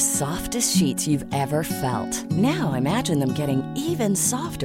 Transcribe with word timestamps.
Softest 0.00 0.72
sheet 0.76 1.06
you 1.08 1.18
ever 1.32 1.62
felt 1.68 2.32
no 2.42 2.68
imagining 2.76 3.40
even 3.40 4.14
soft 4.28 4.64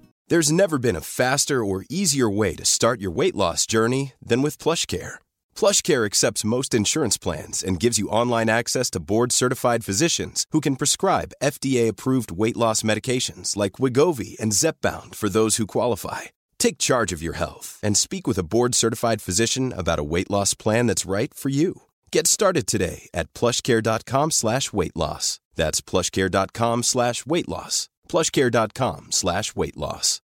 There's 0.31 0.49
never 0.49 0.77
been 0.77 0.95
a 0.95 1.01
faster 1.01 1.59
or 1.61 1.83
easier 1.89 2.29
way 2.29 2.55
to 2.55 2.63
start 2.63 3.01
your 3.01 3.11
weight 3.11 3.35
loss 3.35 3.65
journey 3.65 4.13
than 4.25 4.41
with 4.41 4.63
PlushCare. 4.63 5.19
PlushCare 5.59 6.05
accepts 6.05 6.45
most 6.45 6.73
insurance 6.73 7.17
plans 7.17 7.61
and 7.61 7.81
gives 7.81 7.99
you 7.99 8.07
online 8.07 8.49
access 8.49 8.89
to 8.91 9.01
board-certified 9.01 9.83
physicians 9.83 10.45
who 10.51 10.61
can 10.61 10.77
prescribe 10.77 11.35
FDA-approved 11.43 12.31
weight 12.31 12.55
loss 12.55 12.81
medications 12.81 13.57
like 13.57 13.73
Wegovy 13.73 14.39
and 14.39 14.53
Zepbound 14.53 15.15
for 15.15 15.27
those 15.27 15.57
who 15.57 15.67
qualify. 15.67 16.31
Take 16.57 16.77
charge 16.77 17.11
of 17.11 17.21
your 17.21 17.35
health 17.35 17.77
and 17.83 17.97
speak 17.97 18.25
with 18.25 18.37
a 18.37 18.47
board-certified 18.53 19.21
physician 19.21 19.73
about 19.75 19.99
a 19.99 20.09
weight 20.13 20.31
loss 20.31 20.53
plan 20.53 20.87
that's 20.87 21.11
right 21.17 21.33
for 21.33 21.49
you. 21.49 21.81
Get 22.09 22.25
started 22.25 22.67
today 22.67 23.09
at 23.13 23.27
PlushCare.com/weight 23.39 24.97
loss. 25.03 25.25
That's 25.59 25.81
PlushCare.com/weight 25.89 27.49
loss. 27.55 27.89
PlushCare.com/weight 28.11 29.77
loss. 29.85 30.17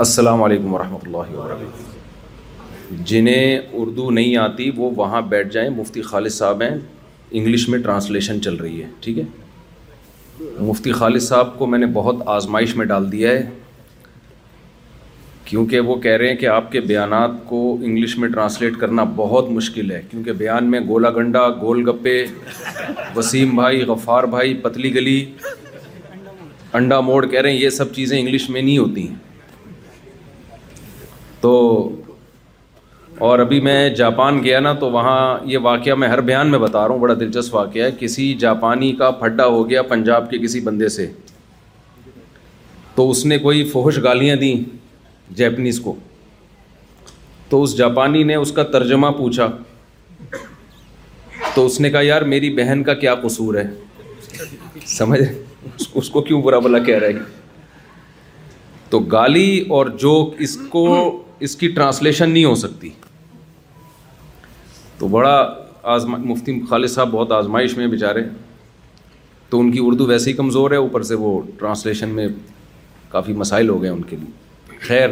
السلام 0.00 0.42
علیکم 0.42 0.72
ورحمۃ 0.74 1.04
اللہ 1.06 1.32
وبرکاتہ 1.36 2.94
جنہیں 3.06 3.56
اردو 3.80 4.10
نہیں 4.10 4.36
آتی 4.36 4.70
وہ 4.76 4.90
وہاں 4.96 5.20
بیٹھ 5.28 5.48
جائیں 5.52 5.68
مفتی 5.70 6.02
خالد 6.02 6.30
صاحب 6.32 6.62
ہیں 6.62 6.74
انگلش 7.30 7.68
میں 7.68 7.78
ٹرانسلیشن 7.82 8.40
چل 8.42 8.54
رہی 8.56 8.82
ہے 8.82 8.86
ٹھیک 9.00 9.18
ہے 9.18 9.24
مفتی 10.66 10.92
خالد 10.92 11.22
صاحب 11.22 11.56
کو 11.58 11.66
میں 11.72 11.78
نے 11.78 11.86
بہت 11.92 12.22
آزمائش 12.36 12.74
میں 12.76 12.86
ڈال 12.92 13.10
دیا 13.12 13.30
ہے 13.30 13.42
کیونکہ 15.44 15.80
وہ 15.92 15.96
کہہ 16.06 16.16
رہے 16.16 16.28
ہیں 16.28 16.36
کہ 16.36 16.46
آپ 16.54 16.70
کے 16.72 16.80
بیانات 16.90 17.30
کو 17.48 17.60
انگلش 17.82 18.16
میں 18.18 18.28
ٹرانسلیٹ 18.28 18.76
کرنا 18.80 19.04
بہت 19.16 19.50
مشکل 19.58 19.90
ہے 19.92 20.00
کیونکہ 20.10 20.32
بیان 20.44 20.70
میں 20.70 20.80
گولا 20.88 21.10
گنڈا 21.18 21.48
گول 21.60 21.88
گپے 21.90 22.22
وسیم 23.16 23.54
بھائی 23.56 23.82
غفار 23.92 24.24
بھائی 24.36 24.54
پتلی 24.62 24.94
گلی 24.94 25.24
انڈا 26.80 27.00
موڑ 27.10 27.24
کہہ 27.26 27.40
رہے 27.40 27.50
ہیں 27.50 27.58
یہ 27.58 27.70
سب 27.80 27.92
چیزیں 27.94 28.18
انگلش 28.20 28.48
میں 28.50 28.62
نہیں 28.62 28.78
ہوتی 28.78 29.08
ہیں 29.08 29.23
تو 31.44 31.56
اور 33.28 33.38
ابھی 33.38 33.58
میں 33.60 33.78
جاپان 33.96 34.42
گیا 34.44 34.60
نا 34.60 34.72
تو 34.82 34.90
وہاں 34.90 35.18
یہ 35.46 35.58
واقعہ 35.62 35.94
میں 36.02 36.08
ہر 36.08 36.20
بیان 36.28 36.50
میں 36.50 36.58
بتا 36.58 36.82
رہا 36.86 36.92
ہوں 36.92 37.00
بڑا 37.00 37.14
دلچسپ 37.20 37.54
واقعہ 37.54 37.82
ہے 37.84 37.90
کسی 38.00 38.32
جاپانی 38.44 38.90
کا 38.98 39.10
پھڈا 39.22 39.46
ہو 39.54 39.68
گیا 39.70 39.80
پنجاب 39.90 40.30
کے 40.30 40.38
کسی 40.44 40.60
بندے 40.68 40.88
سے 40.94 41.06
تو 42.94 43.08
اس 43.10 43.24
نے 43.32 43.38
کوئی 43.38 43.64
فوہش 43.72 43.98
گالیاں 44.02 44.36
دیں 44.44 44.54
جیپنیز 45.40 45.80
کو 45.84 45.94
تو 47.48 47.62
اس 47.62 47.76
جاپانی 47.78 48.22
نے 48.30 48.34
اس 48.44 48.52
کا 48.58 48.62
ترجمہ 48.76 49.10
پوچھا 49.18 49.48
تو 51.54 51.64
اس 51.66 51.78
نے 51.80 51.90
کہا 51.90 52.00
یار 52.04 52.22
میری 52.34 52.50
بہن 52.62 52.82
کا 52.86 52.94
کیا 53.04 53.14
قصور 53.26 53.54
ہے 53.60 53.66
سمجھ 54.96 55.20
اس 55.94 56.08
کو 56.16 56.20
کیوں 56.30 56.40
برا 56.48 56.58
بلا 56.68 56.78
کہہ 56.88 56.98
رہے 57.06 57.12
گی 57.14 57.44
تو 58.90 58.98
گالی 59.16 59.48
اور 59.76 59.86
جوک 60.06 60.34
اس 60.46 60.56
کو 60.70 60.84
اس 61.46 61.56
کی 61.56 61.68
ٹرانسلیشن 61.74 62.30
نہیں 62.30 62.44
ہو 62.44 62.54
سکتی 62.64 62.88
تو 64.98 65.08
بڑا 65.14 65.36
آزما 65.96 66.16
مفتی 66.24 66.58
خالد 66.68 66.88
صاحب 66.88 67.10
بہت 67.12 67.32
آزمائش 67.32 67.76
میں 67.76 67.86
بیچارے 67.94 68.20
تو 69.50 69.60
ان 69.60 69.70
کی 69.72 69.78
اردو 69.84 70.06
ویسے 70.06 70.30
ہی 70.30 70.36
کمزور 70.36 70.70
ہے 70.70 70.76
اوپر 70.84 71.02
سے 71.08 71.14
وہ 71.24 71.40
ٹرانسلیشن 71.58 72.08
میں 72.18 72.26
کافی 73.10 73.32
مسائل 73.42 73.68
ہو 73.68 73.80
گئے 73.82 73.90
ان 73.90 74.02
کے 74.10 74.16
لیے 74.20 74.78
خیر 74.86 75.08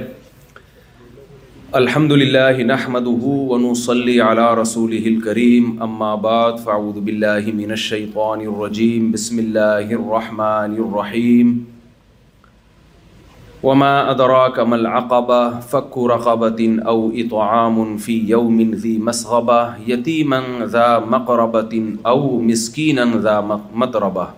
الحمد 1.81 2.13
للہ 2.13 2.63
نحمد 2.67 3.07
ہُو 3.25 3.73
صلی 3.85 4.21
اعلیٰ 4.21 4.55
رسول 4.61 4.93
ہل 5.07 5.21
کریم 5.25 5.75
اماں 5.83 6.17
بات 6.29 6.61
فاؤد 6.65 6.97
بلّہ 7.09 7.53
مینشی 7.55 8.05
الرجیم 8.15 9.11
بسم 9.13 9.39
اللہ 9.45 9.95
الرحمٰن 10.01 10.75
الرحیم 10.87 11.59
وما 13.63 14.15
ما 14.65 14.77
العقبة 14.77 15.61
فك 15.61 15.99
رقبة 15.99 16.61
أو 16.87 17.13
او 17.35 17.97
في 17.99 18.27
يوم 18.29 18.59
ذي 18.75 18.99
مسغبة 18.99 19.79
يتيما 19.87 20.43
ذا 20.67 20.99
مقربة 20.99 21.75
أو 22.07 22.41
مسكينا 22.43 23.05
ذا 23.23 23.41
مق 23.41 24.35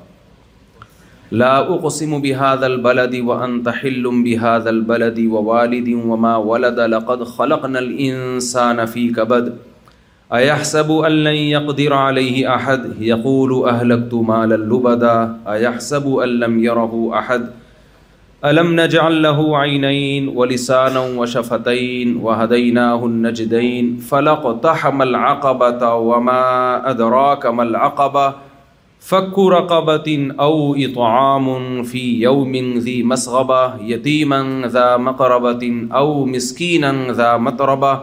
لا 1.33 1.59
أقسم 1.75 2.21
بهذا 2.23 2.67
البلد 2.67 3.15
وأنت 3.25 3.69
حل 3.69 4.05
بهذا 4.25 4.71
البلد 4.71 5.19
ووالد 5.33 5.89
وما 5.89 6.37
ولد 6.37 6.95
خلق 7.25 7.67
نل 7.67 7.99
انسانفی 7.99 9.09
قبد 9.17 9.49
اح 10.33 10.63
صب 10.65 10.91
ال 11.05 11.27
یک 11.27 11.67
در 11.81 11.93
علیہ 11.95 12.47
احد 12.49 12.87
یقول 13.09 13.51
مالا 14.29 14.55
لبدا 14.57 15.17
اح 15.57 15.79
صبو 15.81 16.23
لم 16.25 16.65
يره 16.65 17.11
احد 17.19 17.53
علم 18.45 18.81
نجعل 18.81 19.23
له 19.23 19.59
عينين 19.59 20.29
ولسانا 20.29 21.01
وشفتين 21.19 22.17
وهديناه 22.17 23.07
النجدين 23.07 23.97
فلقتحم 23.97 25.03
العقبة 25.03 25.95
وما 25.95 26.41
أدراك 26.91 27.47
ما 27.47 27.63
العقبة 27.63 28.33
فك 29.01 29.39
رقبة 29.39 30.33
أو 30.41 30.75
إطعام 30.79 31.83
في 31.83 32.21
يوم 32.21 32.53
ذي 32.79 33.03
مسغبة 33.03 33.77
يتيما 33.83 34.63
ذا 34.67 34.97
مقربة 34.97 35.87
أو 35.95 36.25
مسكينا 36.25 37.13
ذا 37.13 37.37
متربة 37.37 38.01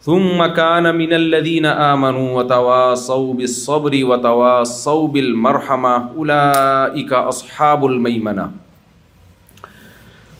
ثم 0.00 0.46
كان 0.46 0.94
من 0.94 1.12
الذين 1.12 1.66
آمنوا 1.66 2.38
وتواصوا 2.38 3.34
بالصبر 3.34 4.04
وتواصوا 4.04 5.08
بالمرحمة 5.08 6.10
أولئك 6.18 7.12
أصحاب 7.12 7.86
الميمنة 7.86 8.65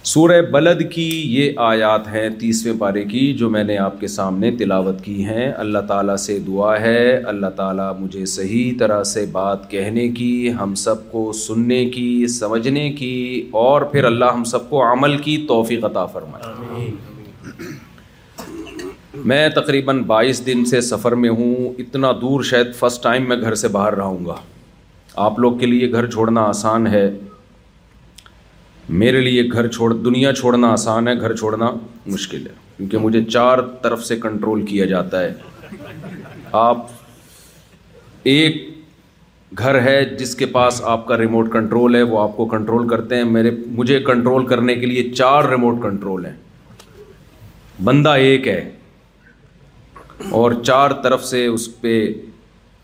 سورہ 0.09 0.41
بلد 0.53 0.83
کی 0.91 1.09
یہ 1.37 1.53
آیات 1.69 2.06
ہیں 2.09 2.28
تیسویں 2.41 2.75
پارے 2.78 3.03
کی 3.05 3.22
جو 3.39 3.49
میں 3.50 3.62
نے 3.65 3.77
آپ 3.84 3.99
کے 4.00 4.06
سامنے 4.09 4.50
تلاوت 4.59 5.03
کی 5.04 5.25
ہیں 5.25 5.51
اللہ 5.63 5.78
تعالیٰ 5.89 6.16
سے 6.25 6.39
دعا 6.47 6.77
ہے 6.81 7.16
اللہ 7.33 7.47
تعالیٰ 7.57 7.91
مجھے 8.01 8.25
صحیح 8.34 8.72
طرح 8.81 9.03
سے 9.15 9.25
بات 9.33 9.69
کہنے 9.71 10.09
کی 10.19 10.53
ہم 10.60 10.75
سب 10.84 11.10
کو 11.13 11.31
سننے 11.41 11.84
کی 11.95 12.27
سمجھنے 12.36 12.89
کی 13.01 13.10
اور 13.65 13.83
پھر 13.92 14.04
اللہ 14.13 14.31
ہم 14.34 14.45
سب 14.54 14.69
کو 14.71 14.83
عمل 14.92 15.19
کی 15.22 15.36
توفیق 15.48 15.84
عطا 15.91 16.07
آمین 16.42 16.95
میں 19.33 19.48
تقریباً 19.60 20.03
بائیس 20.15 20.47
دن 20.47 20.65
سے 20.75 20.81
سفر 20.95 21.15
میں 21.25 21.31
ہوں 21.41 21.72
اتنا 21.86 22.13
دور 22.21 22.42
شاید 22.53 22.75
فسٹ 22.78 23.03
ٹائم 23.03 23.28
میں 23.28 23.41
گھر 23.42 23.54
سے 23.65 23.69
باہر 23.78 23.95
رہوں 24.03 24.25
گا 24.27 24.34
آپ 25.28 25.39
لوگ 25.39 25.59
کے 25.59 25.66
لیے 25.66 25.92
گھر 25.92 26.10
چھوڑنا 26.10 26.41
آسان 26.54 26.86
ہے 26.95 27.09
میرے 28.88 29.21
لیے 29.21 29.42
گھر 29.53 29.68
چھوڑ 29.72 29.92
دنیا 29.94 30.33
چھوڑنا 30.34 30.68
آسان 30.72 31.09
ہے 31.09 31.15
گھر 31.21 31.34
چھوڑنا 31.36 31.71
مشکل 32.06 32.47
ہے 32.47 32.53
کیونکہ 32.77 32.98
مجھے 32.98 33.22
چار 33.24 33.59
طرف 33.83 34.04
سے 34.06 34.16
کنٹرول 34.21 34.65
کیا 34.66 34.84
جاتا 34.86 35.21
ہے 35.21 35.33
آپ 36.60 36.86
ایک 38.33 38.65
گھر 39.59 39.80
ہے 39.83 40.04
جس 40.18 40.34
کے 40.36 40.47
پاس 40.56 40.80
آپ 40.94 41.06
کا 41.06 41.16
ریموٹ 41.18 41.53
کنٹرول 41.53 41.94
ہے 41.94 42.03
وہ 42.03 42.21
آپ 42.22 42.36
کو 42.36 42.47
کنٹرول 42.54 42.88
کرتے 42.88 43.16
ہیں 43.16 43.24
میرے 43.24 43.50
مجھے 43.77 43.98
کنٹرول 44.06 44.47
کرنے 44.47 44.74
کے 44.74 44.86
لیے 44.86 45.10
چار 45.12 45.44
ریموٹ 45.50 45.83
کنٹرول 45.83 46.27
ہیں 46.27 46.34
بندہ 47.84 48.10
ایک 48.28 48.48
ہے 48.48 48.60
اور 50.38 50.53
چار 50.62 50.91
طرف 51.03 51.24
سے 51.24 51.44
اس 51.47 51.68
پہ 51.80 51.98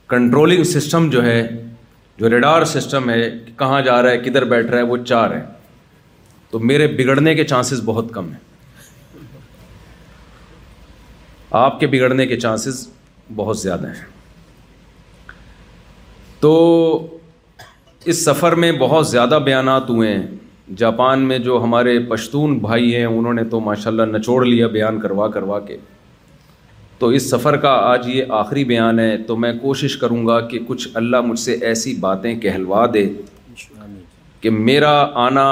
کنٹرولنگ 0.09 0.63
سسٹم 0.75 1.09
جو 1.11 1.25
ہے 1.25 1.41
جو 2.19 2.31
ریڈار 2.31 2.65
سسٹم 2.75 3.11
ہے 3.11 3.23
کہاں 3.59 3.81
جا 3.83 4.01
رہا 4.03 4.11
ہے 4.11 4.19
کدھر 4.25 4.45
بیٹھ 4.45 4.67
رہا 4.71 4.79
ہے 4.79 4.83
وہ 4.91 4.97
چار 5.05 5.31
ہیں 5.37 5.43
تو 6.53 6.59
میرے 6.59 6.87
بگڑنے 6.97 7.35
کے 7.35 7.45
چانسز 7.51 7.81
بہت 7.85 8.09
کم 8.13 8.27
ہیں 8.29 9.21
آپ 11.61 11.79
کے 11.81 11.87
بگڑنے 11.93 12.27
کے 12.27 12.39
چانسز 12.41 12.87
بہت 13.37 13.59
زیادہ 13.59 13.87
ہیں 13.87 14.05
تو 16.41 16.53
اس 18.05 18.25
سفر 18.25 18.55
میں 18.65 18.71
بہت 18.81 19.07
زیادہ 19.09 19.39
بیانات 19.45 19.91
ہوئے 19.91 20.13
ہیں 20.15 20.23
جاپان 20.77 21.21
میں 21.29 21.39
جو 21.49 21.63
ہمارے 21.63 21.99
پشتون 22.11 22.59
بھائی 22.69 22.95
ہیں 22.97 23.05
انہوں 23.05 23.35
نے 23.35 23.45
تو 23.51 23.61
ماشاء 23.71 23.91
اللہ 23.91 24.17
نچوڑ 24.17 24.45
لیا 24.47 24.67
بیان 24.79 25.01
کروا 25.01 25.29
کروا 25.31 25.59
کے 25.67 25.77
تو 26.99 27.07
اس 27.19 27.31
سفر 27.31 27.57
کا 27.67 27.71
آج 27.91 28.09
یہ 28.09 28.33
آخری 28.45 28.65
بیان 28.65 28.99
ہے 29.01 29.17
تو 29.27 29.37
میں 29.45 29.53
کوشش 29.63 29.97
کروں 29.99 30.27
گا 30.27 30.41
کہ 30.49 30.59
کچھ 30.69 30.89
اللہ 30.95 31.21
مجھ 31.27 31.39
سے 31.41 31.59
ایسی 31.71 31.95
باتیں 32.09 32.35
کہلوا 32.41 32.87
دے 32.95 33.09
کہ 34.41 34.51
میرا 34.51 34.93
آنا 35.27 35.49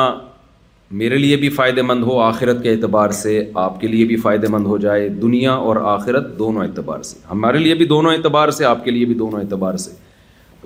میرے 0.99 1.19
لیے 1.19 1.37
بھی 1.37 1.49
فائدہ 1.57 1.83
مند 1.87 2.03
ہو 2.05 2.19
آخرت 2.21 2.63
کے 2.63 2.71
اعتبار 2.71 3.11
سے 3.17 3.33
آپ 3.65 3.79
کے 3.81 3.87
لیے 3.89 4.05
بھی 4.05 4.17
فائدہ 4.23 4.47
مند 4.51 4.67
ہو 4.67 4.77
جائے 4.85 5.09
دنیا 5.25 5.53
اور 5.67 5.77
آخرت 5.91 6.39
دونوں 6.39 6.63
اعتبار 6.63 7.03
سے 7.11 7.19
ہمارے 7.31 7.59
لیے 7.59 7.75
بھی 7.75 7.85
دونوں 7.93 8.13
اعتبار 8.13 8.51
سے 8.57 8.65
آپ 8.65 8.83
کے 8.85 8.91
لیے 8.91 9.05
بھی 9.07 9.15
دونوں 9.19 9.41
اعتبار 9.41 9.77
سے 9.83 9.91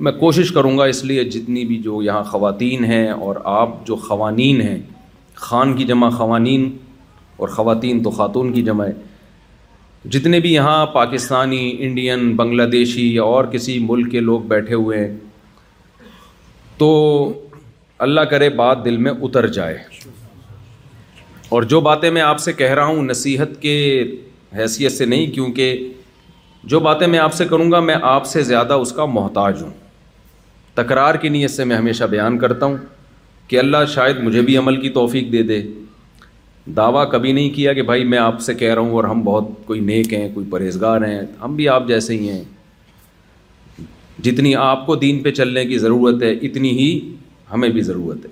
میں 0.05 0.13
کوشش 0.21 0.53
کروں 0.53 0.77
گا 0.79 0.85
اس 0.93 1.05
لیے 1.05 1.25
جتنی 1.35 1.65
بھی 1.65 1.79
جو 1.83 2.01
یہاں 2.03 2.23
خواتین 2.31 2.85
ہیں 2.93 3.07
اور 3.11 3.37
آپ 3.59 3.75
جو 3.87 3.97
خوانین 4.07 4.61
ہیں 4.61 4.79
خان 5.49 5.77
کی 5.77 5.85
جمع 5.93 6.09
خوانین 6.17 6.69
اور 7.37 7.49
خواتین 7.59 8.03
تو 8.03 8.11
خاتون 8.19 8.53
کی 8.53 8.63
جمع 8.63 8.87
ہے 8.87 8.93
جتنے 10.11 10.41
بھی 10.41 10.53
یہاں 10.55 10.85
پاکستانی 10.95 11.75
انڈین 11.85 12.35
بنگلہ 12.37 12.63
دیشی 12.73 13.13
یا 13.15 13.23
اور 13.35 13.45
کسی 13.53 13.79
ملک 13.91 14.11
کے 14.13 14.21
لوگ 14.21 14.41
بیٹھے 14.55 14.75
ہوئے 14.75 15.07
ہیں 15.07 15.17
تو 16.79 16.91
اللہ 18.05 18.21
کرے 18.31 18.49
بات 18.57 18.85
دل 18.85 18.97
میں 18.97 19.13
اتر 19.23 19.47
جائے 19.57 19.77
اور 21.55 21.63
جو 21.71 21.81
باتیں 21.81 22.11
میں 22.11 22.23
آپ 22.23 22.39
سے 22.41 22.53
کہہ 22.59 22.73
رہا 22.75 22.85
ہوں 22.85 23.03
نصیحت 23.05 23.51
کے 23.63 23.73
حیثیت 24.57 24.93
سے 24.93 25.05
نہیں 25.13 25.27
کیونکہ 25.35 25.83
جو 26.73 26.81
باتیں 26.87 27.07
میں 27.13 27.19
آپ 27.19 27.35
سے 27.35 27.45
کروں 27.51 27.71
گا 27.73 27.81
میں 27.91 27.95
آپ 28.15 28.27
سے 28.27 28.43
زیادہ 28.49 28.75
اس 28.85 28.93
کا 28.93 29.05
محتاج 29.19 29.61
ہوں 29.63 29.71
تکرار 30.83 31.15
کی 31.25 31.29
نیت 31.37 31.51
سے 31.51 31.65
میں 31.73 31.77
ہمیشہ 31.77 32.05
بیان 32.17 32.39
کرتا 32.45 32.67
ہوں 32.67 32.77
کہ 33.49 33.59
اللہ 33.59 33.85
شاید 33.95 34.19
مجھے 34.29 34.43
بھی 34.49 34.57
عمل 34.65 34.81
کی 34.81 34.89
توفیق 34.99 35.31
دے 35.33 35.43
دے 35.53 35.61
دعویٰ 36.77 37.11
کبھی 37.13 37.33
نہیں 37.41 37.51
کیا 37.61 37.73
کہ 37.79 37.83
بھائی 37.93 38.05
میں 38.15 38.19
آپ 38.19 38.41
سے 38.49 38.55
کہہ 38.65 38.73
رہا 38.75 38.83
ہوں 38.83 38.93
اور 39.01 39.05
ہم 39.15 39.23
بہت 39.33 39.49
کوئی 39.67 39.81
نیک 39.95 40.13
ہیں 40.15 40.29
کوئی 40.35 40.47
پرہیزگار 40.53 41.07
ہیں 41.11 41.21
ہم 41.43 41.57
بھی 41.57 41.69
آپ 41.79 41.89
جیسے 41.89 42.17
ہی 42.17 42.29
ہیں 42.29 42.45
جتنی 44.29 44.55
آپ 44.69 44.87
کو 44.87 44.97
دین 45.07 45.23
پہ 45.23 45.31
چلنے 45.43 45.65
کی 45.73 45.79
ضرورت 45.87 46.23
ہے 46.23 46.33
اتنی 46.51 46.71
ہی 46.81 46.89
ہمیں 47.53 47.69
بھی 47.79 47.83
ضرورت 47.93 48.25
ہے 48.25 48.31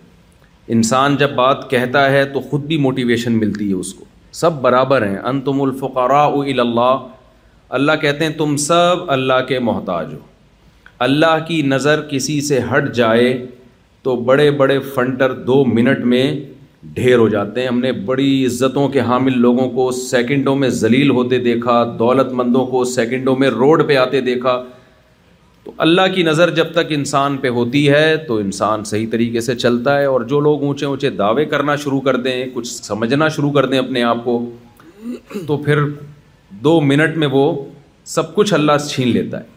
انسان 0.75 1.17
جب 1.19 1.33
بات 1.37 1.69
کہتا 1.71 2.11
ہے 2.11 2.25
تو 2.33 2.41
خود 2.51 2.65
بھی 2.67 2.77
موٹیویشن 2.79 3.39
ملتی 3.39 3.69
ہے 3.69 3.75
اس 3.75 3.93
کو 3.95 4.05
سب 4.41 4.61
برابر 4.63 5.07
ہیں 5.07 5.19
ان 5.19 5.41
تم 5.47 5.61
الفقرا 5.63 6.25
اللہ 6.61 7.07
اللہ 7.79 7.93
کہتے 8.01 8.25
ہیں 8.25 8.33
تم 8.39 8.57
سب 8.67 9.11
اللہ 9.11 9.45
کے 9.49 9.59
محتاج 9.69 10.13
ہو 10.15 10.19
اللہ 11.07 11.37
کی 11.49 11.61
نظر 11.73 12.01
کسی 12.11 12.41
سے 12.49 12.61
ہٹ 12.73 12.93
جائے 12.95 13.33
تو 14.03 14.15
بڑے 14.31 14.51
بڑے 14.61 14.79
فنٹر 14.95 15.33
دو 15.47 15.65
منٹ 15.65 16.05
میں 16.13 16.25
ڈھیر 16.95 17.17
ہو 17.19 17.27
جاتے 17.29 17.61
ہیں 17.61 17.69
ہم 17.69 17.79
نے 17.81 17.93
بڑی 18.11 18.45
عزتوں 18.47 18.89
کے 18.97 19.01
حامل 19.09 19.39
لوگوں 19.41 19.69
کو 19.71 19.91
سیکنڈوں 20.01 20.55
میں 20.57 20.69
ذلیل 20.83 21.11
ہوتے 21.19 21.39
دیکھا 21.43 21.83
دولت 21.99 22.33
مندوں 22.41 22.65
کو 22.67 22.85
سیکنڈوں 22.93 23.37
میں 23.39 23.51
روڈ 23.51 23.87
پہ 23.89 23.97
آتے 23.97 24.21
دیکھا 24.31 24.57
تو 25.65 25.73
اللہ 25.85 26.03
کی 26.15 26.23
نظر 26.23 26.51
جب 26.55 26.73
تک 26.73 26.93
انسان 26.95 27.37
پہ 27.43 27.49
ہوتی 27.59 27.89
ہے 27.91 28.17
تو 28.29 28.37
انسان 28.45 28.85
صحیح 28.85 29.07
طریقے 29.11 29.41
سے 29.47 29.55
چلتا 29.57 29.99
ہے 29.99 30.05
اور 30.15 30.21
جو 30.33 30.41
لوگ 30.47 30.63
اونچے 30.65 30.87
اونچے 30.87 31.11
دعوے 31.23 31.45
کرنا 31.53 31.77
شروع 31.85 32.01
کر 32.09 32.17
دیں 32.25 32.45
کچھ 32.55 32.69
سمجھنا 32.73 33.29
شروع 33.37 33.51
کر 33.53 33.67
دیں 33.75 33.79
اپنے 33.79 34.03
آپ 34.05 34.25
کو 34.25 34.39
تو 35.47 35.57
پھر 35.65 35.79
دو 36.65 36.81
منٹ 36.91 37.17
میں 37.19 37.29
وہ 37.33 37.45
سب 38.15 38.35
کچھ 38.35 38.55
اللہ 38.55 38.79
سے 38.81 38.89
چھین 38.95 39.09
لیتا 39.09 39.41
ہے 39.41 39.51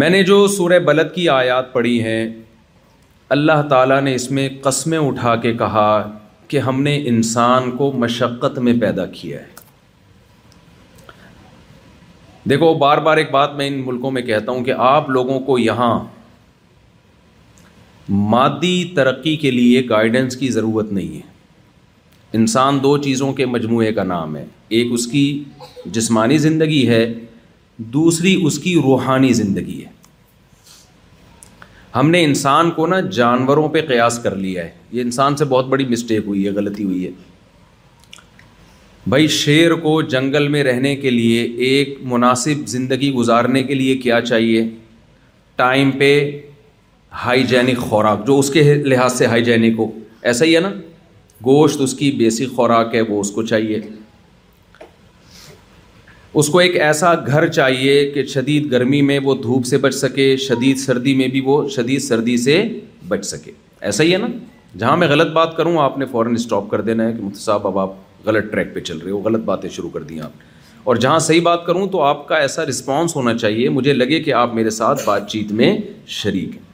میں 0.00 0.10
نے 0.10 0.22
جو 0.24 0.46
سورہ 0.56 0.78
بلد 0.86 1.14
کی 1.14 1.28
آیات 1.28 1.72
پڑھی 1.72 2.02
ہیں 2.02 2.24
اللہ 3.36 3.62
تعالیٰ 3.70 4.00
نے 4.02 4.14
اس 4.14 4.30
میں 4.36 4.48
قسمیں 4.62 4.98
اٹھا 4.98 5.34
کے 5.44 5.52
کہا 5.58 5.90
کہ 6.48 6.58
ہم 6.68 6.82
نے 6.82 7.00
انسان 7.08 7.70
کو 7.76 7.92
مشقت 8.04 8.58
میں 8.66 8.72
پیدا 8.80 9.04
کیا 9.16 9.38
ہے 9.40 9.49
دیکھو 12.48 12.72
بار 12.78 12.98
بار 13.04 13.16
ایک 13.16 13.30
بات 13.30 13.54
میں 13.54 13.66
ان 13.68 13.80
ملکوں 13.86 14.10
میں 14.10 14.22
کہتا 14.22 14.52
ہوں 14.52 14.64
کہ 14.64 14.72
آپ 14.90 15.08
لوگوں 15.10 15.38
کو 15.46 15.58
یہاں 15.58 15.98
مادی 18.34 18.84
ترقی 18.96 19.34
کے 19.36 19.50
لیے 19.50 19.82
گائیڈنس 19.88 20.36
کی 20.36 20.48
ضرورت 20.50 20.92
نہیں 20.92 21.16
ہے 21.16 21.28
انسان 22.38 22.78
دو 22.82 22.96
چیزوں 23.02 23.32
کے 23.32 23.46
مجموعے 23.46 23.92
کا 23.92 24.02
نام 24.04 24.36
ہے 24.36 24.44
ایک 24.78 24.92
اس 24.92 25.06
کی 25.10 25.22
جسمانی 25.92 26.38
زندگی 26.38 26.86
ہے 26.88 27.04
دوسری 27.94 28.36
اس 28.46 28.58
کی 28.62 28.74
روحانی 28.82 29.32
زندگی 29.32 29.82
ہے 29.84 29.90
ہم 31.96 32.10
نے 32.10 32.22
انسان 32.24 32.70
کو 32.70 32.86
نا 32.86 33.00
جانوروں 33.12 33.68
پہ 33.68 33.80
قیاس 33.88 34.18
کر 34.22 34.34
لیا 34.36 34.64
ہے 34.64 34.70
یہ 34.92 35.02
انسان 35.02 35.36
سے 35.36 35.44
بہت 35.52 35.66
بڑی 35.68 35.84
مسٹیک 35.90 36.26
ہوئی 36.26 36.44
ہے 36.46 36.50
غلطی 36.56 36.84
ہوئی 36.84 37.04
ہے 37.06 37.10
بھائی 39.08 39.26
شیر 39.32 39.74
کو 39.82 40.00
جنگل 40.12 40.46
میں 40.48 40.62
رہنے 40.64 40.94
کے 40.96 41.10
لیے 41.10 41.42
ایک 41.66 41.94
مناسب 42.08 42.66
زندگی 42.68 43.12
گزارنے 43.12 43.62
کے 43.62 43.74
لیے 43.74 43.96
کیا 43.98 44.20
چاہیے 44.20 44.64
ٹائم 45.56 45.90
پہ 45.98 46.10
ہائیجینک 47.24 47.78
خوراک 47.78 48.26
جو 48.26 48.38
اس 48.38 48.50
کے 48.50 48.62
لحاظ 48.84 49.12
سے 49.18 49.26
ہائیجینک 49.26 49.78
ہو 49.78 49.90
ایسا 50.30 50.44
ہی 50.44 50.54
ہے 50.54 50.60
نا 50.60 50.72
گوشت 51.44 51.80
اس 51.80 51.94
کی 51.98 52.10
بیسک 52.18 52.54
خوراک 52.56 52.94
ہے 52.94 53.00
وہ 53.08 53.20
اس 53.20 53.30
کو 53.34 53.42
چاہیے 53.46 53.80
اس 56.40 56.48
کو 56.48 56.58
ایک 56.58 56.76
ایسا 56.80 57.14
گھر 57.26 57.46
چاہیے 57.52 58.10
کہ 58.12 58.24
شدید 58.34 58.70
گرمی 58.72 59.00
میں 59.02 59.18
وہ 59.24 59.34
دھوپ 59.42 59.64
سے 59.66 59.78
بچ 59.78 59.94
سکے 59.94 60.34
شدید 60.48 60.78
سردی 60.78 61.14
میں 61.16 61.28
بھی 61.28 61.40
وہ 61.44 61.58
شدید 61.76 62.02
سردی 62.02 62.36
سے 62.44 62.62
بچ 63.08 63.24
سکے 63.26 63.52
ایسا 63.90 64.04
ہی 64.04 64.12
ہے 64.12 64.18
نا 64.18 64.26
جہاں 64.78 64.96
میں 64.96 65.08
غلط 65.08 65.32
بات 65.34 65.56
کروں 65.56 65.76
آپ 65.82 65.98
نے 65.98 66.06
فوراً 66.12 66.34
اسٹاپ 66.34 66.70
کر 66.70 66.80
دینا 66.90 67.08
ہے 67.08 67.12
کہ 67.12 67.22
مفت 67.22 67.40
صاحب 67.40 67.66
اب 67.66 67.78
آپ 67.78 67.92
غلط 68.26 68.50
ٹریک 68.52 68.74
پہ 68.74 68.80
چل 68.80 68.98
رہے 68.98 69.10
ہو 69.10 69.20
غلط 69.22 69.40
باتیں 69.44 69.68
شروع 69.76 69.90
کر 69.90 70.02
دیں 70.08 70.20
آپ 70.20 70.88
اور 70.88 70.96
جہاں 71.04 71.18
صحیح 71.28 71.40
بات 71.44 71.64
کروں 71.66 71.86
تو 71.92 72.02
آپ 72.02 72.26
کا 72.28 72.36
ایسا 72.44 72.64
رسپانس 72.66 73.14
ہونا 73.16 73.36
چاہیے 73.38 73.68
مجھے 73.70 73.92
لگے 73.92 74.20
کہ 74.22 74.32
آپ 74.34 74.54
میرے 74.54 74.70
ساتھ 74.80 75.02
بات 75.06 75.28
چیت 75.30 75.52
میں 75.60 75.76
شریک 76.18 76.54
ہیں 76.56 76.68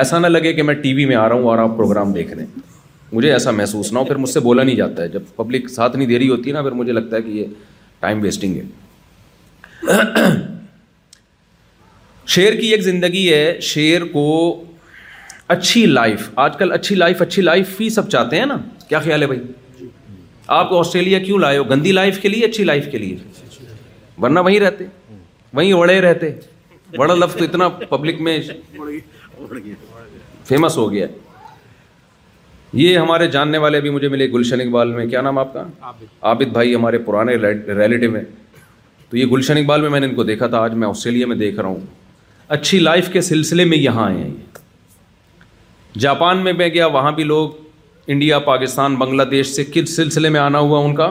ایسا 0.00 0.18
نہ 0.18 0.26
لگے 0.26 0.52
کہ 0.52 0.62
میں 0.62 0.74
ٹی 0.82 0.92
وی 0.94 1.04
میں 1.06 1.16
آ 1.16 1.28
رہا 1.28 1.34
ہوں 1.36 1.46
اور 1.48 1.58
آپ 1.58 1.76
پروگرام 1.76 2.12
دیکھ 2.12 2.32
رہے 2.32 2.44
ہیں 2.44 2.62
مجھے 3.12 3.32
ایسا 3.32 3.50
محسوس 3.60 3.92
نہ 3.92 3.98
ہو 3.98 4.04
پھر 4.04 4.16
مجھ 4.22 4.28
سے 4.30 4.40
بولا 4.46 4.62
نہیں 4.62 4.76
جاتا 4.76 5.02
ہے 5.02 5.08
جب 5.08 5.22
پبلک 5.36 5.68
ساتھ 5.70 5.96
نہیں 5.96 6.18
رہی 6.18 6.28
ہوتی 6.28 6.50
ہے 6.50 6.54
نا 6.54 6.62
پھر 6.62 6.70
مجھے 6.80 6.92
لگتا 6.92 7.16
ہے 7.16 7.22
کہ 7.22 7.28
یہ 7.30 7.46
ٹائم 8.00 8.20
ویسٹنگ 8.22 8.56
ہے 8.56 10.02
شعر 12.34 12.52
کی 12.60 12.66
ایک 12.70 12.80
زندگی 12.82 13.28
ہے 13.32 13.56
شعر 13.62 14.04
کو 14.12 14.24
اچھی 15.54 15.84
لائف 15.86 16.28
آج 16.44 16.56
کل 16.58 16.72
اچھی 16.72 16.94
لائف 16.96 17.22
اچھی 17.22 17.42
لائف 17.42 17.80
ہی 17.80 17.88
سب 17.98 18.08
چاہتے 18.10 18.38
ہیں 18.38 18.46
نا 18.46 18.56
کیا 18.88 18.98
خیال 19.00 19.22
ہے 19.22 19.26
بھائی 19.26 19.40
آپ 20.54 20.68
کو 20.68 20.78
آسٹریلیا 20.80 21.18
کیوں 21.18 21.38
لائے 21.38 21.58
ہو 21.58 21.62
گندی 21.70 21.92
لائف 21.92 22.20
کے 22.22 22.28
لیے 22.28 22.44
اچھی 22.46 22.64
لائف 22.64 22.90
کے 22.90 22.98
لیے 22.98 23.16
ورنہ 24.22 24.40
وہیں 24.44 24.58
رہتے 24.60 24.84
وہیں 25.54 25.72
اڑے 25.72 26.00
رہتے 26.00 26.30
بڑا 26.96 27.14
لفظ 27.14 27.36
تو 27.36 27.44
اتنا 27.44 27.68
پبلک 27.88 28.20
میں 28.26 28.38
فیمس 30.48 30.76
ہو 30.76 30.90
گیا 30.92 31.06
یہ 32.82 32.96
ہمارے 32.98 33.26
جاننے 33.30 33.58
والے 33.58 33.80
بھی 33.80 33.90
مجھے 33.90 34.08
ملے 34.08 34.26
گلشن 34.32 34.60
اقبال 34.60 34.92
میں 34.92 35.06
کیا 35.06 35.20
نام 35.22 35.38
آپ 35.38 35.52
کا 35.54 35.62
عابد 36.30 36.52
بھائی 36.52 36.74
ہمارے 36.74 36.98
پرانے 37.06 37.36
ریلیٹو 37.36 38.14
ہیں 38.16 38.24
تو 39.10 39.16
یہ 39.16 39.26
گلشن 39.32 39.56
اقبال 39.56 39.80
میں 39.82 39.90
میں 39.90 40.00
نے 40.00 40.06
ان 40.06 40.14
کو 40.14 40.24
دیکھا 40.30 40.46
تھا 40.54 40.58
آج 40.62 40.74
میں 40.82 40.88
آسٹریلیا 40.88 41.26
میں 41.26 41.36
دیکھ 41.36 41.60
رہا 41.60 41.68
ہوں 41.68 41.86
اچھی 42.56 42.78
لائف 42.78 43.08
کے 43.12 43.20
سلسلے 43.30 43.64
میں 43.72 43.78
یہاں 43.78 44.04
آئے 44.10 44.16
ہیں 44.16 45.98
جاپان 46.00 46.38
میں 46.44 46.52
میں 46.52 46.68
گیا 46.74 46.86
وہاں 46.98 47.12
بھی 47.12 47.24
لوگ 47.24 47.50
انڈیا 48.14 48.38
پاکستان 48.38 48.94
بنگلہ 48.96 49.22
دیش 49.30 49.46
سے 49.54 49.62
کس 49.74 49.94
سلسلے 49.96 50.28
میں 50.30 50.40
آنا 50.40 50.58
ہوا 50.58 50.78
ان 50.84 50.94
کا 50.94 51.08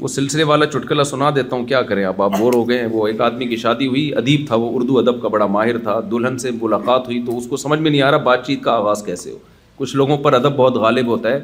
وہ 0.00 0.08
سلسلے 0.08 0.42
والا 0.44 0.66
چٹکلا 0.66 1.04
سنا 1.04 1.28
دیتا 1.34 1.54
ہوں 1.56 1.64
کیا 1.66 1.82
کریں 1.90 2.04
اب 2.04 2.22
آپ 2.22 2.32
بور 2.38 2.54
ہو 2.54 2.68
گئے 2.68 2.78
ہیں 2.78 2.86
وہ 2.92 3.06
ایک 3.08 3.20
آدمی 3.26 3.46
کی 3.48 3.56
شادی 3.56 3.86
ہوئی 3.86 4.02
ادیب 4.16 4.46
تھا 4.46 4.56
وہ 4.62 4.70
اردو 4.78 4.98
ادب 4.98 5.20
کا 5.22 5.28
بڑا 5.34 5.46
ماہر 5.56 5.78
تھا 5.82 5.98
دلہن 6.10 6.38
سے 6.44 6.50
ملاقات 6.62 7.06
ہوئی 7.06 7.20
تو 7.26 7.36
اس 7.38 7.46
کو 7.50 7.56
سمجھ 7.64 7.80
میں 7.80 7.90
نہیں 7.90 8.02
آ 8.02 8.10
رہا 8.10 8.18
بات 8.30 8.46
چیت 8.46 8.62
کا 8.64 8.72
آغاز 8.76 9.02
کیسے 9.06 9.30
ہو 9.30 9.38
کچھ 9.76 9.94
لوگوں 9.96 10.16
پر 10.24 10.32
ادب 10.40 10.56
بہت 10.56 10.76
غالب 10.86 11.06
ہوتا 11.08 11.32
ہے 11.32 11.38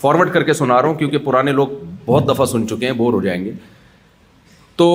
فارورڈ 0.00 0.32
کر 0.32 0.42
کے 0.42 0.52
سنا 0.62 0.80
رہا 0.82 0.88
ہوں 0.88 0.94
کیونکہ 0.98 1.18
پرانے 1.24 1.52
لوگ 1.60 1.68
بہت 2.06 2.28
دفعہ 2.28 2.46
سن 2.54 2.66
چکے 2.68 2.86
ہیں 2.86 2.92
بور 3.02 3.12
ہو 3.12 3.20
جائیں 3.22 3.44
گے 3.44 3.52
تو 4.82 4.86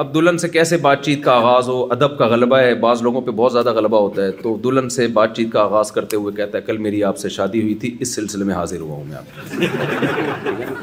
اب 0.00 0.12
دلہن 0.14 0.38
سے 0.38 0.48
کیسے 0.48 0.76
بات 0.84 1.02
چیت 1.04 1.22
کا 1.24 1.32
آغاز 1.36 1.68
ہو 1.68 1.80
ادب 1.92 2.16
کا 2.18 2.26
غلبہ 2.28 2.58
ہے 2.58 2.74
بعض 2.84 3.02
لوگوں 3.02 3.20
پہ 3.22 3.30
بہت 3.40 3.52
زیادہ 3.52 3.72
غلبہ 3.78 3.98
ہوتا 4.00 4.22
ہے 4.24 4.30
تو 4.42 4.54
دلہن 4.64 4.88
سے 4.94 5.06
بات 5.18 5.34
چیت 5.36 5.50
کا 5.52 5.60
آغاز 5.62 5.90
کرتے 5.92 6.16
ہوئے 6.16 6.34
کہتا 6.36 6.58
ہے 6.58 6.62
کل 6.66 6.78
میری 6.86 7.02
آپ 7.04 7.18
سے 7.18 7.28
شادی 7.34 7.60
ہوئی 7.62 7.74
تھی 7.82 7.94
اس 8.00 8.14
سلسلے 8.14 8.44
میں 8.44 8.54
حاضر 8.54 8.80
ہوا 8.80 8.94
ہوں 8.94 9.04
میں 9.04 9.16
آپ 9.16 10.78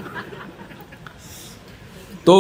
تو 2.26 2.36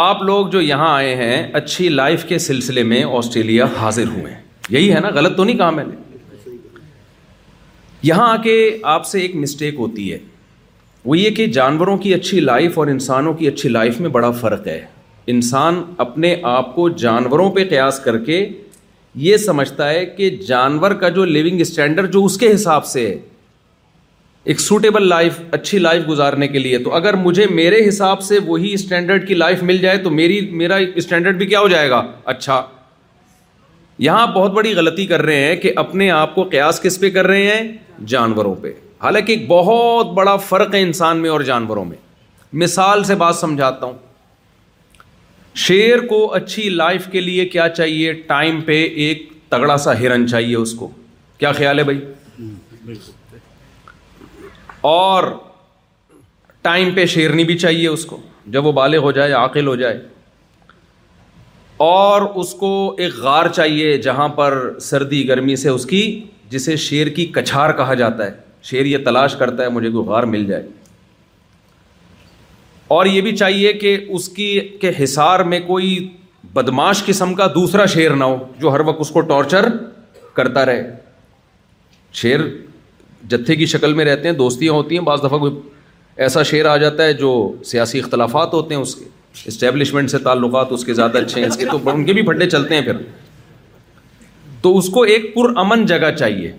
آپ 0.00 0.22
لوگ 0.30 0.46
جو 0.56 0.60
یہاں 0.62 0.94
آئے 0.96 1.14
ہیں 1.24 1.42
اچھی 1.62 1.88
لائف 1.88 2.24
کے 2.28 2.38
سلسلے 2.52 2.82
میں 2.92 3.02
آسٹریلیا 3.18 3.66
حاضر 3.80 4.08
ہوئے 4.16 4.32
ہیں 4.32 4.40
یہی 4.76 4.94
ہے 4.94 5.00
نا 5.06 5.10
غلط 5.20 5.36
تو 5.36 5.44
نہیں 5.44 5.58
کہا 5.58 5.70
میں 5.80 5.84
نے 5.88 6.54
یہاں 8.12 8.28
آ 8.32 8.36
کے 8.48 8.58
آپ 8.96 9.06
سے 9.14 9.20
ایک 9.20 9.36
مسٹیک 9.46 9.78
ہوتی 9.78 10.12
ہے 10.12 10.18
وہ 11.08 11.18
یہ 11.18 11.30
کہ 11.36 11.46
جانوروں 11.56 11.96
کی 11.98 12.12
اچھی 12.14 12.40
لائف 12.40 12.78
اور 12.78 12.86
انسانوں 12.86 13.32
کی 13.34 13.46
اچھی 13.48 13.68
لائف 13.68 14.00
میں 14.00 14.08
بڑا 14.16 14.30
فرق 14.40 14.66
ہے 14.66 14.80
انسان 15.34 15.80
اپنے 16.04 16.34
آپ 16.50 16.74
کو 16.74 16.88
جانوروں 17.02 17.48
پہ 17.50 17.64
قیاس 17.68 17.98
کر 18.04 18.16
کے 18.24 18.40
یہ 19.26 19.36
سمجھتا 19.44 19.88
ہے 19.90 20.04
کہ 20.16 20.28
جانور 20.48 20.90
کا 21.04 21.08
جو 21.18 21.24
لیونگ 21.24 21.60
اسٹینڈرڈ 21.60 22.12
جو 22.12 22.24
اس 22.24 22.36
کے 22.38 22.52
حساب 22.54 22.84
سے 22.86 23.06
ہے 23.06 23.16
ایک 24.52 24.60
سوٹیبل 24.60 25.06
لائف 25.08 25.38
اچھی 25.58 25.78
لائف 25.78 26.02
گزارنے 26.08 26.48
کے 26.48 26.58
لیے 26.58 26.78
تو 26.84 26.92
اگر 26.94 27.14
مجھے 27.26 27.46
میرے 27.50 27.78
حساب 27.88 28.22
سے 28.22 28.38
وہی 28.46 28.72
اسٹینڈرڈ 28.74 29.26
کی 29.28 29.34
لائف 29.44 29.62
مل 29.70 29.78
جائے 29.86 29.98
تو 30.04 30.10
میری 30.20 30.40
میرا 30.64 30.76
اسٹینڈرڈ 31.02 31.36
بھی 31.38 31.46
کیا 31.54 31.60
ہو 31.60 31.68
جائے 31.76 31.88
گا 31.90 32.02
اچھا 32.34 32.62
یہاں 34.08 34.26
بہت 34.34 34.52
بڑی 34.60 34.74
غلطی 34.76 35.06
کر 35.14 35.22
رہے 35.30 35.44
ہیں 35.46 35.56
کہ 35.62 35.72
اپنے 35.84 36.10
آپ 36.20 36.34
کو 36.34 36.44
قیاس 36.52 36.80
کس 36.82 37.00
پہ 37.00 37.10
کر 37.18 37.26
رہے 37.26 37.46
ہیں 37.50 37.66
جانوروں 38.14 38.54
پہ 38.62 38.72
حالانکہ 39.02 39.32
ایک 39.32 39.46
بہت 39.48 40.06
بڑا 40.14 40.36
فرق 40.36 40.74
ہے 40.74 40.80
انسان 40.82 41.16
میں 41.22 41.30
اور 41.30 41.40
جانوروں 41.50 41.84
میں 41.84 41.96
مثال 42.62 43.02
سے 43.04 43.14
بات 43.22 43.36
سمجھاتا 43.36 43.86
ہوں 43.86 43.98
شیر 45.66 45.98
کو 46.06 46.18
اچھی 46.34 46.68
لائف 46.68 47.06
کے 47.12 47.20
لیے 47.20 47.44
کیا 47.48 47.68
چاہیے 47.68 48.12
ٹائم 48.26 48.60
پہ 48.70 48.82
ایک 49.04 49.22
تگڑا 49.48 49.76
سا 49.84 49.98
ہرن 50.00 50.26
چاہیے 50.28 50.56
اس 50.56 50.72
کو 50.78 50.90
کیا 51.38 51.52
خیال 51.52 51.78
ہے 51.78 51.84
بھائی 51.90 52.00
اور 54.90 55.24
ٹائم 56.62 56.90
پہ 56.94 57.06
شیرنی 57.14 57.44
بھی 57.44 57.58
چاہیے 57.58 57.86
اس 57.88 58.04
کو 58.06 58.20
جب 58.56 58.66
وہ 58.66 58.72
بالغ 58.72 59.02
ہو 59.02 59.12
جائے 59.18 59.32
عاقل 59.42 59.66
ہو 59.66 59.76
جائے 59.76 59.98
اور 61.86 62.22
اس 62.42 62.52
کو 62.60 62.70
ایک 63.04 63.14
غار 63.22 63.46
چاہیے 63.54 63.96
جہاں 64.02 64.28
پر 64.38 64.58
سردی 64.90 65.26
گرمی 65.28 65.56
سے 65.64 65.68
اس 65.68 65.86
کی 65.86 66.02
جسے 66.50 66.76
شیر 66.88 67.08
کی 67.16 67.26
کچھار 67.34 67.72
کہا 67.82 67.94
جاتا 68.02 68.26
ہے 68.26 68.30
شعر 68.62 68.84
یہ 68.86 68.98
تلاش 69.04 69.34
کرتا 69.38 69.62
ہے 69.64 69.68
مجھے 69.70 69.90
کوئی 69.90 70.06
غار 70.08 70.22
مل 70.32 70.44
جائے 70.46 70.66
اور 72.96 73.06
یہ 73.06 73.20
بھی 73.20 73.36
چاہیے 73.36 73.72
کہ 73.72 73.96
اس 74.08 74.28
کی 74.36 74.58
حصار 75.02 75.40
میں 75.52 75.60
کوئی 75.66 75.98
بدماش 76.52 77.04
قسم 77.06 77.34
کا 77.34 77.46
دوسرا 77.54 77.86
شعر 77.94 78.10
نہ 78.16 78.24
ہو 78.24 78.36
جو 78.60 78.70
ہر 78.72 78.80
وقت 78.86 79.00
اس 79.00 79.10
کو 79.10 79.20
ٹارچر 79.30 79.66
کرتا 80.34 80.64
رہے 80.66 80.82
شعر 82.20 82.40
جتھے 83.30 83.56
کی 83.56 83.66
شکل 83.66 83.94
میں 83.94 84.04
رہتے 84.04 84.28
ہیں 84.28 84.34
دوستیاں 84.36 84.72
ہوتی 84.72 84.98
ہیں 84.98 85.04
بعض 85.04 85.20
دفعہ 85.24 85.38
کوئی 85.38 85.52
ایسا 86.26 86.42
شعر 86.42 86.64
آ 86.66 86.76
جاتا 86.76 87.04
ہے 87.04 87.12
جو 87.14 87.30
سیاسی 87.64 87.98
اختلافات 87.98 88.54
ہوتے 88.54 88.74
ہیں 88.74 88.80
اس 88.82 88.94
کے 88.94 89.04
اسٹیبلشمنٹ 89.46 90.10
سے 90.10 90.18
تعلقات 90.18 90.72
اس 90.72 90.84
کے 90.84 90.94
زیادہ 90.94 91.18
اچھے 91.18 91.40
ہیں 91.40 91.48
اس 91.48 91.56
کے 91.56 91.66
تو 91.70 91.78
ان 91.92 92.04
کے 92.04 92.12
بھی 92.12 92.22
پھٹے 92.26 92.48
چلتے 92.50 92.74
ہیں 92.74 92.82
پھر 92.82 92.96
تو 94.62 94.76
اس 94.78 94.88
کو 94.94 95.02
ایک 95.12 95.34
پرامن 95.34 95.84
جگہ 95.86 96.10
چاہیے 96.18 96.52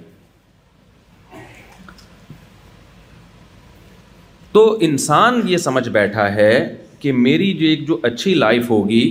تو 4.54 4.62
انسان 4.82 5.40
یہ 5.48 5.58
سمجھ 5.64 5.88
بیٹھا 5.90 6.32
ہے 6.36 6.52
کہ 7.00 7.12
میری 7.14 7.52
جو 7.58 7.66
ایک 7.68 7.88
جو 7.88 7.98
اچھی 8.04 8.34
لائف 8.34 8.70
ہوگی 8.70 9.04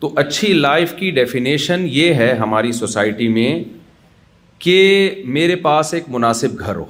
تو 0.00 0.10
اچھی 0.22 0.52
لائف 0.52 0.92
کی 0.98 1.10
ڈیفینیشن 1.10 1.84
یہ 1.90 2.14
ہے 2.14 2.32
ہماری 2.38 2.72
سوسائٹی 2.72 3.28
میں 3.28 3.50
کہ 4.64 4.78
میرے 5.36 5.56
پاس 5.66 5.92
ایک 5.94 6.04
مناسب 6.10 6.58
گھر 6.60 6.76
ہو 6.76 6.84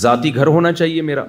ذاتی 0.00 0.34
گھر 0.34 0.46
ہونا 0.46 0.72
چاہیے 0.72 1.02
میرا 1.02 1.24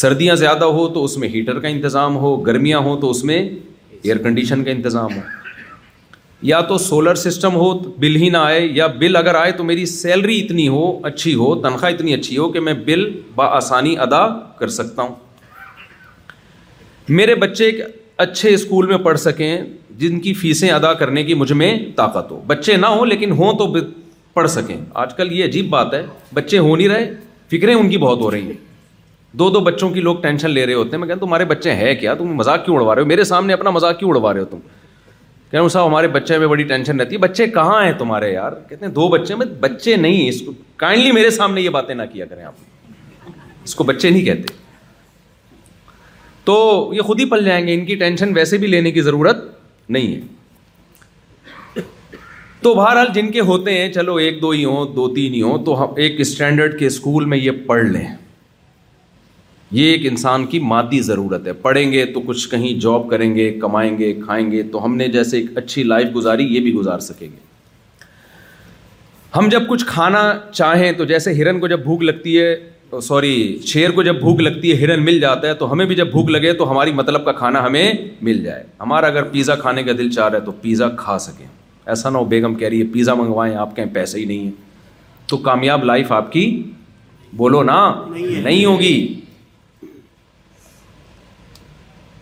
سردیاں 0.00 0.34
زیادہ 0.36 0.64
ہو 0.78 0.86
تو 0.94 1.04
اس 1.04 1.16
میں 1.18 1.28
ہیٹر 1.34 1.58
کا 1.60 1.68
انتظام 1.68 2.16
ہو 2.24 2.34
گرمیاں 2.46 2.78
ہوں 2.88 3.00
تو 3.00 3.10
اس 3.10 3.24
میں 3.24 3.38
ایئر 4.02 4.18
کنڈیشن 4.22 4.64
کا 4.64 4.70
انتظام 4.70 5.14
ہو 5.16 5.20
یا 6.42 6.60
تو 6.68 6.76
سولر 6.78 7.14
سسٹم 7.18 7.54
ہو 7.56 7.70
بل 8.00 8.16
ہی 8.16 8.28
نہ 8.30 8.36
آئے 8.38 8.66
یا 8.74 8.86
بل 8.98 9.16
اگر 9.16 9.34
آئے 9.34 9.52
تو 9.52 9.64
میری 9.64 9.86
سیلری 9.86 10.38
اتنی 10.40 10.66
ہو 10.68 10.82
اچھی 11.06 11.34
ہو 11.34 11.54
تنخواہ 11.62 11.92
اتنی 11.92 12.14
اچھی 12.14 12.36
ہو 12.38 12.48
کہ 12.52 12.60
میں 12.60 12.74
بل 12.84 13.04
بآسانی 13.34 13.96
ادا 14.00 14.26
کر 14.58 14.68
سکتا 14.76 15.02
ہوں 15.02 15.14
میرے 17.08 17.34
بچے 17.34 17.64
ایک 17.64 17.80
اچھے 18.26 18.52
اسکول 18.54 18.86
میں 18.86 18.98
پڑھ 19.04 19.18
سکیں 19.20 19.60
جن 19.98 20.20
کی 20.20 20.34
فیسیں 20.34 20.70
ادا 20.70 20.92
کرنے 20.94 21.22
کی 21.24 21.34
مجھ 21.34 21.52
میں 21.52 21.72
طاقت 21.96 22.30
ہو 22.30 22.40
بچے 22.46 22.76
نہ 22.76 22.86
ہوں 22.86 23.06
لیکن 23.06 23.30
ہوں 23.38 23.58
تو 23.58 23.72
پڑھ 24.34 24.50
سکیں 24.50 24.76
آج 25.02 25.14
کل 25.16 25.32
یہ 25.38 25.44
عجیب 25.44 25.68
بات 25.70 25.94
ہے 25.94 26.04
بچے 26.34 26.58
ہو 26.58 26.74
نہیں 26.76 26.88
رہے 26.88 27.10
فکریں 27.50 27.74
ان 27.74 27.88
کی 27.90 27.98
بہت 27.98 28.20
ہو 28.20 28.30
رہی 28.30 28.46
ہیں 28.46 28.56
دو 29.38 29.48
دو 29.50 29.60
بچوں 29.60 29.88
کی 29.90 30.00
لوگ 30.00 30.16
ٹینشن 30.22 30.50
لے 30.50 30.66
رہے 30.66 30.74
ہوتے 30.74 30.90
ہیں 30.90 30.98
میں 30.98 31.06
کہتا 31.08 31.20
ہوں 31.20 31.26
تمہارے 31.26 31.44
بچے 31.44 31.72
ہیں 31.74 31.94
کیا 32.00 32.14
تم 32.14 32.34
مذاق 32.36 32.64
کیوں 32.64 32.76
اڑوا 32.76 32.94
رہے 32.94 33.02
ہو 33.02 33.06
میرے 33.06 33.24
سامنے 33.30 33.52
اپنا 33.52 33.70
مذاق 33.70 33.98
کیوں 33.98 34.10
اڑوا 34.10 34.32
رہے 34.34 34.40
ہو 34.40 34.44
تم 34.50 34.58
صاحب 35.52 35.86
ہمارے 35.86 36.08
بچے 36.14 36.38
میں 36.38 36.46
بڑی 36.46 36.62
ٹینشن 36.62 37.00
رہتی 37.00 37.14
ہے 37.14 37.20
بچے 37.20 37.46
کہاں 37.52 37.84
ہیں 37.84 37.92
تمہارے 37.98 38.32
یار 38.32 38.52
کہتے 38.68 38.84
ہیں 38.84 38.92
دو 38.92 39.08
بچے 39.08 39.34
میں 39.42 39.46
بچے 39.60 39.94
نہیں 39.96 40.28
اس 40.28 40.40
کو 40.46 40.52
کائنڈلی 40.82 41.12
میرے 41.12 41.30
سامنے 41.36 41.60
یہ 41.60 41.70
باتیں 41.76 41.94
نہ 41.94 42.02
کیا 42.12 42.24
کریں 42.30 42.42
آپ 42.44 43.28
اس 43.64 43.74
کو 43.74 43.84
بچے 43.84 44.10
نہیں 44.10 44.24
کہتے 44.24 44.54
تو 46.44 46.56
یہ 46.96 47.02
خود 47.10 47.20
ہی 47.20 47.24
پل 47.30 47.44
جائیں 47.44 47.66
گے 47.66 47.74
ان 47.74 47.84
کی 47.86 47.94
ٹینشن 48.02 48.32
ویسے 48.34 48.58
بھی 48.58 48.66
لینے 48.68 48.90
کی 48.92 49.00
ضرورت 49.08 49.44
نہیں 49.96 50.14
ہے 50.14 51.82
تو 52.62 52.74
بہرحال 52.74 53.06
جن 53.14 53.30
کے 53.32 53.40
ہوتے 53.48 53.80
ہیں 53.80 53.90
چلو 53.92 54.14
ایک 54.26 54.40
دو 54.42 54.50
ہی 54.50 54.64
ہوں 54.64 54.94
دو 54.94 55.08
تین 55.14 55.34
ہی 55.34 55.42
ہوں 55.42 55.64
تو 55.64 55.82
ہم 55.82 55.92
ایک 56.04 56.20
اسٹینڈرڈ 56.20 56.78
کے 56.78 56.86
اسکول 56.86 57.24
میں 57.32 57.38
یہ 57.38 57.50
پڑھ 57.66 57.84
لیں 57.86 58.06
یہ 59.72 59.86
ایک 59.92 60.04
انسان 60.10 60.44
کی 60.46 60.58
مادی 60.64 61.00
ضرورت 61.02 61.46
ہے 61.46 61.52
پڑھیں 61.62 61.90
گے 61.92 62.04
تو 62.12 62.20
کچھ 62.26 62.48
کہیں 62.50 62.72
جاب 62.80 63.08
کریں 63.08 63.34
گے 63.34 63.50
کمائیں 63.60 63.96
گے 63.98 64.12
کھائیں 64.24 64.50
گے 64.52 64.62
تو 64.72 64.84
ہم 64.84 64.94
نے 64.96 65.08
جیسے 65.12 65.36
ایک 65.38 65.56
اچھی 65.58 65.82
لائف 65.82 66.14
گزاری 66.14 66.44
یہ 66.54 66.60
بھی 66.60 66.72
گزار 66.74 66.98
سکیں 67.08 67.26
گے 67.26 67.46
ہم 69.36 69.48
جب 69.50 69.66
کچھ 69.68 69.84
کھانا 69.86 70.22
چاہیں 70.52 70.90
تو 70.98 71.04
جیسے 71.04 71.32
ہرن 71.42 71.60
کو 71.60 71.68
جب 71.68 71.82
بھوک 71.84 72.02
لگتی 72.02 72.38
ہے 72.40 72.54
سوری 73.02 73.58
شیر 73.66 73.90
کو 73.94 74.02
جب 74.02 74.20
بھوک 74.20 74.40
لگتی 74.40 74.70
ہے 74.72 74.76
ہرن 74.84 75.04
مل 75.04 75.20
جاتا 75.20 75.48
ہے 75.48 75.54
تو 75.54 75.70
ہمیں 75.72 75.84
بھی 75.86 75.94
جب 75.94 76.10
بھوک 76.10 76.30
لگے 76.30 76.52
تو 76.58 76.70
ہماری 76.70 76.92
مطلب 77.00 77.24
کا 77.24 77.32
کھانا 77.40 77.64
ہمیں 77.66 77.92
مل 78.28 78.42
جائے 78.44 78.62
ہمارا 78.80 79.06
اگر 79.06 79.22
پیزا 79.32 79.54
کھانے 79.56 79.82
کا 79.82 79.92
دل 79.98 80.10
چاہ 80.12 80.28
رہا 80.28 80.38
ہے 80.38 80.44
تو 80.44 80.52
پیزا 80.60 80.88
کھا 80.98 81.18
سکیں 81.26 81.46
ایسا 81.86 82.10
نہ 82.10 82.18
ہو 82.18 82.24
بیگم 82.32 82.54
کہہ 82.54 82.68
رہی 82.68 82.80
ہے 82.80 82.86
پیزا 82.92 83.14
منگوائیں 83.14 83.54
آپ 83.56 83.76
کہیں 83.76 83.86
پیسے 83.94 84.18
ہی 84.18 84.24
نہیں 84.24 84.44
ہیں 84.44 84.50
تو 85.30 85.36
کامیاب 85.50 85.84
لائف 85.84 86.12
آپ 86.12 86.32
کی 86.32 86.46
بولو 87.36 87.62
نا 87.62 87.78
نہیں 88.14 88.64
ہوگی 88.64 88.96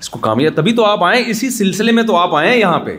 اس 0.00 0.10
کو 0.10 0.18
کامیاب 0.24 0.56
تبھی 0.56 0.72
تو 0.76 0.84
آپ 0.84 1.04
آئیں 1.04 1.22
اسی 1.26 1.50
سلسلے 1.50 1.92
میں 1.92 2.02
تو 2.06 2.16
آپ 2.16 2.34
آئیں 2.36 2.56
یہاں 2.56 2.78
پہ 2.84 2.96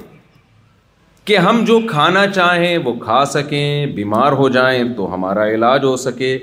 کہ 1.26 1.38
ہم 1.46 1.64
جو 1.68 1.80
کھانا 1.90 2.26
چاہیں 2.36 2.78
وہ 2.84 2.94
کھا 3.00 3.24
سکیں 3.34 3.86
بیمار 3.96 4.32
ہو 4.42 4.48
جائیں 4.50 4.84
تو 4.98 5.14
ہمارا 5.14 5.48
علاج 5.50 5.84
ہو 5.86 5.96
سکے 6.06 6.38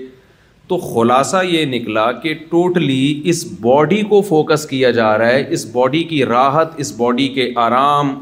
تو 0.68 0.76
خلاصہ 0.78 1.37
یہ 1.46 1.64
نکلا 1.73 2.11
کہ 2.23 2.34
ٹوٹلی 2.50 3.20
اس 3.30 3.44
باڈی 3.61 4.00
کو 4.08 4.20
فوکس 4.28 4.64
کیا 4.66 4.90
جا 4.99 5.16
رہا 5.18 5.28
ہے 5.32 5.44
اس 5.54 5.64
باڈی 5.75 6.02
کی 6.12 6.25
راحت 6.26 6.75
اس 6.80 6.92
باڈی 7.00 7.28
کے 7.34 7.50
آرام 7.64 8.18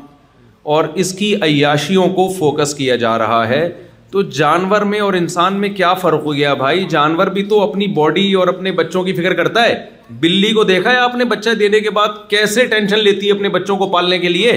اور 0.74 0.84
اس 1.02 1.12
کی 1.18 1.34
عیاشیوں 1.42 2.08
کو 2.14 2.28
فوکس 2.38 2.74
کیا 2.74 2.96
جا 3.04 3.16
رہا 3.18 3.46
ہے 3.48 3.68
تو 4.12 4.22
جانور 4.38 4.82
میں 4.92 5.00
اور 5.00 5.14
انسان 5.18 5.54
میں 5.60 5.68
کیا 5.76 5.92
فرق 6.00 6.24
ہو 6.24 6.34
گیا 6.34 6.54
بھائی 6.54 6.84
جانور 6.90 7.26
بھی 7.36 7.44
تو 7.52 7.60
اپنی 7.62 7.86
باڈی 7.96 8.32
اور 8.40 8.48
اپنے 8.48 8.72
بچوں 8.80 9.02
کی 9.04 9.12
فکر 9.14 9.34
کرتا 9.34 9.64
ہے 9.64 9.74
بلی 10.21 10.52
کو 10.54 10.64
دیکھا 10.64 10.90
ہے 10.92 10.97
آپ 10.99 11.14
نے 11.16 11.25
بچہ 11.25 11.50
دینے 11.59 11.81
کے 11.81 11.90
بعد 11.99 12.09
کیسے 12.28 12.64
ٹینشن 12.66 12.99
لیتی 13.04 13.26
ہے 13.26 13.33
اپنے 13.33 13.49
بچوں 13.57 13.76
کو 13.76 13.87
پالنے 13.92 14.19
کے 14.19 14.28
لیے 14.28 14.52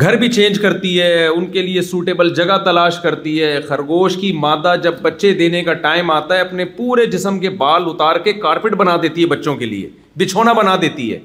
گھر 0.00 0.16
بھی 0.18 0.28
چینج 0.32 0.58
کرتی 0.60 1.00
ہے 1.00 1.26
ان 1.26 1.46
کے 1.50 1.62
لیے 1.62 1.82
سوٹیبل 1.88 2.32
جگہ 2.34 2.56
تلاش 2.64 2.98
کرتی 3.02 3.40
ہے 3.42 3.60
خرگوش 3.68 4.16
کی 4.20 4.32
مادہ 4.44 4.74
جب 4.82 4.94
بچے 5.02 5.32
دینے 5.40 5.62
کا 5.64 5.72
ٹائم 5.86 6.10
آتا 6.10 6.34
ہے 6.34 6.40
اپنے 6.40 6.64
پورے 6.78 7.04
جسم 7.12 7.38
کے 7.40 7.50
بال 7.60 7.82
اتار 7.86 8.18
کے 8.24 8.32
کارپیٹ 8.44 8.74
بنا 8.80 8.96
دیتی 9.02 9.20
ہے 9.22 9.26
بچوں 9.34 9.56
کے 9.56 9.66
لیے 9.66 9.88
بچھونا 10.22 10.52
بنا 10.62 10.74
دیتی 10.82 11.12
ہے 11.12 11.18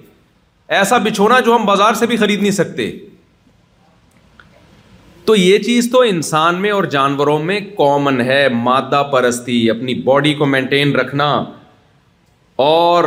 ایسا 0.79 0.97
بچھونا 1.05 1.39
جو 1.45 1.55
ہم 1.55 1.65
بازار 1.65 1.93
سے 1.99 2.05
بھی 2.07 2.17
خرید 2.17 2.41
نہیں 2.41 2.51
سکتے 2.61 2.91
تو 5.29 5.35
یہ 5.35 5.57
چیز 5.63 5.89
تو 5.91 5.99
انسان 6.01 6.55
میں 6.61 6.69
اور 6.71 6.83
جانوروں 6.93 7.37
میں 7.39 7.59
کامن 7.77 8.21
ہے 8.27 8.37
مادہ 8.51 9.01
پرستی 9.11 9.55
اپنی 9.69 9.93
باڈی 10.05 10.33
کو 10.39 10.45
مینٹین 10.53 10.93
رکھنا 10.95 11.25
اور 12.67 13.03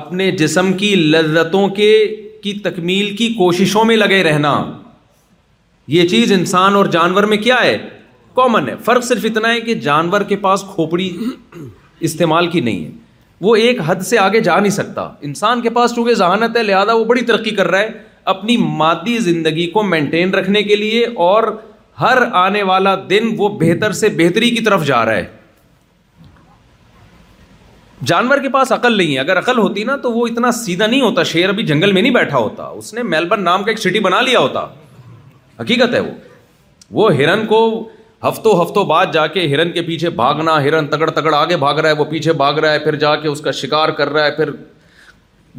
اپنے 0.00 0.30
جسم 0.42 0.72
کی 0.82 0.94
لذتوں 0.94 1.66
کے 1.78 1.88
کی 2.42 2.52
تکمیل 2.64 3.14
کی 3.16 3.28
کوششوں 3.38 3.84
میں 3.84 3.96
لگے 3.96 4.22
رہنا 4.24 4.52
یہ 5.96 6.08
چیز 6.08 6.32
انسان 6.38 6.74
اور 6.80 6.86
جانور 6.98 7.24
میں 7.32 7.36
کیا 7.46 7.56
ہے 7.62 7.76
کامن 8.36 8.68
ہے 8.68 8.74
فرق 8.84 9.04
صرف 9.04 9.24
اتنا 9.32 9.52
ہے 9.52 9.60
کہ 9.60 9.74
جانور 9.90 10.20
کے 10.28 10.36
پاس 10.48 10.62
کھوپڑی 10.74 11.10
استعمال 12.10 12.50
کی 12.50 12.60
نہیں 12.68 12.84
ہے 12.84 12.90
وہ 13.48 13.56
ایک 13.64 13.80
حد 13.86 14.06
سے 14.10 14.18
آگے 14.28 14.40
جا 14.50 14.60
نہیں 14.60 14.76
سکتا 14.80 15.10
انسان 15.30 15.62
کے 15.62 15.70
پاس 15.80 15.94
چونکہ 15.94 16.14
ذہانت 16.24 16.56
ہے 16.56 16.62
لہذا 16.62 16.92
وہ 16.92 17.04
بڑی 17.12 17.24
ترقی 17.32 17.54
کر 17.60 17.70
رہا 17.70 17.80
ہے 17.80 18.02
اپنی 18.32 18.56
مادی 18.82 19.18
زندگی 19.20 19.66
کو 19.70 19.82
مینٹین 19.82 20.34
رکھنے 20.34 20.62
کے 20.62 20.76
لیے 20.76 21.06
اور 21.24 21.42
ہر 22.00 22.18
آنے 22.42 22.62
والا 22.70 22.94
دن 23.10 23.30
وہ 23.38 23.48
بہتر 23.58 23.92
سے 24.02 24.08
بہتری 24.18 24.50
کی 24.54 24.60
طرف 24.64 24.84
جا 24.86 25.04
رہا 25.04 25.16
ہے 25.16 25.26
جانور 28.06 28.38
کے 28.42 28.48
پاس 28.52 28.72
عقل 28.72 28.96
نہیں 28.96 29.14
ہے 29.14 29.18
اگر 29.20 29.38
عقل 29.38 29.58
ہوتی 29.58 29.84
نا 29.90 29.96
تو 30.02 30.12
وہ 30.12 30.26
اتنا 30.26 30.50
سیدھا 30.52 30.86
نہیں 30.86 31.00
ہوتا 31.00 31.22
شیر 31.32 31.48
ابھی 31.48 31.62
جنگل 31.66 31.92
میں 31.92 32.02
نہیں 32.02 32.14
بیٹھا 32.14 32.38
ہوتا 32.38 32.64
اس 32.80 32.92
نے 32.94 33.02
میلبرن 33.12 33.44
نام 33.44 33.64
کا 33.64 33.70
ایک 33.70 33.78
سٹی 33.78 34.00
بنا 34.06 34.20
لیا 34.20 34.38
ہوتا 34.38 34.64
حقیقت 35.60 35.94
ہے 35.94 36.00
وہ 36.00 36.10
وہ 37.00 37.12
ہرن 37.16 37.46
کو 37.46 37.60
ہفتوں 38.28 38.52
ہفتوں 38.62 38.84
بعد 38.86 39.06
جا 39.12 39.26
کے 39.36 39.46
ہرن 39.54 39.70
کے 39.72 39.82
پیچھے 39.82 40.10
بھاگنا 40.20 40.60
ہرن 40.64 40.86
تگڑ 40.88 41.10
تگڑ 41.20 41.32
آگے 41.34 41.56
بھاگ 41.62 41.78
رہا 41.78 41.88
ہے 41.88 41.94
وہ 41.94 42.04
پیچھے 42.10 42.32
بھاگ 42.42 42.58
رہا 42.64 42.72
ہے 42.72 42.78
پھر 42.84 42.94
جا 43.04 43.14
کے 43.22 43.28
اس 43.28 43.40
کا 43.40 43.50
شکار 43.60 43.88
کر 44.00 44.08
رہا 44.12 44.24
ہے 44.24 44.30
پھر 44.36 44.50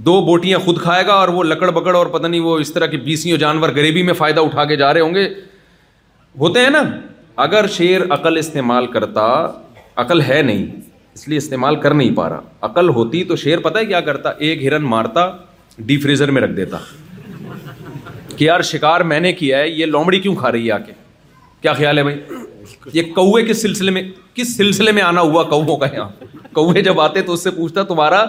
دو 0.03 0.19
بوٹیاں 0.25 0.57
خود 0.59 0.81
کھائے 0.81 1.05
گا 1.07 1.13
اور 1.13 1.27
وہ 1.35 1.43
لکڑ 1.43 1.69
بکڑ 1.71 1.93
اور 1.95 2.07
پتہ 2.13 2.27
نہیں 2.27 2.41
وہ 2.41 2.57
اس 2.59 2.71
طرح 2.73 2.85
کے 2.85 2.97
بیسیوں 3.03 3.37
جانور 3.39 3.69
غریبی 3.75 4.01
میں 4.03 4.13
فائدہ 4.13 4.39
اٹھا 4.45 4.65
کے 4.71 4.75
جا 4.77 4.93
رہے 4.93 5.01
ہوں 5.01 5.13
گے 5.15 5.23
ہوتے 6.39 6.59
ہیں 6.63 6.69
نا 6.69 6.81
اگر 7.43 7.67
شیر 7.77 8.01
عقل 8.13 8.37
استعمال 8.37 8.87
کرتا 8.91 9.25
عقل 10.03 10.21
ہے 10.21 10.41
نہیں 10.41 10.65
اس 11.13 11.27
لیے 11.27 11.37
استعمال 11.37 11.75
کر 11.81 11.93
نہیں 11.93 12.15
پا 12.15 12.27
رہا 12.29 12.41
عقل 12.67 12.89
ہوتی 12.97 13.23
تو 13.23 13.35
شیر 13.43 13.59
پتہ 13.67 13.77
ہے 13.79 13.85
کیا 13.85 14.01
کرتا 14.09 14.29
ایک 14.47 14.65
ہرن 14.65 14.83
مارتا 14.95 15.29
ڈی 15.85 15.97
فریزر 16.01 16.31
میں 16.31 16.41
رکھ 16.41 16.51
دیتا 16.57 16.77
کہ 18.35 18.43
یار 18.43 18.61
شکار 18.71 19.01
میں 19.11 19.19
نے 19.19 19.33
کیا 19.33 19.57
ہے 19.57 19.69
یہ 19.69 19.85
لومڑی 19.85 20.19
کیوں 20.19 20.35
کھا 20.35 20.51
رہی 20.51 20.67
ہے 20.67 20.71
آ 20.71 20.77
کے 20.85 20.91
کیا 21.61 21.73
خیال 21.73 21.97
ہے 21.97 22.03
بھائی 22.03 22.19
یہ 22.93 23.11
کوے 23.15 23.43
کے 23.45 23.53
سلسلے 23.53 23.91
میں 23.91 24.01
کس 24.35 24.55
سلسلے 24.57 24.91
میں 24.91 25.01
آنا 25.03 25.21
ہوا 25.21 25.43
کوؤں 25.49 25.77
کا 25.77 25.85
یہاں 25.93 26.09
کوے 26.53 26.81
جب 26.81 26.99
آتے 27.01 27.21
تو 27.29 27.33
اس 27.33 27.43
سے 27.43 27.51
پوچھتا 27.51 27.83
تمہارا 27.93 28.23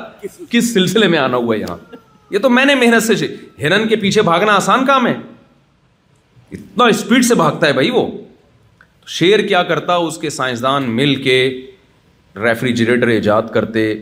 کس 0.51 0.73
سلسلے 0.75 1.07
میں 1.09 1.19
آنا 1.19 1.37
ہوا 1.37 1.57
یہاں 1.57 1.77
یہ 2.31 2.39
تو 2.43 2.51
میں 2.51 2.65
نے 2.65 2.75
محنت 2.75 3.03
سے 3.03 3.27
ہرن 3.63 3.87
کے 3.89 3.97
پیچھے 3.97 4.23
بھاگنا 4.31 4.55
آسان 4.57 4.85
کام 4.87 5.07
ہے 5.07 5.15
اتنا 6.53 6.85
اسپیڈ 6.95 7.25
سے 7.25 7.35
بھاگتا 7.35 7.67
ہے 7.67 7.73
بھائی 7.73 7.91
وہ 7.91 8.07
شیر 9.19 9.41
کیا 9.47 9.63
کرتا 9.63 9.95
اس 10.11 10.19
کے 10.19 10.31
سائنسدان 10.31 10.91
مل 10.97 11.15
کے 11.23 11.37
ریفریجریٹر 12.45 13.09
ایجاد 13.09 13.43
کرتے 13.55 13.93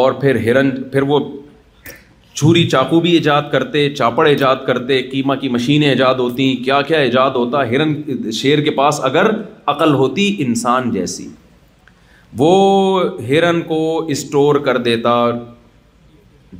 اور 0.00 0.12
پھر 0.20 0.36
ہرن 0.46 0.70
پھر 0.90 1.02
وہ 1.12 1.18
چھری 2.34 2.64
چاقو 2.70 3.00
بھی 3.00 3.12
ایجاد 3.14 3.42
کرتے 3.52 3.88
چاپڑ 3.94 4.26
ایجاد 4.28 4.56
کرتے 4.66 5.00
قیمہ 5.10 5.34
کی 5.40 5.48
مشینیں 5.48 5.88
ایجاد 5.88 6.14
ہوتی 6.24 6.54
کیا 6.64 6.80
کیا 6.90 6.98
ایجاد 7.06 7.30
ہوتا 7.34 7.66
ہرن 7.70 7.94
شیر 8.40 8.60
کے 8.64 8.70
پاس 8.76 9.00
اگر 9.04 9.30
عقل 9.72 9.94
ہوتی 10.00 10.34
انسان 10.46 10.90
جیسی 10.90 11.28
وہ 12.38 12.52
ہرن 13.28 13.60
کو 13.68 13.80
اسٹور 14.16 14.56
کر 14.66 14.76
دیتا 14.82 15.14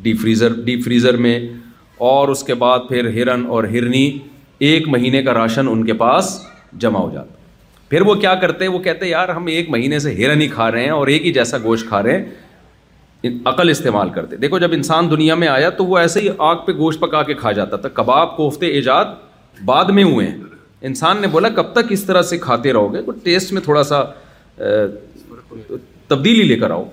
ڈی 0.03 0.13
فریزر 0.23 0.53
ڈیپ 0.65 0.85
فریزر 0.85 1.17
میں 1.27 1.39
اور 2.09 2.29
اس 2.29 2.43
کے 2.45 2.55
بعد 2.65 2.81
پھر 2.89 3.09
ہرن 3.15 3.47
اور 3.55 3.65
ہرنی 3.75 4.09
ایک 4.69 4.89
مہینے 4.89 5.23
کا 5.23 5.35
راشن 5.35 5.69
ان 5.69 5.85
کے 5.87 5.93
پاس 6.03 6.39
جمع 6.81 6.99
ہو 6.99 7.11
جاتا 7.13 7.39
پھر 7.91 8.01
وہ 8.07 8.15
کیا 8.15 8.35
کرتے 8.43 8.67
وہ 8.69 8.79
کہتے 8.79 9.07
یار 9.09 9.29
ہم 9.29 9.47
ایک 9.55 9.71
مہینے 9.71 9.99
سے 9.99 10.15
ہرن 10.15 10.41
ہی 10.41 10.47
کھا 10.49 10.71
رہے 10.71 10.83
ہیں 10.83 10.91
اور 10.91 11.07
ایک 11.15 11.25
ہی 11.27 11.33
جیسا 11.33 11.59
گوشت 11.65 11.89
کھا 11.89 12.03
رہے 12.03 12.17
ہیں 12.19 12.25
عقل 13.25 13.71
استعمال 13.71 14.11
کرتے 14.11 14.37
دیکھو 14.43 14.59
جب 14.59 14.73
انسان 14.73 15.11
دنیا 15.11 15.35
میں 15.35 15.49
آیا 15.49 15.71
تو 15.79 15.85
وہ 15.87 15.99
ایسے 15.99 16.21
ہی 16.21 16.29
آگ 16.51 16.57
پہ 16.67 16.73
گوشت 16.79 17.01
پکا 17.01 17.23
کے 17.23 17.35
کھا 17.35 17.53
جاتا 17.53 17.77
تھا 17.77 17.89
کباب 17.95 18.37
کوفتے 18.37 18.67
ایجاد 18.79 19.07
بعد 19.65 19.85
میں 19.95 20.05
ہوئے 20.05 20.27
ہیں 20.27 20.37
انسان 20.89 21.21
نے 21.21 21.27
بولا 21.33 21.49
کب 21.57 21.73
تک 21.73 21.93
اس 21.93 22.05
طرح 22.05 22.23
سے 22.29 22.39
کھاتے 22.39 22.73
رہو 22.73 22.93
گے 22.95 23.01
ٹیسٹ 23.25 23.53
میں 23.53 23.63
تھوڑا 23.63 23.83
سا 23.85 24.03
تبدیلی 26.09 26.43
لے 26.43 26.57
کر 26.59 26.71
آؤ 26.71 26.85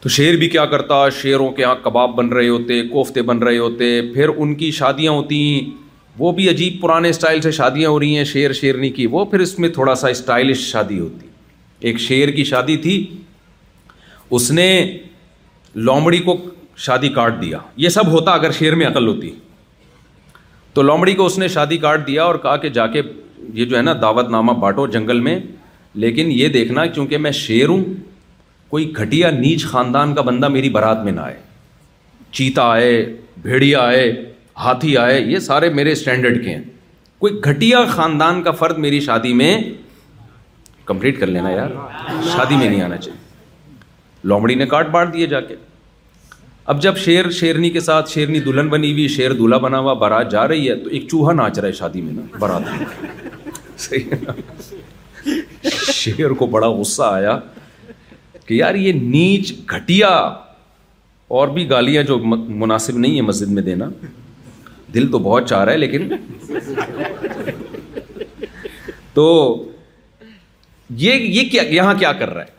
تو 0.00 0.08
شیر 0.14 0.36
بھی 0.38 0.48
کیا 0.50 0.64
کرتا 0.70 1.08
شیروں 1.22 1.50
کے 1.52 1.62
یہاں 1.62 1.74
کباب 1.82 2.14
بن 2.14 2.28
رہے 2.32 2.48
ہوتے 2.48 2.82
کوفتے 2.88 3.22
بن 3.28 3.38
رہے 3.42 3.58
ہوتے 3.58 4.00
پھر 4.14 4.28
ان 4.36 4.54
کی 4.54 4.70
شادیاں 4.78 5.12
ہیں 5.32 5.70
وہ 6.18 6.30
بھی 6.32 6.48
عجیب 6.48 6.80
پرانے 6.80 7.08
اسٹائل 7.10 7.40
سے 7.42 7.50
شادیاں 7.52 7.90
ہو 7.90 7.98
رہی 8.00 8.16
ہیں 8.16 8.24
شیر 8.32 8.52
شیرنی 8.56 8.90
کی 8.98 9.06
وہ 9.10 9.24
پھر 9.30 9.40
اس 9.40 9.58
میں 9.58 9.68
تھوڑا 9.76 9.94
سا 10.02 10.08
اسٹائلش 10.08 10.58
شادی 10.70 10.98
ہوتی 10.98 11.26
ایک 11.88 11.98
شیر 12.00 12.30
کی 12.34 12.44
شادی 12.50 12.76
تھی 12.82 12.92
اس 14.32 14.50
نے 14.50 14.68
لومڑی 15.86 16.18
کو 16.24 16.36
شادی 16.84 17.08
کاٹ 17.14 17.40
دیا 17.42 17.58
یہ 17.82 17.88
سب 17.88 18.08
ہوتا 18.12 18.32
اگر 18.32 18.50
شیر 18.58 18.74
میں 18.74 18.86
عقل 18.86 19.06
ہوتی 19.06 19.30
تو 20.74 20.82
لومڑی 20.82 21.14
کو 21.14 21.26
اس 21.26 21.38
نے 21.38 21.48
شادی 21.48 21.76
کاٹ 21.78 22.06
دیا 22.06 22.24
اور 22.24 22.34
کہا 22.42 22.56
کہ 22.62 22.68
جا 22.76 22.86
کے 22.94 23.02
یہ 23.54 23.64
جو 23.64 23.76
ہے 23.76 23.82
نا 23.82 23.92
دعوت 24.02 24.28
نامہ 24.30 24.52
بانٹو 24.60 24.86
جنگل 24.96 25.20
میں 25.20 25.38
لیکن 26.04 26.30
یہ 26.32 26.48
دیکھنا 26.56 26.86
چونکہ 26.94 27.18
میں 27.26 27.30
شیر 27.40 27.68
ہوں 27.68 27.84
کوئی 28.70 28.90
گھٹیا 28.96 29.30
نیچ 29.30 29.64
خاندان 29.70 30.14
کا 30.14 30.20
بندہ 30.28 30.48
میری 30.48 30.68
برات 30.76 31.04
میں 31.04 31.12
نہ 31.12 31.20
آئے 31.20 31.36
چیتا 32.38 32.62
آئے 32.72 32.92
بھیڑیا 33.42 33.80
آئے 33.82 34.10
ہاتھی 34.64 34.96
آئے 34.98 35.20
یہ 35.20 35.38
سارے 35.48 35.68
میرے 35.74 35.92
اسٹینڈرڈ 35.92 36.44
کے 36.44 36.54
ہیں 36.54 36.62
کوئی 37.20 37.34
گھٹیا 37.50 37.84
خاندان 37.88 38.42
کا 38.42 38.50
فرد 38.62 38.78
میری 38.86 39.00
شادی 39.00 39.32
میں 39.34 39.56
کمپلیٹ 40.84 41.20
کر 41.20 41.26
لینا 41.26 41.50
یار 41.50 41.70
شادی 42.36 42.56
میں 42.56 42.68
نہیں 42.68 42.82
آنا 42.82 42.96
چاہیے 42.96 43.22
لومڑی 44.30 44.54
نے 44.54 44.66
کاٹ 44.66 44.86
بانٹ 44.90 45.12
دیے 45.14 45.26
جا 45.26 45.40
کے 45.48 45.54
اب 46.72 46.80
جب 46.82 46.96
شیر 47.04 47.28
شیرنی 47.38 47.70
کے 47.70 47.80
ساتھ 47.88 48.10
شیرنی 48.10 48.38
دلہن 48.40 48.68
بنی 48.68 48.92
ہوئی 48.92 49.06
شیر 49.16 49.32
دلہا 49.40 49.56
بنا 49.64 49.78
ہوا 49.78 49.92
بارات 50.02 50.30
جا 50.30 50.46
رہی 50.48 50.68
ہے 50.68 50.74
تو 50.84 50.90
ایک 50.98 51.08
چوہا 51.10 51.32
ناچ 51.32 51.58
رہا 51.58 51.68
ہے 51.68 51.72
شادی 51.80 52.00
میں 52.00 52.38
نا 52.40 52.58
صحیح 53.78 54.12
ہے 54.12 55.70
شیر 55.94 56.30
کو 56.40 56.46
بڑا 56.54 56.68
غصہ 56.80 57.02
آیا 57.10 57.38
کہ 58.46 58.54
یار 58.54 58.74
یہ 58.74 58.92
نیچ 59.02 59.52
گھٹیا 59.74 60.08
اور 61.36 61.48
بھی 61.52 61.68
گالیاں 61.70 62.02
جو 62.08 62.18
مناسب 62.62 62.98
نہیں 62.98 63.16
ہے 63.16 63.22
مسجد 63.28 63.50
میں 63.58 63.62
دینا 63.68 63.88
دل 64.94 65.10
تو 65.12 65.18
بہت 65.28 65.48
چاہ 65.48 65.64
رہا 65.64 65.72
ہے 65.72 65.78
لیکن 65.78 66.08
تو 69.14 69.28
یہ 71.04 71.48
کیا 71.50 71.62
یہاں 71.74 71.94
کیا 71.98 72.12
کر 72.22 72.34
رہا 72.34 72.42
ہے 72.42 72.53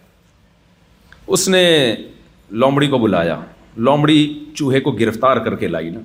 اس 1.34 1.48
نے 1.50 1.64
لومڑی 2.64 2.88
کو 2.88 2.98
بلایا 3.00 3.40
لومڑی 3.86 4.18
چوہے 4.56 4.80
کو 4.80 4.92
گرفتار 5.00 5.38
کر 5.46 5.56
کے 5.62 5.68
لائی 5.68 5.90
نا 5.90 6.00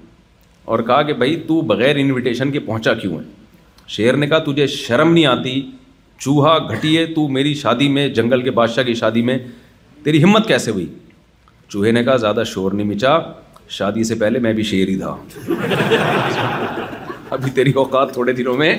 اور 0.72 0.78
کہا 0.86 1.02
کہ 1.02 1.12
بھائی 1.22 1.34
تو 1.48 1.60
بغیر 1.72 1.96
انویٹیشن 2.00 2.50
کے 2.52 2.60
پہنچا 2.60 2.94
کیوں 3.00 3.16
ہے 3.18 3.24
شیر 3.96 4.16
نے 4.16 4.26
کہا 4.28 4.38
تجھے 4.46 4.66
شرم 4.76 5.12
نہیں 5.12 5.26
آتی 5.26 5.60
چوہا 6.24 6.56
گھٹیے 6.72 7.04
تو 7.14 7.26
میری 7.36 7.52
شادی 7.62 7.88
میں 7.92 8.08
جنگل 8.14 8.42
کے 8.42 8.50
بادشاہ 8.58 8.84
کی 8.84 8.94
شادی 9.02 9.22
میں 9.28 9.36
تیری 10.04 10.22
ہمت 10.22 10.46
کیسے 10.48 10.70
ہوئی 10.70 10.86
چوہے 11.68 11.92
نے 11.92 12.02
کہا 12.04 12.16
زیادہ 12.24 12.42
شور 12.46 12.72
نہیں 12.72 12.86
مچا 12.86 13.18
شادی 13.78 14.04
سے 14.04 14.14
پہلے 14.20 14.38
میں 14.46 14.52
بھی 14.52 14.62
شیر 14.70 14.88
ہی 14.88 14.96
تھا 14.98 15.14
ابھی 17.34 17.50
تیری 17.54 17.72
اوقات 17.82 18.12
تھوڑے 18.12 18.32
دنوں 18.40 18.56
میں 18.58 18.76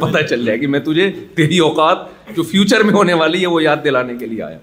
پتہ 0.00 0.22
چل 0.28 0.44
جائے 0.44 0.60
گی 0.60 0.66
میں 0.66 0.80
تجھے 0.86 1.10
تیری 1.36 1.58
اوقات 1.68 2.36
جو 2.36 2.42
فیوچر 2.52 2.82
میں 2.84 2.92
ہونے 2.94 3.14
والی 3.22 3.40
ہے 3.42 3.46
وہ 3.46 3.62
یاد 3.62 3.84
دلانے 3.84 4.16
کے 4.18 4.26
لیے 4.26 4.42
آیا 4.42 4.58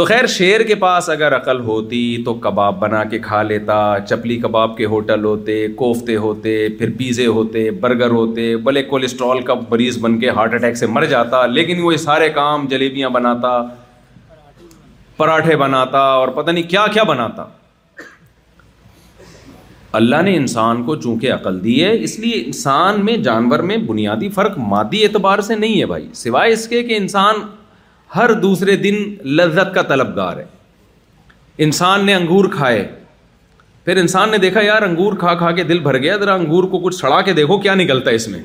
تو 0.00 0.04
خیر 0.06 0.26
شیر 0.32 0.62
کے 0.66 0.74
پاس 0.82 1.08
اگر 1.10 1.34
عقل 1.36 1.58
ہوتی 1.64 2.00
تو 2.24 2.32
کباب 2.44 2.78
بنا 2.80 3.02
کے 3.08 3.18
کھا 3.24 3.42
لیتا 3.48 3.74
چپلی 4.08 4.36
کباب 4.40 4.76
کے 4.76 4.84
ہوٹل 4.92 5.24
ہوتے 5.24 5.56
کوفتے 5.76 6.14
ہوتے 6.22 6.52
پھر 6.78 6.90
پیزے 6.98 7.26
ہوتے 7.38 7.70
برگر 7.80 8.10
ہوتے 8.10 8.46
بھلے 8.68 8.82
کولیسٹرول 8.92 9.42
کا 9.48 9.54
مریض 9.70 9.98
بن 10.02 10.18
کے 10.20 10.30
ہارٹ 10.38 10.54
اٹیک 10.54 10.76
سے 10.78 10.86
مر 10.92 11.04
جاتا 11.12 11.44
لیکن 11.46 11.80
وہ 11.82 11.92
یہ 11.92 11.98
سارے 12.06 12.28
کام 12.34 12.66
جلیبیاں 12.70 13.10
بناتا 13.18 13.50
پراٹھے 15.16 15.56
بناتا 15.66 16.04
اور 16.22 16.28
پتہ 16.40 16.50
نہیں 16.50 16.68
کیا 16.70 16.86
کیا 16.92 17.02
بناتا 17.12 17.44
اللہ 20.00 20.22
نے 20.30 20.36
انسان 20.36 20.82
کو 20.86 20.96
چونکہ 21.02 21.32
عقل 21.34 21.62
دی 21.64 21.82
ہے 21.84 21.92
اس 22.04 22.18
لیے 22.18 22.42
انسان 22.46 23.04
میں 23.04 23.16
جانور 23.30 23.68
میں 23.72 23.76
بنیادی 23.92 24.28
فرق 24.40 24.58
مادی 24.74 25.04
اعتبار 25.04 25.40
سے 25.52 25.56
نہیں 25.56 25.80
ہے 25.80 25.86
بھائی 25.94 26.08
سوائے 26.24 26.52
اس 26.52 26.66
کے 26.68 26.82
کہ 26.82 26.96
انسان 26.96 27.46
ہر 28.16 28.32
دوسرے 28.40 28.74
دن 28.76 28.94
لذت 29.38 29.74
کا 29.74 29.82
طلبگار 29.88 30.36
ہے 30.36 30.44
انسان 31.64 32.04
نے 32.06 32.14
انگور 32.14 32.44
کھائے 32.52 32.86
پھر 33.84 33.96
انسان 34.00 34.30
نے 34.30 34.38
دیکھا 34.38 34.60
یار 34.62 34.82
انگور 34.82 35.12
کھا 35.18 35.34
کھا 35.42 35.50
کے 35.58 35.62
دل 35.64 35.78
بھر 35.82 35.98
گیا 36.02 36.16
ذرا 36.18 36.34
انگور 36.34 36.64
کو 36.70 36.78
کچھ 36.84 36.94
سڑا 36.94 37.20
کے 37.28 37.32
دیکھو 37.32 37.58
کیا 37.60 37.74
نکلتا 37.74 38.10
ہے 38.10 38.14
اس 38.16 38.26
میں 38.28 38.40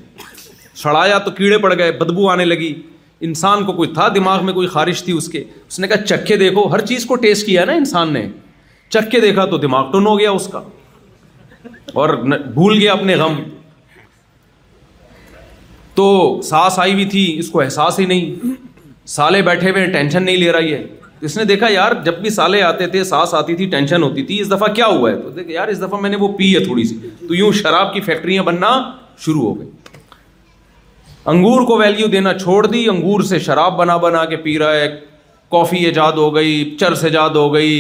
سڑایا 0.82 1.18
تو 1.26 1.32
کیڑے 1.32 1.58
پڑ 1.64 1.74
گئے 1.78 1.92
بدبو 2.00 2.30
آنے 2.30 2.46
لگی 2.46 2.74
انسان 3.28 3.64
کو 3.66 3.74
کچھ 3.74 3.94
تھا 3.94 4.08
دماغ 4.16 4.46
میں 4.46 4.54
کوئی 4.54 4.68
خارش 4.68 5.04
تھی 5.04 5.14
اس 5.18 5.28
کے 5.32 5.44
اس 5.68 5.80
نے 5.80 5.88
کہا 5.88 6.06
چکھے 6.06 6.36
دیکھو 6.38 6.68
ہر 6.74 6.86
چیز 6.86 7.06
کو 7.06 7.16
ٹیسٹ 7.26 7.46
کیا 7.46 7.66
نا 7.66 7.74
انسان 7.82 8.14
نے 8.14 8.26
چکھ 8.90 9.10
کے 9.12 9.20
دیکھا 9.22 9.46
تو 9.52 9.58
دماغ 9.58 9.92
ٹن 9.92 10.06
ہو 10.08 10.18
گیا 10.20 10.32
اس 10.32 10.48
کا 10.52 10.62
اور 12.02 12.10
بھول 12.54 12.78
گیا 12.78 12.92
اپنے 12.94 13.16
غم 13.20 13.42
تو 15.96 16.08
سانس 16.44 16.80
آئی 16.80 16.94
ہوئی 16.94 17.06
تھی 17.10 17.26
اس 17.40 17.50
کو 17.50 17.62
احساس 17.62 18.00
ہی 18.00 18.06
نہیں 18.06 18.54
سالے 19.14 19.42
بیٹھے 19.46 19.70
ہوئے 19.72 19.86
ٹینشن 19.94 20.24
نہیں 20.26 20.38
لے 20.38 20.52
رہا 20.52 20.60
یہ 20.64 20.78
اس 21.26 21.38
نے 21.38 21.44
دیکھا 21.46 21.68
یار 21.72 21.92
جب 22.06 22.18
بھی 22.22 22.30
سالے 22.30 22.62
آتے 22.64 22.88
تھے 22.94 23.04
سانس 23.04 23.34
آتی 23.34 23.56
تھی 23.56 23.66
ٹینشن 23.70 24.04
ہوتی 24.04 24.24
تھی 24.26 24.40
اس 24.42 24.50
دفعہ 24.52 24.68
کیا 24.74 24.86
ہوا 24.86 25.10
ہے 25.12 25.16
تو 25.22 25.32
تو 25.32 25.52
یار 25.52 25.68
اس 25.68 25.82
دفعہ 25.82 26.00
میں 26.02 26.10
نے 26.10 26.18
وہ 26.20 26.28
پی 26.38 26.54
ہے 26.56 26.64
تھوڑی 26.66 26.84
سی 26.88 26.96
یوں 27.38 27.52
شراب 27.62 27.94
کی 27.94 28.02
فیکٹریاں 28.06 28.44
بننا 28.44 28.70
شروع 29.26 29.42
ہو 29.42 29.60
گئی 29.60 29.70
انگور 31.34 31.66
کو 31.68 31.78
ویلیو 31.78 32.08
دینا 32.16 32.34
چھوڑ 32.40 32.66
دی 32.66 32.88
انگور 32.90 33.22
سے 33.30 33.40
شراب 33.46 33.78
بنا 33.78 33.98
بنا 34.08 34.24
کے 34.32 34.36
پی 34.38 34.58
رہا 34.60 34.74
ہے 34.76 34.88
کافی 35.52 35.84
ایجاد 35.86 36.14
ہو 36.24 36.34
گئی 36.36 36.76
چرس 36.80 37.04
ایجاد 37.04 37.36
ہو 37.40 37.54
گئی 37.54 37.80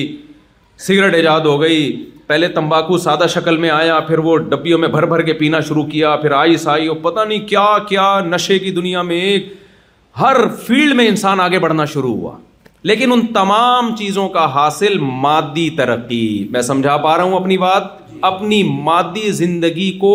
سگریٹ 0.87 1.13
ایجاد 1.15 1.41
ہو 1.45 1.59
گئی 1.61 2.07
پہلے 2.27 2.47
تمباکو 2.53 2.97
سادہ 2.97 3.25
شکل 3.33 3.57
میں 3.63 3.69
آیا 3.69 3.99
پھر 4.07 4.19
وہ 4.27 4.37
ڈبیوں 4.51 4.77
میں 4.79 4.87
بھر 4.95 5.05
بھر 5.05 5.21
کے 5.25 5.33
پینا 5.41 5.59
شروع 5.67 5.83
کیا 5.91 6.15
پھر 6.21 6.31
آئی 6.37 6.57
سائی 6.57 6.87
پتہ 7.01 7.25
نہیں 7.27 7.47
کیا 7.47 7.67
کیا 7.89 8.09
نشے 8.29 8.59
کی 8.59 8.71
دنیا 8.79 9.01
میں 9.11 9.19
ایک 9.21 9.53
ہر 10.19 10.35
فیلڈ 10.65 10.93
میں 10.95 11.07
انسان 11.07 11.39
آگے 11.41 11.59
بڑھنا 11.59 11.85
شروع 11.93 12.13
ہوا 12.15 12.31
لیکن 12.89 13.11
ان 13.11 13.25
تمام 13.33 13.95
چیزوں 13.95 14.27
کا 14.35 14.43
حاصل 14.53 14.97
مادی 15.23 15.69
ترقی 15.77 16.21
میں 16.51 16.61
سمجھا 16.67 16.95
پا 17.05 17.15
رہا 17.17 17.23
ہوں 17.23 17.33
اپنی 17.39 17.57
بات 17.63 17.83
اپنی 18.29 18.61
مادی 18.83 19.31
زندگی 19.41 19.89
کو 20.01 20.13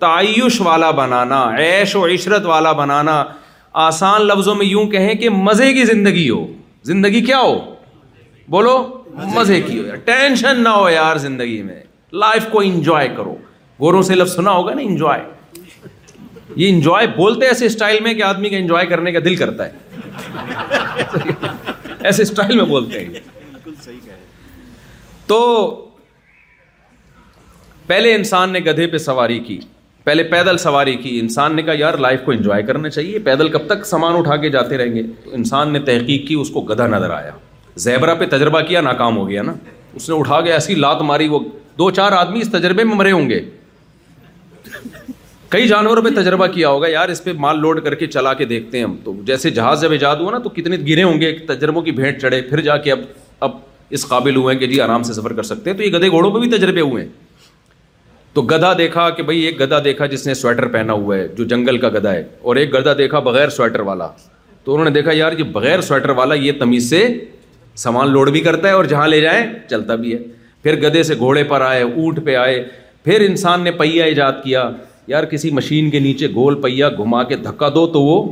تعیش 0.00 0.60
والا 0.64 0.90
بنانا 1.00 1.40
عیش 1.62 1.94
و 1.96 2.04
عشرت 2.06 2.44
والا 2.52 2.72
بنانا 2.82 3.22
آسان 3.88 4.20
لفظوں 4.26 4.54
میں 4.54 4.66
یوں 4.66 4.86
کہیں 4.90 5.14
کہ 5.22 5.30
مزے 5.48 5.72
کی 5.74 5.84
زندگی 5.92 6.28
ہو 6.30 6.46
زندگی 6.92 7.22
کیا 7.24 7.40
ہو 7.40 7.58
بولو 8.56 8.78
مزے 9.34 9.60
کی 9.66 9.78
ہو 9.78 9.96
ٹینشن 10.04 10.62
نہ 10.64 10.68
ہو 10.78 10.88
یار 10.90 11.16
زندگی 11.28 11.62
میں 11.62 11.82
لائف 12.24 12.46
کو 12.52 12.60
انجوائے 12.64 13.08
کرو 13.16 13.34
گوروں 13.80 14.02
سے 14.08 14.14
لفظ 14.14 14.34
سنا 14.36 14.50
ہوگا 14.56 14.74
نا 14.74 14.82
انجوائے 14.84 15.22
یہ 16.56 16.68
انجوائے 16.70 17.06
بولتے 17.16 17.46
ایسے 17.46 17.66
اسٹائل 17.66 18.00
میں 18.02 18.12
کہ 18.14 18.22
آدمی 18.22 18.48
کا 18.50 18.56
انجوائے 18.56 18.86
کرنے 18.86 19.12
کا 19.12 19.18
دل 19.24 19.36
کرتا 19.36 19.66
ہے 19.66 19.78
ایسے 22.10 22.22
اسٹائل 22.22 22.56
میں 22.56 22.64
بولتے 22.64 23.04
ہیں 23.04 23.20
تو 25.26 25.38
پہلے 27.86 28.14
انسان 28.14 28.50
نے 28.52 28.58
گدھے 28.66 28.86
پہ 28.86 28.98
سواری 28.98 29.38
کی 29.46 29.58
پہلے 30.04 30.22
پیدل 30.30 30.58
سواری 30.58 30.94
کی 31.02 31.18
انسان 31.20 31.54
نے 31.56 31.62
کہا 31.62 31.72
یار 31.78 31.94
لائف 32.04 32.20
کو 32.24 32.32
انجوائے 32.32 32.62
کرنا 32.68 32.88
چاہیے 32.90 33.18
پیدل 33.24 33.48
کب 33.52 33.66
تک 33.66 33.84
سامان 33.86 34.16
اٹھا 34.16 34.36
کے 34.44 34.48
جاتے 34.50 34.76
رہیں 34.78 34.94
گے 34.94 35.02
تو 35.24 35.34
انسان 35.34 35.72
نے 35.72 35.78
تحقیق 35.88 36.26
کی 36.28 36.34
اس 36.40 36.50
کو 36.50 36.60
گدھا 36.70 36.86
نظر 36.96 37.10
آیا 37.16 37.30
زیبرا 37.84 38.14
پہ 38.22 38.26
تجربہ 38.30 38.60
کیا 38.68 38.80
ناکام 38.80 39.16
ہو 39.16 39.28
گیا 39.28 39.42
نا 39.42 39.54
اس 39.94 40.08
نے 40.10 40.14
اٹھا 40.18 40.40
کے 40.40 40.52
ایسی 40.52 40.74
لات 40.74 41.02
ماری 41.12 41.28
وہ 41.28 41.38
دو 41.78 41.90
چار 42.00 42.12
آدمی 42.12 42.40
اس 42.40 42.48
تجربے 42.52 42.84
میں 42.84 42.94
مرے 42.96 43.12
ہوں 43.12 43.28
گے 43.30 43.40
کئی 45.52 45.66
جانوروں 45.68 46.02
پہ 46.02 46.08
تجربہ 46.20 46.46
کیا 46.52 46.68
ہوگا 46.68 46.88
یار 46.88 47.08
اس 47.12 47.22
پہ 47.24 47.32
مال 47.38 47.58
لوڈ 47.60 47.80
کر 47.84 47.94
کے 48.02 48.06
چلا 48.10 48.32
کے 48.34 48.44
دیکھتے 48.52 48.76
ہیں 48.78 48.84
ہم 48.84 48.94
تو 49.04 49.12
جیسے 49.26 49.50
جہاز 49.56 49.80
جب 49.82 49.92
ایجاد 49.92 50.16
ہوا 50.20 50.30
نا 50.32 50.38
تو 50.44 50.48
کتنے 50.50 50.76
گرے 50.88 51.02
ہوں 51.02 51.20
گے 51.20 51.32
تجربوں 51.48 51.80
کی 51.82 51.90
بھیٹ 51.98 52.20
چڑھے 52.20 52.40
پھر 52.42 52.60
جا 52.68 52.76
کے 52.86 52.92
اب 52.92 53.00
اب 53.48 53.56
اس 53.98 54.06
قابل 54.08 54.36
ہوئے 54.36 54.54
ہیں 54.54 54.60
کہ 54.60 54.66
جی 54.66 54.80
آرام 54.80 55.02
سے 55.08 55.12
سفر 55.14 55.32
کر 55.36 55.42
سکتے 55.48 55.70
ہیں 55.70 55.76
تو 55.76 55.82
یہ 55.82 55.90
گدھے 55.96 56.08
گھوڑوں 56.10 56.30
پہ 56.30 56.38
بھی 56.44 56.48
تجربے 56.56 56.80
ہوئے 56.80 57.02
ہیں 57.02 57.10
تو 58.34 58.42
گدھا 58.52 58.72
دیکھا 58.78 59.08
کہ 59.16 59.22
بھائی 59.22 59.40
ایک 59.46 59.60
گدھا 59.60 59.78
دیکھا 59.84 60.06
جس 60.14 60.26
نے 60.26 60.34
سویٹر 60.34 60.66
پہنا 60.76 60.92
ہوا 61.02 61.16
ہے 61.16 61.26
جو 61.38 61.44
جنگل 61.52 61.78
کا 61.78 61.88
گدھا 61.98 62.12
ہے 62.14 62.22
اور 62.42 62.56
ایک 62.62 62.72
گدھا 62.76 62.92
دیکھا 62.98 63.18
بغیر 63.28 63.48
سویٹر 63.58 63.80
والا 63.90 64.08
تو 64.64 64.72
انہوں 64.72 64.84
نے 64.84 64.90
دیکھا 64.90 65.12
یار 65.16 65.32
یہ 65.38 65.50
بغیر 65.58 65.80
سویٹر 65.90 66.10
والا 66.22 66.34
یہ 66.44 66.52
تمیز 66.60 66.88
سے 66.90 67.06
سامان 67.84 68.10
لوڈ 68.12 68.30
بھی 68.30 68.40
کرتا 68.48 68.68
ہے 68.68 68.72
اور 68.80 68.84
جہاں 68.94 69.08
لے 69.08 69.20
جائیں 69.20 69.44
چلتا 69.70 69.94
بھی 70.04 70.14
ہے 70.14 70.18
پھر 70.62 70.80
گدھے 70.88 71.02
سے 71.08 71.14
گھوڑے 71.18 71.44
پر 71.52 71.60
آئے 71.68 71.82
اونٹ 71.82 72.24
پہ 72.24 72.36
آئے 72.44 72.62
پھر 73.04 73.26
انسان 73.28 73.64
نے 73.64 73.70
پہیا 73.84 74.04
ایجاد 74.14 74.42
کیا 74.44 74.68
یار 75.08 75.24
کسی 75.30 75.50
مشین 75.50 75.90
کے 75.90 75.98
نیچے 76.00 76.28
گول 76.34 76.60
پہیا 76.62 76.88
گھما 76.98 77.22
کے 77.30 77.36
دھکا 77.36 77.68
دو 77.74 77.86
تو 77.92 78.02
وہ 78.02 78.22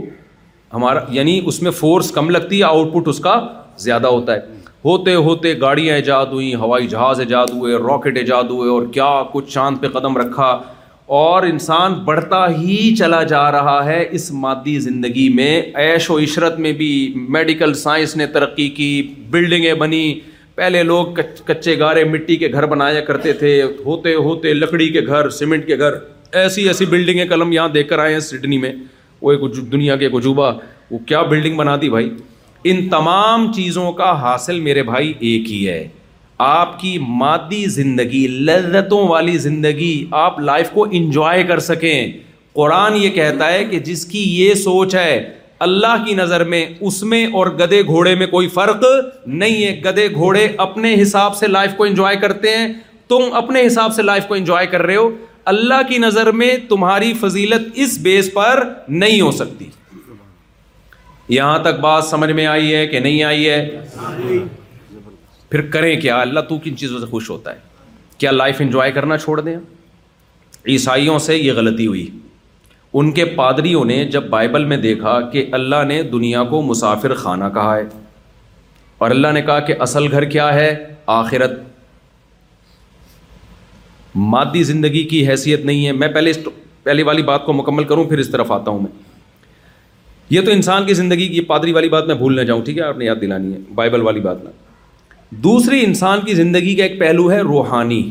ہمارا 0.75 1.01
یعنی 1.15 1.41
اس 1.47 1.61
میں 1.63 1.71
فورس 1.79 2.11
کم 2.19 2.29
لگتی 2.31 2.59
ہے 2.59 2.65
آؤٹ 2.65 2.93
پٹ 2.93 3.09
اس 3.09 3.19
کا 3.21 3.41
زیادہ 3.87 4.07
ہوتا 4.07 4.35
ہے 4.35 4.59
ہوتے 4.85 5.15
ہوتے 5.15 5.55
گاڑیاں 5.61 5.95
ایجاد 5.95 6.27
ہوئیں 6.33 6.55
ہوائی 6.61 6.87
جہاز 6.89 7.21
ایجاد 7.21 7.47
ہوئے 7.55 7.77
راکٹ 7.89 8.17
ایجاد 8.19 8.45
ہوئے 8.51 8.71
اور 8.71 8.83
کیا 8.93 9.11
کچھ 9.33 9.51
چاند 9.55 9.79
پہ 9.81 9.89
قدم 9.99 10.17
رکھا 10.17 10.51
اور 11.19 11.43
انسان 11.43 11.95
بڑھتا 12.05 12.45
ہی 12.59 12.79
چلا 12.99 13.23
جا 13.33 13.51
رہا 13.53 13.85
ہے 13.85 14.05
اس 14.19 14.31
مادی 14.45 14.79
زندگی 14.81 15.29
میں 15.35 15.61
عیش 15.85 16.09
و 16.11 16.19
عشرت 16.25 16.59
میں 16.67 16.73
بھی 16.83 16.91
میڈیکل 17.37 17.75
سائنس 17.83 18.17
نے 18.17 18.27
ترقی 18.37 18.69
کی 18.77 18.89
بلڈنگیں 19.31 19.75
بنی 19.81 20.19
پہلے 20.55 20.83
لوگ 20.83 21.19
کچے 21.47 21.79
گارے 21.79 22.05
مٹی 22.13 22.37
کے 22.37 22.53
گھر 22.53 22.67
بنایا 22.73 23.01
کرتے 23.05 23.33
تھے 23.43 23.63
ہوتے 23.85 24.15
ہوتے 24.15 24.55
لکڑی 24.55 24.89
کے 24.93 25.01
گھر 25.07 25.29
سیمنٹ 25.41 25.67
کے 25.67 25.79
گھر 25.79 25.95
ایسی 26.39 26.67
ایسی 26.69 26.85
بلڈنگیں 26.87 27.25
قلم 27.29 27.53
یہاں 27.53 27.69
دیکھ 27.75 27.89
کر 27.89 27.99
آئے 27.99 28.13
ہیں 28.13 28.21
سڈنی 28.21 28.59
میں 28.59 28.73
وہ 29.23 29.33
ایک 29.33 29.41
دنیا 29.73 29.97
کے 29.97 30.07
عجوبہ 30.17 30.51
وہ 30.91 30.99
کیا 31.07 31.23
بلڈنگ 31.23 31.57
بنا 31.57 31.77
دی 31.81 31.91
بھائی 31.91 32.11
ان 32.71 32.89
تمام 32.89 33.53
چیزوں 33.53 33.91
کا 33.93 34.11
حاصل 34.23 34.61
میرے 34.61 34.83
بھائی 34.83 35.09
ایک 35.31 35.51
ہی 35.53 35.67
ہے 35.69 35.87
آپ 36.47 36.79
کی 36.81 36.97
مادی 37.09 37.65
زندگی 37.71 38.27
لذتوں 38.47 39.07
والی 39.09 39.37
زندگی 39.39 39.93
آپ 40.21 40.39
لائف 40.41 40.71
کو 40.75 40.87
انجوائے 40.91 41.43
کر 41.49 41.59
سکیں 41.61 42.11
قرآن 42.55 42.97
یہ 42.97 43.09
کہتا 43.15 43.53
ہے 43.53 43.65
کہ 43.71 43.79
جس 43.91 44.05
کی 44.07 44.23
یہ 44.41 44.55
سوچ 44.63 44.95
ہے 44.95 45.23
اللہ 45.67 46.05
کی 46.07 46.15
نظر 46.15 46.45
میں 46.53 46.65
اس 46.81 47.03
میں 47.13 47.25
اور 47.37 47.47
گدے 47.59 47.81
گھوڑے 47.87 48.15
میں 48.19 48.27
کوئی 48.27 48.49
فرق 48.55 48.85
نہیں 49.27 49.63
ہے 49.65 49.73
گدے 49.85 50.07
گھوڑے 50.15 50.47
اپنے 50.67 50.95
حساب 51.03 51.35
سے 51.37 51.47
لائف 51.47 51.71
کو 51.77 51.85
انجوائے 51.85 52.17
کرتے 52.21 52.57
ہیں 52.57 52.67
تم 53.09 53.33
اپنے 53.41 53.67
حساب 53.67 53.95
سے 53.95 54.03
لائف 54.03 54.27
کو 54.29 54.35
انجوائے 54.35 54.67
کر 54.73 54.83
رہے 54.87 54.97
ہو 54.97 55.11
اللہ 55.53 55.83
کی 55.89 55.99
نظر 55.99 56.31
میں 56.41 56.57
تمہاری 56.69 57.13
فضیلت 57.21 57.69
اس 57.85 57.99
بیس 58.03 58.33
پر 58.35 58.63
نہیں 58.89 59.21
ہو 59.21 59.31
سکتی 59.33 59.69
یہاں 61.35 61.59
تک 61.63 61.79
بات 61.81 62.05
سمجھ 62.05 62.31
میں 62.33 62.47
آئی 62.47 62.75
ہے 62.75 62.87
کہ 62.87 63.01
نہیں 63.01 63.23
آئی 63.23 63.49
ہے 63.49 64.39
پھر 65.51 65.61
کریں 65.71 65.95
کیا 66.01 66.21
اللہ 66.21 66.41
تو 66.49 66.59
کن 66.65 66.77
چیزوں 66.77 66.99
سے 67.01 67.07
خوش 67.11 67.31
ہوتا 67.31 67.53
ہے 67.55 67.59
کیا 68.19 68.31
لائف 68.31 68.61
انجوائے 68.61 68.93
کرنا 68.93 69.17
چھوڑ 69.19 69.41
دیں 69.41 69.57
عیسائیوں 70.73 71.19
سے 71.27 71.37
یہ 71.37 71.53
غلطی 71.57 71.87
ہوئی 71.87 72.09
ان 73.01 73.11
کے 73.15 73.25
پادریوں 73.39 73.85
نے 73.85 74.05
جب 74.13 74.25
بائبل 74.31 74.65
میں 74.73 74.77
دیکھا 74.77 75.19
کہ 75.33 75.47
اللہ 75.59 75.85
نے 75.89 76.03
دنیا 76.13 76.43
کو 76.51 76.63
مسافر 76.63 77.15
خانہ 77.15 77.45
کہا 77.55 77.77
ہے 77.77 77.85
اور 78.99 79.11
اللہ 79.11 79.33
نے 79.35 79.43
کہا 79.43 79.59
کہ 79.69 79.75
اصل 79.81 80.11
گھر 80.13 80.25
کیا 80.35 80.53
ہے 80.55 80.75
آخرت 81.19 81.53
مادی 84.15 84.63
زندگی 84.65 85.03
کی 85.09 85.27
حیثیت 85.29 85.65
نہیں 85.65 85.87
ہے 85.87 85.93
میں 85.93 86.09
پہلے 86.15 86.33
پہلے 86.83 87.03
والی 87.05 87.23
بات 87.23 87.45
کو 87.47 87.53
مکمل 87.53 87.85
کروں 87.85 88.05
پھر 88.05 88.19
اس 88.19 88.31
طرف 88.31 88.53
آتا 88.53 88.71
ہوں 88.71 88.81
میں 88.81 88.91
یہ 90.31 90.41
تو 90.45 90.51
انسان 90.51 90.87
کی 90.87 90.95
زندگی 90.95 91.27
کی 91.29 91.41
پادری 91.45 91.73
والی 91.73 91.89
بات 91.89 92.07
میں 92.07 92.15
بھول 92.15 92.37
نہ 92.37 92.41
جاؤں 92.47 92.63
ٹھیک 92.65 92.77
ہے 92.79 92.83
آپ 92.83 92.99
نے 92.99 93.05
یاد 93.05 93.21
دلانی 93.21 93.53
ہے 93.53 93.59
بائبل 93.75 94.01
والی 94.03 94.21
بات 94.21 94.45
نہ 94.45 94.51
دوسری 95.45 95.85
انسان 95.85 96.21
کی 96.27 96.35
زندگی 96.35 96.75
کا 96.75 96.85
ایک 96.85 96.99
پہلو 97.01 97.31
ہے 97.33 97.39
روحانی 97.49 98.03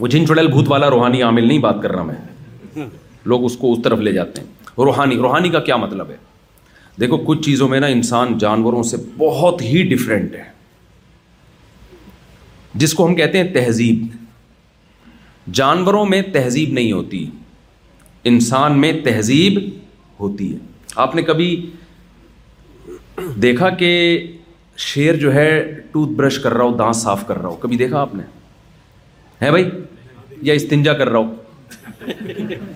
وہ 0.00 0.06
جن 0.08 0.26
چڑیل 0.26 0.46
بھوت 0.50 0.68
والا 0.70 0.90
روحانی 0.90 1.22
عامل 1.22 1.46
نہیں 1.48 1.58
بات 1.68 1.82
کر 1.82 1.92
رہا 1.92 2.02
میں 2.02 2.84
لوگ 3.32 3.44
اس 3.44 3.56
کو 3.56 3.72
اس 3.72 3.78
طرف 3.84 3.98
لے 4.00 4.12
جاتے 4.12 4.40
ہیں 4.40 4.74
روحانی 4.84 5.16
روحانی 5.16 5.48
کا 5.50 5.60
کیا 5.60 5.76
مطلب 5.76 6.10
ہے 6.10 6.16
دیکھو 7.00 7.16
کچھ 7.26 7.42
چیزوں 7.44 7.68
میں 7.68 7.80
نا 7.80 7.86
انسان 7.96 8.36
جانوروں 8.38 8.82
سے 8.90 8.96
بہت 9.18 9.62
ہی 9.62 9.82
ڈفرینٹ 9.94 10.34
ہے 10.36 10.50
جس 12.84 12.94
کو 12.94 13.06
ہم 13.06 13.14
کہتے 13.14 13.38
ہیں 13.42 13.52
تہذیب 13.54 14.06
جانوروں 15.60 16.04
میں 16.06 16.20
تہذیب 16.32 16.72
نہیں 16.72 16.92
ہوتی 16.92 17.24
انسان 18.30 18.80
میں 18.80 18.92
تہذیب 19.04 19.58
ہوتی 20.20 20.52
ہے 20.52 20.58
آپ 21.04 21.14
نے 21.14 21.22
کبھی 21.22 21.70
دیکھا 23.42 23.68
کہ 23.80 23.88
شیر 24.84 25.16
جو 25.20 25.32
ہے 25.34 25.48
ٹوتھ 25.92 26.10
برش 26.18 26.38
کر 26.42 26.52
رہا 26.54 26.64
ہو 26.64 26.76
دانت 26.76 26.96
صاف 26.96 27.26
کر 27.26 27.38
رہا 27.38 27.48
ہو 27.48 27.56
کبھی 27.62 27.76
دیکھا 27.76 28.00
آپ 28.00 28.14
نے 28.14 28.22
ہے 29.42 29.50
بھائی 29.50 29.68
یا 30.42 30.54
استنجا 30.54 30.92
کر 30.98 31.08
رہا 31.08 31.18
ہو 31.18 31.34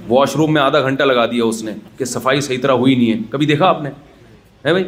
واش 0.09 0.35
روم 0.37 0.53
میں 0.55 0.61
آدھا 0.63 0.81
گھنٹہ 0.89 1.03
لگا 1.05 1.25
دیا 1.31 1.45
اس 1.45 1.63
نے 1.65 1.73
کہ 1.99 2.05
صفائی 2.05 2.41
صحیح 2.41 2.59
طرح 2.63 2.73
ہوئی 2.83 2.95
نہیں 2.95 3.13
ہے 3.13 3.19
کبھی 3.31 3.47
دیکھا 3.47 3.67
آپ 3.69 3.83
نے 3.83 3.91
ہے 4.65 4.73
بھائی 4.73 4.85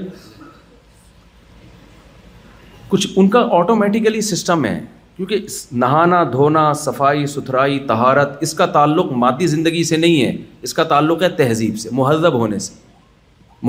کچھ 2.88 3.08
ان 3.16 3.28
کا 3.28 3.46
آٹومیٹیکلی 3.56 4.20
سسٹم 4.26 4.64
ہے 4.64 4.78
کیونکہ 5.18 5.44
نہانا 5.82 6.22
دھونا 6.32 6.72
صفائی 6.80 7.24
ستھرائی 7.26 7.78
تہارت 7.86 8.36
اس 8.42 8.52
کا 8.54 8.66
تعلق 8.74 9.10
مادی 9.22 9.46
زندگی 9.52 9.82
سے 9.84 9.96
نہیں 9.96 10.20
ہے 10.24 10.30
اس 10.66 10.74
کا 10.74 10.82
تعلق 10.92 11.22
ہے 11.22 11.28
تہذیب 11.38 11.78
سے 11.78 11.88
مہذب 11.92 12.34
ہونے 12.40 12.58
سے 12.66 12.74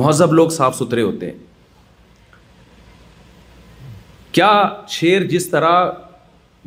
مہذب 0.01 0.33
لوگ 0.39 0.49
صاف 0.57 0.75
ستھرے 0.77 1.01
ہوتے 1.01 1.25
ہیں 1.31 1.37
کیا 4.31 4.51
شیر 4.97 5.25
جس 5.27 5.49
طرح 5.49 5.81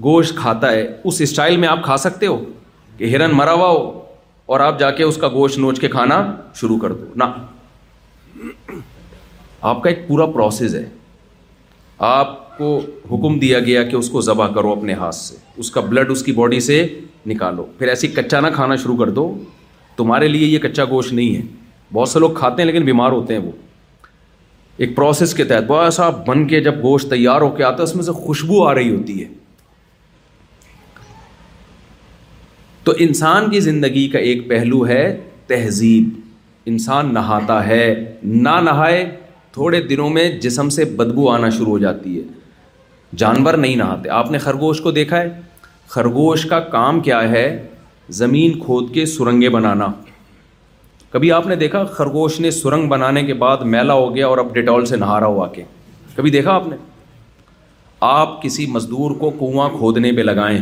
گوشت 0.05 0.37
کھاتا 0.38 0.73
ہے 0.73 0.87
اس 1.11 1.21
اسٹائل 1.21 1.57
میں 1.64 1.68
آپ 1.68 1.85
کھا 1.85 1.97
سکتے 2.09 2.27
ہو 2.27 2.38
کہ 2.97 3.14
ہرن 3.16 3.37
مرا 3.37 3.53
ہوا 3.53 3.68
ہو 3.68 3.88
اور 4.53 4.61
آپ 4.61 4.79
جا 4.79 4.90
کے 4.97 5.03
اس 5.05 5.16
کا 5.21 5.29
گوشت 5.35 5.59
نوچ 5.59 5.81
کے 5.81 5.88
کھانا 5.88 6.23
شروع 6.61 6.79
کر 6.83 6.92
دو 6.92 7.12
نہ 7.25 7.33
آپ 9.73 9.83
کا 9.83 9.90
ایک 9.90 10.07
پورا 10.09 10.27
پروسیس 10.35 10.75
ہے 10.75 10.88
آپ 12.16 12.40
کو 12.62 13.14
حکم 13.14 13.38
دیا 13.38 13.59
گیا 13.68 13.83
کہ 13.90 13.96
اس 13.96 14.09
کو 14.16 14.20
ذبح 14.31 14.53
کرو 14.57 14.72
اپنے 14.72 14.94
ہاتھ 15.01 15.14
سے 15.14 15.37
اس 15.62 15.70
کا 15.75 15.81
بلڈ 15.92 16.11
اس 16.14 16.22
کی 16.22 16.33
باڈی 16.40 16.61
سے 16.68 16.77
نکالو 17.31 17.64
پھر 17.79 17.88
ایسی 17.88 18.09
کچا 18.18 18.40
نہ 18.44 18.51
کھانا 18.55 18.77
شروع 18.83 18.96
کر 19.03 19.11
دو 19.18 19.25
تمہارے 19.96 20.29
لیے 20.35 20.46
یہ 20.48 20.59
کچا 20.66 20.85
گوشت 20.90 21.12
نہیں 21.18 21.35
ہے 21.37 21.42
بہت 21.96 22.09
سے 22.09 22.18
لوگ 22.25 22.31
کھاتے 22.42 22.62
ہیں 22.62 22.66
لیکن 22.70 22.85
بیمار 22.85 23.12
ہوتے 23.18 23.35
ہیں 23.37 23.40
وہ 23.46 23.53
ایک 24.85 24.94
پروسیس 24.96 25.35
کے 25.40 25.44
تحت 25.53 25.64
بہت 25.70 26.18
بن 26.29 26.46
کے 26.53 26.61
جب 26.68 26.83
گوشت 26.83 27.11
تیار 27.11 27.40
ہو 27.46 27.48
کے 27.57 27.64
آتا 27.68 27.79
ہے 27.83 27.88
اس 27.90 27.94
میں 27.96 28.05
سے 28.05 28.12
خوشبو 28.20 28.62
آ 28.66 28.75
رہی 28.75 28.90
ہوتی 28.94 29.22
ہے 29.22 29.29
تو 32.87 32.92
انسان 33.07 33.51
کی 33.51 33.61
زندگی 33.70 34.07
کا 34.14 34.18
ایک 34.29 34.46
پہلو 34.53 34.87
ہے 34.92 35.03
تہذیب 35.46 36.09
انسان 36.75 37.12
نہاتا 37.14 37.59
ہے 37.66 37.85
نہ 38.48 38.55
نہائے 38.70 39.03
تھوڑے 39.59 39.81
دنوں 39.90 40.11
میں 40.18 40.29
جسم 40.46 40.68
سے 40.79 40.85
بدبو 41.03 41.29
آنا 41.33 41.48
شروع 41.57 41.70
ہو 41.77 41.79
جاتی 41.87 42.16
ہے 42.18 42.22
جانور 43.18 43.55
نہیں 43.55 43.77
نہاتے 43.77 44.09
آپ 44.18 44.31
نے 44.31 44.38
خرگوش 44.38 44.81
کو 44.81 44.90
دیکھا 44.90 45.20
ہے 45.20 45.29
خرگوش 45.94 46.44
کا 46.51 46.61
کام 46.75 47.01
کیا 47.09 47.20
ہے 47.31 47.44
زمین 48.20 48.59
کھود 48.59 48.92
کے 48.94 49.05
سرنگیں 49.07 49.48
بنانا 49.48 49.87
کبھی 51.11 51.33
آپ 51.33 51.46
نے 51.46 51.57
دیکھا 51.57 51.85
خرگوش 51.96 52.38
نے 52.40 52.51
سرنگ 52.51 52.88
بنانے 52.88 53.22
کے 53.25 53.35
بعد 53.42 53.57
میلا 53.75 53.94
ہو 53.94 54.14
گیا 54.14 54.27
اور 54.27 54.38
اب 54.38 54.53
ڈیٹول 54.55 54.87
سے 54.87 54.96
نہارا 54.96 55.27
ہوا 55.27 55.46
کے 55.55 55.64
کبھی 56.14 56.31
دیکھا 56.31 56.53
آپ 56.53 56.68
نے 56.68 56.77
آپ 58.11 58.40
کسی 58.42 58.66
مزدور 58.75 59.11
کو 59.18 59.31
کنواں 59.40 59.68
کھودنے 59.77 60.12
پہ 60.16 60.20
لگائیں 60.20 60.59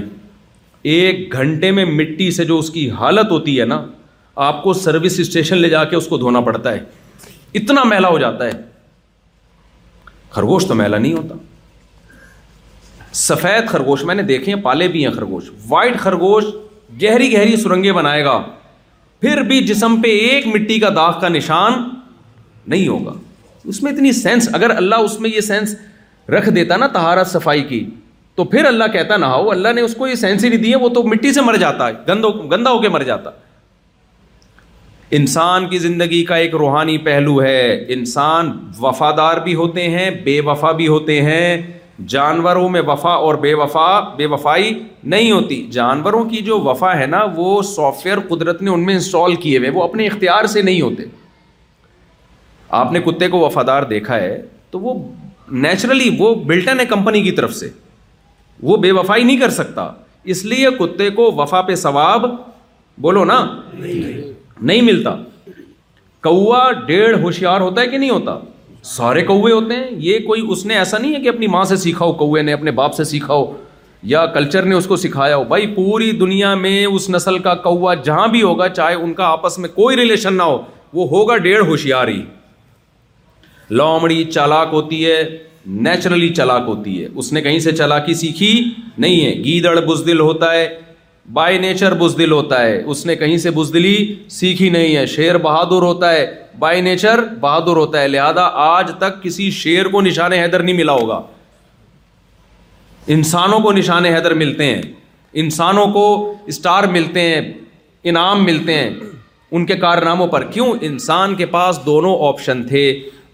ایک 0.95 1.33
گھنٹے 1.33 1.71
میں 1.71 1.85
مٹی 1.85 2.31
سے 2.31 2.45
جو 2.45 2.59
اس 2.59 2.71
کی 2.71 2.89
حالت 2.99 3.31
ہوتی 3.31 3.59
ہے 3.61 3.65
نا 3.65 3.81
آپ 4.49 4.63
کو 4.63 4.73
سروس 4.73 5.19
اسٹیشن 5.21 5.59
لے 5.59 5.69
جا 5.71 5.85
کے 5.85 5.97
اس 5.97 6.07
کو 6.09 6.19
دھونا 6.19 6.41
پڑتا 6.51 6.73
ہے 6.73 6.81
اتنا 7.61 7.85
میلا 7.85 8.09
ہو 8.09 8.19
جاتا 8.19 8.47
ہے 8.47 8.53
خرگوش 10.31 10.67
تو 10.69 10.75
میلا 10.75 10.99
نہیں 10.99 11.13
ہوتا 11.17 11.35
سفید 13.19 13.67
خرگوش 13.69 14.05
میں 14.05 14.15
نے 14.15 14.23
دیکھے 14.23 14.53
ہیں 14.53 14.61
پالے 14.63 14.87
بھی 14.89 15.05
ہیں 15.07 15.13
خرگوش 15.13 15.45
وائٹ 15.69 15.97
خرگوش 16.01 16.45
گہری 17.03 17.33
گہری 17.33 17.57
سرنگیں 17.63 17.93
بنائے 17.93 18.25
گا 18.25 18.41
پھر 19.21 19.43
بھی 19.49 19.61
جسم 19.67 20.01
پہ 20.03 20.09
ایک 20.29 20.47
مٹی 20.47 20.79
کا 20.81 20.89
داغ 20.97 21.19
کا 21.21 21.29
نشان 21.29 21.73
نہیں 22.67 22.87
ہوگا 22.89 23.13
اس 23.69 23.83
میں 23.83 23.93
اتنی 23.93 24.13
سینس 24.13 24.49
اگر 24.55 24.71
اللہ 24.77 24.95
اس 25.05 25.19
میں 25.21 25.31
یہ 25.31 25.41
سینس 25.49 25.75
رکھ 26.37 26.49
دیتا 26.55 26.77
نا 26.77 26.87
تہارت 26.93 27.27
صفائی 27.31 27.63
کی 27.69 27.85
تو 28.37 28.45
پھر 28.45 28.65
اللہ 28.65 28.85
کہتا 28.93 29.17
نہ 29.17 29.27
ہو 29.27 29.51
اللہ 29.51 29.73
نے 29.75 29.81
اس 29.81 29.95
کو 29.99 30.07
یہ 30.09 30.15
سینس 30.15 30.45
ہی 30.45 30.49
نہیں 30.49 30.63
دی 30.63 30.71
ہے 30.71 30.77
وہ 30.85 30.89
تو 30.95 31.03
مٹی 31.07 31.33
سے 31.33 31.41
مر 31.41 31.57
جاتا 31.61 31.91
گند 32.09 32.25
ہو 32.25 32.31
گندا 32.51 32.71
ہو 32.71 32.79
کے 32.83 32.89
مر 32.89 33.03
جاتا 33.05 33.31
انسان 35.19 35.69
کی 35.69 35.79
زندگی 35.79 36.25
کا 36.25 36.37
ایک 36.37 36.55
روحانی 36.55 36.97
پہلو 37.07 37.41
ہے 37.43 37.61
انسان 37.95 38.51
وفادار 38.81 39.37
بھی 39.45 39.55
ہوتے 39.55 39.89
ہیں 39.91 40.09
بے 40.25 40.41
وفا 40.47 40.73
بھی 40.81 40.87
ہوتے 40.89 41.21
ہیں 41.23 41.57
جانوروں 42.09 42.69
میں 42.69 42.81
وفا 42.87 43.11
اور 43.13 43.35
بے 43.41 43.53
وفا 43.55 43.89
بے 44.17 44.27
وفائی 44.33 44.73
نہیں 45.05 45.31
ہوتی 45.33 45.63
جانوروں 45.73 46.25
کی 46.29 46.39
جو 46.43 46.59
وفا 46.61 46.97
ہے 46.99 47.07
نا 47.07 47.23
وہ 47.37 47.61
سافٹ 47.71 48.07
ویئر 48.07 48.21
قدرت 48.29 48.63
نے 48.63 48.71
ان 48.71 48.85
میں 48.87 48.95
انسٹال 48.95 49.35
کیے 49.43 49.59
ہوئے 49.59 49.71
وہ 49.75 49.83
اپنے 49.83 50.07
اختیار 50.07 50.47
سے 50.53 50.63
نہیں 50.63 50.81
ہوتے 50.81 51.05
آپ 52.79 52.93
نے 52.93 53.01
کتے 53.05 53.29
کو 53.29 53.39
وفادار 53.39 53.83
دیکھا 53.93 54.17
ہے 54.21 54.41
تو 54.71 54.81
وہ 54.81 54.95
نیچرلی 55.65 56.09
وہ 56.19 56.35
بلٹن 56.45 56.81
ہے 56.81 56.85
کمپنی 56.87 57.23
کی 57.23 57.31
طرف 57.39 57.55
سے 57.55 57.69
وہ 58.71 58.77
بے 58.77 58.91
وفائی 58.93 59.23
نہیں 59.25 59.37
کر 59.41 59.51
سکتا 59.51 59.91
اس 60.33 60.45
لیے 60.45 60.69
کتے 60.79 61.11
کو 61.17 61.31
وفا 61.37 61.61
پہ 61.69 61.75
ثواب 61.85 62.31
بولو 63.03 63.25
نا 63.25 63.41
نہیں 63.75 64.81
ملتا 64.83 65.15
کوا 66.23 66.71
ڈیڑھ 66.87 67.19
ہوشیار 67.23 67.61
ہوتا 67.61 67.81
ہے 67.83 67.87
کہ 67.89 67.99
نہیں 67.99 68.11
ہوتا 68.11 68.39
سارے 68.89 69.23
کوے 69.25 69.53
ہوتے 69.53 69.75
ہیں 69.77 69.87
یہ 70.05 70.19
کوئی 70.27 70.43
اس 70.51 70.65
نے 70.67 70.77
ایسا 70.79 70.99
نہیں 70.99 71.15
ہے 71.15 71.21
کہ 71.21 71.29
اپنی 71.29 71.47
ماں 71.55 71.65
سے 71.69 71.77
سیکھا 71.77 72.05
ہو 72.05 72.13
کوے 72.21 72.43
نے 72.43 72.53
اپنے 72.53 72.71
باپ 72.79 72.95
سے 72.95 73.05
سیکھا 73.05 73.35
ہو 73.35 73.53
یا 74.13 74.25
کلچر 74.35 74.63
نے 74.67 74.75
اس 74.75 74.87
کو 74.87 74.97
سکھایا 74.97 75.37
ہو 75.37 75.45
بھائی 75.45 75.67
پوری 75.75 76.11
دنیا 76.21 76.55
میں 76.61 76.85
اس 76.87 77.09
نسل 77.11 77.39
کا 77.43 77.55
کوا 77.65 77.95
جہاں 78.05 78.27
بھی 78.29 78.43
ہوگا 78.43 78.69
چاہے 78.69 78.95
ان 78.95 79.13
کا 79.15 79.27
آپس 79.33 79.59
میں 79.59 79.69
کوئی 79.75 79.97
ریلیشن 79.97 80.37
نہ 80.37 80.43
ہو 80.43 80.61
وہ 80.93 81.09
ہوگا 81.09 81.37
ڈیڑھ 81.47 81.63
ہوشیاری 81.69 82.21
لومڑی 83.71 84.25
چالاک 84.31 84.69
ہوتی 84.73 85.05
ہے 85.05 85.23
نیچرلی 85.89 86.29
چالاک 86.35 86.63
ہوتی 86.67 87.03
ہے 87.03 87.09
اس 87.15 87.33
نے 87.33 87.41
کہیں 87.43 87.59
سے 87.69 87.73
چلاکی 87.77 88.15
سیکھی 88.15 88.53
نہیں 88.99 89.25
ہے 89.27 89.33
گیدڑ 89.45 89.81
بزدل 89.89 90.21
ہوتا 90.21 90.53
ہے 90.55 90.69
بائی 91.35 91.59
نیچر 91.59 91.95
بزدل 91.99 92.33
ہوتا 92.33 92.61
ہے 92.63 92.81
اس 92.91 93.05
نے 93.07 93.15
کہیں 93.17 93.37
سے 93.39 93.51
بزدلی 93.55 94.15
سیکھی 94.31 94.69
نہیں 94.71 94.97
ہے 94.97 95.05
شیر 95.07 95.39
بہادر 95.39 95.83
ہوتا 95.83 96.13
ہے 96.13 96.27
بائی 96.59 96.81
نیچر 96.83 97.23
بہادر 97.41 97.77
ہوتا 97.77 98.01
ہے 98.03 98.09
لہذا 98.09 98.43
آج 98.67 98.91
تک 98.99 99.23
کسی 99.23 99.51
شیر 99.59 99.89
کو 99.89 100.01
نشان 100.03 100.33
حیدر 100.33 100.63
نہیں 100.63 100.77
ملا 100.77 100.93
ہوگا 100.93 101.21
انسانوں 103.17 103.59
کو 103.61 103.73
نشان 103.73 104.05
حیدر 104.07 104.35
ملتے 104.35 104.67
ہیں 104.75 104.81
انسانوں 105.45 105.87
کو 105.93 106.07
اسٹار 106.49 106.85
ملتے 106.93 107.21
ہیں 107.29 107.41
انعام 108.11 108.45
ملتے 108.45 108.75
ہیں 108.79 108.91
ان 109.51 109.65
کے 109.67 109.75
کارناموں 109.77 110.27
پر 110.33 110.45
کیوں 110.51 110.73
انسان 110.87 111.35
کے 111.37 111.47
پاس 111.55 111.79
دونوں 111.87 112.17
آپشن 112.29 112.63
تھے 112.67 112.87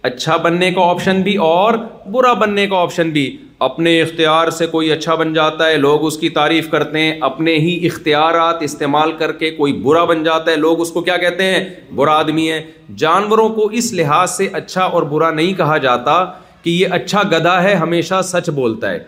اچھا 0.07 0.37
بننے 0.43 0.71
کا 0.71 0.81
آپشن 0.91 1.21
بھی 1.23 1.35
اور 1.45 1.75
برا 2.13 2.33
بننے 2.41 2.67
کا 2.71 2.77
آپشن 2.81 3.09
بھی 3.11 3.23
اپنے 3.69 3.93
اختیار 4.03 4.51
سے 4.59 4.67
کوئی 4.75 4.91
اچھا 4.93 5.15
بن 5.23 5.33
جاتا 5.35 5.67
ہے 5.69 5.77
لوگ 5.77 6.05
اس 6.07 6.17
کی 6.19 6.29
تعریف 6.37 6.69
کرتے 6.71 6.99
ہیں 7.01 7.17
اپنے 7.29 7.55
ہی 7.65 7.75
اختیارات 7.87 8.63
استعمال 8.63 9.13
کر 9.19 9.33
کے 9.41 9.51
کوئی 9.57 9.73
برا 9.87 10.05
بن 10.11 10.23
جاتا 10.25 10.51
ہے 10.51 10.57
لوگ 10.57 10.81
اس 10.81 10.91
کو 10.97 11.01
کیا 11.09 11.17
کہتے 11.25 11.45
ہیں 11.53 11.65
برا 11.97 12.13
آدمی 12.19 12.51
ہے 12.51 12.61
جانوروں 13.05 13.49
کو 13.57 13.65
اس 13.81 13.93
لحاظ 14.01 14.31
سے 14.37 14.49
اچھا 14.61 14.85
اور 14.99 15.03
برا 15.15 15.31
نہیں 15.41 15.53
کہا 15.63 15.77
جاتا 15.87 16.15
کہ 16.63 16.71
یہ 16.71 16.95
اچھا 17.01 17.23
گدھا 17.33 17.63
ہے 17.63 17.75
ہمیشہ 17.83 18.21
سچ 18.33 18.51
بولتا 18.61 18.91
ہے 18.93 18.99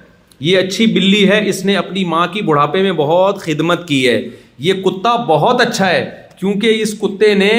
یہ 0.48 0.58
اچھی 0.62 0.86
بلی 0.96 1.26
ہے 1.30 1.40
اس 1.48 1.64
نے 1.64 1.76
اپنی 1.84 2.04
ماں 2.16 2.26
کی 2.32 2.42
بڑھاپے 2.50 2.82
میں 2.88 2.92
بہت 3.04 3.40
خدمت 3.42 3.86
کی 3.88 4.06
ہے 4.08 4.18
یہ 4.66 4.82
کتا 4.82 5.14
بہت 5.30 5.60
اچھا 5.68 5.88
ہے 5.90 6.04
کیونکہ 6.38 6.82
اس 6.82 6.94
کتے 7.00 7.32
نے 7.44 7.52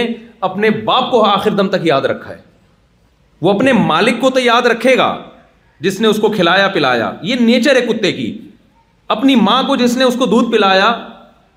اپنے 0.51 0.69
باپ 0.91 1.11
کو 1.11 1.25
آخر 1.29 1.51
دم 1.61 1.67
تک 1.69 1.85
یاد 1.93 2.01
رکھا 2.15 2.31
ہے 2.35 2.47
وہ 3.41 3.53
اپنے 3.53 3.71
مالک 3.73 4.19
کو 4.21 4.29
تو 4.29 4.39
یاد 4.39 4.61
رکھے 4.71 4.95
گا 4.97 5.15
جس 5.81 5.99
نے 6.01 6.07
اس 6.07 6.17
کو 6.21 6.29
کھلایا 6.31 6.67
پلایا 6.73 7.11
یہ 7.23 7.35
نیچر 7.39 7.75
ہے 7.75 7.81
کتے 7.87 8.11
کی 8.13 8.31
اپنی 9.15 9.35
ماں 9.41 9.61
کو 9.67 9.75
جس 9.75 9.95
نے 9.97 10.03
اس 10.05 10.15
کو 10.19 10.25
دودھ 10.33 10.51
پلایا 10.51 10.91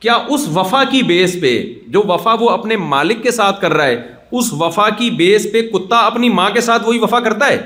کیا 0.01 0.15
اس 0.35 0.47
وفا 0.57 0.83
کی 0.91 1.03
بیس 1.09 1.37
پہ 1.41 1.51
جو 1.97 2.03
وفا 2.09 2.35
وہ 2.41 2.49
اپنے 2.51 2.77
مالک 2.93 3.23
کے 3.23 3.31
ساتھ 3.31 3.61
کر 3.61 3.73
رہا 3.73 3.87
ہے 3.87 4.01
اس 4.41 4.53
وفا 4.61 4.89
کی 4.99 5.11
بیس 5.19 5.47
پہ 5.53 5.63
کتا 5.73 5.99
اپنی 6.07 6.29
ماں 6.39 6.49
کے 6.51 6.61
ساتھ 6.69 6.87
وہی 6.87 6.99
وفا 6.99 7.21
کرتا 7.21 7.49
ہے 7.49 7.57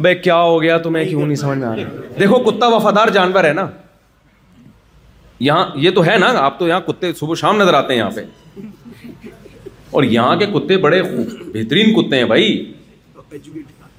ابے 0.00 0.14
کیا 0.14 0.36
ہو 0.40 0.60
گیا 0.62 0.78
تو 0.84 0.90
میں 0.90 1.04
کیوں 1.08 1.24
نہیں 1.24 1.36
سمجھ 1.36 1.58
میں 1.58 1.66
آ 1.68 1.74
رہا 1.76 2.04
دیکھو 2.20 2.38
کتا 2.50 2.66
وفادار 2.74 3.08
جانور 3.16 3.44
ہے 3.44 3.52
نا 3.52 3.66
یہاں 5.50 5.66
یہ 5.84 5.90
تو 5.94 6.04
ہے 6.04 6.16
نا 6.18 6.32
آپ 6.38 6.58
تو 6.58 6.68
یہاں 6.68 6.80
کتے 6.86 7.12
صبح 7.20 7.34
شام 7.40 7.60
نظر 7.62 7.74
آتے 7.74 7.92
ہیں 7.92 8.00
یہاں 8.00 8.10
پہ 8.14 8.24
اور 9.96 10.02
یہاں 10.04 10.36
کے 10.40 10.46
کتے 10.54 10.76
بڑے 10.82 11.00
بہترین 11.52 11.92
کتے 11.94 12.16
ہیں 12.18 12.24
بھائی 12.32 12.46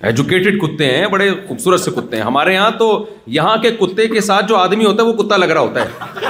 ایجوکیٹڈ 0.10 0.60
کتے 0.62 0.86
ہیں 0.98 1.08
بڑے 1.08 1.30
خوبصورت 1.48 1.82
سے 1.82 1.92
کتے 1.96 2.18
ہیں 2.18 2.24
ہمارے 2.24 2.54
یہاں 2.54 2.70
تو 2.80 2.88
یہاں 3.36 3.56
کے 3.62 3.72
کتے 3.80 4.08
کے 4.14 4.22
ساتھ 4.30 4.46
جو 4.50 4.56
آدمی 4.58 4.86
ہوتا 4.86 5.04
ہے 5.04 5.08
وہ 5.08 5.14
کتا 5.24 5.38
لگ 5.38 5.52
رہا 5.52 5.62
ہوتا 5.62 5.82
ہے 5.82 6.30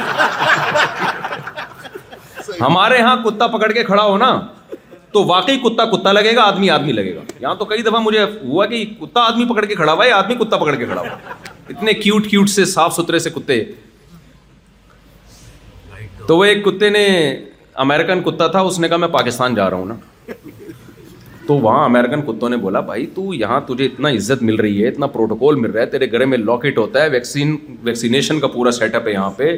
ہمارے 2.59 2.97
یہاں 2.97 3.15
کتا 3.23 3.47
پکڑ 3.57 3.71
کے 3.71 3.83
کھڑا 3.83 4.03
ہو 4.03 4.17
نا 4.17 4.31
تو 5.13 5.23
واقعی 5.27 5.57
کتا 5.63 5.85
کتا 5.95 6.11
لگے 6.11 6.35
گا 6.35 6.43
آدمی 6.51 6.69
آدمی 6.75 6.91
لگے 6.91 7.15
گا 7.15 7.21
یہاں 7.39 7.53
تو 7.55 7.65
کئی 7.71 7.81
دفعہ 7.87 7.99
مجھے 8.03 8.23
ہوا 8.43 8.65
کہ 8.65 8.83
کتا 9.01 9.21
آدمی 9.31 9.45
پکڑ 9.53 9.65
کے 9.65 9.75
کھڑا 9.75 9.91
ہوا 9.93 10.05
ہے 10.05 10.11
آدمی 10.11 10.35
کتا 10.43 10.57
پکڑ 10.57 10.75
کے 10.75 10.85
کھڑا 10.85 11.01
ہوا 11.01 11.33
اتنے 11.75 11.93
کیوٹ 12.03 12.27
کیوٹ 12.29 12.49
سے 12.49 12.65
صاف 12.75 12.93
ستھرے 12.95 13.19
سے 13.25 13.29
کتے 13.35 13.63
تو 16.27 16.37
وہ 16.37 16.45
ایک 16.45 16.63
کتے 16.65 16.89
نے 16.89 17.05
امیرکن 17.81 18.21
کتا 18.25 18.47
تھا 18.51 18.59
اس 18.61 18.79
نے 18.79 18.87
کہا 18.87 18.97
میں 18.97 19.07
پاکستان 19.11 19.55
جا 19.55 19.69
رہا 19.69 19.77
ہوں 19.77 19.85
نا 19.85 19.95
تو 21.47 21.53
وہاں 21.59 21.83
امیرکن 21.85 22.21
کتوں 22.31 22.49
نے 22.49 22.57
بولا 22.57 22.79
بھائی 22.89 23.05
تو 23.15 23.33
یہاں 23.33 23.59
تجھے 23.67 23.85
اتنا 23.85 24.09
عزت 24.17 24.43
مل 24.43 24.55
رہی 24.59 24.83
ہے 24.83 24.87
اتنا 24.89 25.07
پروٹوکول 25.15 25.55
مل 25.59 25.71
رہا 25.71 25.81
ہے 25.81 25.85
تیرے 25.95 26.11
گھر 26.11 26.25
میں 26.25 26.37
لاکٹ 26.37 26.77
ہوتا 26.77 27.03
ہے 27.03 27.09
ویکسین 27.11 27.55
ویکسینیشن 27.83 28.39
کا 28.39 28.47
پورا 28.47 28.71
سیٹ 28.79 28.95
اپ 28.95 29.07
ہے 29.07 29.11
یہاں 29.11 29.29
پہ 29.37 29.55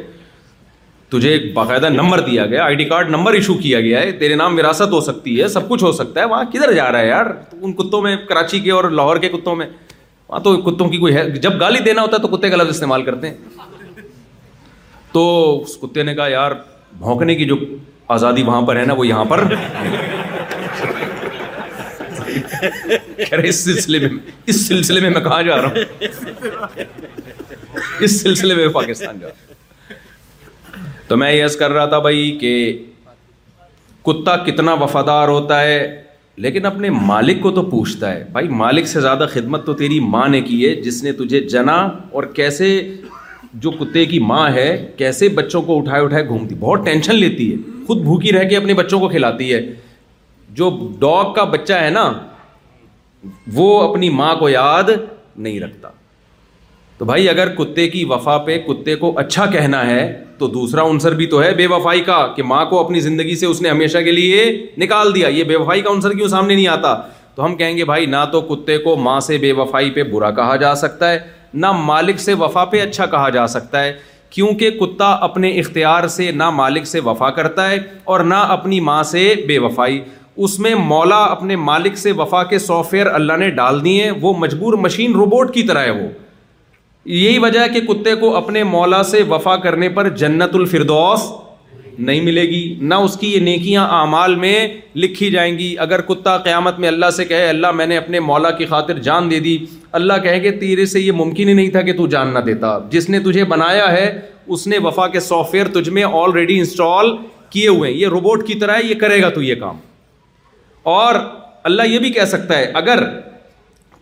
تجھے 1.10 1.30
ایک 1.32 1.52
باقاعدہ 1.54 1.88
نمبر 1.88 2.20
دیا 2.30 2.46
گیا 2.46 2.64
I 2.64 2.74
D 2.76 2.84
card 2.84 3.10
number 3.10 3.32
issue 3.40 3.54
کیا 3.62 3.80
گیا 3.80 4.00
ہے 4.02 4.10
تیرے 4.22 4.34
نام 4.36 4.56
وراثت 4.58 4.92
ہو 4.92 5.00
سکتی 5.08 5.40
ہے 5.40 5.48
سب 5.48 5.68
کچھ 5.68 5.82
ہو 5.84 5.92
سکتا 6.00 6.20
ہے 6.20 6.24
وہاں 6.28 6.44
کدھر 6.52 6.72
جا 6.74 6.90
رہا 6.92 6.98
ہے 6.98 7.08
یار 7.08 7.26
ان 7.60 7.72
کتوں 7.72 8.00
میں 8.02 8.16
کراچی 8.28 8.60
کے 8.60 8.70
اور 8.72 8.90
لاہور 9.00 9.16
کے 9.16 9.28
کتوں 9.34 9.54
میں 9.56 9.66
وہاں 10.28 10.40
تو 10.44 10.56
کتوں 10.70 10.88
کی 10.88 10.98
کوئی 10.98 11.14
ہے 11.14 11.28
جب 11.30 11.60
گالی 11.60 11.78
دینا 11.84 12.02
ہوتا 12.02 12.16
ہے 12.16 12.28
تو 12.28 12.36
کتے 12.36 12.48
کا 12.50 12.56
لفظ 12.56 12.70
استعمال 12.70 13.02
کرتے 13.04 13.28
ہیں 13.30 14.02
تو 15.12 15.24
اس 15.62 15.76
کتے 15.82 16.02
نے 16.02 16.14
کہا 16.14 16.28
یار 16.28 16.52
بھونکنے 16.98 17.34
کی 17.34 17.44
جو 17.44 17.56
آزادی 18.14 18.42
وہاں 18.46 18.60
پر 18.66 18.76
ہے 18.76 18.84
نا 18.86 18.92
وہ 18.94 19.06
یہاں 19.06 19.24
پر 19.30 19.42
اس 23.42 23.64
سلسلے 23.64 23.98
میں 23.98 24.08
اس 24.50 24.66
سلسلے 24.66 25.00
میں 25.00 25.10
میں 25.10 25.20
کہاں 25.20 25.42
جا 25.42 25.56
رہا 25.62 25.68
ہوں 25.68 26.84
اس 28.04 28.20
سلسلے 28.20 28.54
میں 28.54 28.68
پاکستان 28.72 29.18
جا 29.20 29.26
رہا 29.26 29.34
ہوں 29.40 31.04
تو 31.08 31.16
میں 31.16 31.32
یس 31.32 31.56
کر 31.56 31.70
رہا 31.72 31.86
تھا 31.86 31.98
بھائی 32.06 32.30
کہ 32.40 32.52
کتا 34.04 34.36
کتنا 34.46 34.72
وفادار 34.82 35.28
ہوتا 35.28 35.60
ہے 35.60 35.78
لیکن 36.44 36.66
اپنے 36.66 36.90
مالک 36.90 37.40
کو 37.42 37.50
تو 37.58 37.62
پوچھتا 37.70 38.12
ہے 38.14 38.24
بھائی 38.32 38.48
مالک 38.62 38.86
سے 38.88 39.00
زیادہ 39.00 39.26
خدمت 39.32 39.64
تو 39.66 39.74
تیری 39.74 40.00
ماں 40.14 40.26
نے 40.28 40.40
کی 40.48 40.64
ہے 40.66 40.74
جس 40.82 41.02
نے 41.04 41.12
تجھے 41.20 41.40
جنا 41.54 41.76
اور 42.16 42.24
کیسے 42.38 42.68
جو 43.64 43.70
کتے 43.78 44.04
کی 44.06 44.18
ماں 44.32 44.48
ہے 44.54 44.68
کیسے 44.96 45.28
بچوں 45.38 45.62
کو 45.68 45.78
اٹھائے 45.78 46.02
اٹھائے 46.04 46.24
گھومتی 46.26 46.54
بہت 46.60 46.84
ٹینشن 46.84 47.14
لیتی 47.18 47.52
ہے 47.52 47.56
خود 47.86 47.98
بھوکی 48.04 48.32
رہ 48.32 48.48
کے 48.48 48.56
اپنے 48.56 48.74
بچوں 48.82 49.00
کو 49.00 49.08
کھلاتی 49.08 49.52
ہے 49.52 49.60
جو 50.60 50.70
ڈاگ 51.00 51.32
کا 51.34 51.44
بچہ 51.54 51.72
ہے 51.84 51.90
نا 51.90 52.10
وہ 53.54 53.68
اپنی 53.82 54.08
ماں 54.22 54.34
کو 54.40 54.48
یاد 54.48 54.90
نہیں 54.96 55.60
رکھتا 55.60 55.88
تو 56.98 57.04
بھائی 57.04 57.28
اگر 57.28 57.48
کتے 57.54 57.88
کی 57.94 58.04
وفا 58.10 58.36
پہ 58.44 58.56
کتے 58.68 58.94
کو 58.96 59.12
اچھا 59.18 59.46
کہنا 59.54 59.86
ہے 59.86 60.02
تو 60.38 60.46
دوسرا 60.54 60.82
عنصر 60.90 61.14
بھی 61.18 61.26
تو 61.34 61.42
ہے 61.42 61.50
بے 61.54 61.66
وفائی 61.72 62.00
کا 62.04 62.20
کہ 62.36 62.42
ماں 62.52 62.64
کو 62.70 62.78
اپنی 62.84 63.00
زندگی 63.06 63.34
سے 63.42 63.46
اس 63.46 63.60
نے 63.62 63.68
ہمیشہ 63.70 63.98
کے 64.04 64.12
لیے 64.12 64.44
نکال 64.78 65.14
دیا 65.14 65.28
یہ 65.36 65.44
بے 65.50 65.56
وفائی 65.56 65.80
کا 65.82 65.90
انصر 65.90 66.12
کیوں 66.20 66.28
سامنے 66.34 66.54
نہیں 66.54 66.66
آتا 66.76 66.94
تو 67.34 67.44
ہم 67.44 67.54
کہیں 67.56 67.76
گے 67.76 67.84
بھائی 67.90 68.06
نہ 68.16 68.24
تو 68.32 68.40
کتے 68.54 68.76
کو 68.86 68.96
ماں 69.06 69.18
سے 69.28 69.38
بے 69.38 69.52
وفائی 69.60 69.90
پہ 69.98 70.02
برا 70.12 70.30
کہا 70.40 70.56
جا 70.64 70.74
سکتا 70.82 71.10
ہے 71.12 71.18
نہ 71.64 71.72
مالک 71.90 72.20
سے 72.20 72.34
وفا 72.44 72.64
پہ 72.72 72.80
اچھا 72.82 73.06
کہا 73.16 73.28
جا 73.38 73.46
سکتا 73.56 73.82
ہے 73.84 73.92
کیونکہ 74.30 74.70
کتا 74.80 75.10
اپنے 75.26 75.50
اختیار 75.58 76.06
سے 76.14 76.30
نہ 76.32 76.48
مالک 76.50 76.86
سے 76.86 77.00
وفا 77.04 77.30
کرتا 77.38 77.68
ہے 77.70 77.76
اور 78.12 78.20
نہ 78.24 78.34
اپنی 78.56 78.80
ماں 78.88 79.02
سے 79.10 79.32
بے 79.48 79.58
وفائی 79.64 80.00
اس 80.44 80.58
میں 80.60 80.74
مولا 80.74 81.22
اپنے 81.24 81.56
مالک 81.56 81.96
سے 81.98 82.12
وفا 82.16 82.42
کے 82.50 82.58
سافٹ 82.58 82.92
ویئر 82.94 83.06
اللہ 83.14 83.36
نے 83.38 83.50
ڈال 83.60 83.84
دیے 83.84 84.02
ہیں 84.04 84.10
وہ 84.20 84.32
مجبور 84.38 84.72
مشین 84.86 85.12
روبوٹ 85.16 85.52
کی 85.54 85.62
طرح 85.70 85.84
ہے 85.84 85.90
وہ 86.02 86.08
یہی 87.18 87.38
وجہ 87.38 87.60
ہے 87.60 87.68
کہ 87.72 87.80
کتے 87.92 88.14
کو 88.20 88.34
اپنے 88.36 88.62
مولا 88.74 89.02
سے 89.10 89.22
وفا 89.28 89.56
کرنے 89.66 89.88
پر 89.98 90.08
جنت 90.22 90.54
الفردوس 90.54 91.30
نہیں 91.98 92.20
ملے 92.20 92.42
گی 92.48 92.62
نہ 92.80 92.94
اس 93.04 93.16
کی 93.20 93.32
یہ 93.32 93.40
نیکیاں 93.40 93.86
اعمال 94.00 94.34
میں 94.36 94.56
لکھی 94.96 95.30
جائیں 95.30 95.56
گی 95.58 95.74
اگر 95.80 96.00
کتا 96.08 96.36
قیامت 96.44 96.78
میں 96.78 96.88
اللہ 96.88 97.10
سے 97.16 97.24
کہے 97.24 97.48
اللہ 97.48 97.70
میں 97.74 97.86
نے 97.86 97.96
اپنے 97.96 98.20
مولا 98.20 98.50
کی 98.58 98.66
خاطر 98.66 98.98
جان 99.02 99.30
دے 99.30 99.38
دی 99.40 99.56
اللہ 100.00 100.22
کہے 100.22 100.40
کہ 100.40 100.50
تیرے 100.60 100.86
سے 100.86 101.00
یہ 101.00 101.12
ممکن 101.22 101.48
ہی 101.48 101.52
نہیں 101.54 101.70
تھا 101.70 101.82
کہ 101.82 101.92
تو 101.96 102.06
جان 102.16 102.34
نہ 102.34 102.38
دیتا 102.46 102.78
جس 102.90 103.08
نے 103.10 103.20
تجھے 103.24 103.44
بنایا 103.54 103.90
ہے 103.92 104.10
اس 104.46 104.66
نے 104.66 104.78
وفا 104.84 105.06
کے 105.12 105.20
سافٹ 105.20 105.54
ویئر 105.54 105.68
تجھ 105.74 105.88
میں 105.90 106.04
آلریڈی 106.22 106.58
انسٹال 106.58 107.14
کیے 107.50 107.68
ہوئے 107.68 107.90
ہیں 107.92 107.98
یہ 107.98 108.08
روبوٹ 108.08 108.46
کی 108.46 108.54
طرح 108.58 108.76
ہے 108.78 108.86
یہ 108.86 108.94
کرے 109.00 109.20
گا 109.22 109.28
تو 109.34 109.42
یہ 109.42 109.54
کام 109.60 109.76
اور 110.98 111.14
اللہ 111.70 111.86
یہ 111.92 111.98
بھی 111.98 112.10
کہہ 112.12 112.24
سکتا 112.34 112.58
ہے 112.58 112.70
اگر 112.82 113.04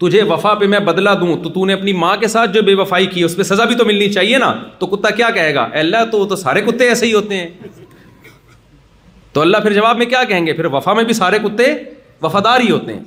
تجھے 0.00 0.22
وفا 0.28 0.52
پہ 0.61 0.66
میں 0.66 0.78
بدلا 0.87 1.12
دوں 1.20 1.37
تو 1.42 1.50
تو 1.50 1.64
نے 1.66 1.72
اپنی 1.72 1.92
ماں 1.92 2.16
کے 2.20 2.28
ساتھ 2.28 2.52
جو 2.54 2.62
بے 2.62 2.74
وفائی 2.74 3.07
کی 3.07 3.22
اس 3.24 3.37
پہ 3.37 3.42
سزا 3.52 3.64
بھی 3.64 3.74
تو 3.76 3.85
ملنی 3.87 4.09
چاہیے 4.12 4.38
نا 4.38 4.52
تو 4.78 4.87
کتا 4.94 5.11
کیا 5.16 5.30
کہے 5.35 5.54
گا 5.54 5.68
اللہ 5.80 6.04
تو 6.12 6.24
تو 6.28 6.37
سارے 6.37 6.61
کتے 6.66 6.88
ایسے 6.88 7.07
ہی 7.07 7.12
ہوتے 7.12 7.37
ہیں 7.37 7.46
تو 9.35 9.40
اللہ 9.40 9.57
پھر 9.62 9.73
جواب 9.75 9.97
میں 9.99 10.07
کیا 10.07 10.23
کہیں 10.29 10.44
گے 10.47 10.53
پھر 10.59 10.64
وفا 10.73 10.92
میں 10.94 11.05
بھی 11.05 11.14
سارے 11.14 11.38
کتے 11.44 11.64
وفادار 12.23 12.61
ہی 12.61 12.70
ہوتے 12.70 12.92
ہیں 12.92 13.01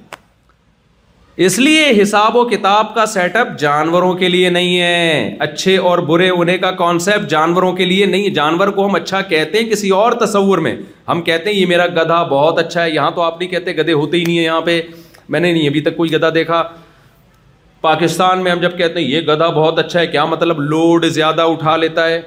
اس 1.45 1.57
لیے 1.59 1.85
حساب 2.01 2.35
و 2.35 2.43
کتاب 2.49 2.93
کا 2.95 3.05
سیٹ 3.05 3.35
اپ 3.35 3.47
جانوروں 3.59 4.13
کے 4.21 4.29
لیے 4.29 4.49
نہیں 4.49 4.79
ہے 4.81 5.35
اچھے 5.45 5.77
اور 5.89 5.99
برے 6.11 6.29
ہونے 6.29 6.57
کا 6.63 6.71
کانسیپٹ 6.83 7.29
جانوروں 7.31 7.71
کے 7.75 7.85
لیے 7.85 8.05
نہیں 8.15 8.29
جانور 8.39 8.67
کو 8.79 8.85
ہم 8.85 8.95
اچھا 8.95 9.21
کہتے 9.33 9.59
ہیں 9.59 9.69
کسی 9.69 9.89
اور 9.99 10.11
تصور 10.25 10.57
میں 10.67 10.75
ہم 11.09 11.21
کہتے 11.29 11.49
ہیں 11.49 11.57
یہ 11.57 11.65
میرا 11.73 11.85
گدھا 12.01 12.21
بہت 12.31 12.59
اچھا 12.59 12.83
ہے 12.83 12.89
یہاں 12.91 13.11
تو 13.15 13.21
آپ 13.21 13.39
نہیں 13.39 13.49
کہتے 13.49 13.73
گدھے 13.81 13.93
ہوتے 14.01 14.17
ہی 14.17 14.23
نہیں 14.23 14.37
ہیں 14.37 14.45
یہاں 14.45 14.61
پہ 14.69 14.81
میں 15.29 15.39
نے 15.39 15.51
نہیں 15.51 15.67
ابھی 15.67 15.81
تک 15.89 15.97
کوئی 15.97 16.11
گدھا 16.13 16.29
دیکھا 16.35 16.63
پاکستان 17.81 18.43
میں 18.43 18.51
ہم 18.51 18.59
جب 18.61 18.77
کہتے 18.77 18.99
ہیں 18.99 19.07
یہ 19.07 19.21
گدھا 19.31 19.47
بہت 19.49 19.79
اچھا 19.79 19.99
ہے 19.99 20.07
کیا 20.17 20.25
مطلب 20.35 20.59
لوڈ 20.73 21.05
زیادہ 21.19 21.41
اٹھا 21.53 21.77
لیتا 21.77 22.07
ہے 22.09 22.21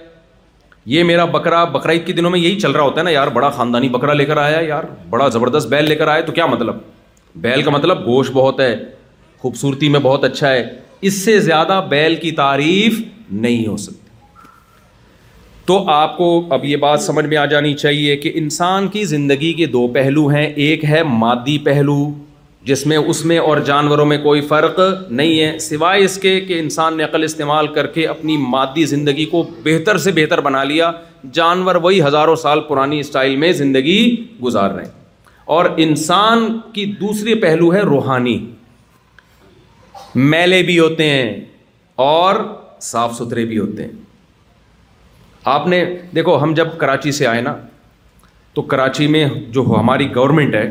یہ 0.86 1.02
میرا 1.04 1.24
بکرا 1.32 1.64
بکرا 1.72 1.92
عید 1.92 2.06
کے 2.06 2.12
دنوں 2.12 2.30
میں 2.30 2.38
یہی 2.40 2.60
چل 2.60 2.70
رہا 2.72 2.82
ہوتا 2.82 3.00
ہے 3.00 3.04
نا 3.04 3.10
یار 3.10 3.28
بڑا 3.32 3.48
خاندانی 3.56 3.88
بکرا 3.88 4.12
لے 4.12 4.24
کر 4.24 4.36
آیا 4.38 4.60
یار 4.68 4.84
بڑا 5.10 5.28
زبردست 5.32 5.68
بیل 5.70 5.84
لے 5.88 5.94
کر 5.96 6.08
آیا 6.08 6.20
تو 6.26 6.32
کیا 6.32 6.46
مطلب 6.46 6.76
بیل 7.42 7.62
کا 7.62 7.70
مطلب 7.70 8.04
گوشت 8.06 8.32
بہت 8.34 8.60
ہے 8.60 8.74
خوبصورتی 9.38 9.88
میں 9.88 10.00
بہت 10.02 10.24
اچھا 10.24 10.50
ہے 10.52 10.64
اس 11.08 11.20
سے 11.24 11.38
زیادہ 11.40 11.80
بیل 11.90 12.14
کی 12.22 12.30
تعریف 12.38 13.00
نہیں 13.30 13.66
ہو 13.66 13.76
سکتی 13.76 13.98
تو 15.66 15.82
آپ 15.90 16.16
کو 16.16 16.30
اب 16.54 16.64
یہ 16.64 16.76
بات 16.82 17.00
سمجھ 17.02 17.24
میں 17.26 17.36
آ 17.36 17.44
جانی 17.46 17.74
چاہیے 17.82 18.16
کہ 18.16 18.32
انسان 18.34 18.88
کی 18.92 19.04
زندگی 19.04 19.52
کے 19.62 19.66
دو 19.74 19.86
پہلو 19.94 20.26
ہیں 20.28 20.46
ایک 20.56 20.84
ہے 20.90 21.02
مادی 21.06 21.56
پہلو 21.64 21.96
جس 22.68 22.84
میں 22.86 22.96
اس 22.96 23.24
میں 23.24 23.38
اور 23.38 23.56
جانوروں 23.66 24.04
میں 24.06 24.16
کوئی 24.22 24.40
فرق 24.48 24.80
نہیں 25.10 25.38
ہے 25.40 25.58
سوائے 25.58 26.02
اس 26.04 26.16
کے 26.22 26.38
کہ 26.48 26.58
انسان 26.60 26.96
نے 26.96 27.04
عقل 27.04 27.22
استعمال 27.24 27.66
کر 27.74 27.86
کے 27.94 28.06
اپنی 28.06 28.36
مادی 28.40 28.84
زندگی 28.86 29.24
کو 29.26 29.42
بہتر 29.64 29.98
سے 30.04 30.12
بہتر 30.16 30.40
بنا 30.48 30.62
لیا 30.64 30.90
جانور 31.34 31.74
وہی 31.82 32.02
ہزاروں 32.02 32.34
سال 32.42 32.60
پرانی 32.68 32.98
اسٹائل 33.00 33.36
میں 33.44 33.52
زندگی 33.62 34.26
گزار 34.42 34.70
رہے 34.70 34.84
ہیں 34.84 34.98
اور 35.54 35.64
انسان 35.86 36.46
کی 36.72 36.84
دوسری 37.00 37.34
پہلو 37.42 37.72
ہے 37.74 37.80
روحانی 37.92 38.38
میلے 40.14 40.62
بھی 40.66 40.78
ہوتے 40.78 41.08
ہیں 41.10 41.32
اور 42.12 42.34
صاف 42.82 43.14
ستھرے 43.16 43.44
بھی 43.46 43.58
ہوتے 43.58 43.84
ہیں 43.84 43.90
آپ 45.54 45.66
نے 45.68 45.84
دیکھو 46.14 46.38
ہم 46.42 46.54
جب 46.54 46.76
کراچی 46.78 47.12
سے 47.12 47.26
آئے 47.26 47.40
نا 47.42 47.56
تو 48.54 48.62
کراچی 48.70 49.06
میں 49.06 49.28
جو 49.52 49.62
ہماری 49.78 50.14
گورنمنٹ 50.14 50.54
ہے 50.54 50.68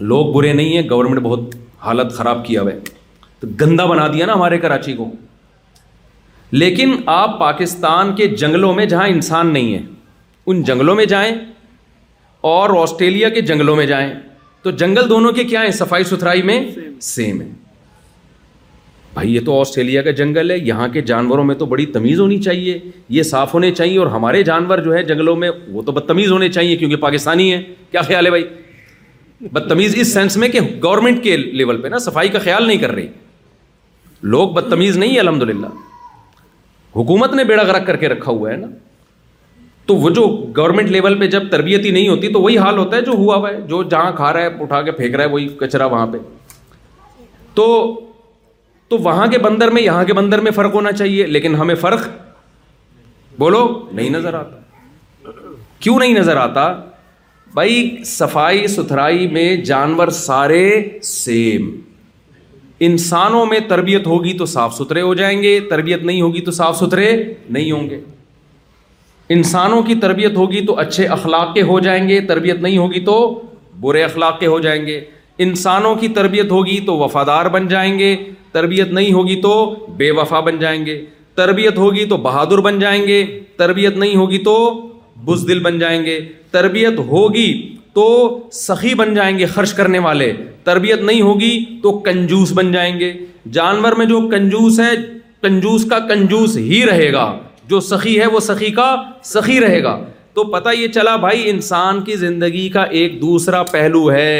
لوگ 0.00 0.32
برے 0.34 0.52
نہیں 0.52 0.76
ہیں 0.76 0.88
گورنمنٹ 0.90 1.20
بہت 1.22 1.54
حالت 1.84 2.12
خراب 2.16 2.44
کیا 2.46 2.62
ہوا 2.62 2.70
ہے 2.72 2.78
تو 3.40 3.46
گندا 3.60 3.84
بنا 3.86 4.06
دیا 4.12 4.26
نا 4.26 4.34
ہمارے 4.34 4.58
کراچی 4.58 4.92
کو 4.96 5.10
لیکن 6.50 6.94
آپ 7.10 7.38
پاکستان 7.40 8.14
کے 8.16 8.26
جنگلوں 8.40 8.72
میں 8.74 8.86
جہاں 8.86 9.06
انسان 9.08 9.52
نہیں 9.52 9.74
ہے 9.74 9.80
ان 10.50 10.62
جنگلوں 10.62 10.94
میں 10.96 11.04
جائیں 11.12 11.34
اور 12.50 12.70
آسٹریلیا 12.82 13.28
کے 13.28 13.40
جنگلوں 13.42 13.76
میں 13.76 13.86
جائیں 13.86 14.08
تو 14.62 14.70
جنگل 14.82 15.08
دونوں 15.08 15.32
کے 15.32 15.44
کیا 15.44 15.62
ہیں 15.62 15.70
صفائی 15.70 16.04
ستھرائی 16.04 16.42
میں 16.42 16.60
سیم 17.02 17.40
ہے 17.40 17.48
بھائی 19.14 19.34
یہ 19.34 19.40
تو 19.44 19.60
آسٹریلیا 19.60 20.02
کا 20.02 20.10
جنگل 20.20 20.50
ہے 20.50 20.56
یہاں 20.64 20.88
کے 20.92 21.00
جانوروں 21.10 21.44
میں 21.44 21.54
تو 21.58 21.66
بڑی 21.66 21.86
تمیز 21.92 22.20
ہونی 22.20 22.38
چاہیے 22.42 22.78
یہ 23.08 23.22
صاف 23.22 23.54
ہونے 23.54 23.70
چاہیے 23.72 23.98
اور 23.98 24.06
ہمارے 24.16 24.42
جانور 24.44 24.78
جو 24.84 24.94
ہے 24.94 25.02
جنگلوں 25.02 25.36
میں 25.36 25.50
وہ 25.72 25.82
تو 25.82 25.92
بدتمیز 25.92 26.30
ہونے 26.32 26.48
چاہیے 26.52 26.76
کیونکہ 26.76 26.96
پاکستانی 27.06 27.52
ہے 27.52 27.62
کیا 27.92 28.02
خیال 28.02 28.26
ہے 28.26 28.30
بھائی 28.30 28.44
بدتمیز 29.54 29.94
اس 30.00 30.12
سینس 30.14 30.36
میں 30.42 30.48
کہ 30.48 30.60
گورنمنٹ 30.82 31.22
کے 31.24 31.36
لیول 31.36 31.80
پہ 31.82 31.88
نا 31.88 31.98
صفائی 32.04 32.28
کا 32.34 32.38
خیال 32.44 32.66
نہیں 32.66 32.78
کر 32.78 32.92
رہی 32.94 33.06
لوگ 34.34 34.50
بدتمیز 34.52 34.96
نہیں 34.98 35.18
الحمد 35.18 35.42
للہ 35.50 35.66
حکومت 36.96 37.32
نے 37.34 37.44
بیڑا 37.44 37.62
غرق 37.68 37.86
کر 37.86 37.96
کے 37.96 38.08
رکھا 38.08 38.32
ہوا 38.32 38.50
ہے 38.50 38.56
نا 38.56 38.66
تو 39.86 39.96
وہ 39.96 40.10
جو 40.10 40.26
گورنمنٹ 40.56 40.88
لیول 40.90 41.18
پہ 41.18 41.26
جب 41.30 41.50
تربیتی 41.50 41.90
نہیں 41.90 42.08
ہوتی 42.08 42.28
تو 42.32 42.40
وہی 42.42 42.56
حال 42.58 42.78
ہوتا 42.78 42.96
ہے 42.96 43.02
جو 43.08 43.12
ہوا 43.18 43.34
ہوا 43.36 43.50
ہے 43.50 43.60
جو 43.68 43.82
جہاں 43.90 44.12
کھا 44.16 44.32
رہا 44.32 44.40
ہے 44.42 44.62
اٹھا 44.62 44.80
کے 44.82 44.92
پھینک 44.92 45.14
رہا 45.14 45.24
ہے 45.24 45.28
وہی 45.30 45.46
کچرا 45.60 45.86
وہاں 45.94 46.06
پہ 46.12 46.18
تو 47.54 47.66
تو 48.88 48.98
وہاں 49.04 49.26
کے 49.26 49.38
بندر 49.44 49.70
میں 49.76 49.82
یہاں 49.82 50.02
کے 50.04 50.12
بندر 50.14 50.40
میں 50.46 50.50
فرق 50.56 50.74
ہونا 50.74 50.92
چاہیے 50.92 51.26
لیکن 51.26 51.54
ہمیں 51.60 51.74
فرق 51.80 52.08
بولو 53.38 53.62
نہیں 53.92 54.10
نظر 54.10 54.34
آتا 54.34 55.30
کیوں 55.84 55.98
نہیں 55.98 56.14
نظر 56.18 56.36
آتا 56.36 56.66
بھائی 57.54 57.96
صفائی 58.06 58.66
ستھرائی 58.66 59.26
میں 59.32 59.54
جانور 59.64 60.08
سارے 60.18 60.66
سیم 61.02 61.70
انسانوں 62.86 63.44
میں 63.46 63.58
تربیت 63.68 64.06
ہوگی 64.06 64.32
تو 64.38 64.46
صاف 64.46 64.74
ستھرے 64.76 65.00
ہو 65.00 65.14
جائیں 65.14 65.42
گے 65.42 65.58
تربیت 65.70 66.02
نہیں 66.04 66.20
ہوگی 66.20 66.40
تو 66.44 66.50
صاف 66.52 66.76
ستھرے 66.78 67.08
نہیں 67.48 67.70
ہوں 67.72 67.88
گے 67.90 68.00
انسانوں 69.34 69.82
کی 69.82 69.94
تربیت 70.02 70.36
ہوگی 70.36 70.64
تو 70.66 70.78
اچھے 70.78 71.06
اخلاق 71.16 71.54
کے 71.54 71.62
ہو 71.70 71.78
جائیں 71.86 72.08
گے 72.08 72.20
تربیت 72.28 72.58
نہیں 72.62 72.76
ہوگی 72.78 73.00
تو 73.04 73.14
برے 73.80 74.02
اخلاق 74.04 74.38
کے 74.40 74.46
ہو 74.46 74.58
جائیں 74.66 74.84
گے 74.86 75.00
انسانوں 75.44 75.94
کی 75.94 76.08
تربیت 76.18 76.50
ہوگی 76.52 76.78
تو 76.86 76.96
وفادار 76.98 77.46
بن 77.54 77.66
جائیں 77.68 77.98
گے 77.98 78.14
تربیت 78.52 78.92
نہیں 78.98 79.12
ہوگی 79.12 79.40
تو 79.40 79.54
بے 79.96 80.10
وفا 80.18 80.40
بن 80.40 80.58
جائیں 80.58 80.84
گے 80.86 81.02
تربیت 81.40 81.78
ہوگی 81.78 82.04
تو 82.08 82.16
بہادر 82.26 82.60
بن 82.66 82.78
جائیں 82.78 83.00
گے 83.06 83.24
تربیت 83.56 83.96
نہیں 83.96 84.16
ہوگی 84.16 84.38
تو 84.44 84.54
بز 85.26 85.44
دل 85.46 85.58
بن 85.62 85.78
جائیں 85.78 86.04
گے 86.04 86.18
تربیت 86.50 86.98
ہوگی 87.06 87.48
تو 87.94 88.04
سخی 88.52 88.94
بن 89.00 89.14
جائیں 89.14 89.38
گے 89.38 89.46
خرچ 89.54 89.72
کرنے 89.74 89.98
والے 90.06 90.32
تربیت 90.64 91.00
نہیں 91.08 91.20
ہوگی 91.28 91.54
تو 91.82 91.92
کنجوس 92.08 92.52
بن 92.56 92.70
جائیں 92.72 92.98
گے 93.00 93.12
جانور 93.56 93.92
میں 94.00 94.06
جو 94.06 94.20
کنجوس 94.30 94.78
ہے 94.80 94.90
کنجوس 95.42 95.84
کا 95.90 95.98
کنجوس 96.08 96.56
ہی 96.70 96.82
رہے 96.90 97.12
گا 97.12 97.26
جو 97.70 97.80
سخی 97.90 98.18
ہے 98.20 98.26
وہ 98.34 98.40
سخی 98.50 98.70
کا 98.78 98.94
سخی 99.34 99.58
رہے 99.60 99.82
گا 99.82 99.98
تو 100.34 100.44
پتہ 100.52 100.74
یہ 100.78 100.88
چلا 100.94 101.14
بھائی 101.20 101.48
انسان 101.50 102.00
کی 102.04 102.16
زندگی 102.24 102.68
کا 102.72 102.82
ایک 103.00 103.20
دوسرا 103.20 103.62
پہلو 103.70 104.10
ہے 104.12 104.32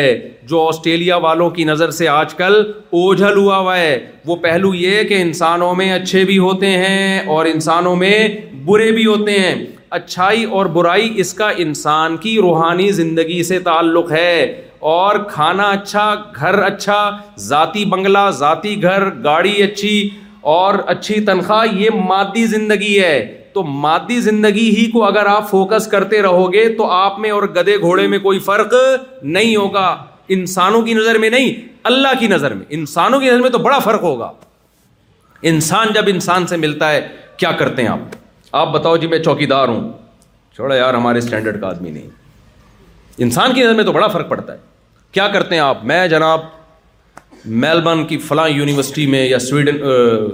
جو 0.48 0.66
آسٹریلیا 0.68 1.16
والوں 1.26 1.50
کی 1.58 1.64
نظر 1.64 1.90
سے 1.98 2.08
آج 2.08 2.34
کل 2.40 2.54
اوجھل 2.98 3.36
ہوا 3.36 3.56
ہوا 3.58 3.76
ہے 3.78 3.98
وہ 4.26 4.36
پہلو 4.42 4.74
یہ 4.82 5.02
کہ 5.08 5.20
انسانوں 5.22 5.74
میں 5.80 5.90
اچھے 5.92 6.24
بھی 6.30 6.38
ہوتے 6.44 6.70
ہیں 6.84 7.20
اور 7.36 7.46
انسانوں 7.54 7.94
میں 8.04 8.18
برے 8.64 8.90
بھی 8.92 9.06
ہوتے 9.06 9.38
ہیں 9.38 9.54
اچھائی 9.94 10.44
اور 10.58 10.66
برائی 10.76 11.10
اس 11.20 11.32
کا 11.34 11.48
انسان 11.64 12.16
کی 12.22 12.36
روحانی 12.42 12.90
زندگی 12.92 13.42
سے 13.50 13.58
تعلق 13.66 14.10
ہے 14.12 14.40
اور 14.92 15.16
کھانا 15.30 15.68
اچھا 15.70 16.14
گھر 16.38 16.58
اچھا 16.62 16.98
ذاتی 17.48 17.84
بنگلہ 17.92 18.28
ذاتی 18.38 18.80
گھر 18.82 19.04
گاڑی 19.24 19.52
اچھی 19.62 20.08
اور 20.54 20.74
اچھی 20.94 21.20
تنخواہ 21.26 21.74
یہ 21.76 21.90
مادی 22.08 22.44
زندگی 22.46 22.98
ہے 23.00 23.16
تو 23.52 23.62
مادی 23.86 24.20
زندگی 24.20 24.68
ہی 24.76 24.90
کو 24.90 25.04
اگر 25.04 25.26
آپ 25.26 25.48
فوکس 25.50 25.86
کرتے 25.90 26.22
رہو 26.22 26.52
گے 26.52 26.68
تو 26.78 26.90
آپ 26.92 27.18
میں 27.20 27.30
اور 27.30 27.42
گدے 27.56 27.76
گھوڑے 27.80 28.06
میں 28.08 28.18
کوئی 28.26 28.38
فرق 28.48 28.74
نہیں 29.22 29.54
ہوگا 29.56 29.86
انسانوں 30.36 30.82
کی 30.82 30.94
نظر 30.94 31.18
میں 31.18 31.30
نہیں 31.30 31.52
اللہ 31.90 32.18
کی 32.20 32.26
نظر 32.28 32.54
میں 32.54 32.64
انسانوں 32.78 33.20
کی 33.20 33.30
نظر 33.30 33.40
میں 33.42 33.50
تو 33.50 33.58
بڑا 33.68 33.78
فرق 33.78 34.02
ہوگا 34.02 34.30
انسان 35.50 35.88
جب 35.94 36.04
انسان 36.08 36.46
سے 36.46 36.56
ملتا 36.56 36.90
ہے 36.92 37.06
کیا 37.38 37.52
کرتے 37.58 37.82
ہیں 37.82 37.88
آپ 37.88 38.14
آپ 38.52 38.68
بتاؤ 38.72 38.96
جی 38.96 39.06
میں 39.06 39.18
چوکیدار 39.18 39.68
ہوں 39.68 39.90
چھوڑا 40.54 40.74
یار 40.76 40.94
ہمارے 40.94 41.18
اسٹینڈرڈ 41.18 41.60
کا 41.60 41.68
آدمی 41.68 41.90
نہیں 41.90 42.08
انسان 43.24 43.54
کی 43.54 43.62
نظر 43.62 43.74
میں 43.74 43.84
تو 43.84 43.92
بڑا 43.92 44.08
فرق 44.08 44.28
پڑتا 44.28 44.52
ہے 44.52 44.58
کیا 45.12 45.26
کرتے 45.32 45.54
ہیں 45.54 45.62
آپ 45.62 45.84
میں 45.84 46.06
جناب 46.08 46.40
میلبرن 47.64 48.04
کی 48.06 48.16
فلاں 48.18 48.48
یونیورسٹی 48.48 49.06
میں 49.06 49.24
یا 49.28 49.38
سویڈن 49.38 49.76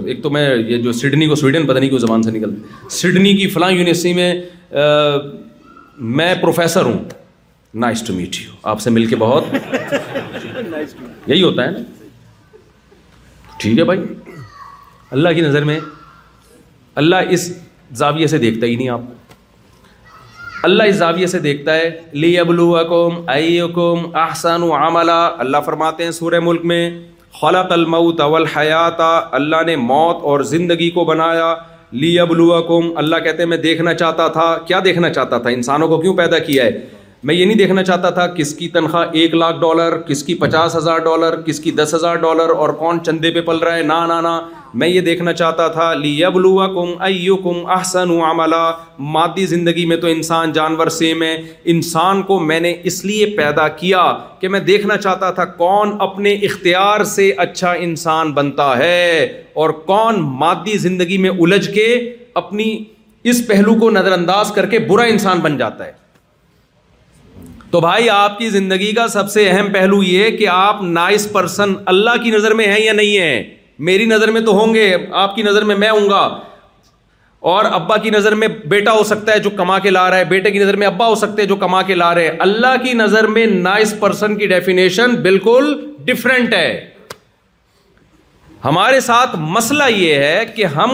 ایک 0.09 0.21
تو 0.23 0.29
میں 0.29 0.49
یہ 0.55 0.77
جو 0.83 0.91
سڈنی 0.99 1.25
کو 1.27 1.35
سویڈن 1.35 1.65
پتہ 1.67 1.77
نہیں 1.79 1.89
کیوں 1.89 1.99
زبان 1.99 2.23
سے 2.23 2.31
نکل 2.31 2.53
سڈنی 2.91 3.33
کی 3.37 3.47
فلاں 3.49 3.71
یونیورسٹی 3.71 4.13
میں 4.13 4.33
میں 6.17 6.33
پروفیسر 6.41 6.85
ہوں 6.85 6.97
نائس 7.83 8.01
ٹو 8.07 8.13
میٹ 8.13 8.35
یو 8.41 8.51
آپ 8.69 8.81
سے 8.81 8.89
مل 8.89 9.05
کے 9.07 9.15
بہت 9.19 9.43
یہی 11.25 11.41
ہوتا 11.43 11.63
ہے 11.65 11.69
نا 11.71 11.79
ٹھیک 13.59 13.77
ہے 13.79 13.83
بھائی 13.83 14.01
اللہ 15.11 15.29
کی 15.35 15.41
نظر 15.41 15.63
میں 15.63 15.79
اللہ 17.01 17.29
اس 17.33 17.51
زاویے 17.99 18.27
سے 18.27 18.37
دیکھتا 18.43 18.65
ہی 18.65 18.75
نہیں 18.75 18.89
آپ 18.89 19.01
اللہ 20.65 20.83
اس 20.91 20.95
زاویے 20.95 21.27
سے 21.27 21.39
دیکھتا 21.39 21.75
ہے 21.75 21.89
لی 22.23 22.37
احسن 24.21 24.63
و 24.63 24.73
اللہ 24.75 25.41
اللہ 25.45 25.57
فرماتے 25.65 26.03
ہیں 26.03 26.11
سورہ 26.19 26.39
ملک 26.43 26.65
میں 26.73 26.89
نے 29.65 29.75
موت 29.75 30.23
اور 30.31 30.39
زندگی 30.53 30.89
کو 30.97 31.03
بنایا 31.05 31.53
لی 32.01 32.17
اکم 32.19 32.89
اللہ 33.03 33.23
کہتے 33.23 33.41
ہیں 33.41 33.49
میں 33.49 33.57
دیکھنا 33.67 33.93
چاہتا 33.93 34.27
تھا 34.37 34.45
کیا 34.67 34.79
دیکھنا 34.85 35.09
چاہتا 35.13 35.37
تھا 35.45 35.49
انسانوں 35.57 35.87
کو 35.87 35.97
کیوں 36.01 36.15
پیدا 36.17 36.37
کیا 36.49 36.63
ہے 36.65 36.79
میں 37.27 37.35
یہ 37.35 37.45
نہیں 37.45 37.57
دیکھنا 37.57 37.83
چاہتا 37.91 38.09
تھا 38.19 38.27
کس 38.37 38.53
کی 38.55 38.67
تنخواہ 38.77 39.09
ایک 39.19 39.35
لاکھ 39.35 39.59
ڈالر 39.61 39.97
کس 40.07 40.23
کی 40.23 40.35
پچاس 40.45 40.75
ہزار 40.75 40.99
ڈالر 41.09 41.41
کس 41.45 41.59
کی 41.65 41.71
دس 41.81 41.93
ہزار 41.95 42.15
ڈالر 42.25 42.49
اور 42.55 42.69
کون 42.83 43.03
چندے 43.03 43.31
پہ 43.37 43.41
پل 43.51 43.57
رہا 43.65 43.75
ہے 43.77 43.83
نہ 43.83 44.19
میں 44.81 44.87
یہ 44.87 45.01
دیکھنا 45.01 45.31
چاہتا 45.33 45.67
تھا 45.73 45.93
لیبل 45.93 46.43
کم 46.73 47.01
ایو 47.05 47.35
کم 47.37 47.65
احسن 47.75 48.09
مادی 49.15 49.45
زندگی 49.45 49.85
میں 49.85 49.97
تو 49.97 50.07
انسان 50.07 50.51
جانور 50.53 50.87
سیم 50.95 51.21
ہے 51.23 51.35
انسان 51.73 52.21
کو 52.29 52.39
میں 52.45 52.59
نے 52.59 52.73
اس 52.91 53.03
لیے 53.05 53.25
پیدا 53.37 53.67
کیا 53.83 54.01
کہ 54.39 54.47
میں 54.55 54.59
دیکھنا 54.71 54.97
چاہتا 54.97 55.31
تھا 55.39 55.45
کون 55.61 55.95
اپنے 56.07 56.33
اختیار 56.49 57.03
سے 57.15 57.31
اچھا 57.45 57.71
انسان 57.89 58.31
بنتا 58.33 58.77
ہے 58.77 59.21
اور 59.61 59.69
کون 59.93 60.19
مادی 60.39 60.77
زندگی 60.87 61.17
میں 61.17 61.29
الجھ 61.41 61.69
کے 61.73 61.87
اپنی 62.45 62.73
اس 63.31 63.45
پہلو 63.47 63.75
کو 63.79 63.89
نظر 63.91 64.11
انداز 64.11 64.51
کر 64.55 64.65
کے 64.69 64.79
برا 64.89 65.03
انسان 65.11 65.39
بن 65.39 65.57
جاتا 65.57 65.85
ہے 65.85 66.01
تو 67.71 67.79
بھائی 67.81 68.09
آپ 68.13 68.37
کی 68.39 68.49
زندگی 68.49 68.91
کا 68.93 69.07
سب 69.11 69.29
سے 69.31 69.49
اہم 69.49 69.71
پہلو 69.73 70.01
یہ 70.03 70.37
کہ 70.37 70.47
آپ 70.51 70.81
نائس 70.97 71.31
پرسن 71.33 71.73
اللہ 71.93 72.17
کی 72.23 72.31
نظر 72.31 72.53
میں 72.59 72.67
ہیں 72.67 72.79
یا 72.83 72.93
نہیں 72.93 73.17
ہیں 73.19 73.43
میری 73.87 74.05
نظر 74.05 74.31
میں 74.31 74.41
تو 74.45 74.51
ہوں 74.59 74.73
گے 74.73 74.95
آپ 75.19 75.35
کی 75.35 75.43
نظر 75.43 75.63
میں 75.65 75.75
میں 75.75 75.89
ہوں 75.89 76.09
گا 76.09 76.27
اور 77.51 77.65
ابا 77.73 77.95
کی 77.97 78.09
نظر 78.09 78.35
میں 78.35 78.47
بیٹا 78.69 78.91
ہو 78.93 79.03
سکتا 79.03 79.33
ہے 79.33 79.39
جو 79.39 79.49
کما 79.57 79.77
کے 79.83 79.89
لا 79.89 80.09
رہا 80.09 80.17
ہے 80.17 80.25
بیٹے 80.25 80.51
کی 80.51 80.59
نظر 80.59 80.75
میں 80.77 80.87
ابا 80.87 81.07
ہو 81.07 81.15
سکتے 81.21 81.41
ہیں 81.41 81.47
جو 81.49 81.55
کما 81.63 81.81
کے 81.87 81.95
لا 81.95 82.13
رہے 82.15 82.27
ہیں 82.27 82.35
اللہ 82.45 82.75
کی 82.83 82.93
نظر 82.97 83.27
میں 83.27 83.45
نائس 83.45 83.93
پرسن 83.99 84.35
کی 84.37 84.47
ڈیفینیشن 84.47 85.15
بالکل 85.21 85.73
ڈفرینٹ 86.05 86.53
ہے 86.53 86.89
ہمارے 88.65 88.99
ساتھ 89.09 89.35
مسئلہ 89.55 89.83
یہ 89.95 90.15
ہے 90.23 90.43
کہ 90.55 90.65
ہم 90.75 90.91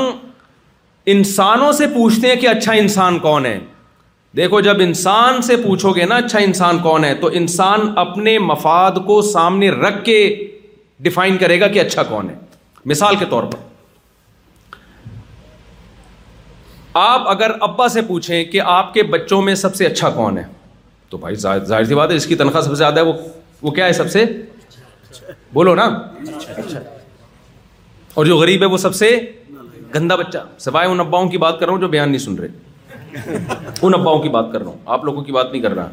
انسانوں 1.15 1.71
سے 1.71 1.87
پوچھتے 1.93 2.27
ہیں 2.29 2.35
کہ 2.41 2.47
اچھا 2.47 2.73
انسان 2.73 3.19
کون 3.19 3.45
ہے 3.45 3.57
دیکھو 4.37 4.59
جب 4.61 4.79
انسان 4.81 5.41
سے 5.41 5.55
پوچھو 5.63 5.91
گے 5.95 6.05
نا 6.05 6.15
اچھا 6.15 6.39
انسان 6.39 6.77
کون 6.79 7.03
ہے 7.05 7.13
تو 7.21 7.29
انسان 7.33 7.87
اپنے 7.97 8.37
مفاد 8.49 8.97
کو 9.05 9.21
سامنے 9.31 9.69
رکھ 9.71 10.03
کے 10.05 10.19
ڈیفائن 11.03 11.37
کرے 11.37 11.59
گا 11.59 11.67
کہ 11.67 11.79
اچھا 11.79 12.03
کون 12.03 12.29
ہے 12.29 12.35
مثال 12.85 13.15
کے 13.19 13.25
طور 13.29 13.43
پر 13.51 13.67
آپ 16.99 17.27
اگر 17.29 17.51
ابا 17.61 17.87
سے 17.89 18.01
پوچھیں 18.07 18.43
کہ 18.51 18.61
آپ 18.65 18.93
کے 18.93 19.03
بچوں 19.13 19.41
میں 19.41 19.55
سب 19.55 19.75
سے 19.75 19.85
اچھا 19.85 20.09
کون 20.09 20.37
ہے 20.37 20.43
تو 21.09 21.17
بھائی 21.17 21.35
ظاہر 21.41 21.83
سی 21.85 21.95
بات 21.95 22.11
ہے 22.11 22.15
اس 22.15 22.25
کی 22.27 22.35
تنخواہ 22.35 22.61
سب 22.63 22.69
سے 22.69 22.75
زیادہ 22.75 22.95
ہے 22.99 23.05
ہے 23.05 23.11
وہ 23.11 23.13
وہ 23.61 23.71
کیا 23.71 23.91
سب 23.93 24.09
سے 24.11 24.23
بولو 25.53 25.75
نا 25.75 25.83
اور 28.13 28.25
جو 28.25 28.37
غریب 28.37 28.61
ہے 28.61 28.67
وہ 28.71 28.77
سب 28.77 28.95
سے 28.95 29.09
گندا 29.95 30.15
بچہ 30.15 30.37
سوائے 30.59 30.87
ان 30.89 30.99
اباؤں 30.99 31.29
کی 31.29 31.37
بات 31.37 31.59
کر 31.59 31.65
رہا 31.65 31.73
ہوں 31.73 31.81
جو 31.81 31.87
بیان 31.87 32.09
نہیں 32.11 32.19
سن 32.19 32.35
رہے 32.35 33.27
ان 33.81 33.93
اباؤں 33.93 34.19
کی 34.21 34.29
بات 34.29 34.51
کر 34.53 34.59
رہا 34.61 34.69
ہوں 34.69 34.77
آپ 34.95 35.05
لوگوں 35.05 35.23
کی 35.23 35.31
بات 35.31 35.51
نہیں 35.51 35.61
کر 35.61 35.75
رہا 35.75 35.89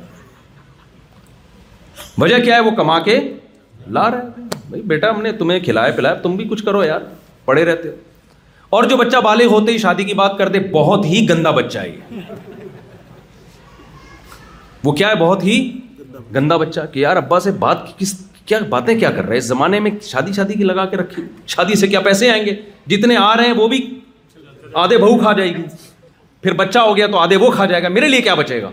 وجہ 2.18 2.39
کیا 2.45 2.55
ہے 2.57 2.61
وہ 2.61 2.70
کما 2.76 2.99
کے 3.05 3.18
لا 3.93 4.11
رہے 4.11 4.43
بھائی 4.68 4.82
بیٹا 4.93 5.11
ہم 5.11 5.20
نے 5.22 5.30
تمہیں 5.39 5.59
کھلایا 5.64 5.93
پلایا 5.97 6.14
تم 6.22 6.37
بھی 6.37 6.45
کچھ 6.51 6.62
کرو 6.64 6.82
یار 6.84 7.01
پڑے 7.45 7.64
رہتے 7.64 7.89
ہو 7.89 7.95
اور 8.76 8.84
جو 8.91 8.97
بچہ 8.97 9.16
ہوتے 9.51 9.72
ہی 9.72 9.78
شادی 9.78 10.05
کی 10.05 10.14
بات 10.20 10.39
کرتے 16.68 17.03
زمانے 19.47 19.80
میں 19.80 19.91
شادی 20.07 20.32
شادی 20.32 20.55
کی 20.55 20.64
لگا 20.64 20.84
کے 20.87 20.97
رکھی 20.97 21.22
شادی 21.57 21.74
سے 21.78 21.87
کیا 21.89 22.01
پیسے 22.11 22.30
آئیں 22.30 22.45
گے 22.47 22.53
جتنے 22.97 23.16
آ 23.20 23.34
رہے 23.37 23.45
ہیں 23.47 23.55
وہ 23.57 23.68
بھی 23.68 23.80
آدھے 24.84 24.99
بہو 24.99 25.18
کھا 25.22 25.32
جائے 25.39 25.55
گی 25.57 25.62
پھر 26.43 26.53
بچہ 26.64 26.78
ہو 26.89 26.97
گیا 26.97 27.07
تو 27.12 27.18
آدھے 27.18 27.37
وہ 27.47 27.51
کھا 27.55 27.64
جائے 27.74 27.82
گا 27.82 27.89
میرے 27.99 28.07
لیے 28.09 28.20
کیا 28.22 28.34
بچے 28.45 28.59
گا 28.62 28.70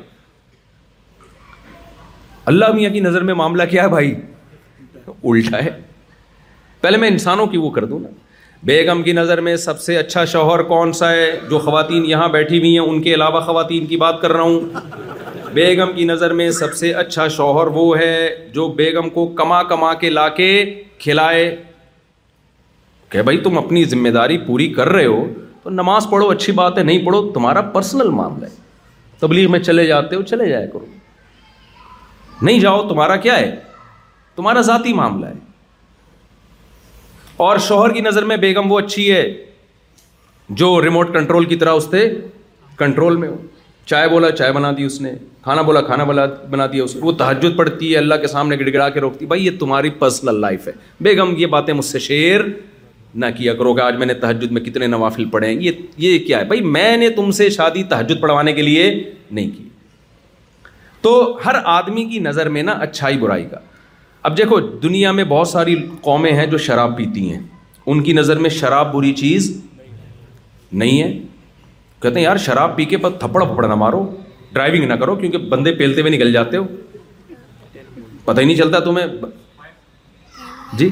اللہ 2.55 2.67
میاں 2.75 2.89
کی 2.93 2.99
نظر 3.09 3.21
میں 3.23 3.33
معاملہ 3.43 3.63
کیا 3.71 3.81
ہے 3.83 3.89
بھائی 3.89 4.09
الٹا 5.09 5.63
ہے 5.65 5.69
پہلے 6.81 6.97
میں 6.97 7.07
انسانوں 7.09 7.45
کی 7.47 7.57
وہ 7.57 7.69
کر 7.71 7.85
دوں 7.85 7.99
نا 7.99 8.09
بیگم 8.67 9.01
کی 9.03 9.11
نظر 9.13 9.41
میں 9.45 9.55
سب 9.65 9.79
سے 9.81 9.97
اچھا 9.97 10.23
شوہر 10.33 10.61
کون 10.67 10.91
سا 10.93 11.09
ہے 11.11 11.29
جو 11.49 11.59
خواتین 11.59 12.05
یہاں 12.05 12.27
بیٹھی 12.35 12.57
ہوئی 12.59 12.71
ہیں 12.77 12.85
ان 12.87 13.01
کے 13.03 13.13
علاوہ 13.13 13.39
خواتین 13.45 13.85
کی 13.87 13.97
بات 14.03 14.21
کر 14.21 14.31
رہا 14.33 14.41
ہوں 14.41 15.49
بیگم 15.53 15.91
کی 15.95 16.05
نظر 16.05 16.33
میں 16.33 16.49
سب 16.59 16.73
سے 16.75 16.91
اچھا 17.01 17.27
شوہر 17.37 17.67
وہ 17.73 17.97
ہے 17.97 18.15
جو 18.53 18.67
بیگم 18.77 19.09
کو 19.17 19.25
کما 19.41 19.61
کما 19.73 19.93
کے 20.03 20.09
لا 20.09 20.27
کے 20.37 20.47
کھلائے 20.99 21.55
کہ 23.11 23.21
بھائی 23.21 23.37
تم 23.41 23.57
اپنی 23.57 23.83
ذمہ 23.85 24.09
داری 24.15 24.37
پوری 24.47 24.67
کر 24.73 24.89
رہے 24.89 25.05
ہو 25.05 25.23
تو 25.63 25.69
نماز 25.69 26.07
پڑھو 26.11 26.29
اچھی 26.29 26.53
بات 26.53 26.77
ہے 26.77 26.83
نہیں 26.83 27.05
پڑھو 27.05 27.21
تمہارا 27.33 27.61
پرسنل 27.75 28.09
معاملہ 28.21 28.45
ہے 28.45 28.51
تبلیغ 29.19 29.51
میں 29.51 29.59
چلے 29.59 29.85
جاتے 29.87 30.15
ہو 30.15 30.21
چلے 30.31 30.47
جائے 30.49 30.67
کرو 30.73 30.85
نہیں 32.41 32.59
جاؤ 32.59 32.87
تمہارا 32.87 33.15
کیا 33.25 33.37
ہے 33.39 33.51
تمہارا 34.35 34.61
ذاتی 34.71 34.93
معاملہ 34.93 35.25
ہے 35.25 35.33
اور 37.47 37.57
شوہر 37.67 37.91
کی 37.93 38.01
نظر 38.01 38.25
میں 38.25 38.37
بیگم 38.37 38.71
وہ 38.71 38.79
اچھی 38.79 39.11
ہے 39.11 39.23
جو 40.61 40.69
ریموٹ 40.83 41.13
کنٹرول 41.13 41.45
کی 41.45 41.55
طرح 41.55 41.73
اس 41.79 41.87
سے 41.91 42.07
کنٹرول 42.77 43.15
میں 43.17 43.27
ہو 43.29 43.35
چائے 43.91 44.07
بولا 44.09 44.29
چائے 44.31 44.51
بنا 44.51 44.71
دی 44.77 44.83
اس 44.83 44.99
نے 45.01 45.11
کھانا 45.43 45.61
بولا 45.67 45.81
کھانا 45.81 46.03
بولا 46.09 46.25
بنا 46.49 46.65
دیا 46.73 46.83
اس 46.83 46.95
نے 46.95 47.01
وہ 47.05 47.11
تحجد 47.17 47.57
پڑتی 47.57 47.91
ہے 47.91 47.97
اللہ 47.97 48.15
کے 48.21 48.27
سامنے 48.27 48.57
گڑ 48.59 48.69
گڑا 48.73 48.87
کے 48.89 48.99
روکتی 49.01 49.25
بھائی 49.25 49.45
یہ 49.45 49.57
تمہاری 49.59 49.89
پرسنل 49.99 50.39
لائف 50.41 50.67
ہے 50.67 50.71
بیگم 51.07 51.33
یہ 51.37 51.47
باتیں 51.55 51.73
مجھ 51.73 51.85
سے 51.85 51.99
شیئر 52.05 52.41
نہ 53.15 53.25
کیا 53.37 53.53
کرو 53.55 53.73
گے 53.77 53.81
آج 53.81 53.95
میں 53.97 54.05
نے 54.05 54.13
تحجد 54.21 54.51
میں 54.51 54.61
کتنے 54.61 54.87
نوافل 54.87 55.25
پڑھے 55.29 55.47
ہیں 55.47 55.59
یہ 55.61 55.71
یہ 56.05 56.17
کیا 56.27 56.39
ہے 56.39 56.45
بھائی 56.53 56.61
میں 56.77 56.95
نے 56.97 57.09
تم 57.19 57.31
سے 57.39 57.49
شادی 57.57 57.83
تحجد 57.89 58.21
پڑھوانے 58.21 58.53
کے 58.53 58.61
لیے 58.61 58.89
نہیں 59.31 59.49
کی 59.57 59.67
تو 61.01 61.13
ہر 61.45 61.55
آدمی 61.77 62.05
کی 62.11 62.19
نظر 62.29 62.49
میں 62.57 62.63
نا 62.63 62.71
اچھائی 62.87 63.17
برائی 63.17 63.45
کا 63.51 63.57
اب 64.27 64.35
دیکھو 64.37 64.59
دنیا 64.83 65.11
میں 65.11 65.23
بہت 65.29 65.47
ساری 65.47 65.75
قومیں 66.01 66.31
ہیں 66.33 66.45
جو 66.51 66.57
شراب 66.65 66.95
پیتی 66.97 67.31
ہیں 67.31 67.39
ان 67.85 68.03
کی 68.03 68.13
نظر 68.13 68.39
میں 68.39 68.49
شراب 68.57 68.93
بری 68.93 69.11
چیز 69.21 69.49
نہیں 70.81 71.01
ہے 71.01 71.07
کہتے 72.01 72.19
ہیں 72.19 72.23
یار 72.23 72.37
شراب 72.45 72.75
پی 72.75 72.85
کے 72.93 72.97
پر 73.05 73.09
تھپڑ 73.23 73.43
پھپڑ 73.45 73.65
نہ 73.67 73.75
مارو 73.81 74.03
ڈرائیونگ 74.53 74.87
نہ 74.89 74.93
کرو 75.01 75.15
کیونکہ 75.15 75.49
بندے 75.53 75.73
پیلتے 75.77 76.01
ہوئے 76.01 76.11
نکل 76.13 76.31
جاتے 76.33 76.57
ہو 76.57 76.63
پتہ 78.25 78.39
ہی 78.41 78.45
نہیں 78.45 78.55
چلتا 78.57 78.79
تمہیں 78.79 79.07
جی 80.77 80.89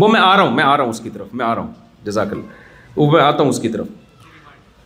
وہ 0.00 0.08
میں 0.08 0.20
آ 0.20 0.36
رہا 0.36 0.42
ہوں 0.42 0.50
میں 0.54 0.64
آ 0.64 0.76
رہا 0.76 0.82
ہوں 0.84 0.90
اس 0.90 1.00
کی 1.00 1.10
طرف 1.10 1.34
میں 1.34 1.46
آ 1.46 1.54
رہا 1.54 1.62
ہوں 1.62 1.72
جزاک 2.06 2.32
اللہ 2.32 2.96
وہ 2.98 3.10
میں 3.12 3.20
آتا 3.22 3.42
ہوں 3.42 3.50
اس 3.50 3.60
کی 3.62 3.68
طرف 3.76 3.86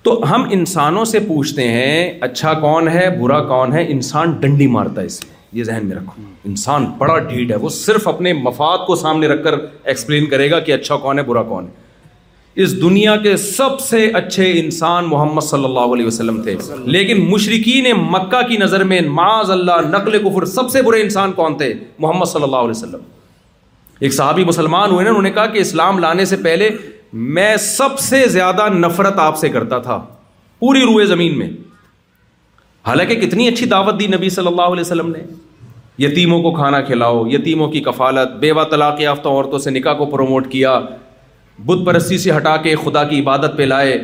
تو 0.08 0.20
ہم 0.34 0.42
انسانوں 0.52 1.04
سے 1.04 1.18
پوچھتے 1.20 1.66
ہیں 1.68 1.94
اچھا 2.24 2.52
کون 2.60 2.86
ہے 2.88 3.08
برا 3.20 3.40
کون 3.48 3.72
ہے 3.72 3.84
انسان 3.92 4.30
ڈنڈی 4.40 4.66
مارتا 4.76 5.00
ہے 5.00 5.06
اس 5.06 5.18
میں 5.24 5.32
یہ 5.58 5.64
ذہن 5.64 5.86
میں 5.86 5.96
رکھو 5.96 6.22
انسان 6.50 6.84
بڑا 6.98 7.18
ڈھیٹ 7.26 7.50
ہے 7.50 7.56
وہ 7.64 7.68
صرف 7.78 8.06
اپنے 8.08 8.32
مفاد 8.38 8.86
کو 8.86 8.96
سامنے 9.02 9.28
رکھ 9.28 9.42
کر 9.44 9.56
ایکسپلین 9.84 10.26
کرے 10.30 10.50
گا 10.50 10.60
کہ 10.68 10.72
اچھا 10.74 10.96
کون 11.02 11.18
ہے 11.18 11.24
برا 11.24 11.42
کون 11.50 11.66
ہے 11.66 12.62
اس 12.62 12.80
دنیا 12.82 13.16
کے 13.26 13.36
سب 13.44 13.80
سے 13.88 14.04
اچھے 14.22 14.50
انسان 14.60 15.08
محمد 15.10 15.44
صلی 15.50 15.64
اللہ 15.64 15.92
علیہ 15.96 16.06
وسلم 16.06 16.42
تھے 16.42 16.56
لیکن 16.96 17.20
مشرقین 17.30 17.92
مکہ 18.10 18.42
کی 18.48 18.56
نظر 18.64 18.84
میں 18.92 19.00
معاذ 19.20 19.50
اللہ 19.58 19.86
نقل 19.92 20.18
کفر 20.28 20.44
سب 20.58 20.70
سے 20.70 20.82
برے 20.88 21.02
انسان 21.02 21.32
کون 21.42 21.58
تھے 21.58 21.72
محمد 21.98 22.32
صلی 22.32 22.42
اللہ 22.42 22.64
علیہ 22.66 22.70
وسلم 22.78 23.06
ایک 24.06 24.14
صحابی 24.14 24.44
مسلمان 24.44 24.90
ہوئے 24.90 25.04
نا 25.04 25.10
انہوں 25.10 25.22
نے 25.22 25.30
کہا 25.38 25.46
کہ 25.54 25.58
اسلام 25.58 25.98
لانے 25.98 26.24
سے 26.32 26.36
پہلے 26.42 26.70
میں 27.12 27.56
سب 27.56 27.98
سے 27.98 28.22
زیادہ 28.28 28.66
نفرت 28.74 29.18
آپ 29.18 29.36
سے 29.38 29.48
کرتا 29.48 29.78
تھا 29.82 29.96
پوری 30.60 30.80
روئے 30.84 31.04
زمین 31.06 31.38
میں 31.38 31.48
حالانکہ 32.86 33.14
کتنی 33.20 33.46
اچھی 33.48 33.66
دعوت 33.66 33.98
دی 34.00 34.06
نبی 34.16 34.28
صلی 34.30 34.46
اللہ 34.46 34.62
علیہ 34.72 34.80
وسلم 34.80 35.10
نے 35.12 35.18
یتیموں 36.04 36.40
کو 36.42 36.50
کھانا 36.54 36.80
کھلاؤ 36.80 37.24
یتیموں 37.26 37.68
کی 37.70 37.80
کفالت 37.82 38.36
بیوہ 38.40 38.64
طلاق 38.70 39.00
یافتہ 39.00 39.28
عورتوں 39.28 39.58
سے 39.58 39.70
نکاح 39.70 39.94
کو 39.98 40.06
پروموٹ 40.10 40.50
کیا 40.50 40.78
بت 41.66 41.84
پرستی 41.86 42.18
سے 42.18 42.36
ہٹا 42.36 42.56
کے 42.62 42.74
خدا 42.84 43.02
کی 43.08 43.20
عبادت 43.20 43.56
پہ 43.56 43.62
لائے 43.62 43.98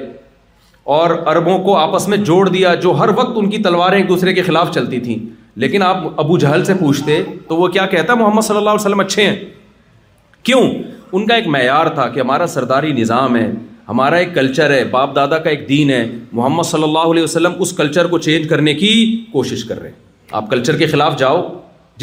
اور 0.96 1.10
عربوں 1.32 1.58
کو 1.64 1.76
آپس 1.78 2.08
میں 2.08 2.16
جوڑ 2.28 2.48
دیا 2.48 2.74
جو 2.82 2.90
ہر 2.98 3.08
وقت 3.16 3.38
ان 3.38 3.50
کی 3.50 3.58
تلواریں 3.62 3.96
ایک 3.98 4.08
دوسرے 4.08 4.32
کے 4.34 4.42
خلاف 4.42 4.70
چلتی 4.74 5.00
تھیں 5.00 5.18
لیکن 5.62 5.82
آپ 5.82 6.02
ابو 6.20 6.38
جہل 6.38 6.64
سے 6.64 6.74
پوچھتے 6.80 7.22
تو 7.48 7.56
وہ 7.56 7.68
کیا 7.76 7.86
کہتا 7.90 8.14
محمد 8.14 8.42
صلی 8.42 8.56
اللہ 8.56 8.70
علیہ 8.70 8.80
وسلم 8.84 9.00
اچھے 9.00 9.26
ہیں 9.26 9.36
کیوں 10.44 10.62
ان 11.16 11.26
کا 11.26 11.34
ایک 11.34 11.46
معیار 11.46 11.86
تھا 11.94 12.06
کہ 12.14 12.20
ہمارا 12.20 12.46
سرداری 12.52 12.92
نظام 12.92 13.34
ہے 13.36 13.50
ہمارا 13.88 14.16
ایک 14.16 14.34
کلچر 14.34 14.70
ہے 14.74 14.84
باپ 14.90 15.14
دادا 15.16 15.38
کا 15.42 15.50
ایک 15.50 15.68
دین 15.68 15.90
ہے 15.90 16.04
محمد 16.32 16.62
صلی 16.66 16.82
اللہ 16.82 17.08
علیہ 17.10 17.22
وسلم 17.22 17.52
اس 17.62 17.72
کلچر 17.80 18.06
کو 18.14 18.18
چینج 18.26 18.48
کرنے 18.48 18.72
کی 18.74 18.92
کوشش 19.32 19.62
کر 19.64 19.80
رہے 19.80 19.88
ہیں 19.88 19.96
آپ 20.38 20.48
کلچر 20.50 20.76
کے 20.76 20.86
خلاف 20.92 21.18
جاؤ 21.18 21.38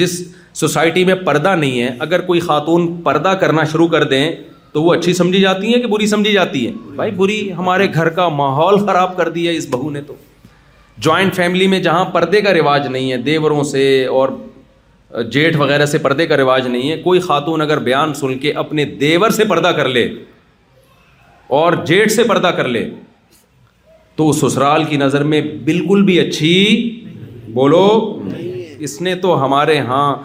جس 0.02 0.18
سوسائٹی 0.60 1.04
میں 1.06 1.16
پردہ 1.26 1.56
نہیں 1.56 1.82
ہے 1.82 1.90
اگر 2.08 2.22
کوئی 2.30 2.40
خاتون 2.48 2.88
پردہ 3.08 3.34
کرنا 3.42 3.64
شروع 3.72 3.88
کر 3.96 4.04
دیں 4.14 4.24
تو 4.74 4.84
وہ 4.84 4.94
اچھی 4.96 5.14
سمجھی 5.14 5.42
جاتی 5.42 5.74
ہیں 5.74 5.82
کہ 5.82 5.88
بری 5.96 6.08
سمجھی 6.08 6.34
جاتی 6.34 6.66
ہیں 6.68 6.74
بھائی 6.98 7.12
بری 7.18 7.42
ہمارے 7.58 7.88
گھر 7.94 8.10
کا 8.20 8.28
ماحول 8.42 8.78
خراب 8.86 9.18
کر 9.18 9.30
دیا 9.40 9.52
اس 9.60 9.68
بہو 9.72 9.90
نے 9.92 10.02
تو 10.08 10.14
جوائنٹ 11.08 11.36
فیملی 11.36 11.68
میں 11.74 11.80
جہاں 11.90 12.06
پردے 12.14 12.42
کا 12.42 12.54
رواج 12.54 12.88
نہیں 12.88 13.12
ہے 13.12 13.18
دیوروں 13.30 13.64
سے 13.76 13.84
اور 14.20 14.30
جیٹھ 15.32 15.58
وغیرہ 15.58 15.86
سے 15.86 15.98
پردے 15.98 16.26
کا 16.28 16.38
رواج 16.38 16.68
نہیں 16.68 16.90
ہے 16.92 16.98
کوئی 17.02 17.20
خاتون 17.20 17.62
اگر 17.62 17.80
بیان 17.88 18.14
سن 18.14 18.38
کے 18.40 18.52
اپنے 18.64 18.86
دیور 19.00 19.30
سے 19.38 19.44
پردہ 19.50 19.72
کر 19.78 19.88
لے 19.90 20.08
اور 21.60 21.74
جیٹھ 21.88 22.12
سے 22.12 22.24
پردہ 22.28 22.48
کر 22.58 22.68
لے 22.68 22.88
تو 24.16 24.32
سسرال 24.34 24.84
کی 24.84 24.98
نظر 24.98 25.24
میں 25.34 25.42
بالکل 25.66 26.04
بھی 26.06 26.20
اچھی 26.20 26.54
بولو 27.54 27.86
اس 28.88 29.00
نے 29.02 29.16
تو 29.22 29.44
ہمارے 29.46 29.78
ہاں 29.88 30.16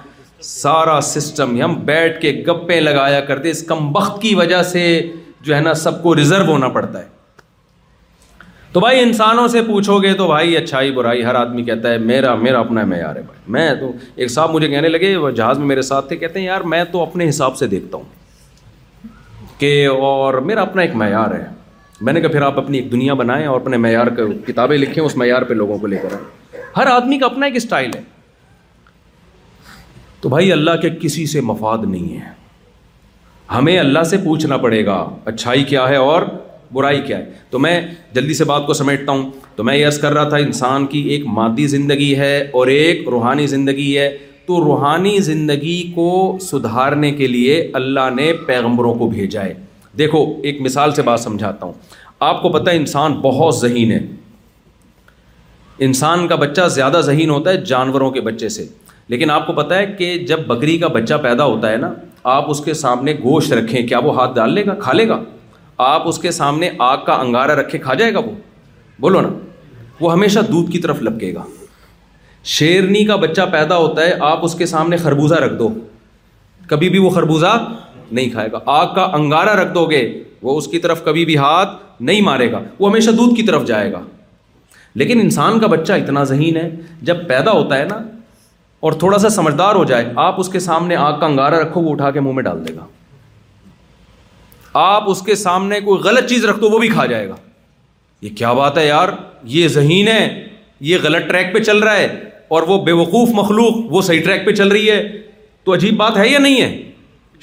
سارا 0.44 1.00
سسٹم 1.02 1.60
ہم 1.62 1.74
بیٹھ 1.84 2.20
کے 2.20 2.32
گپیں 2.48 2.80
لگایا 2.80 3.20
کرتے 3.30 3.50
اس 3.50 3.62
کم 3.68 3.88
وقت 3.96 4.20
کی 4.22 4.34
وجہ 4.34 4.62
سے 4.72 4.84
جو 5.44 5.54
ہے 5.56 5.60
نا 5.60 5.74
سب 5.84 6.02
کو 6.02 6.14
ریزرو 6.16 6.44
ہونا 6.50 6.68
پڑتا 6.78 6.98
ہے 7.00 7.04
تو 8.76 8.80
بھائی 8.80 9.00
انسانوں 9.00 9.46
سے 9.48 9.60
پوچھو 9.66 9.96
گے 10.02 10.12
تو 10.14 10.26
بھائی 10.26 10.56
اچھائی 10.56 10.90
برائی 10.92 11.24
ہر 11.24 11.34
آدمی 11.34 11.62
کہتا 11.64 11.90
ہے 11.92 11.98
میرا 11.98 12.34
میرا 12.40 12.58
اپنا 12.60 12.84
معیار 12.86 13.16
ہے 13.16 13.20
بھائی 13.26 13.38
میں 13.52 13.74
تو 13.80 13.90
ایک 14.14 14.30
صاحب 14.30 14.50
مجھے 14.54 14.68
کہنے 14.68 14.88
لگے 14.88 15.14
وہ 15.16 15.30
جہاز 15.38 15.58
میں 15.58 15.66
میرے 15.66 15.82
ساتھ 15.82 16.08
تھے 16.08 16.16
کہتے 16.16 16.38
ہیں 16.38 16.46
یار 16.46 16.60
میں 16.72 16.82
تو 16.92 17.02
اپنے 17.02 17.28
حساب 17.28 17.56
سے 17.56 17.66
دیکھتا 17.66 17.96
ہوں 17.98 19.08
کہ 19.58 19.70
اور 19.88 20.34
میرا 20.50 20.62
اپنا 20.62 20.82
ایک 20.82 20.94
معیار 21.04 21.34
ہے 21.34 21.44
میں 22.00 22.12
نے 22.12 22.20
کہا 22.20 22.30
پھر 22.32 22.42
آپ 22.50 22.58
اپنی 22.58 22.78
ایک 22.78 22.90
دنیا 22.92 23.14
بنائیں 23.22 23.44
اور 23.46 23.60
اپنے 23.60 23.76
معیار 23.84 24.06
کا 24.16 24.24
کتابیں 24.46 24.76
لکھیں 24.78 25.02
اس 25.04 25.16
معیار 25.16 25.42
پہ 25.42 25.54
لوگوں 25.54 25.78
کو 25.78 25.86
لے 25.94 25.98
کر 26.02 26.14
آئیں 26.14 26.58
ہر 26.76 26.86
آدمی 26.94 27.18
کا 27.18 27.26
اپنا 27.26 27.46
ایک 27.46 27.56
اسٹائل 27.56 27.90
ہے 27.96 28.00
تو 30.20 30.28
بھائی 30.36 30.52
اللہ 30.52 30.80
کے 30.82 30.90
کسی 31.00 31.26
سے 31.36 31.40
مفاد 31.52 31.88
نہیں 31.90 32.16
ہے 32.20 32.30
ہمیں 33.54 33.78
اللہ 33.78 34.02
سے 34.10 34.16
پوچھنا 34.24 34.56
پڑے 34.66 34.84
گا 34.86 35.04
اچھائی 35.32 35.64
کیا 35.64 35.88
ہے 35.88 35.96
اور 36.10 36.22
برائی 36.72 37.00
کیا 37.06 37.18
ہے 37.18 37.24
تو 37.50 37.58
میں 37.58 37.80
جلدی 38.14 38.34
سے 38.34 38.44
بات 38.44 38.66
کو 38.66 38.72
سمیٹتا 38.74 39.12
ہوں 39.12 39.30
تو 39.56 39.64
میں 39.64 39.76
یہ 39.76 39.86
عرض 39.86 39.98
کر 39.98 40.12
رہا 40.14 40.28
تھا 40.28 40.36
انسان 40.44 40.86
کی 40.86 41.00
ایک 41.12 41.26
مادی 41.36 41.66
زندگی 41.66 42.14
ہے 42.18 42.36
اور 42.60 42.66
ایک 42.76 43.08
روحانی 43.10 43.46
زندگی 43.46 43.96
ہے 43.98 44.08
تو 44.46 44.60
روحانی 44.64 45.18
زندگی 45.28 45.82
کو 45.94 46.08
سدھارنے 46.42 47.10
کے 47.12 47.26
لیے 47.26 47.60
اللہ 47.74 48.10
نے 48.16 48.32
پیغمبروں 48.46 48.94
کو 48.98 49.08
بھیجا 49.10 49.44
ہے 49.44 49.54
دیکھو 49.98 50.24
ایک 50.48 50.60
مثال 50.62 50.92
سے 50.94 51.02
بات 51.02 51.20
سمجھاتا 51.20 51.66
ہوں 51.66 51.72
آپ 52.30 52.42
کو 52.42 52.48
پتہ 52.52 52.70
ہے 52.70 52.76
انسان 52.76 53.12
بہت 53.22 53.56
ذہین 53.58 53.92
ہے 53.92 53.98
انسان 55.86 56.26
کا 56.28 56.34
بچہ 56.34 56.68
زیادہ 56.74 57.00
ذہین 57.04 57.30
ہوتا 57.30 57.50
ہے 57.50 57.56
جانوروں 57.70 58.10
کے 58.10 58.20
بچے 58.28 58.48
سے 58.48 58.66
لیکن 59.14 59.30
آپ 59.30 59.46
کو 59.46 59.52
پتہ 59.52 59.74
ہے 59.74 59.86
کہ 59.98 60.16
جب 60.28 60.46
بکری 60.46 60.76
کا 60.78 60.86
بچہ 60.94 61.14
پیدا 61.22 61.44
ہوتا 61.44 61.70
ہے 61.72 61.76
نا 61.76 61.92
آپ 62.36 62.50
اس 62.50 62.60
کے 62.64 62.74
سامنے 62.74 63.12
گوشت 63.24 63.52
رکھیں 63.52 63.86
کیا 63.86 63.98
وہ 64.04 64.14
ہاتھ 64.16 64.34
ڈال 64.36 64.52
لے 64.52 64.64
گا 64.66 64.74
کھا 64.80 64.92
لے 64.92 65.08
گا 65.08 65.18
آپ 65.84 66.06
اس 66.08 66.18
کے 66.18 66.30
سامنے 66.30 66.68
آگ 66.80 66.96
کا 67.06 67.14
انگارہ 67.20 67.52
رکھے 67.58 67.78
کھا 67.78 67.94
جائے 67.94 68.12
گا 68.14 68.18
وہ 68.24 68.30
بولو 69.00 69.20
نا 69.20 69.28
وہ 70.00 70.12
ہمیشہ 70.12 70.38
دودھ 70.52 70.70
کی 70.72 70.78
طرف 70.78 71.02
لپکے 71.02 71.32
گا 71.34 71.42
شیرنی 72.54 73.04
کا 73.06 73.16
بچہ 73.24 73.42
پیدا 73.52 73.76
ہوتا 73.76 74.02
ہے 74.06 74.12
آپ 74.28 74.44
اس 74.44 74.54
کے 74.58 74.66
سامنے 74.66 74.96
خربوزہ 74.96 75.34
رکھ 75.44 75.54
دو 75.58 75.68
کبھی 76.68 76.88
بھی 76.90 76.98
وہ 76.98 77.10
خربوزہ 77.14 77.56
نہیں 78.10 78.30
کھائے 78.30 78.48
گا 78.52 78.58
آگ 78.80 78.94
کا 78.94 79.02
انگارہ 79.14 79.54
رکھ 79.60 79.74
دو 79.74 79.84
گے 79.90 80.02
وہ 80.42 80.56
اس 80.58 80.66
کی 80.68 80.78
طرف 80.78 81.04
کبھی 81.04 81.24
بھی 81.24 81.36
ہاتھ 81.38 81.74
نہیں 82.02 82.20
مارے 82.22 82.50
گا 82.52 82.60
وہ 82.78 82.90
ہمیشہ 82.90 83.10
دودھ 83.18 83.34
کی 83.36 83.42
طرف 83.46 83.64
جائے 83.66 83.92
گا 83.92 84.00
لیکن 85.00 85.20
انسان 85.20 85.58
کا 85.60 85.66
بچہ 85.76 85.92
اتنا 85.92 86.22
ذہین 86.32 86.56
ہے 86.56 86.68
جب 87.10 87.26
پیدا 87.28 87.52
ہوتا 87.52 87.78
ہے 87.78 87.84
نا 87.90 88.00
اور 88.86 88.92
تھوڑا 89.02 89.18
سا 89.18 89.28
سمجھدار 89.30 89.74
ہو 89.74 89.84
جائے 89.92 90.12
آپ 90.26 90.40
اس 90.40 90.48
کے 90.52 90.58
سامنے 90.68 90.96
آگ 90.96 91.18
کا 91.20 91.26
انگارہ 91.26 91.58
رکھو 91.64 91.80
وہ 91.82 91.90
اٹھا 91.92 92.10
کے 92.10 92.20
منہ 92.20 92.32
میں 92.34 92.42
ڈال 92.42 92.66
دے 92.68 92.74
گا 92.76 92.86
آپ 94.78 95.04
اس 95.10 95.20
کے 95.26 95.34
سامنے 95.40 95.80
کوئی 95.84 96.00
غلط 96.06 96.28
چیز 96.30 96.44
رکھ 96.44 96.58
دو 96.60 96.68
وہ 96.70 96.78
بھی 96.78 96.88
کھا 96.88 97.04
جائے 97.12 97.28
گا 97.28 97.34
یہ 98.24 98.30
کیا 98.36 98.52
بات 98.58 98.78
ہے 98.78 98.86
یار 98.86 99.08
یہ 99.54 99.68
ذہین 99.76 100.08
ہے 100.08 100.22
یہ 100.88 100.98
غلط 101.02 101.28
ٹریک 101.28 101.52
پہ 101.54 101.62
چل 101.68 101.78
رہا 101.82 101.96
ہے 101.98 102.06
اور 102.56 102.62
وہ 102.70 102.78
بے 102.84 102.92
وقوف 103.00 103.28
مخلوق 103.34 103.76
وہ 103.92 104.02
صحیح 104.08 104.20
ٹریک 104.24 104.44
پہ 104.46 104.54
چل 104.60 104.68
رہی 104.76 104.90
ہے 104.90 105.00
تو 105.64 105.74
عجیب 105.74 105.96
بات 105.98 106.16
ہے 106.16 106.28
یا 106.28 106.38
نہیں 106.38 106.60
ہے 106.62 106.68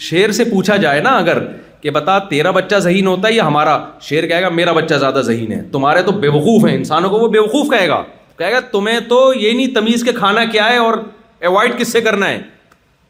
شیر 0.10 0.32
سے 0.38 0.44
پوچھا 0.52 0.76
جائے 0.86 1.02
نا 1.08 1.16
اگر 1.24 1.40
کہ 1.82 1.90
بتا 1.98 2.18
تیرا 2.30 2.52
بچہ 2.58 2.76
ذہین 2.88 3.08
ہوتا 3.08 3.28
ہے 3.28 3.34
یا 3.34 3.48
ہمارا 3.48 3.78
شیر 4.10 4.28
کہے 4.28 4.42
گا 4.42 4.50
میرا 4.60 4.72
بچہ 4.80 4.96
زیادہ 5.06 5.22
ذہین 5.32 5.52
ہے 5.52 5.62
تمہارے 5.72 6.02
تو 6.04 6.12
بے 6.26 6.28
وقوف 6.38 6.66
ہیں 6.68 6.76
انسانوں 6.76 7.10
کو 7.10 7.20
وہ 7.20 7.28
بے 7.36 7.40
وقوف 7.48 7.70
کہے 7.72 7.88
گا 7.90 8.02
کہے 8.38 8.52
گا 8.52 8.60
تمہیں 8.72 9.00
تو 9.10 9.20
یہ 9.40 9.54
نہیں 9.58 9.74
تمیز 9.76 10.04
کے 10.04 10.12
کھانا 10.20 10.46
کیا 10.52 10.70
ہے 10.70 10.78
اور 10.86 10.98
اوائڈ 11.50 11.78
کس 11.80 11.92
سے 11.92 12.02
کرنا 12.02 12.30
ہے 12.30 12.40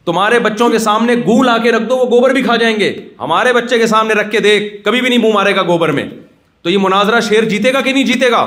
تمہارے 0.06 0.39
بچوں 0.45 0.70
کے 0.70 0.78
سامنے 0.80 1.16
گو 1.26 1.41
لا 1.43 1.58
کے 1.64 1.72
رکھ 1.72 1.84
دو 1.89 1.95
وہ 1.97 2.06
گوبر 2.10 2.34
بھی 2.34 2.41
کھا 2.43 2.56
جائیں 2.62 2.76
گے 2.80 2.91
ہمارے 3.20 3.54
بچے 3.54 3.78
کے 3.80 3.88
سامنے 3.88 4.14
رکھ 4.14 4.32
کے 4.32 4.39
دیکھ 4.45 4.74
کبھی 4.86 5.01
بھی 5.01 5.10
نہیں 5.10 5.20
منہ 5.24 5.34
مارے 5.34 5.56
گا 5.56 5.62
گوبر 5.68 5.91
میں 5.99 6.04
تو 6.64 6.70
یہ 6.70 6.78
مناظرہ 6.82 7.20
شیر 7.30 7.43
جیتے 7.49 7.74
گا 7.74 7.82
کہ 7.82 7.91
نہیں 7.93 8.04
جیتے 8.04 8.32
گا 8.32 8.45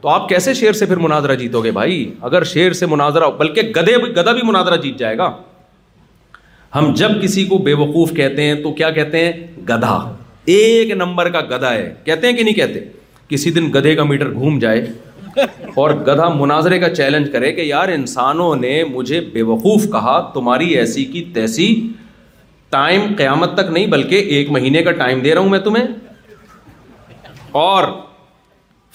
تو 0.00 0.08
آپ 0.08 0.28
کیسے 0.28 0.54
شیر 0.54 0.72
سے 0.78 0.86
پھر 0.86 0.96
مناظرہ 1.06 1.34
جیتو 1.42 1.60
گے 1.64 1.70
بھائی 1.80 1.94
اگر 2.28 2.44
شیر 2.52 2.72
سے 2.80 2.86
مناظرہ 2.86 3.30
بلکہ 3.38 3.72
گدے 3.76 3.96
گدا 4.20 4.32
بھی 4.32 4.42
مناظرہ 4.46 4.76
جیت 4.82 4.98
جائے 4.98 5.18
گا 5.18 5.30
ہم 6.74 6.92
جب 6.96 7.20
کسی 7.22 7.44
کو 7.48 7.58
بے 7.68 7.74
وقوف 7.80 8.12
کہتے 8.16 8.42
ہیں 8.44 8.54
تو 8.62 8.72
کیا 8.78 8.90
کہتے 8.98 9.24
ہیں 9.24 9.32
گدھا 9.68 9.96
ایک 10.56 10.90
نمبر 10.96 11.28
کا 11.36 11.40
گدھا 11.56 11.72
ہے 11.74 11.92
کہتے 12.04 12.26
ہیں 12.26 12.34
کہ 12.36 12.44
نہیں 12.44 12.54
کہتے 12.54 12.80
کسی 13.28 13.50
دن 13.58 13.68
گدھے 13.74 13.94
کا 13.96 14.04
میٹر 14.04 14.30
گھوم 14.32 14.58
جائے 14.58 14.86
اور 15.74 15.90
گدھا 16.06 16.28
مناظرے 16.34 16.78
کا 16.78 16.88
چیلنج 16.94 17.30
کرے 17.32 17.52
کہ 17.52 17.60
یار 17.60 17.88
انسانوں 17.92 18.54
نے 18.56 18.82
مجھے 18.92 19.20
بے 19.32 19.42
وقوف 19.50 19.84
کہا 19.92 20.18
تمہاری 20.34 20.68
ایسی 20.78 21.04
کی 21.04 21.24
تیسی 21.34 21.66
ٹائم 22.70 23.14
قیامت 23.18 23.54
تک 23.56 23.70
نہیں 23.70 23.86
بلکہ 23.86 24.28
ایک 24.36 24.50
مہینے 24.50 24.82
کا 24.82 24.92
ٹائم 25.00 25.20
دے 25.22 25.34
رہا 25.34 25.40
ہوں 25.40 25.48
میں 25.50 25.58
تمہیں 25.64 25.84
اور 27.62 27.84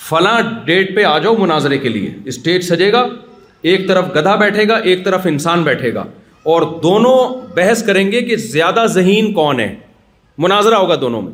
فلاں 0.10 0.40
ڈیٹ 0.66 0.96
پہ 0.96 1.04
آ 1.04 1.18
جاؤ 1.20 1.36
مناظرے 1.40 1.78
کے 1.78 1.90
لیے 1.90 2.14
اسٹیج 2.34 2.62
سجے 2.66 2.92
گا 2.92 3.06
ایک 3.72 3.88
طرف 3.88 4.16
گدھا 4.16 4.36
بیٹھے 4.40 4.68
گا 4.68 4.76
ایک 4.92 5.04
طرف 5.06 5.26
انسان 5.28 5.64
بیٹھے 5.64 5.94
گا 5.94 6.04
اور 6.52 6.62
دونوں 6.84 7.18
بحث 7.56 7.84
کریں 7.86 8.12
گے 8.12 8.22
کہ 8.26 8.36
زیادہ 8.52 8.86
ذہین 8.94 9.32
کون 9.34 9.60
ہے 9.60 9.74
مناظرہ 10.44 10.76
ہوگا 10.76 10.96
دونوں 11.02 11.22
میں 11.22 11.32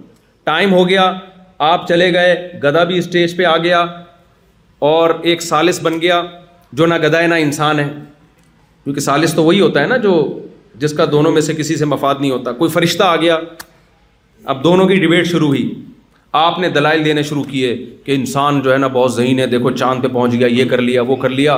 ٹائم 0.50 0.74
ہو 0.74 0.88
گیا 0.90 1.12
آپ 1.72 1.88
چلے 1.88 2.12
گئے 2.14 2.38
گدھا 2.64 2.84
بھی 2.84 2.98
اسٹیج 2.98 3.36
پہ 3.38 3.44
آ 3.46 3.56
گیا 3.58 3.84
اور 4.86 5.10
ایک 5.30 5.42
سالس 5.42 5.80
بن 5.86 5.96
گیا 6.02 6.22
جو 6.80 6.86
نہ 6.86 6.94
گدائے 7.04 7.28
نہ 7.28 7.36
انسان 7.44 7.80
ہے 7.80 7.86
کیونکہ 8.84 9.02
سالس 9.02 9.34
تو 9.34 9.44
وہی 9.44 9.60
ہوتا 9.62 9.82
ہے 9.82 9.86
نا 9.94 9.96
جو 10.04 10.12
جس 10.84 10.94
کا 11.00 11.06
دونوں 11.12 11.32
میں 11.38 11.42
سے 11.48 11.54
کسی 11.60 11.76
سے 11.78 11.86
مفاد 11.94 12.16
نہیں 12.22 12.32
ہوتا 12.32 12.52
کوئی 12.60 12.72
فرشتہ 12.72 13.04
آ 13.04 13.16
گیا 13.24 13.38
اب 14.54 14.64
دونوں 14.64 14.86
کی 14.92 14.96
ڈبیٹ 15.06 15.28
شروع 15.32 15.48
ہوئی 15.54 15.64
آپ 16.42 16.60
نے 16.60 16.70
دلائل 16.76 17.06
دینے 17.06 17.24
شروع 17.30 17.44
کیے 17.54 17.72
کہ 18.06 18.16
انسان 18.20 18.60
جو 18.68 18.74
ہے 18.74 18.78
نا 18.86 18.92
بہت 19.00 19.14
ذہین 19.16 19.40
ہے 19.40 19.48
دیکھو 19.56 19.72
چاند 19.82 20.04
پہ 20.04 20.08
پہنچ 20.20 20.34
گیا 20.40 20.48
یہ 20.58 20.66
کر 20.76 20.82
لیا 20.92 21.02
وہ 21.12 21.16
کر 21.26 21.30
لیا 21.42 21.58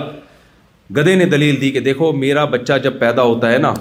گدے 1.00 1.16
نے 1.24 1.26
دلیل 1.36 1.62
دی 1.62 1.72
کہ 1.78 1.80
دیکھو 1.90 2.12
میرا 2.24 2.46
بچہ 2.58 2.78
جب 2.84 3.00
پیدا 3.00 3.22
ہوتا 3.32 3.52
ہے 3.54 3.58
نا 3.68 3.74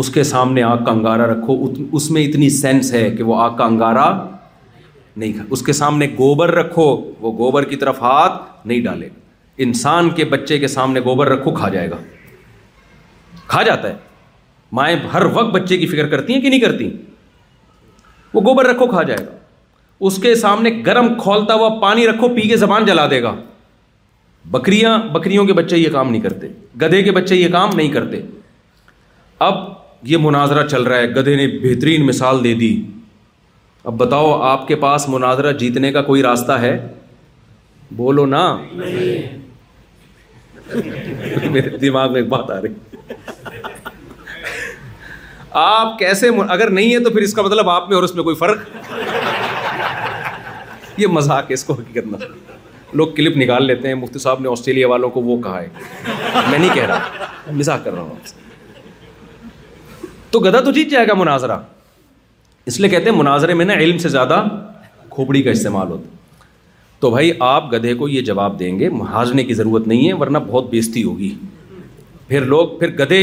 اس 0.00 0.10
کے 0.18 0.24
سامنے 0.34 0.62
آگ 0.70 0.84
کا 0.86 0.92
انگارہ 0.92 1.26
رکھو 1.32 1.56
اس 2.00 2.10
میں 2.16 2.24
اتنی 2.30 2.50
سینس 2.62 2.92
ہے 3.00 3.08
کہ 3.18 3.22
وہ 3.30 3.40
آگ 3.48 3.56
کا 3.62 3.70
انگارہ 3.72 4.08
نہیں 5.18 5.32
کھا 5.32 5.44
اس 5.56 5.62
کے 5.66 5.72
سامنے 5.72 6.06
گوبر 6.18 6.50
رکھو 6.54 6.82
وہ 7.20 7.32
گوبر 7.38 7.64
کی 7.68 7.76
طرف 7.76 8.00
ہاتھ 8.02 8.42
نہیں 8.66 8.80
ڈالے 8.82 9.08
انسان 9.64 10.10
کے 10.16 10.24
بچے 10.34 10.58
کے 10.58 10.68
سامنے 10.68 11.00
گوبر 11.04 11.28
رکھو 11.28 11.50
کھا 11.54 11.68
جائے 11.76 11.90
گا 11.90 11.96
کھا 13.48 13.62
جاتا 13.62 13.88
ہے 13.88 13.94
مائیں 14.80 14.96
ہر 15.12 15.24
وقت 15.32 15.52
بچے 15.54 15.76
کی 15.78 15.86
فکر 15.86 16.06
کرتی 16.08 16.34
ہیں 16.34 16.40
کہ 16.40 16.48
نہیں 16.48 16.60
کرتی 16.60 16.90
وہ 18.34 18.40
گوبر 18.46 18.66
رکھو 18.66 18.86
کھا 18.86 19.02
جائے 19.10 19.24
گا 19.26 19.34
اس 20.06 20.18
کے 20.22 20.34
سامنے 20.34 20.70
گرم 20.86 21.06
کھولتا 21.20 21.54
ہوا 21.54 21.68
پانی 21.82 22.06
رکھو 22.08 22.28
پی 22.36 22.48
کے 22.48 22.56
زبان 22.62 22.84
جلا 22.86 23.06
دے 23.10 23.22
گا 23.22 23.34
بکریاں 24.56 24.96
بکریوں 25.12 25.44
کے 25.46 25.52
بچے 25.60 25.76
یہ 25.78 25.88
کام 25.92 26.10
نہیں 26.10 26.20
کرتے 26.22 26.48
گدھے 26.82 27.02
کے 27.02 27.12
بچے 27.12 27.36
یہ 27.36 27.48
کام 27.52 27.70
نہیں 27.76 27.88
کرتے 27.92 28.20
اب 29.46 29.54
یہ 30.10 30.16
مناظرہ 30.26 30.66
چل 30.68 30.82
رہا 30.82 30.98
ہے 30.98 31.08
گدھے 31.14 31.36
نے 31.36 31.46
بہترین 31.62 32.06
مثال 32.06 32.42
دے 32.44 32.54
دی 32.60 32.72
اب 33.90 33.94
بتاؤ 33.98 34.30
آپ 34.42 34.66
کے 34.68 34.74
پاس 34.82 35.08
مناظرہ 35.08 35.50
جیتنے 35.58 35.90
کا 35.92 36.00
کوئی 36.02 36.22
راستہ 36.22 36.52
ہے 36.62 36.70
بولو 37.96 38.24
نا 38.26 38.40
میرے 41.50 41.78
دماغ 41.80 42.12
میں 42.12 42.20
ایک 42.20 42.28
بات 42.28 42.50
آ 42.50 42.60
رہی 42.62 43.66
آپ 45.60 45.98
کیسے 45.98 46.28
اگر 46.48 46.70
نہیں 46.80 46.92
ہے 46.94 46.98
تو 47.04 47.10
پھر 47.10 47.22
اس 47.26 47.34
کا 47.34 47.42
مطلب 47.42 47.70
آپ 47.70 47.88
میں 47.88 47.96
اور 47.96 48.02
اس 48.04 48.14
میں 48.14 48.24
کوئی 48.24 48.36
فرق 48.36 48.64
یہ 51.00 51.06
مذاق 51.18 51.44
ہے 51.48 51.54
اس 51.54 51.64
کو 51.64 51.72
حقیقت 51.80 52.06
نہ 52.12 52.24
لوگ 53.00 53.14
کلپ 53.16 53.36
نکال 53.42 53.66
لیتے 53.66 53.88
ہیں 53.88 53.94
مفتی 54.02 54.18
صاحب 54.26 54.40
نے 54.40 54.48
آسٹریلیا 54.52 54.88
والوں 54.94 55.10
کو 55.16 55.20
وہ 55.28 55.40
کہا 55.42 55.60
ہے 55.60 55.68
میں 56.50 56.58
نہیں 56.58 56.74
کہہ 56.74 56.86
رہا 56.92 57.52
مزاق 57.62 57.84
کر 57.84 57.92
رہا 57.94 58.02
ہوں 58.02 58.82
تو 60.30 60.40
گدا 60.48 60.60
تو 60.64 60.70
جیت 60.80 60.90
جائے 60.90 61.08
گا 61.08 61.14
مناظرہ 61.22 61.58
اس 62.68 62.78
لیے 62.80 62.88
کہتے 62.90 63.10
ہیں 63.10 63.16
مناظرے 63.16 63.54
میں 63.54 63.64
نا 63.64 63.74
علم 63.82 63.98
سے 64.04 64.08
زیادہ 64.08 64.42
کھوپڑی 65.10 65.42
کا 65.42 65.50
استعمال 65.56 65.88
ہوتا 65.90 66.14
تو 67.00 67.10
بھائی 67.10 67.30
آپ 67.48 67.72
گدھے 67.72 67.92
کو 67.94 68.08
یہ 68.08 68.20
جواب 68.28 68.58
دیں 68.58 68.78
گے 68.78 68.88
ہارنے 69.10 69.42
کی 69.44 69.54
ضرورت 69.54 69.86
نہیں 69.88 70.08
ہے 70.08 70.12
ورنہ 70.22 70.38
بہت 70.46 70.68
بیزتی 70.70 71.02
ہوگی 71.04 71.34
پھر 72.28 72.44
لوگ 72.54 72.68
پھر 72.78 72.90
گدھے 73.00 73.20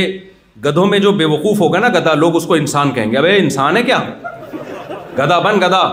گدھوں 0.65 0.85
میں 0.87 0.99
جو 1.07 1.11
بے 1.21 1.25
وقوف 1.31 1.59
ہوگا 1.61 1.79
نا 1.79 1.87
گدھا 1.99 2.13
لوگ 2.13 2.35
اس 2.35 2.45
کو 2.47 2.53
انسان 2.53 2.91
کہیں 2.97 3.11
گے 3.11 3.17
ابھی 3.17 3.35
انسان 3.37 3.77
ہے 3.77 3.81
کیا 3.83 3.97
گدا 5.17 5.39
بن 5.47 5.57
گدا 5.61 5.83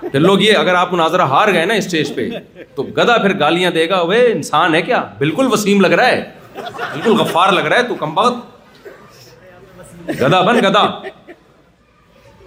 پھر 0.00 0.20
لوگ 0.20 0.40
یہ 0.42 0.56
اگر 0.56 0.74
آپ 0.74 0.92
مناظرہ 0.92 1.22
ہار 1.34 1.52
گئے 1.52 1.64
نا 1.66 1.74
اسٹیج 1.82 2.14
پہ 2.14 2.28
تو 2.74 2.82
گدا 2.96 3.16
پھر 3.22 3.38
گالیاں 3.38 3.70
دے 3.74 3.88
گا 3.88 4.00
وہ 4.02 4.14
انسان 4.34 4.74
ہے 4.74 4.82
کیا 4.82 5.02
بالکل 5.18 5.48
وسیم 5.52 5.80
لگ 5.80 5.92
رہا 6.00 6.06
ہے 6.06 6.22
بالکل 6.92 7.16
غفار 7.20 7.52
لگ 7.52 7.66
رہا 7.66 7.76
ہے 7.78 7.82
تو 7.88 7.94
کم 8.04 8.14
بہت 8.14 8.36
گدا 10.20 10.40
بن 10.50 10.58
گدا 10.64 10.82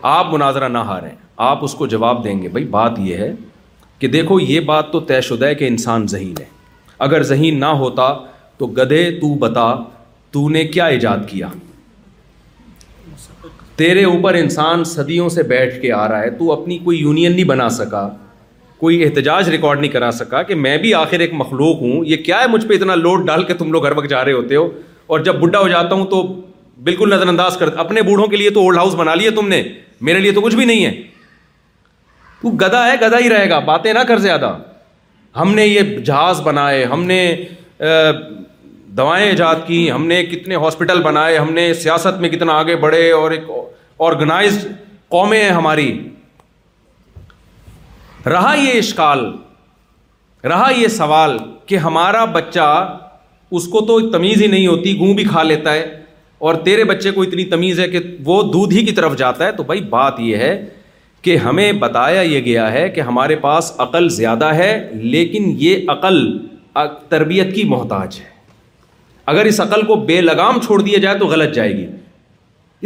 آپ 0.08 0.26
مناظرہ 0.32 0.68
نہ 0.70 0.78
ہاریں 0.88 1.12
آپ 1.43 1.64
اس 1.64 1.74
کو 1.76 1.86
جواب 1.91 2.24
دیں 2.24 2.41
گے 2.41 2.47
بھائی 2.56 2.66
بات 2.74 2.97
یہ 3.03 3.18
ہے 3.18 3.32
کہ 3.99 4.08
دیکھو 4.16 4.39
یہ 4.39 4.60
بات 4.68 4.91
تو 4.91 4.99
طے 5.12 5.20
شدہ 5.28 5.45
ہے 5.45 5.56
کہ 5.62 5.68
انسان 5.68 6.06
ذہین 6.08 6.34
ہے 6.39 6.43
اگر 7.06 7.24
ذہین 7.30 7.60
نہ 7.60 7.72
ہوتا 7.84 8.08
تو 8.58 8.68
گدھے 8.80 8.99
تو 9.22 9.34
بتا 9.45 9.66
تو 10.32 10.47
نے 10.49 10.64
کیا 10.76 10.86
ایجاد 10.97 11.18
کیا 11.28 11.47
تیرے 13.82 14.03
اوپر 14.06 14.34
انسان 14.41 14.84
صدیوں 14.91 15.30
سے 15.36 15.43
بیٹھ 15.53 15.82
کے 15.82 15.91
آ 15.91 16.08
رہا 16.10 16.20
ہے 16.24 16.30
تو 16.39 16.51
اپنی 16.53 16.78
کوئی 16.84 16.97
یونین 16.99 17.32
نہیں 17.36 17.45
بنا 17.53 17.68
سکا 17.80 18.08
کوئی 18.80 19.03
احتجاج 19.03 19.49
ریکارڈ 19.49 19.80
نہیں 19.80 19.91
کرا 19.91 20.12
سکا 20.20 20.41
کہ 20.51 20.56
میں 20.68 20.78
بھی 20.86 20.93
آخر 20.99 21.20
ایک 21.26 21.34
مخلوق 21.41 21.82
ہوں 21.82 22.06
یہ 22.12 22.18
کیا 22.26 22.41
ہے 22.41 22.47
مجھ 22.51 22.66
پہ 22.68 22.74
اتنا 22.76 22.95
لوڈ 22.95 23.26
ڈال 23.28 23.43
کے 23.43 23.53
تم 23.64 23.72
لوگ 23.72 23.86
ہر 23.88 23.97
وقت 23.97 24.10
جا 24.10 24.24
رہے 24.26 24.34
ہوتے 24.34 24.56
ہو 24.56 24.70
اور 25.14 25.20
جب 25.30 25.39
بڈھا 25.41 25.60
ہو 25.60 25.68
جاتا 25.68 25.95
ہوں 25.95 26.06
تو 26.16 26.22
بالکل 26.84 27.14
نظر 27.14 27.28
انداز 27.28 27.58
کر 27.58 27.70
اپنے 27.86 28.01
بوڑھوں 28.12 28.28
کے 28.28 28.38
لیے 28.38 28.49
تو 28.58 28.62
اولڈ 28.62 28.78
ہاؤس 28.78 28.95
بنا 28.99 29.16
لیے 29.16 29.30
تم 29.39 29.47
نے 29.47 29.62
میرے 30.02 30.20
لیے 30.20 30.32
تو 30.32 30.41
کچھ 30.41 30.56
بھی 30.56 30.66
نہیں 30.66 30.86
ہے 30.86 30.91
تو 32.41 32.50
گدا 32.64 32.86
ہے 32.91 32.96
گدا 33.08 33.20
ہی 33.24 33.30
رہے 33.30 33.50
گا 33.50 33.60
باتیں 33.70 33.91
نہ 33.93 34.00
کر 34.08 34.18
زیادہ 34.26 34.58
ہم 35.39 35.54
نے 35.56 35.66
یہ 35.66 35.98
جہاز 36.06 36.41
بنائے 36.41 36.84
ہم 36.91 37.04
نے 37.06 37.20
دوائیں 38.98 39.26
ایجاد 39.28 39.56
کی 39.68 39.89
ہم 39.91 40.06
نے 40.08 40.24
کتنے 40.26 40.56
ہاسپٹل 40.64 41.02
بنائے 41.04 41.38
ہم 41.38 41.52
نے 41.54 41.74
سیاست 41.74 42.20
میں 42.22 42.30
کتنا 42.30 42.54
آگے 42.60 42.76
بڑھے 42.84 43.10
اور 43.12 43.32
ایک 43.32 43.43
آرگنائز 44.08 44.66
قومیں 45.16 45.41
ہیں 45.41 45.50
ہماری 45.50 45.89
رہا 48.30 48.54
یہ 48.58 48.78
اشکال 48.78 49.26
رہا 50.50 50.70
یہ 50.78 50.88
سوال 51.02 51.38
کہ 51.66 51.78
ہمارا 51.88 52.24
بچہ 52.39 52.70
اس 53.58 53.68
کو 53.74 53.82
تو 53.86 54.00
تمیز 54.12 54.41
ہی 54.41 54.48
نہیں 54.48 54.68
ہوتی 54.68 54.98
گوں 55.00 55.14
بھی 55.16 55.24
کھا 55.24 55.43
لیتا 55.43 55.74
ہے 55.74 55.84
اور 56.40 56.56
تیرے 56.64 56.84
بچے 56.84 57.12
کو 57.12 57.22
اتنی 57.24 57.44
تمیز 57.50 57.80
ہے 57.80 57.88
کہ 57.90 58.00
وہ 58.26 58.42
دودھ 58.54 58.74
ہی 58.76 58.86
کی 58.86 58.92
طرف 58.96 59.16
جاتا 59.18 59.46
ہے 59.46 59.52
تو 59.58 59.64
بھائی 59.64 59.82
بات 59.90 60.20
یہ 60.20 60.38
ہے 60.38 60.66
کہ 61.22 61.36
ہمیں 61.38 61.72
بتایا 61.82 62.22
یہ 62.22 62.40
گیا 62.46 62.72
ہے 62.72 62.88
کہ 62.96 63.02
ہمارے 63.02 63.36
پاس 63.46 63.72
عقل 63.86 64.10
زیادہ 64.16 64.54
ہے 64.56 64.70
لیکن 65.04 65.54
یہ 65.60 65.90
عقل 65.92 66.20
تربیت 67.10 67.54
کی 67.56 67.64
محتاج 67.68 68.20
ہے 68.22 68.34
اگر 69.34 69.46
اس 69.46 69.60
عقل 69.62 69.86
کو 69.86 69.96
بے 70.10 70.20
لگام 70.22 70.60
چھوڑ 70.66 70.82
دیا 70.82 70.98
جائے 71.04 71.18
تو 71.20 71.28
غلط 71.28 71.54
جائے 71.56 71.76
گی 71.78 71.86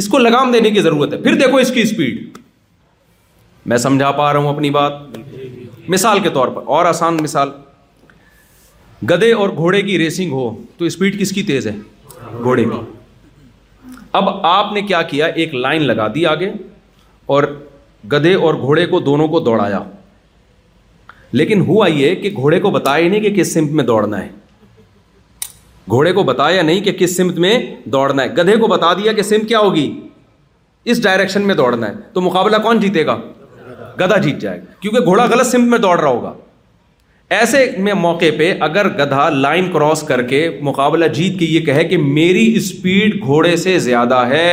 اس 0.01 0.07
کو 0.07 0.17
لگام 0.17 0.51
دینے 0.51 0.71
کی 0.71 0.81
ضرورت 0.81 1.13
ہے 1.13 1.17
پھر 1.21 1.33
دیکھو 1.39 1.57
اس 1.57 1.71
کی 1.73 1.81
اسپیڈ 1.81 2.37
میں 3.69 3.77
سمجھا 3.77 4.11
پا 4.11 4.31
رہا 4.33 4.39
ہوں 4.39 4.49
اپنی 4.53 4.69
بات 4.77 5.17
مثال 5.93 6.19
کے 6.23 6.29
طور 6.33 6.47
پر 6.55 6.61
اور 6.75 6.85
آسان 6.85 7.17
مثال 7.23 7.49
گدے 9.11 9.31
اور 9.33 9.49
گھوڑے 9.55 9.81
کی 9.81 9.97
ریسنگ 9.97 10.31
ہو 10.31 10.49
تو 10.77 10.85
اسپیڈ 10.85 11.19
کس 11.19 11.31
کی 11.31 11.43
تیز 11.51 11.67
ہے 11.67 11.75
گھوڑے 12.43 12.63
کی 12.63 12.69
اب 14.17 14.29
آپ 14.45 14.71
نے 14.73 14.81
کیا 14.81 15.01
کیا 15.11 15.25
ایک 15.41 15.53
لائن 15.55 15.83
لگا 15.87 16.07
دی 16.15 16.25
آگے 16.25 16.51
اور 17.35 17.43
گدھے 18.11 18.33
اور 18.47 18.53
گھوڑے 18.59 18.85
کو 18.87 18.99
دونوں 18.99 19.27
کو 19.27 19.39
دوڑایا 19.49 19.79
لیکن 21.31 21.61
ہوا 21.67 21.87
یہ 21.87 22.15
کہ 22.21 22.29
گھوڑے 22.37 22.59
کو 22.61 22.69
بتایا 22.71 23.09
نہیں 23.09 23.19
کہ 23.21 23.31
کس 23.33 23.53
سمت 23.53 23.71
میں 23.79 23.83
دوڑنا 23.83 24.21
ہے 24.21 24.29
گھوڑے 25.91 26.11
کو 26.13 26.23
بتایا 26.23 26.61
نہیں 26.61 26.79
کہ 26.83 26.91
کس 26.99 27.15
سمت 27.17 27.37
میں 27.43 27.53
دوڑنا 27.91 28.23
ہے 28.23 28.29
گدھے 28.37 28.55
کو 28.59 28.67
بتا 28.67 28.93
دیا 28.97 29.11
کہ 29.13 29.21
سمت 29.23 29.47
کیا 29.47 29.59
ہوگی 29.59 29.91
اس 30.93 31.03
ڈائریکشن 31.03 31.47
میں 31.47 31.55
دوڑنا 31.55 31.87
ہے 31.87 31.93
تو 32.13 32.21
مقابلہ 32.21 32.57
کون 32.63 32.79
جیتے 32.79 33.05
گا 33.05 33.15
گدھا 33.99 34.17
جیت 34.17 34.39
جائے 34.41 34.59
گا 34.59 34.65
کیونکہ 34.81 35.05
گھوڑا 35.05 35.25
غلط 35.31 35.47
سمت 35.47 35.67
میں 35.69 35.77
دوڑ 35.87 35.99
رہا 35.99 36.09
ہوگا 36.09 36.33
ایسے 37.37 37.57
میں 37.83 37.93
موقع 37.93 38.25
پہ 38.37 38.53
اگر 38.67 38.87
گدھا 38.99 39.27
لائن 39.29 39.67
کراس 39.71 40.01
کر 40.03 40.21
کے 40.27 40.39
مقابلہ 40.67 41.05
جیت 41.13 41.37
کے 41.39 41.45
یہ 41.45 41.59
کہے 41.65 41.83
کہ 41.89 41.97
میری 41.97 42.45
اسپیڈ 42.57 43.19
گھوڑے 43.23 43.55
سے 43.63 43.77
زیادہ 43.79 44.17
ہے 44.29 44.45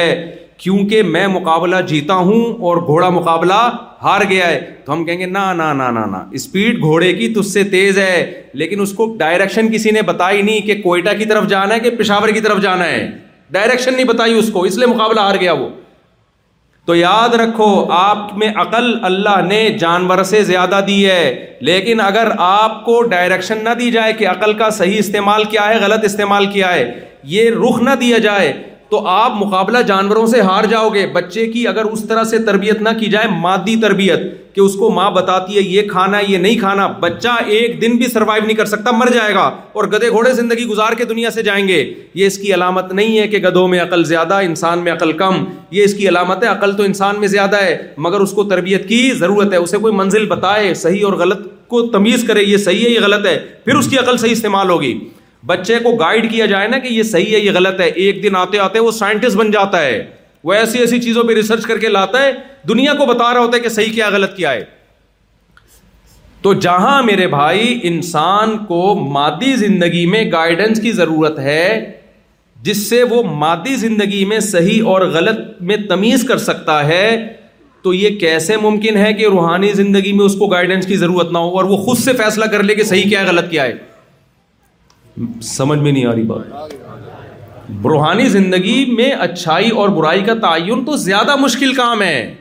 کیونکہ 0.65 1.03
میں 1.03 1.27
مقابلہ 1.37 1.77
جیتا 1.89 2.15
ہوں 2.15 2.53
اور 2.69 2.77
گھوڑا 2.87 3.09
مقابلہ 3.11 3.55
ہار 4.03 4.21
گیا 4.31 4.49
ہے 4.49 4.61
تو 4.85 4.93
ہم 4.93 5.05
کہیں 5.05 5.19
گے 5.21 5.27
نہ 5.27 6.27
اسپیڈ 6.41 6.83
گھوڑے 6.83 7.13
کی 7.15 7.29
تو 7.35 7.41
اس 7.41 7.53
سے 7.53 7.65
تیز 7.77 7.99
ہے 7.99 8.23
لیکن 8.63 8.81
اس 8.81 8.93
کو 8.99 9.07
ڈائریکشن 9.19 9.73
کسی 9.73 9.91
نے 9.91 10.03
بتائی 10.13 10.43
نہیں 10.43 10.61
کہ 10.67 10.81
کوئٹہ 10.83 11.17
کی 11.19 11.25
طرف 11.33 11.49
جانا 11.51 11.75
ہے 11.75 11.81
کہ 11.81 11.91
پشاور 11.99 12.29
کی 12.35 12.41
طرف 12.41 12.63
جانا 12.63 12.89
ہے 12.91 13.09
ڈائریکشن 13.53 13.95
نہیں 13.97 14.07
بتائی 14.13 14.39
اس 14.39 14.51
کو 14.53 14.65
اس 14.65 14.77
لیے 14.79 14.87
مقابلہ 14.87 15.21
ہار 15.21 15.37
گیا 15.41 15.53
وہ 15.63 15.69
تو 16.87 16.95
یاد 16.97 17.35
رکھو 17.41 17.67
آپ 17.93 18.37
میں 18.39 18.49
عقل 18.63 18.91
اللہ 19.05 19.41
نے 19.47 19.59
جانور 19.79 20.23
سے 20.25 20.43
زیادہ 20.51 20.81
دی 20.87 20.99
ہے 21.07 21.23
لیکن 21.69 22.01
اگر 22.01 22.29
آپ 22.49 22.85
کو 22.85 23.01
ڈائریکشن 23.15 23.65
نہ 23.65 23.71
دی 23.79 23.91
جائے 23.91 24.13
کہ 24.19 24.29
عقل 24.29 24.53
کا 24.59 24.69
صحیح 24.79 24.99
استعمال 24.99 25.45
کیا 25.55 25.69
ہے 25.69 25.79
غلط 25.85 26.05
استعمال 26.05 26.47
کیا 26.53 26.73
ہے 26.75 26.85
یہ 27.35 27.51
رخ 27.65 27.81
نہ 27.89 27.95
دیا 28.01 28.19
جائے 28.29 28.53
تو 28.91 28.99
آپ 29.11 29.33
مقابلہ 29.37 29.79
جانوروں 29.87 30.27
سے 30.33 30.41
ہار 30.49 30.65
جاؤ 30.71 30.89
گے 30.95 31.07
بچے 31.13 31.47
کی 31.53 31.67
اگر 31.69 31.85
اس 31.93 32.03
طرح 32.09 32.25
سے 32.31 32.39
تربیت 32.47 32.83
نہ 32.83 32.89
کی 32.99 33.07
جائے 33.11 33.29
مادی 33.41 33.75
تربیت 33.83 34.21
کہ 34.55 34.61
اس 34.61 34.75
کو 34.79 34.91
ماں 34.91 35.11
بتاتی 35.11 35.57
ہے 35.57 35.61
یہ 35.63 35.89
کھانا 35.89 36.19
یہ 36.29 36.39
نہیں 36.45 36.59
کھانا 36.59 36.87
بچہ 37.01 37.29
ایک 37.57 37.81
دن 37.81 37.97
بھی 37.97 38.07
سروائیو 38.11 38.45
نہیں 38.45 38.57
کر 38.57 38.67
سکتا 38.67 38.91
مر 38.97 39.09
جائے 39.15 39.35
گا 39.35 39.51
اور 39.81 39.85
گدے 39.95 40.09
گھوڑے 40.11 40.33
زندگی 40.35 40.65
گزار 40.67 40.93
کے 40.99 41.05
دنیا 41.05 41.31
سے 41.31 41.43
جائیں 41.49 41.67
گے 41.69 41.83
یہ 42.15 42.27
اس 42.27 42.39
کی 42.43 42.55
علامت 42.55 42.93
نہیں 42.93 43.19
ہے 43.19 43.27
کہ 43.35 43.39
گدوں 43.49 43.67
میں 43.69 43.81
عقل 43.81 44.05
زیادہ 44.13 44.35
انسان 44.51 44.85
میں 44.85 44.93
عقل 44.93 45.13
کم 45.23 45.45
یہ 45.71 45.85
اس 45.85 45.95
کی 45.95 46.09
علامت 46.09 46.43
ہے 46.45 46.49
عقل 46.49 46.73
تو 46.77 46.83
انسان 46.91 47.21
میں 47.21 47.29
زیادہ 47.35 47.63
ہے 47.63 47.77
مگر 48.09 48.21
اس 48.21 48.33
کو 48.37 48.45
تربیت 48.55 48.89
کی 48.89 49.03
ضرورت 49.19 49.53
ہے 49.53 49.59
اسے 49.67 49.79
کوئی 49.87 49.95
منزل 49.95 50.27
بتائے 50.37 50.73
صحیح 50.87 51.05
اور 51.07 51.13
غلط 51.25 51.47
کو 51.75 51.83
تمیز 51.91 52.25
کرے 52.27 52.43
یہ 52.45 52.57
صحیح 52.71 52.85
ہے 52.85 52.91
یہ 52.91 53.01
غلط 53.05 53.27
ہے 53.27 53.39
پھر 53.65 53.75
اس 53.77 53.89
کی 53.91 53.99
عقل 53.99 54.17
صحیح 54.17 54.33
استعمال 54.33 54.71
ہوگی 54.71 54.95
بچے 55.47 55.79
کو 55.83 55.91
گائیڈ 55.97 56.31
کیا 56.31 56.47
جائے 56.53 56.69
نا 56.69 56.79
کہ 56.85 56.89
یہ 56.93 57.03
صحیح 57.11 57.35
ہے 57.35 57.39
یہ 57.41 57.51
غلط 57.55 57.81
ہے 57.81 57.85
ایک 58.05 58.23
دن 58.23 58.37
آتے 58.37 58.59
آتے 58.59 58.79
وہ 58.87 58.91
سائنٹسٹ 58.93 59.37
بن 59.37 59.51
جاتا 59.51 59.83
ہے 59.83 60.05
وہ 60.49 60.53
ایسی 60.53 60.79
ایسی 60.79 61.01
چیزوں 61.03 61.23
پہ 61.25 61.35
ریسرچ 61.35 61.63
کر 61.67 61.79
کے 61.79 61.89
لاتا 61.89 62.23
ہے 62.23 62.33
دنیا 62.69 62.95
کو 62.99 63.07
بتا 63.07 63.33
رہا 63.35 63.41
ہوتا 63.41 63.57
ہے 63.57 63.63
کہ 63.63 63.69
صحیح 63.77 63.93
کیا 63.95 64.09
غلط 64.13 64.35
کیا 64.37 64.53
ہے 64.53 64.65
تو 66.43 66.53
جہاں 66.67 67.03
میرے 67.03 67.27
بھائی 67.29 67.79
انسان 67.91 68.57
کو 68.67 68.81
مادی 69.13 69.55
زندگی 69.63 70.05
میں 70.11 70.25
گائیڈنس 70.33 70.81
کی 70.83 70.93
ضرورت 71.01 71.39
ہے 71.49 71.63
جس 72.69 72.87
سے 72.89 73.03
وہ 73.13 73.23
مادی 73.47 73.75
زندگی 73.87 74.25
میں 74.33 74.39
صحیح 74.51 74.85
اور 74.93 75.01
غلط 75.17 75.41
میں 75.71 75.77
تمیز 75.89 76.25
کر 76.29 76.39
سکتا 76.51 76.87
ہے 76.89 77.07
تو 77.83 77.95
یہ 77.95 78.19
کیسے 78.21 78.57
ممکن 78.69 78.97
ہے 78.99 79.13
کہ 79.19 79.27
روحانی 79.33 79.73
زندگی 79.81 80.13
میں 80.21 80.25
اس 80.25 80.35
کو 80.39 80.47
گائیڈنس 80.55 80.87
کی 80.93 80.97
ضرورت 81.03 81.33
نہ 81.33 81.39
ہو 81.47 81.57
اور 81.59 81.65
وہ 81.73 81.77
خود 81.85 81.99
سے 82.05 82.13
فیصلہ 82.23 82.45
کر 82.55 82.63
لے 82.71 82.75
کہ 82.75 82.85
صحیح 82.95 83.09
کیا 83.09 83.21
ہے 83.21 83.27
غلط 83.27 83.51
کیا 83.51 83.65
ہے 83.65 83.75
سمجھ 85.43 85.79
میں 85.79 85.93
نہیں 85.93 86.07
آ 86.07 86.15
رہی 86.15 86.23
بات 86.27 86.73
روحانی 87.91 88.29
زندگی 88.29 88.85
میں 88.97 89.11
اچھائی 89.27 89.71
اور 89.83 89.89
برائی 89.97 90.23
کا 90.25 90.35
تعین 90.43 90.85
تو 90.85 90.97
زیادہ 91.05 91.37
مشکل 91.37 91.73
کام 91.75 92.03
ہے 92.03 92.35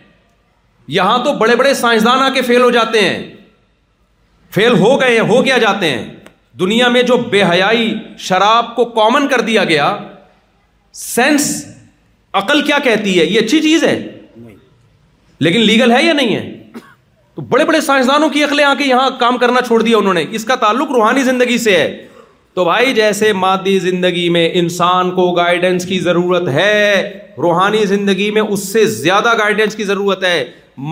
یہاں 0.95 1.17
تو 1.23 1.33
بڑے 1.37 1.55
بڑے 1.55 1.73
سائنسدان 1.73 2.21
آ 2.23 2.27
کے 2.33 2.41
فیل 2.47 2.61
ہو 2.61 2.69
جاتے 2.71 2.99
ہیں 3.07 3.21
فیل 4.55 4.75
ہو 4.79 4.99
گئے 5.01 5.19
ہو 5.29 5.41
کیا 5.43 5.57
جاتے 5.61 5.89
ہیں 5.89 6.03
دنیا 6.59 6.87
میں 6.89 7.01
جو 7.03 7.17
بے 7.31 7.41
حیائی 7.43 7.93
شراب 8.27 8.75
کو 8.75 8.85
کامن 8.99 9.27
کر 9.27 9.41
دیا 9.47 9.63
گیا 9.71 9.95
سینس 10.97 11.47
عقل 12.41 12.61
کیا 12.65 12.77
کہتی 12.83 13.19
ہے 13.19 13.25
یہ 13.25 13.39
اچھی 13.39 13.61
چیز 13.61 13.83
ہے 13.83 13.95
لیکن 15.47 15.61
لیگل 15.65 15.91
ہے 15.91 16.03
یا 16.05 16.13
نہیں 16.13 16.35
ہے 16.35 16.79
تو 17.35 17.41
بڑے 17.49 17.65
بڑے 17.65 17.81
سائنسدانوں 17.81 18.29
کی 18.29 18.43
عقلیں 18.43 18.63
آ 18.65 18.73
کے 18.77 18.83
یہاں 18.83 19.09
کام 19.19 19.37
کرنا 19.37 19.61
چھوڑ 19.67 19.81
دیا 19.81 19.97
انہوں 19.97 20.13
نے 20.13 20.25
اس 20.39 20.43
کا 20.51 20.55
تعلق 20.59 20.91
روحانی 20.91 21.23
زندگی 21.23 21.57
سے 21.63 21.75
ہے 21.77 22.07
تو 22.55 22.63
بھائی 22.65 22.93
جیسے 22.95 23.31
مادی 23.33 23.77
زندگی 23.85 24.27
میں 24.33 24.47
انسان 24.59 25.09
کو 25.15 25.25
گائیڈنس 25.35 25.85
کی 25.85 25.97
ضرورت 25.99 26.47
ہے 26.53 27.11
روحانی 27.43 27.85
زندگی 27.85 28.29
میں 28.33 28.41
اس 28.41 28.67
سے 28.73 28.85
زیادہ 28.99 29.33
گائیڈنس 29.39 29.75
کی 29.75 29.83
ضرورت 29.89 30.23
ہے 30.23 30.43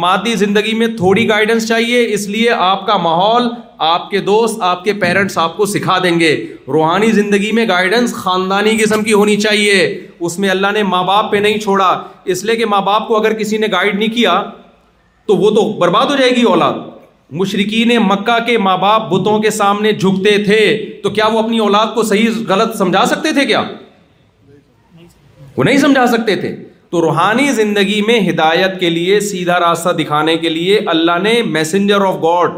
مادی 0.01 0.33
زندگی 0.41 0.73
میں 0.77 0.87
تھوڑی 0.97 1.27
گائیڈنس 1.29 1.67
چاہیے 1.67 2.03
اس 2.13 2.27
لیے 2.29 2.49
آپ 2.67 2.85
کا 2.87 2.97
ماحول 3.05 3.47
آپ 3.93 4.09
کے 4.09 4.19
دوست 4.31 4.61
آپ 4.71 4.83
کے 4.83 4.93
پیرنٹس 5.03 5.37
آپ 5.45 5.55
کو 5.57 5.65
سکھا 5.75 5.97
دیں 6.03 6.19
گے 6.19 6.35
روحانی 6.73 7.11
زندگی 7.21 7.51
میں 7.59 7.67
گائیڈنس 7.69 8.13
خاندانی 8.15 8.77
قسم 8.83 9.03
کی 9.03 9.13
ہونی 9.13 9.35
چاہیے 9.41 9.75
اس 10.19 10.37
میں 10.39 10.49
اللہ 10.49 10.71
نے 10.73 10.83
ماں 10.93 11.03
باپ 11.11 11.31
پہ 11.31 11.37
نہیں 11.45 11.59
چھوڑا 11.67 11.91
اس 12.35 12.43
لیے 12.43 12.55
کہ 12.55 12.65
ماں 12.75 12.81
باپ 12.91 13.07
کو 13.07 13.17
اگر 13.19 13.33
کسی 13.39 13.57
نے 13.57 13.67
گائیڈ 13.71 13.99
نہیں 13.99 14.13
کیا 14.15 14.41
تو 15.27 15.35
وہ 15.37 15.51
تو 15.55 15.71
برباد 15.79 16.11
ہو 16.11 16.15
جائے 16.19 16.35
گی 16.35 16.43
اولاد 16.55 16.87
مشرقین 17.41 17.91
مکہ 18.07 18.37
کے 18.47 18.57
ماں 18.63 18.75
باپ 18.77 19.07
بتوں 19.11 19.39
کے 19.41 19.49
سامنے 19.51 19.91
جھکتے 19.93 20.37
تھے 20.43 20.59
تو 21.03 21.09
کیا 21.09 21.27
وہ 21.33 21.39
اپنی 21.39 21.59
اولاد 21.67 21.93
کو 21.93 22.03
صحیح 22.09 22.29
غلط 22.47 22.75
سمجھا 22.77 23.05
سکتے 23.13 23.31
تھے 23.37 23.45
کیا 23.51 23.63
وہ 25.57 25.63
نہیں 25.63 25.77
سمجھا 25.85 26.05
سکتے 26.11 26.35
تھے 26.43 26.55
تو 26.91 27.01
روحانی 27.01 27.47
زندگی 27.61 28.01
میں 28.07 28.19
ہدایت 28.29 28.79
کے 28.79 28.89
لیے 28.89 29.19
سیدھا 29.29 29.59
راستہ 29.59 29.89
دکھانے 29.99 30.35
کے 30.45 30.49
لیے 30.49 30.79
اللہ 30.95 31.17
نے 31.23 31.33
میسنجر 31.57 32.05
آف 32.09 32.15
گاڈ 32.23 32.51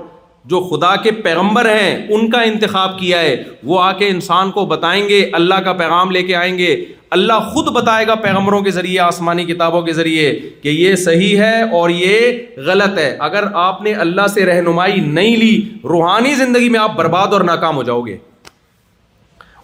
جو 0.49 0.59
خدا 0.69 0.95
کے 1.03 1.11
پیغمبر 1.23 1.67
ہیں 1.69 1.95
ان 2.15 2.29
کا 2.31 2.41
انتخاب 2.49 2.97
کیا 2.99 3.19
ہے 3.19 3.35
وہ 3.69 3.79
آ 3.81 3.91
کے 3.99 4.07
انسان 4.09 4.51
کو 4.57 4.65
بتائیں 4.73 5.07
گے 5.09 5.21
اللہ 5.37 5.61
کا 5.65 5.73
پیغام 5.79 6.11
لے 6.11 6.21
کے 6.23 6.35
آئیں 6.41 6.57
گے 6.57 6.75
اللہ 7.17 7.47
خود 7.53 7.67
بتائے 7.75 8.05
گا 8.07 8.15
پیغمبروں 8.25 8.61
کے 8.61 8.71
ذریعے 8.77 8.99
آسمانی 8.99 9.45
کتابوں 9.45 9.81
کے 9.81 9.93
ذریعے 9.99 10.29
کہ 10.63 10.69
یہ 10.69 10.95
صحیح 11.05 11.41
ہے 11.41 11.55
اور 11.79 11.89
یہ 11.89 12.37
غلط 12.67 12.97
ہے 12.97 13.09
اگر 13.29 13.43
آپ 13.63 13.81
نے 13.83 13.93
اللہ 14.05 14.27
سے 14.33 14.45
رہنمائی 14.45 14.99
نہیں 15.17 15.35
لی 15.45 15.53
روحانی 15.91 16.33
زندگی 16.43 16.69
میں 16.75 16.79
آپ 16.79 16.95
برباد 16.97 17.33
اور 17.37 17.41
ناکام 17.51 17.75
ہو 17.75 17.83
جاؤ 17.89 18.01
گے 18.05 18.17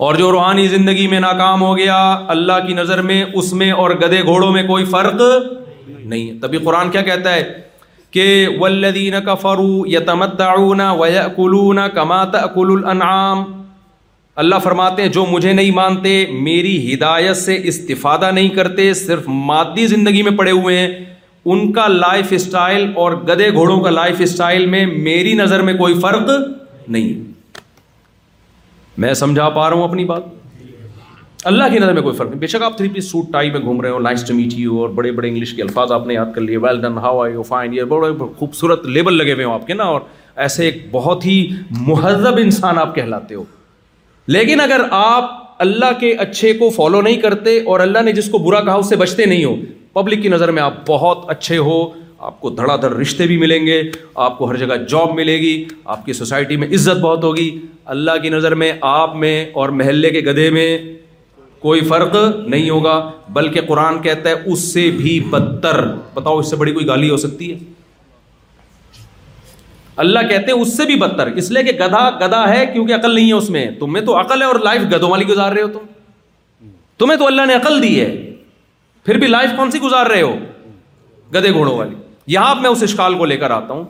اور 0.05 0.15
جو 0.15 0.31
روحانی 0.31 0.67
زندگی 0.67 1.07
میں 1.07 1.19
ناکام 1.19 1.61
ہو 1.61 1.75
گیا 1.77 2.01
اللہ 2.37 2.67
کی 2.67 2.73
نظر 2.73 3.01
میں 3.09 3.23
اس 3.41 3.51
میں 3.61 3.71
اور 3.81 3.91
گدے 4.05 4.21
گھوڑوں 4.23 4.51
میں 4.53 4.63
کوئی 4.67 4.85
فرق 4.95 5.21
نہیں 5.87 6.41
تبھی 6.41 6.57
قرآن 6.63 6.91
کیا 6.91 7.01
کہتا 7.09 7.33
ہے 7.35 7.43
کہ 8.11 8.47
فرو 9.41 9.85
یمنا 9.91 11.85
کمات 11.95 12.35
اللہ 14.41 14.55
فرماتے 14.63 15.01
ہیں 15.01 15.09
جو 15.15 15.25
مجھے 15.29 15.53
نہیں 15.53 15.71
مانتے 15.75 16.11
میری 16.47 16.73
ہدایت 16.93 17.37
سے 17.37 17.55
استفادہ 17.69 18.31
نہیں 18.33 18.49
کرتے 18.57 18.87
صرف 19.03 19.23
مادی 19.49 19.85
زندگی 19.93 20.21
میں 20.27 20.31
پڑے 20.37 20.51
ہوئے 20.59 20.73
ہیں 20.79 20.87
ان 21.53 21.59
کا 21.73 21.85
لائف 21.87 22.27
اسٹائل 22.35 22.83
اور 23.03 23.11
گدے 23.27 23.47
گھوڑوں 23.53 23.79
کا 23.81 23.89
لائف 23.89 24.17
اسٹائل 24.23 24.63
میں 24.75 24.83
میری 25.09 25.33
نظر 25.43 25.59
میں 25.69 25.73
کوئی 25.77 25.93
فرق 26.01 26.23
نہیں 26.87 27.09
میں 29.01 29.13
سمجھا 29.23 29.47
پا 29.49 29.65
رہا 29.69 29.75
ہوں 29.75 29.83
اپنی 29.87 30.03
بات 30.05 30.23
اللہ 31.49 31.63
کی 31.71 31.79
نظر 31.79 31.93
میں 31.93 32.01
کوئی 32.01 32.15
فرق 32.17 32.29
نہیں 32.29 32.39
بے 32.39 32.47
شک 32.47 32.63
آپ 32.63 32.75
تھری 32.77 32.87
پیس 32.93 33.09
سوٹ 33.11 33.31
ٹائی 33.33 33.49
میں 33.51 33.59
گھوم 33.59 33.79
رہے 33.81 33.89
ہو 33.89 33.99
نائس 33.99 34.23
ٹو 34.27 34.33
میٹ 34.35 34.53
یو 34.53 34.79
اور 34.81 34.89
بڑے 34.97 35.11
بڑے 35.11 35.27
انگلش 35.29 35.53
کے 35.53 35.61
الفاظ 35.61 35.91
آپ 35.91 36.05
نے 36.07 36.13
یاد 36.13 36.33
کر 36.35 36.41
لیے 36.41 36.57
well 36.65 36.81
done 36.81 36.97
how 37.03 37.21
I 37.21 37.33
you 37.33 37.41
fine 37.43 37.73
یہ 37.73 37.83
بڑے 37.93 38.09
خوبصورت 38.39 38.85
لیبل 38.85 39.17
لگے 39.17 39.33
ہوئے 39.33 39.45
ہو 39.45 39.53
آپ 39.53 39.65
کے 39.67 39.73
نا 39.73 39.83
اور 39.93 40.01
ایسے 40.43 40.65
ایک 40.65 40.83
بہت 40.91 41.25
ہی 41.25 41.37
مہذب 41.87 42.37
انسان 42.41 42.79
آپ 42.79 42.93
کہلاتے 42.95 43.35
ہو 43.35 43.43
لیکن 44.37 44.61
اگر 44.61 44.81
آپ 44.99 45.33
اللہ 45.65 45.97
کے 45.99 46.13
اچھے 46.25 46.53
کو 46.57 46.69
فالو 46.77 47.01
نہیں 47.01 47.21
کرتے 47.21 47.59
اور 47.71 47.79
اللہ 47.79 48.01
نے 48.05 48.11
جس 48.19 48.29
کو 48.31 48.37
برا 48.47 48.61
کہا 48.63 48.73
اس 48.83 48.89
سے 48.89 48.95
بچتے 49.03 49.25
نہیں 49.33 49.43
ہو 49.45 49.55
پبلک 49.93 50.21
کی 50.23 50.29
نظر 50.29 50.51
میں 50.57 50.63
آپ 50.63 50.73
بہت 50.87 51.29
اچھے 51.29 51.57
ہو 51.69 51.81
آپ 52.29 52.39
کو 52.41 52.49
دھڑا 52.61 52.75
دھڑ 52.81 52.91
رشتے 52.93 53.27
بھی 53.27 53.37
ملیں 53.37 53.65
گے 53.67 53.81
آپ 54.25 54.37
کو 54.37 54.49
ہر 54.49 54.55
جگہ 54.65 54.75
جاب 54.89 55.13
ملے 55.15 55.37
گی 55.41 55.63
آپ 55.95 56.05
کی 56.05 56.13
سوسائٹی 56.13 56.57
میں 56.63 56.67
عزت 56.75 56.99
بہت 57.01 57.23
ہوگی 57.23 57.49
اللہ 57.95 58.21
کی 58.21 58.29
نظر 58.29 58.55
میں 58.63 58.71
آپ 58.95 59.15
میں 59.25 59.45
اور 59.61 59.69
محلے 59.79 60.09
کے 60.09 60.19
گدھے 60.31 60.49
میں 60.57 60.67
کوئی 61.61 61.81
فرق 61.89 62.15
نہیں 62.49 62.69
ہوگا 62.69 62.93
بلکہ 63.33 63.61
قرآن 63.67 64.01
کہتا 64.01 64.29
ہے 64.29 64.51
اس 64.53 64.59
سے 64.73 64.89
بھی 64.91 65.19
بدتر 65.31 65.81
بتاؤ 66.13 66.37
اس 66.39 66.49
سے 66.49 66.55
بڑی 66.61 66.71
کوئی 66.73 66.87
گالی 66.87 67.09
ہو 67.09 67.17
سکتی 67.23 67.51
ہے 67.51 67.57
اللہ 70.03 70.27
کہتے 70.29 70.51
ہیں 70.51 70.59
اس 70.59 70.75
سے 70.77 70.85
بھی 70.91 70.95
بدتر 71.03 71.27
اس 71.41 71.51
لیے 71.51 71.63
کہ 71.63 71.71
گدھا 71.83 72.09
گدھا 72.21 72.39
ہے 72.49 72.65
کیونکہ 72.73 72.93
عقل 72.95 73.13
نہیں 73.15 73.27
ہے 73.27 73.33
اس 73.33 73.49
میں 73.57 73.65
تمہیں 73.79 74.03
تو 74.05 74.17
عقل 74.19 74.41
ہے 74.41 74.47
اور 74.47 74.59
لائف 74.63 74.81
گدوں 74.93 75.09
والی 75.11 75.27
گزار 75.27 75.51
رہے 75.51 75.61
ہو 75.61 75.67
تم 75.73 75.85
تمہیں 76.99 77.17
تو 77.19 77.27
اللہ 77.27 77.45
نے 77.47 77.53
عقل 77.55 77.81
دی 77.83 77.99
ہے 77.99 78.09
پھر 79.05 79.17
بھی 79.23 79.27
لائف 79.27 79.49
کون 79.57 79.71
سی 79.71 79.79
گزار 79.81 80.05
رہے 80.13 80.21
ہو 80.21 80.35
گدے 81.35 81.51
گھوڑوں 81.53 81.75
والی 81.77 81.95
یہاں 82.37 82.55
میں 82.61 82.69
اس 82.69 82.83
اشکال 82.83 83.17
کو 83.17 83.25
لے 83.25 83.37
کر 83.43 83.51
آتا 83.51 83.73
ہوں 83.73 83.83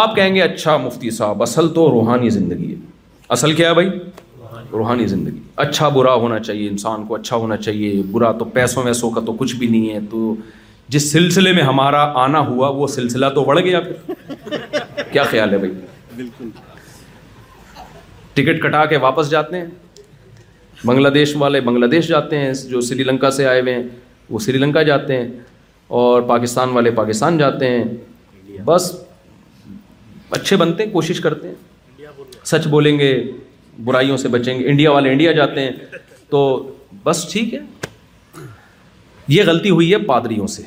آپ 0.00 0.16
کہیں 0.16 0.34
گے 0.34 0.42
اچھا 0.42 0.76
مفتی 0.86 1.10
صاحب 1.20 1.42
اصل 1.42 1.68
تو 1.78 1.90
روحانی 1.92 2.30
زندگی 2.40 2.70
ہے 2.72 2.76
اصل 3.36 3.52
کیا 3.60 3.68
ہے 3.70 3.74
بھائی 3.74 3.88
روحانی 4.72 5.06
زندگی 5.06 5.38
اچھا 5.62 5.88
برا 5.94 6.14
ہونا 6.22 6.38
چاہیے 6.38 6.68
انسان 6.68 7.04
کو 7.06 7.14
اچھا 7.14 7.36
ہونا 7.36 7.56
چاہیے 7.56 8.02
برا 8.10 8.30
تو 8.38 8.44
پیسوں 8.54 8.82
ویسوں 8.82 9.10
کا 9.16 9.20
تو 9.26 9.32
کچھ 9.38 9.54
بھی 9.56 9.66
نہیں 9.66 9.92
ہے 9.94 9.98
تو 10.10 10.34
جس 10.94 11.10
سلسلے 11.12 11.52
میں 11.52 11.62
ہمارا 11.62 12.02
آنا 12.22 12.38
ہوا 12.46 12.68
وہ 12.76 12.86
سلسلہ 12.94 13.26
تو 13.34 13.44
بڑھ 13.44 13.60
گیا 13.64 13.80
پھر 13.80 15.02
کیا 15.12 15.22
خیال 15.30 15.52
ہے 15.52 15.58
بھائی 15.58 15.72
بالکل 16.16 16.48
ٹکٹ 18.34 18.62
کٹا 18.62 18.84
کے 18.92 18.96
واپس 19.06 19.30
جاتے 19.30 19.56
ہیں 19.60 19.66
بنگلہ 20.86 21.08
دیش 21.14 21.34
والے 21.38 21.60
بنگلہ 21.68 21.86
دیش 21.90 22.06
جاتے 22.08 22.38
ہیں 22.38 22.52
جو 22.68 22.80
سری 22.88 23.04
لنکا 23.04 23.30
سے 23.38 23.46
آئے 23.46 23.60
ہوئے 23.60 23.74
ہیں 23.74 23.82
وہ 24.30 24.38
سری 24.46 24.58
لنکا 24.58 24.82
جاتے 24.90 25.20
ہیں 25.20 25.28
اور 26.00 26.22
پاکستان 26.32 26.70
والے 26.74 26.90
پاکستان 27.00 27.38
جاتے 27.38 27.68
ہیں 27.70 27.84
بس 28.64 28.92
اچھے 30.38 30.56
بنتے 30.56 30.84
ہیں 30.84 30.92
کوشش 30.92 31.20
کرتے 31.20 31.48
ہیں 31.48 32.06
سچ 32.50 32.66
بولیں 32.68 32.98
گے 32.98 33.12
برائیوں 33.84 34.16
سے 34.16 34.28
بچیں 34.28 34.58
گے 34.58 34.66
انڈیا 34.70 34.90
والے 34.92 35.10
انڈیا 35.12 35.32
جاتے 35.32 35.60
ہیں 35.60 35.70
تو 36.30 36.40
بس 37.04 37.24
ٹھیک 37.32 37.54
ہے 37.54 37.58
یہ 39.28 39.42
غلطی 39.46 39.70
ہوئی 39.70 39.92
ہے 39.92 39.98
پادریوں 40.06 40.46
سے 40.54 40.62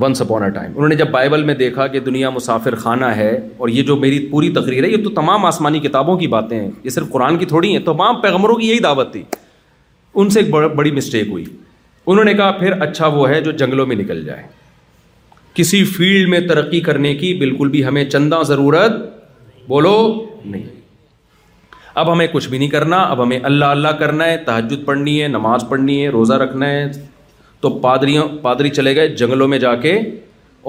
ونس 0.00 0.20
اپون 0.22 0.42
اے 0.42 0.48
ٹائم 0.50 0.72
انہوں 0.74 0.88
نے 0.88 0.94
جب 0.96 1.08
بائبل 1.10 1.42
میں 1.44 1.54
دیکھا 1.54 1.86
کہ 1.94 2.00
دنیا 2.00 2.30
مسافر 2.30 2.74
خانہ 2.84 3.06
ہے 3.16 3.32
اور 3.56 3.68
یہ 3.68 3.82
جو 3.88 3.96
میری 4.04 4.18
پوری 4.30 4.50
تقریر 4.52 4.84
ہے 4.84 4.88
یہ 4.90 5.02
تو 5.04 5.10
تمام 5.20 5.44
آسمانی 5.46 5.80
کتابوں 5.80 6.16
کی 6.18 6.26
باتیں 6.36 6.58
ہیں 6.58 6.68
یہ 6.84 6.90
صرف 6.90 7.10
قرآن 7.12 7.38
کی 7.38 7.46
تھوڑی 7.46 7.72
ہیں 7.72 7.84
تمام 7.86 8.20
پیغمروں 8.20 8.56
کی 8.56 8.68
یہی 8.68 8.78
دعوت 8.88 9.12
تھی 9.12 9.22
ان 10.14 10.30
سے 10.30 10.40
ایک 10.40 10.50
بڑی 10.76 10.90
مسٹیک 10.90 11.28
ہوئی 11.30 11.44
انہوں 12.06 12.24
نے 12.24 12.34
کہا 12.34 12.50
پھر 12.58 12.80
اچھا 12.82 13.06
وہ 13.18 13.28
ہے 13.28 13.40
جو 13.40 13.50
جنگلوں 13.60 13.86
میں 13.86 13.96
نکل 13.96 14.24
جائے 14.24 14.42
کسی 15.54 15.84
فیلڈ 15.84 16.28
میں 16.28 16.40
ترقی 16.48 16.80
کرنے 16.80 17.14
کی 17.14 17.32
بالکل 17.38 17.68
بھی 17.68 17.84
ہمیں 17.86 18.04
چندہ 18.10 18.40
ضرورت 18.46 18.92
بولو 19.68 19.94
نہیں 20.44 20.80
اب 22.00 22.12
ہمیں 22.12 22.26
کچھ 22.32 22.48
بھی 22.48 22.58
نہیں 22.58 22.68
کرنا 22.70 23.00
اب 23.14 23.22
ہمیں 23.22 23.38
اللہ 23.44 23.64
اللہ 23.64 23.88
کرنا 23.98 24.24
ہے 24.26 24.36
تحجد 24.44 24.84
پڑھنی 24.84 25.20
ہے 25.22 25.26
نماز 25.28 25.64
پڑھنی 25.68 26.02
ہے 26.02 26.08
روزہ 26.10 26.34
رکھنا 26.42 26.68
ہے 26.70 26.84
تو 27.60 27.70
پادریوں 27.80 28.28
پادری 28.42 28.68
چلے 28.70 28.94
گئے 28.96 29.08
جنگلوں 29.16 29.48
میں 29.48 29.58
جا 29.64 29.74
کے 29.82 29.98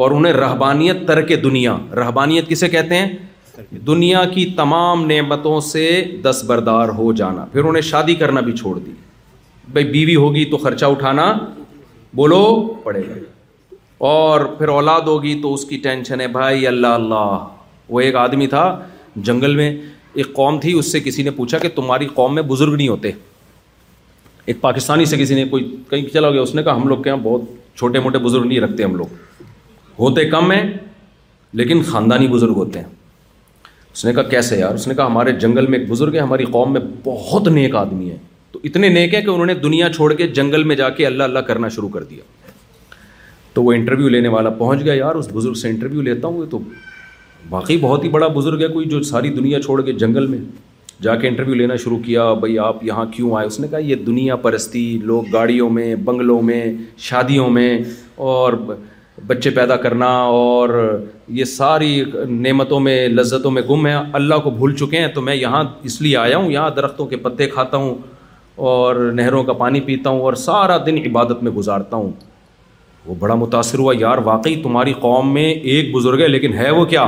اور 0.03 0.11
انہیں 0.11 0.33
رہبانیت 0.33 1.05
ترک 1.07 1.31
دنیا 1.43 1.75
رہبانیت 1.97 2.47
کسے 2.49 2.69
کہتے 2.69 2.97
ہیں 2.97 3.71
دنیا 3.87 4.23
کی 4.33 4.45
تمام 4.57 5.05
نعمتوں 5.11 5.59
سے 5.71 5.87
دس 6.21 6.43
بردار 6.47 6.89
ہو 6.97 7.11
جانا 7.21 7.45
پھر 7.51 7.63
انہیں 7.63 7.81
شادی 7.89 8.15
کرنا 8.21 8.41
بھی 8.47 8.53
چھوڑ 8.57 8.77
دی 8.79 8.91
بھائی 9.73 9.85
بیوی 9.91 10.15
ہوگی 10.15 10.45
تو 10.51 10.57
خرچہ 10.63 10.85
اٹھانا 10.93 11.31
بولو 12.15 12.43
پڑے 12.83 13.01
گا 13.09 13.13
اور 14.11 14.41
پھر 14.57 14.67
اولاد 14.69 15.01
ہوگی 15.07 15.39
تو 15.41 15.53
اس 15.53 15.65
کی 15.65 15.77
ٹینشن 15.83 16.21
ہے 16.21 16.27
بھائی 16.39 16.67
اللہ 16.67 16.97
اللہ 17.01 17.37
وہ 17.89 17.99
ایک 17.99 18.15
آدمی 18.25 18.47
تھا 18.47 18.65
جنگل 19.27 19.55
میں 19.55 19.73
ایک 20.15 20.33
قوم 20.33 20.59
تھی 20.61 20.73
اس 20.79 20.91
سے 20.91 20.99
کسی 21.03 21.23
نے 21.23 21.31
پوچھا 21.35 21.57
کہ 21.57 21.69
تمہاری 21.75 22.07
قوم 22.15 22.33
میں 22.35 22.41
بزرگ 22.49 22.75
نہیں 22.75 22.87
ہوتے 22.87 23.11
ایک 24.45 24.59
پاکستانی 24.61 25.05
سے 25.11 25.17
کسی 25.17 25.35
نے 25.35 25.45
کوئی 25.49 25.75
کہیں 25.89 26.05
چلا 26.13 26.29
گیا 26.31 26.41
اس 26.41 26.53
نے 26.55 26.63
کہا 26.63 26.75
ہم 26.75 26.87
لوگ 26.87 27.01
کے 27.03 27.09
یہاں 27.09 27.19
بہت 27.23 27.41
چھوٹے 27.77 27.99
موٹے 27.99 28.17
بزرگ 28.25 28.45
نہیں 28.45 28.59
رکھتے 28.59 28.83
ہم 28.83 28.95
لوگ 28.95 29.13
ہوتے 29.99 30.25
کم 30.29 30.51
ہیں 30.51 30.63
لیکن 31.61 31.81
خاندانی 31.91 32.27
بزرگ 32.27 32.55
ہوتے 32.55 32.79
ہیں 32.79 32.87
اس 33.93 34.05
نے 34.05 34.13
کہا 34.13 34.23
کیسے 34.29 34.59
یار 34.59 34.75
اس 34.75 34.87
نے 34.87 34.93
کہا 34.95 35.05
ہمارے 35.05 35.31
جنگل 35.39 35.67
میں 35.71 35.79
ایک 35.79 35.89
بزرگ 35.89 36.15
ہے 36.15 36.19
ہماری 36.19 36.45
قوم 36.51 36.71
میں 36.73 36.81
بہت 37.03 37.47
نیک 37.47 37.75
آدمی 37.75 38.09
ہے 38.09 38.17
تو 38.51 38.59
اتنے 38.63 38.89
نیک 38.89 39.13
ہیں 39.13 39.21
کہ 39.21 39.29
انہوں 39.29 39.45
نے 39.45 39.53
دنیا 39.65 39.89
چھوڑ 39.93 40.13
کے 40.13 40.27
جنگل 40.39 40.63
میں 40.71 40.75
جا 40.75 40.89
کے 40.99 41.05
اللہ 41.05 41.23
اللہ 41.23 41.39
کرنا 41.49 41.67
شروع 41.75 41.89
کر 41.93 42.03
دیا 42.13 42.23
تو 43.53 43.63
وہ 43.63 43.73
انٹرویو 43.73 44.07
لینے 44.09 44.27
والا 44.35 44.49
پہنچ 44.59 44.83
گیا 44.83 44.93
یار 44.93 45.15
اس 45.15 45.27
بزرگ 45.33 45.53
سے 45.61 45.69
انٹرویو 45.69 46.01
لیتا 46.01 46.27
ہوں 46.27 46.39
یہ 46.43 46.49
تو 46.51 46.59
باقی 47.49 47.77
بہت 47.81 48.03
ہی 48.03 48.09
بڑا 48.09 48.27
بزرگ 48.35 48.61
ہے 48.61 48.67
کوئی 48.73 48.85
جو 48.89 49.01
ساری 49.03 49.29
دنیا 49.33 49.61
چھوڑ 49.61 49.81
کے 49.85 49.91
جنگل 50.03 50.25
میں 50.27 50.37
جا 51.01 51.15
کے 51.21 51.27
انٹرویو 51.27 51.55
لینا 51.55 51.75
شروع 51.83 51.97
کیا 52.05 52.31
بھائی 52.39 52.57
آپ 52.65 52.83
یہاں 52.85 53.05
کیوں 53.15 53.31
آئے 53.37 53.47
اس 53.47 53.59
نے 53.59 53.67
کہا 53.67 53.77
یہ 53.87 53.95
دنیا 54.05 54.35
پرستی 54.45 54.83
لوگ 55.03 55.23
گاڑیوں 55.33 55.69
میں 55.77 55.93
بنگلوں 56.05 56.41
میں 56.49 56.63
شادیوں 57.07 57.49
میں 57.49 57.77
اور 58.31 58.53
بچے 59.27 59.49
پیدا 59.55 59.75
کرنا 59.77 60.09
اور 60.35 60.69
یہ 61.39 61.43
ساری 61.45 62.03
نعمتوں 62.29 62.79
میں 62.79 63.07
لذتوں 63.09 63.51
میں 63.51 63.61
گم 63.69 63.87
ہے 63.87 63.95
اللہ 64.21 64.39
کو 64.43 64.49
بھول 64.49 64.75
چکے 64.75 64.99
ہیں 64.99 65.07
تو 65.13 65.21
میں 65.21 65.35
یہاں 65.35 65.63
اس 65.89 66.01
لیے 66.01 66.15
آیا 66.17 66.37
ہوں 66.37 66.51
یہاں 66.51 66.69
درختوں 66.75 67.05
کے 67.07 67.17
پتے 67.27 67.47
کھاتا 67.49 67.77
ہوں 67.77 67.93
اور 68.71 68.95
نہروں 69.19 69.43
کا 69.43 69.53
پانی 69.63 69.79
پیتا 69.81 70.09
ہوں 70.09 70.19
اور 70.21 70.33
سارا 70.47 70.77
دن 70.85 70.97
عبادت 71.05 71.43
میں 71.43 71.51
گزارتا 71.51 71.97
ہوں 71.97 72.11
وہ 73.05 73.15
بڑا 73.19 73.35
متاثر 73.35 73.79
ہوا 73.79 73.93
یار 73.99 74.17
واقعی 74.25 74.55
تمہاری 74.63 74.93
قوم 74.99 75.33
میں 75.33 75.49
ایک 75.51 75.93
بزرگ 75.95 76.21
ہے 76.21 76.27
لیکن 76.27 76.53
ہے 76.57 76.69
وہ 76.71 76.85
کیا 76.93 77.05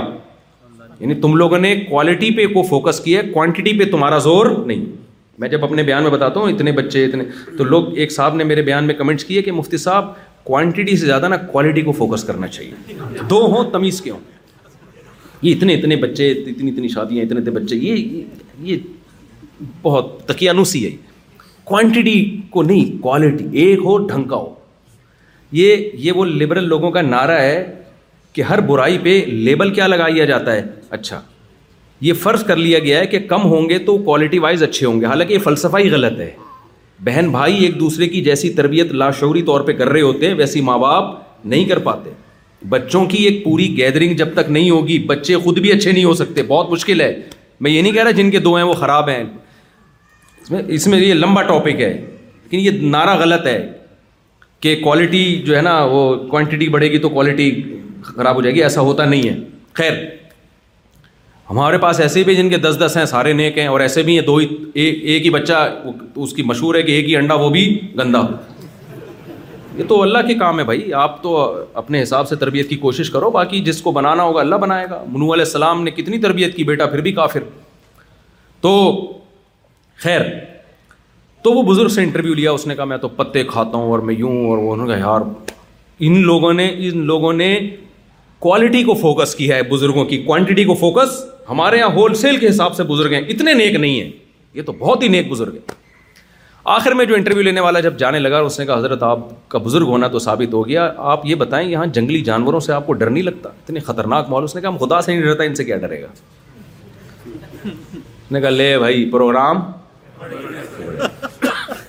یعنی 1.00 1.14
تم 1.22 1.34
لوگوں 1.38 1.58
نے 1.60 1.76
کوالٹی 1.90 2.30
پہ 2.36 2.46
کو 2.54 2.62
فوکس 2.70 3.00
کیا 3.04 3.22
ہے 3.22 3.32
کوانٹٹی 3.32 3.74
پہ 3.80 3.86
تمہارا 3.92 4.18
زور 4.28 4.46
نہیں 4.66 4.86
میں 5.40 5.48
جب 5.50 5.64
اپنے 5.66 5.84
بیان 5.84 6.04
میں 6.04 6.12
بتاتا 6.12 6.40
ہوں 6.40 6.52
اتنے 6.52 6.72
بچے 6.72 7.06
اتنے 7.06 7.24
تو 7.58 7.64
لوگ 7.64 7.98
ایک 8.04 8.12
صاحب 8.12 8.36
نے 8.36 8.44
میرے 8.44 8.62
بیان 8.70 8.86
میں 8.88 8.94
کمنٹس 8.96 9.24
کیے 9.26 9.42
کہ 9.48 9.52
مفتی 9.52 9.78
صاحب 9.78 10.12
کوانٹٹی 10.44 10.96
سے 10.98 11.06
زیادہ 11.06 11.28
نا 11.28 11.38
کوالٹی 11.52 11.82
کو 11.82 11.92
فوکس 12.00 12.24
کرنا 12.24 12.48
چاہیے 12.48 12.96
دو 13.30 13.40
ہوں 13.56 13.72
تمیز 13.72 14.02
کے 14.02 14.10
ہوں 14.12 14.20
یہ 15.42 15.54
اتنے 15.56 15.74
اتنے 15.76 15.96
بچے 16.06 16.32
اتنی 16.32 16.70
اتنی 16.72 16.88
شادیاں 16.90 17.26
اتنے 17.26 17.40
اتنے 17.40 17.52
بچے 17.60 17.76
یہ 17.80 18.24
یہ 18.72 18.78
بہت 19.82 20.18
تقیانوسی 20.28 20.86
ہے 20.86 20.96
کوانٹٹی 21.64 22.20
کو 22.52 22.64
نہیں 22.64 23.02
کوالٹی 23.02 23.46
ایک 23.62 23.80
ہو 23.86 23.98
ڈھنگ 24.08 24.24
کا 24.30 24.36
ہو 24.36 24.54
یہ 25.60 25.90
یہ 26.06 26.12
وہ 26.16 26.26
لبرل 26.26 26.68
لوگوں 26.70 26.92
کا 26.92 27.02
نعرہ 27.02 27.40
ہے 27.42 27.64
کہ 28.34 28.42
ہر 28.42 28.62
برائی 28.68 28.98
پہ 29.04 29.22
لیبل 29.28 29.74
کیا 29.74 29.88
لگایا 29.88 30.26
جاتا 30.26 30.54
ہے 30.54 30.62
اچھا 30.90 31.22
یہ 32.02 32.14
فرض 32.22 32.44
کر 32.44 32.56
لیا 32.56 32.80
گیا 32.80 33.00
ہے 33.00 33.06
کہ 33.08 33.20
کم 33.28 33.44
ہوں 33.50 33.70
گے 33.70 33.78
تو 33.86 33.98
کوالٹی 34.04 34.40
وائز 34.40 34.64
اچھے 34.64 34.86
ہوں 34.88 35.00
گے 35.02 35.06
حالانکہ 35.06 35.34
یہ 35.34 35.40
فلسفہ 35.44 35.78
ہی 35.84 35.90
غلط 35.92 36.20
ہے 36.20 36.30
بہن 37.04 37.30
بھائی 37.32 37.64
ایک 37.64 37.80
دوسرے 37.80 38.08
کی 38.10 38.22
جیسی 38.24 38.50
تربیت 38.54 38.92
لاشوری 39.04 39.42
طور 39.46 39.62
پہ 39.62 39.72
کر 39.78 39.90
رہے 39.90 40.02
ہوتے 40.02 40.28
ہیں 40.28 40.34
ویسی 40.36 40.62
ماں 40.70 40.78
باپ 40.80 41.14
نہیں 41.46 41.66
کر 41.70 41.80
پاتے 41.88 42.10
بچوں 42.70 43.06
کی 43.06 43.18
ایک 43.24 43.44
پوری 43.44 43.68
گیدرنگ 43.78 44.14
جب 44.18 44.34
تک 44.34 44.50
نہیں 44.52 44.70
ہوگی 44.70 44.98
بچے 45.08 45.38
خود 45.44 45.60
بھی 45.62 45.72
اچھے 45.72 45.92
نہیں 45.92 46.04
ہو 46.04 46.14
سکتے 46.22 46.44
بہت 46.48 46.70
مشکل 46.72 47.02
ہے 47.02 47.14
میں 47.62 47.72
یہ 47.72 47.82
نہیں 47.82 47.92
کہہ 47.94 48.04
رہا 48.04 48.12
جن 48.20 48.32
کے 48.32 48.40
دو 48.46 48.54
ہیں 48.56 48.64
وہ 48.66 48.74
خراب 48.80 49.10
ہیں 49.10 49.24
اس 50.42 50.50
میں 50.52 50.62
اس 50.78 50.88
میں 50.88 51.00
یہ 51.00 51.14
لمبا 51.14 51.42
ٹاپک 51.44 51.82
ہے 51.82 51.92
لیکن 51.94 52.60
یہ 52.60 52.82
نعرہ 52.92 53.16
غلط 53.20 53.46
ہے 53.48 53.60
کہ 54.62 54.76
کوالٹی 54.84 55.24
جو 55.46 55.56
ہے 55.56 55.62
نا 55.62 55.78
وہ 55.92 56.02
کوانٹٹی 56.30 56.68
بڑھے 56.70 56.90
گی 56.92 56.98
تو 56.98 57.10
کوالٹی 57.10 57.52
خراب 58.04 58.36
ہو 58.36 58.42
جائے 58.42 58.56
گی 58.56 58.64
ایسا 58.64 58.82
ہوتا 58.90 59.06
نہیں 59.06 59.30
ہے 59.30 59.36
خیر 59.80 59.94
ہمارے 61.50 61.78
پاس 61.78 62.00
ایسے 62.02 62.24
بھی 62.24 62.36
جن 62.36 62.50
کے 62.50 62.58
دس 62.58 62.78
دس 62.86 62.96
ہیں 62.98 63.06
سارے 63.06 63.34
نیک 63.34 63.58
ہیں 63.58 63.66
اور 63.68 63.80
ایسے 63.80 64.04
بھی 64.04 64.18
ہیں 64.20 64.26
دو 64.26 64.36
ہی 64.38 64.48
ایک 64.86 65.26
ہی 65.26 65.30
بچہ 65.30 65.54
اس 66.16 66.34
کی 66.34 66.44
مشہور 66.44 66.76
ہے 66.76 66.82
کہ 66.84 66.92
ایک 66.92 67.06
ہی 67.10 67.16
انڈا 67.16 67.34
وہ 67.42 67.50
بھی 67.50 67.66
گندا 67.98 68.20
ہو 68.22 68.34
یہ 69.78 69.84
تو 69.88 70.02
اللہ 70.02 70.26
کے 70.28 70.34
کام 70.40 70.60
ہے 70.60 70.64
بھائی 70.64 70.94
آپ 71.02 71.22
تو 71.24 71.36
اپنے 71.82 72.02
حساب 72.02 72.28
سے 72.28 72.36
تربیت 72.44 72.70
کی 72.70 72.76
کوشش 72.88 73.10
کرو 73.12 73.30
باقی 73.32 73.60
جس 73.62 73.82
کو 73.82 73.92
بنانا 73.92 74.24
ہوگا 74.24 74.40
اللہ 74.42 74.56
بنائے 74.66 74.86
گا 74.90 75.04
منو 75.08 75.32
علیہ 75.34 75.44
السلام 75.46 75.84
نے 75.84 75.92
کتنی 75.92 76.18
تربیت 76.26 76.56
کی 76.56 76.64
بیٹا 76.70 76.86
پھر 76.92 77.02
بھی 77.08 77.12
کافر 77.14 77.44
تو 78.62 78.72
خیر 80.04 80.22
تو 81.44 81.52
وہ 81.54 81.64
بزرگ 81.64 81.88
سے 81.96 82.04
انٹرویو 82.04 82.34
لیا 82.34 82.52
اس 82.52 82.66
نے 82.68 82.76
کہا 82.76 82.86
میں 82.92 82.98
تو 82.98 83.08
پتے 83.18 83.44
کھاتا 83.48 83.78
ہوں 83.78 83.90
اور 83.92 84.00
میں 84.10 84.16
یوں 84.18 84.32
اور 84.52 84.98
یار 84.98 85.22
ان 86.06 86.20
لوگوں 86.22 86.54
نے 86.54 86.72
ان 86.88 87.06
لوگوں 87.06 87.34
نے 87.34 87.54
کوالٹی 88.40 88.84
کو 88.84 88.94
فوکس 89.02 89.34
کیا 89.36 89.56
ہے 89.56 89.64
بزرگوں 89.70 90.04
کی 90.06 90.18
کوانٹٹی 90.24 90.64
کو 90.64 90.74
فوکس 90.80 91.24
ہمارے 91.50 91.78
یہاں 91.78 91.90
ہول 91.96 92.14
سیل 92.22 92.38
کے 92.38 92.48
حساب 92.48 92.74
سے 92.76 92.84
بزرگ 92.84 93.14
ہیں 93.14 93.22
اتنے 93.30 93.54
نیک 93.54 93.76
نہیں 93.76 94.00
ہیں 94.02 94.10
یہ 94.54 94.62
تو 94.66 94.72
بہت 94.80 95.04
ہی 95.04 95.08
نیک 95.08 95.30
بزرگ 95.32 95.56
ہے 95.56 95.74
آخر 96.74 96.92
میں 97.00 97.06
جو 97.06 97.16
انٹرویو 97.16 97.44
لینے 97.44 97.62
والا 97.62 97.80
جب 97.86 97.98
جانے 98.00 98.20
لگا 98.20 98.40
اس 98.46 98.60
نے 98.60 98.66
کہا 98.66 98.78
حضرت 98.78 99.04
آپ 99.04 99.20
کا 99.50 99.58
بزرگ 99.66 99.88
ہونا 99.88 100.08
تو 100.16 100.20
ثابت 100.20 100.54
ہو 100.54 100.68
گیا 100.68 100.90
آپ 101.16 101.26
یہ 101.26 101.36
بتائیں 101.42 101.68
یہاں 101.70 101.86
جنگلی 101.98 102.22
جانوروں 102.30 102.60
سے 102.68 102.74
آپ 102.74 102.88
کو 102.88 102.94
ڈر 103.02 103.10
نہیں 103.10 103.24
لگتا 103.24 103.50
اتنے 103.50 103.80
خطرناک 103.90 104.30
ماحول 104.30 104.44
اس 104.44 104.56
نے 104.56 104.62
کہا 104.62 104.70
ہم 104.70 104.78
خدا 104.86 105.02
سے 105.02 105.12
نہیں 105.14 105.22
ڈرتا 105.24 105.44
ان 105.44 105.56
سے 105.56 105.64
کیا 105.66 105.78
ڈرے 105.86 106.02
گا 106.02 106.08
اس 107.66 108.32
نے 108.32 108.42
کہا 108.42 108.50
لے 108.50 108.78
بھائی 108.80 109.10
پروگرام 109.12 109.62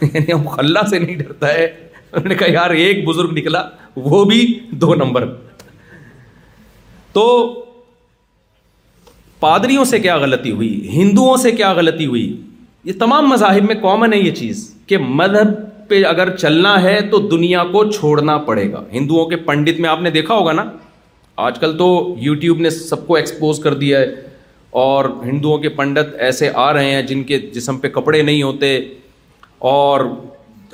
یعنی 0.02 0.32
اللہ 0.58 0.86
سے 0.90 0.98
نہیں 0.98 1.16
ڈرتا 1.16 1.52
ہے 1.54 1.64
انہوں 2.12 2.28
نے 2.28 2.34
کہا 2.34 2.50
یار 2.52 2.70
ایک 2.84 3.04
بزرگ 3.08 3.36
نکلا 3.36 3.62
وہ 3.96 4.24
بھی 4.24 4.42
دو 4.84 4.94
نمبر 4.94 5.24
تو 7.16 7.26
پادریوں 9.40 9.84
سے 9.90 9.98
کیا 9.98 10.16
غلطی 10.18 10.50
ہوئی 10.58 10.68
ہندوؤں 10.96 11.36
سے 11.42 11.50
کیا 11.60 11.72
غلطی 11.78 12.06
ہوئی 12.06 12.24
یہ 12.84 12.92
تمام 12.98 13.28
مذاہب 13.28 13.64
میں 13.70 13.74
کامن 13.82 14.12
ہے 14.12 14.18
یہ 14.18 14.34
چیز 14.40 14.58
کہ 14.86 14.98
مذہب 15.20 15.52
پہ 15.88 16.02
اگر 16.10 16.34
چلنا 16.36 16.74
ہے 16.82 17.00
تو 17.10 17.18
دنیا 17.28 17.62
کو 17.72 17.84
چھوڑنا 17.90 18.36
پڑے 18.48 18.70
گا 18.72 18.82
ہندوؤں 18.92 19.26
کے 19.30 19.36
پنڈت 19.48 19.80
میں 19.80 19.88
آپ 19.90 20.00
نے 20.06 20.10
دیکھا 20.18 20.34
ہوگا 20.34 20.52
نا 20.60 20.64
آج 21.46 21.58
کل 21.60 21.76
تو 21.78 21.88
یوٹیوب 22.26 22.60
نے 22.66 22.70
سب 22.76 23.06
کو 23.06 23.16
ایکسپوز 23.16 23.58
کر 23.64 23.74
دیا 23.84 23.98
ہے 24.00 24.06
اور 24.84 25.04
ہندوؤں 25.24 25.58
کے 25.58 25.68
پنڈت 25.80 26.14
ایسے 26.28 26.50
آ 26.66 26.72
رہے 26.72 26.90
ہیں 26.94 27.02
جن 27.12 27.22
کے 27.30 27.38
جسم 27.54 27.78
پہ 27.82 27.88
کپڑے 27.96 28.20
نہیں 28.22 28.42
ہوتے 28.42 28.78
اور 29.72 30.00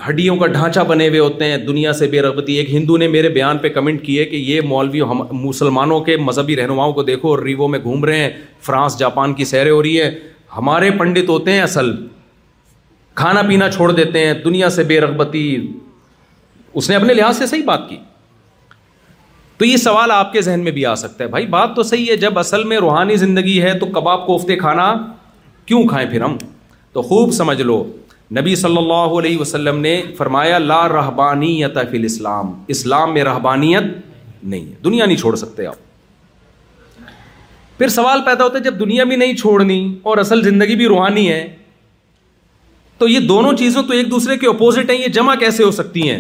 ہڈیوں 0.08 0.34
کا 0.36 0.46
ڈھانچہ 0.46 0.80
بنے 0.88 1.08
ہوئے 1.08 1.18
ہوتے 1.20 1.44
ہیں 1.50 1.56
دنیا 1.66 1.92
سے 1.92 2.06
بے 2.10 2.20
رغبتی 2.22 2.52
ایک 2.58 2.70
ہندو 2.74 2.96
نے 2.96 3.08
میرے 3.08 3.28
بیان 3.36 3.58
پہ 3.58 3.68
کمنٹ 3.72 4.04
کیے 4.04 4.24
کہ 4.26 4.36
یہ 4.46 4.60
مولوی 4.68 5.00
ہم 5.10 5.22
مسلمانوں 5.46 6.00
کے 6.08 6.16
مذہبی 6.16 6.56
رہنماؤں 6.56 6.92
کو 6.92 7.02
دیکھو 7.10 7.28
اور 7.28 7.42
ریوو 7.44 7.68
میں 7.68 7.78
گھوم 7.82 8.04
رہے 8.04 8.20
ہیں 8.22 8.30
فرانس 8.66 8.98
جاپان 8.98 9.34
کی 9.34 9.44
سیریں 9.52 9.70
ہو 9.70 9.82
رہی 9.82 10.00
ہیں 10.02 10.10
ہمارے 10.56 10.90
پنڈت 10.98 11.28
ہوتے 11.28 11.52
ہیں 11.52 11.60
اصل 11.62 11.92
کھانا 13.20 13.42
پینا 13.48 13.70
چھوڑ 13.72 13.90
دیتے 13.92 14.26
ہیں 14.26 14.32
دنیا 14.44 14.70
سے 14.78 14.84
بے 14.92 15.00
رغبتی 15.00 15.42
اس 16.74 16.90
نے 16.90 16.96
اپنے 16.96 17.14
لحاظ 17.14 17.38
سے 17.38 17.46
صحیح 17.46 17.62
بات 17.64 17.88
کی 17.88 17.96
تو 19.58 19.64
یہ 19.64 19.76
سوال 19.76 20.10
آپ 20.10 20.32
کے 20.32 20.40
ذہن 20.42 20.60
میں 20.64 20.72
بھی 20.76 20.84
آ 20.86 20.94
سکتا 21.06 21.24
ہے 21.24 21.28
بھائی 21.30 21.46
بات 21.56 21.74
تو 21.76 21.82
صحیح 21.94 22.06
ہے 22.10 22.16
جب 22.22 22.38
اصل 22.38 22.64
میں 22.68 22.76
روحانی 22.84 23.16
زندگی 23.24 23.60
ہے 23.62 23.78
تو 23.78 23.86
کباب 23.98 24.26
کوفتے 24.26 24.56
کھانا 24.62 24.92
کیوں 25.66 25.86
کھائیں 25.88 26.08
پھر 26.10 26.20
ہم 26.22 26.36
تو 26.92 27.02
خوب 27.02 27.32
سمجھ 27.32 27.60
لو 27.62 27.84
نبی 28.40 28.54
صلی 28.56 28.76
اللہ 28.78 29.14
علیہ 29.18 29.38
وسلم 29.38 29.78
نے 29.80 29.90
فرمایا 30.16 30.58
لا 30.58 30.76
رہبانیت 30.88 31.76
الاسلام 31.76 32.52
اسلام 32.74 33.12
میں 33.14 33.24
رہبانیت 33.24 33.82
نہیں 34.42 34.60
ہے 34.70 34.74
دنیا 34.84 35.04
نہیں 35.06 35.16
چھوڑ 35.16 35.34
سکتے 35.36 35.66
آپ 35.66 35.74
پھر 37.78 37.88
سوال 37.98 38.18
پیدا 38.26 38.44
ہوتا 38.44 38.56
ہے 38.58 38.62
جب 38.64 38.78
دنیا 38.80 39.04
بھی 39.10 39.16
نہیں 39.16 39.34
چھوڑنی 39.42 39.78
اور 40.10 40.18
اصل 40.24 40.40
زندگی 40.44 40.76
بھی 40.76 40.86
روحانی 40.88 41.26
ہے 41.30 41.42
تو 42.98 43.04
یہ 43.08 43.20
دونوں 43.28 43.52
چیزوں 43.56 43.82
تو 43.88 43.92
ایک 43.92 44.10
دوسرے 44.10 44.36
کے 44.38 44.46
اپوزٹ 44.48 44.90
ہیں 44.90 44.98
یہ 44.98 45.08
جمع 45.18 45.34
کیسے 45.44 45.64
ہو 45.64 45.70
سکتی 45.82 46.02
ہیں 46.10 46.18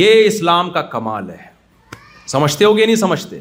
یہ 0.00 0.10
اسلام 0.26 0.70
کا 0.76 0.82
کمال 0.96 1.24
ہے 1.30 1.44
سمجھتے 2.36 2.64
ہو 2.64 2.72
گے 2.76 2.84
نہیں 2.86 3.02
سمجھتے 3.08 3.36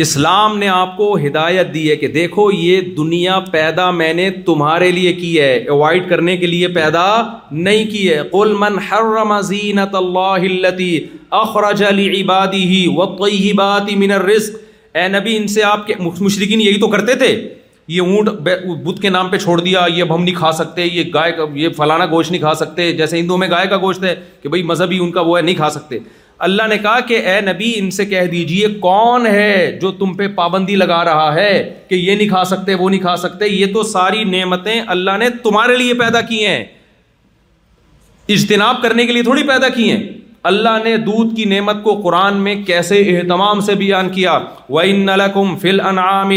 اسلام 0.00 0.56
نے 0.58 0.68
آپ 0.68 0.96
کو 0.96 1.06
ہدایت 1.26 1.72
دی 1.72 1.88
ہے 1.90 1.96
کہ 1.96 2.06
دیکھو 2.12 2.50
یہ 2.52 2.80
دنیا 2.96 3.38
پیدا 3.50 3.90
میں 3.90 4.12
نے 4.14 4.28
تمہارے 4.46 4.90
لیے 4.90 5.12
کی 5.12 5.38
ہے 5.40 5.52
اوائڈ 5.70 6.08
کرنے 6.10 6.36
کے 6.36 6.46
لیے 6.46 6.68
پیدا 6.74 7.04
نہیں 7.50 7.90
کی 7.90 8.08
ہے 8.08 8.18
قل 8.30 8.52
من 8.58 8.72
من 8.72 8.78
حرم 8.90 9.38
زینت 9.48 9.94
اللہ 9.94 10.46
اخرج 11.40 11.82
ہی 12.52 12.82
الرزق 14.14 14.96
اے 14.96 15.06
نبی 15.08 15.36
ان 15.36 15.46
سے 15.48 15.62
آپ 15.64 15.86
کے 15.86 15.94
مشرقین 15.98 16.60
یہی 16.60 16.80
تو 16.80 16.88
کرتے 16.94 17.14
تھے 17.24 17.34
یہ 17.92 18.00
اونٹ 18.00 18.28
بدھ 18.86 19.00
کے 19.02 19.10
نام 19.10 19.28
پہ 19.28 19.36
چھوڑ 19.44 19.60
دیا 19.60 19.84
یہ 19.94 20.02
اب 20.02 20.14
ہم 20.14 20.22
نہیں 20.24 20.34
کھا 20.34 20.52
سکتے 20.62 20.84
یہ 20.86 21.10
گائے 21.14 21.32
کا 21.36 21.44
یہ 21.58 21.68
فلانا 21.76 22.06
گوشت 22.10 22.30
نہیں 22.30 22.40
کھا 22.40 22.54
سکتے 22.64 22.92
جیسے 22.96 23.20
ہندوؤں 23.20 23.38
میں 23.38 23.50
گائے 23.50 23.66
کا 23.70 23.76
گوشت 23.82 24.04
ہے 24.04 24.14
کہ 24.42 24.48
بھائی 24.48 24.62
مذہبی 24.72 24.98
ان 25.02 25.10
کا 25.12 25.20
وہ 25.20 25.36
ہے 25.38 25.42
نہیں 25.42 25.54
کھا 25.54 25.70
سکتے 25.70 25.98
اللہ 26.46 26.66
نے 26.68 26.76
کہا 26.84 27.00
کہ 27.08 27.16
اے 27.28 27.40
نبی 27.40 27.70
ان 27.78 27.90
سے 27.96 28.04
کہہ 28.12 28.24
دیجئے 28.30 28.68
کون 28.82 29.26
ہے 29.26 29.78
جو 29.82 29.90
تم 29.98 30.14
پہ 30.16 30.26
پابندی 30.36 30.76
لگا 30.76 31.02
رہا 31.04 31.34
ہے 31.34 31.52
کہ 31.88 31.94
یہ 31.94 32.14
نہیں 32.14 32.28
کھا 32.28 32.42
سکتے 32.52 32.74
وہ 32.78 32.88
نہیں 32.88 33.00
کھا 33.00 33.14
سکتے 33.24 33.48
یہ 33.48 33.72
تو 33.74 33.82
ساری 33.90 34.24
نعمتیں 34.30 34.80
اللہ 34.94 35.16
نے 35.18 35.28
تمہارے 35.42 35.76
لیے 35.76 35.92
پیدا 36.02 36.20
کی 36.30 36.44
ہیں 36.46 36.64
اجتناب 38.38 38.82
کرنے 38.82 39.06
کے 39.06 39.12
لیے 39.12 39.22
تھوڑی 39.28 39.42
پیدا 39.52 39.68
کی 39.76 39.90
ہیں 39.90 40.02
اللہ 40.50 40.78
نے 40.84 40.96
دودھ 41.06 41.34
کی 41.36 41.44
نعمت 41.54 41.82
کو 41.82 41.94
قرآن 42.02 42.36
میں 42.44 42.54
کیسے 42.66 42.98
اہتمام 43.16 43.60
سے 43.70 43.74
بیان 43.84 44.08
کیا 44.14 44.38
ونعام 44.68 46.30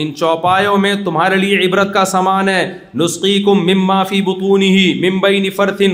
ان 0.00 0.12
چوپایوں 0.16 0.76
میں 0.78 0.94
تمہارے 1.04 1.36
لیے 1.36 1.58
عبرت 1.66 1.92
کا 1.94 2.04
سامان 2.12 2.48
ہے 2.48 2.60
نسخی 3.00 3.42
کم 3.44 3.66
مما 3.66 4.02
فی 4.12 4.20
ہی 4.20 5.50
خالصن 5.50 5.90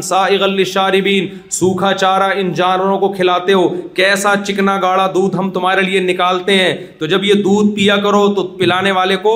فرتن 0.00 0.42
الشاربین 0.42 1.26
سوکھا 1.56 1.92
چارہ 1.98 2.30
ان 2.40 2.52
جانوروں 2.62 2.98
کو 2.98 3.12
کھلاتے 3.12 3.52
ہو 3.52 3.68
کیسا 3.94 4.34
چکنا 4.46 4.78
گاڑا 4.82 5.06
دودھ 5.14 5.36
ہم 5.38 5.50
تمہارے 5.54 5.82
لیے 5.82 6.00
نکالتے 6.10 6.56
ہیں 6.62 6.74
تو 6.98 7.06
جب 7.12 7.24
یہ 7.24 7.42
دودھ 7.44 7.74
پیا 7.76 7.96
کرو 8.04 8.26
تو 8.34 8.46
پلانے 8.58 8.90
والے 9.00 9.16
کو 9.22 9.34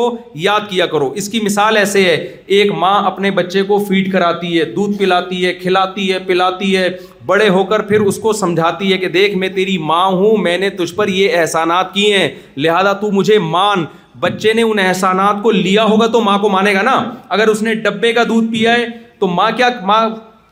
یاد 0.48 0.68
کیا 0.70 0.86
کرو 0.92 1.11
اس 1.22 1.28
کی 1.28 1.40
مثال 1.44 1.76
ایسے 1.76 2.04
ہے 2.04 2.14
ایک 2.59 2.72
ماں 2.78 3.00
اپنے 3.12 3.30
بچے 3.40 3.62
کو 3.70 3.78
فیڈ 3.88 4.12
کراتی 4.12 4.59
ہے 4.59 4.64
دودھ 4.74 4.98
پلاتی 4.98 5.44
ہے 5.46 5.52
کھلاتی 5.62 6.12
ہے 6.12 6.18
پلاتی 6.26 6.76
ہے 6.76 6.88
بڑے 7.26 7.48
ہو 7.48 7.64
کر 7.70 7.82
پھر 7.82 8.00
اس 8.10 8.18
کو 8.22 8.32
سمجھاتی 8.40 8.92
ہے 8.92 8.96
کہ 8.98 9.08
دیکھ 9.14 9.34
میں 9.36 9.48
تیری 9.54 9.76
ماں 9.90 10.04
ہوں 10.18 10.36
میں 10.42 10.56
نے 10.58 10.68
تجھ 10.80 10.94
پر 10.94 11.08
یہ 11.08 11.36
احسانات 11.38 11.92
کیے 11.94 12.18
ہیں 12.18 12.28
لہذا 12.64 12.92
تو 13.00 13.10
مجھے 13.12 13.38
مان 13.52 13.84
بچے 14.20 14.52
نے 14.58 14.62
ان 14.62 14.78
احسانات 14.78 15.42
کو 15.42 15.50
لیا 15.50 15.84
ہوگا 15.84 16.06
تو 16.12 16.20
ماں 16.24 16.38
کو 16.38 16.48
مانے 16.48 16.74
گا 16.74 16.82
نا 16.82 16.94
اگر 17.36 17.48
اس 17.48 17.62
نے 17.62 17.74
ڈبے 17.86 18.12
کا 18.18 18.22
دودھ 18.28 18.50
پیا 18.52 18.72
ہے 18.76 18.86
تو 19.18 19.26
ماں 19.38 19.50
کیا 19.56 19.68
ماں 19.88 20.00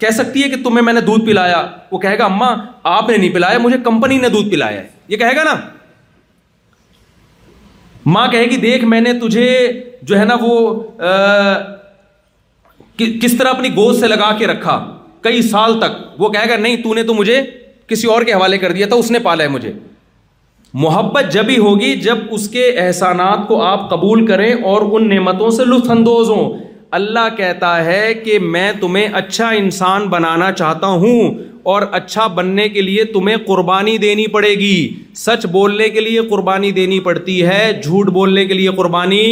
کہہ 0.01 0.11
سکتی 0.17 0.43
ہے 0.43 0.49
کہ 0.49 0.57
تمہیں 0.65 0.83
میں 0.85 0.93
نے 0.93 1.01
دودھ 1.11 1.25
پلایا 1.27 1.63
وہ 1.91 1.99
کہے 1.99 2.19
گا 2.19 2.25
اماں 2.25 2.55
آپ 2.97 3.09
نے 3.11 3.17
نہیں 3.17 3.33
پلایا 3.35 3.59
مجھے 3.67 3.77
کمپنی 3.85 4.17
نے 4.21 4.29
دودھ 4.37 4.51
پلایا 4.55 4.81
ہے 4.81 4.87
یہ 5.09 5.17
کہے 5.17 5.37
گا 5.37 5.43
نا 5.51 5.55
ماں 8.17 8.27
کہے 8.33 8.45
گی 8.51 8.57
دیکھ 8.67 8.85
میں 8.85 9.01
نے 9.01 9.13
تجھے 9.21 9.49
جو 10.11 10.19
ہے 10.19 10.25
نا 10.31 10.35
وہ 10.41 10.59
کس 12.99 13.37
طرح 13.39 13.51
اپنی 13.51 13.69
گود 13.77 14.01
سے 14.01 14.09
لگا 14.09 14.31
کے 14.39 14.47
رکھا 14.47 14.77
کئی 15.25 15.43
سال 15.43 15.79
تک 15.81 16.21
وہ 16.21 16.29
کہے 16.33 16.49
گا 16.49 16.57
نہیں 16.63 16.83
تو 16.83 16.95
نے 16.95 17.03
تو 17.11 17.15
مجھے 17.15 17.41
کسی 17.89 18.09
اور 18.13 18.23
کے 18.29 18.33
حوالے 18.33 18.57
کر 18.65 18.73
دیا 18.73 18.87
تھا 18.87 18.97
اس 19.03 19.11
نے 19.11 19.19
پالا 19.29 19.45
ہے 19.45 19.49
مجھے 19.49 19.73
محبت 20.83 21.33
جب 21.33 21.49
ہی 21.49 21.57
ہوگی 21.59 21.93
جب 22.01 22.19
اس 22.37 22.49
کے 22.57 22.67
احسانات 22.85 23.47
کو 23.49 23.61
آپ 23.63 23.89
قبول 23.91 24.27
کریں 24.27 24.53
اور 24.71 24.83
ان 24.93 25.09
نعمتوں 25.09 25.51
سے 25.59 25.65
لطف 25.65 25.91
اندوز 25.91 26.31
ہوں 26.31 26.59
اللہ 27.01 27.29
کہتا 27.37 27.73
ہے 27.85 28.13
کہ 28.25 28.39
میں 28.57 28.71
تمہیں 28.81 29.15
اچھا 29.21 29.49
انسان 29.63 30.09
بنانا 30.09 30.51
چاہتا 30.61 30.87
ہوں 31.05 31.39
اور 31.73 31.83
اچھا 31.97 32.27
بننے 32.37 32.69
کے 32.69 32.81
لیے 32.83 33.05
تمہیں 33.13 33.37
قربانی 33.47 33.97
دینی 33.99 34.27
پڑے 34.33 34.49
گی 34.61 34.75
سچ 35.17 35.45
بولنے 35.53 35.89
کے 35.91 36.01
لیے 36.01 36.21
قربانی 36.31 36.71
دینی 36.79 36.99
پڑتی 37.07 37.41
ہے 37.47 37.63
جھوٹ 37.83 38.07
بولنے 38.17 38.45
کے 38.47 38.55
لیے 38.55 38.71
قربانی 38.77 39.23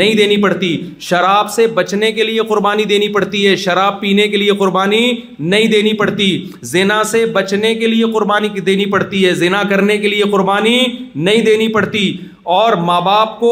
نہیں 0.00 0.14
دینی 0.16 0.36
پڑتی 0.42 0.70
شراب 1.08 1.50
سے 1.52 1.66
بچنے 1.80 2.10
کے 2.12 2.24
لیے 2.24 2.40
قربانی 2.48 2.84
دینی 2.94 3.08
پڑتی 3.14 3.46
ہے 3.46 3.54
شراب 3.64 4.00
پینے 4.00 4.28
کے 4.28 4.36
لیے 4.36 4.52
قربانی 4.58 5.02
نہیں 5.38 5.66
دینی 5.72 5.92
پڑتی 5.98 6.30
زنا 6.72 7.02
سے 7.10 7.24
بچنے 7.36 7.74
کے 7.74 7.86
لیے 7.86 8.04
قربانی 8.14 8.48
دینی 8.70 8.86
پڑتی 8.94 9.24
ہے 9.26 9.34
زنا 9.44 9.62
کرنے 9.70 9.98
کے 9.98 10.08
لیے 10.08 10.30
قربانی 10.32 10.78
نہیں 11.14 11.44
دینی 11.44 11.68
پڑتی 11.72 12.12
اور 12.58 12.72
ماں 12.86 13.00
باپ 13.00 13.38
کو 13.40 13.50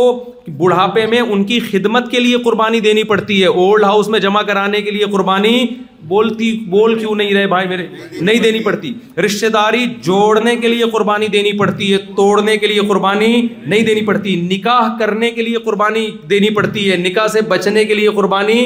بڑھاپے 0.61 1.05
میں 1.07 1.21
ان 1.21 1.43
کی 1.47 1.59
خدمت 1.71 2.11
کے 2.11 2.21
لیے 2.21 2.37
قربانی 2.45 2.81
دینی 2.87 3.03
پڑتی 3.11 3.41
ہے 3.43 3.47
اولڈ 3.63 3.85
ہاؤس 3.85 4.09
میں 4.15 4.19
جمع 4.21 4.43
کرانے 4.47 4.81
کے 4.83 4.91
لیے 4.91 5.05
قربانی 5.13 5.65
بولتی 6.11 6.51
بول 6.71 6.99
کیوں 6.99 7.15
نہیں 7.21 7.35
رہے 7.35 7.47
بھائی 7.47 7.69
میرے 7.69 7.87
نہیں 8.21 8.39
دینی 8.43 8.61
پڑتی 8.65 8.93
رشتے 9.25 9.49
داری 9.57 9.85
جوڑنے 10.05 10.55
کے 10.65 10.69
لیے 10.69 10.85
قربانی 10.93 11.27
دینی 11.35 11.53
پڑتی 11.59 11.93
ہے 11.93 11.99
توڑنے 12.17 12.57
کے 12.63 12.67
لیے 12.67 12.81
قربانی 12.89 13.31
نہیں 13.43 13.83
دینی 13.91 14.01
پڑتی 14.07 14.35
نکاح 14.53 14.89
کرنے 14.99 15.31
کے 15.39 15.43
لیے 15.49 15.59
قربانی 15.67 16.07
دینی 16.31 16.49
پڑتی 16.59 16.91
ہے 16.91 16.97
نکاح 17.07 17.27
سے 17.37 17.41
بچنے 17.55 17.85
کے 17.91 17.95
لیے 18.01 18.09
قربانی 18.21 18.59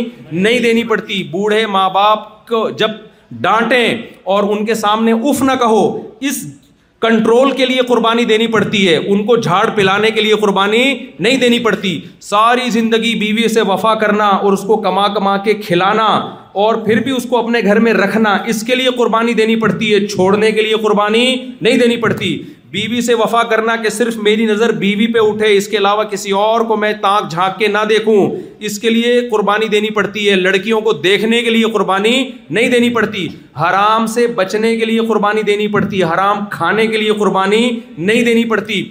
نہیں 0.46 0.58
دینی 0.68 0.84
پڑتی 0.94 1.22
بوڑھے 1.32 1.64
ماں 1.76 1.88
باپ 1.98 2.28
کو 2.48 2.68
جب 2.82 2.90
ڈانٹیں 3.46 3.88
اور 4.32 4.48
ان 4.54 4.64
کے 4.66 4.74
سامنے 4.86 5.12
اف 5.28 5.42
نہ 5.50 5.56
کہو 5.60 5.82
اس 6.30 6.38
کنٹرول 7.06 7.50
کے 7.56 7.66
لیے 7.66 7.80
قربانی 7.88 8.24
دینی 8.30 8.46
پڑتی 8.54 8.86
ہے 8.88 8.94
ان 8.96 9.24
کو 9.30 9.36
جھاڑ 9.48 9.64
پلانے 9.76 10.10
کے 10.16 10.20
لیے 10.28 10.34
قربانی 10.46 10.84
نہیں 11.26 11.36
دینی 11.44 11.58
پڑتی 11.68 11.92
ساری 12.28 12.68
زندگی 12.78 13.14
بیوی 13.24 13.46
سے 13.56 13.62
وفا 13.72 13.94
کرنا 14.04 14.28
اور 14.44 14.52
اس 14.56 14.62
کو 14.72 14.76
کما 14.88 15.06
کما 15.18 15.36
کے 15.48 15.54
کھلانا 15.66 16.08
اور 16.62 16.74
پھر 16.84 16.98
بھی 17.02 17.10
اس 17.10 17.24
کو 17.30 17.36
اپنے 17.38 17.60
گھر 17.64 17.78
میں 17.84 17.92
رکھنا 17.94 18.36
اس 18.48 18.62
کے 18.66 18.74
لیے 18.74 18.90
قربانی 18.98 19.32
دینی 19.34 19.56
پڑتی 19.60 19.92
ہے 19.94 20.06
چھوڑنے 20.06 20.50
کے 20.52 20.62
لیے 20.62 20.74
قربانی 20.82 21.24
نہیں 21.60 21.78
دینی 21.78 21.96
پڑتی 22.02 22.30
بیوی 22.74 22.86
بی 22.94 23.00
سے 23.06 23.14
وفا 23.14 23.42
کرنا 23.50 23.74
کہ 23.82 23.88
صرف 23.96 24.16
میری 24.26 24.44
نظر 24.46 24.72
بیوی 24.78 25.06
بی 25.06 25.12
پہ 25.14 25.18
اٹھے 25.26 25.52
اس 25.56 25.68
کے 25.68 25.76
علاوہ 25.78 26.02
کسی 26.12 26.30
اور 26.44 26.60
کو 26.68 26.76
میں 26.82 26.92
تانک 27.02 27.30
جھانک 27.30 27.58
کے 27.58 27.68
نہ 27.68 27.84
دیکھوں 27.88 28.14
اس 28.68 28.78
کے 28.78 28.90
لیے 28.90 29.18
قربانی 29.30 29.68
دینی 29.72 29.90
پڑتی 29.98 30.28
ہے 30.30 30.36
لڑکیوں 30.36 30.80
کو 30.80 30.92
دیکھنے 31.08 31.42
کے 31.42 31.50
لیے 31.50 31.70
قربانی 31.72 32.14
نہیں 32.50 32.68
دینی 32.70 32.90
پڑتی 32.94 33.26
حرام 33.60 34.06
سے 34.14 34.26
بچنے 34.40 34.76
کے 34.76 34.84
لیے 34.84 35.00
قربانی 35.08 35.42
دینی 35.52 35.68
پڑتی 35.76 36.02
حرام 36.04 36.44
کھانے 36.50 36.86
کے 36.86 36.98
لیے 36.98 37.12
قربانی 37.18 37.68
نہیں 37.98 38.22
دینی 38.30 38.44
پڑتی 38.50 38.82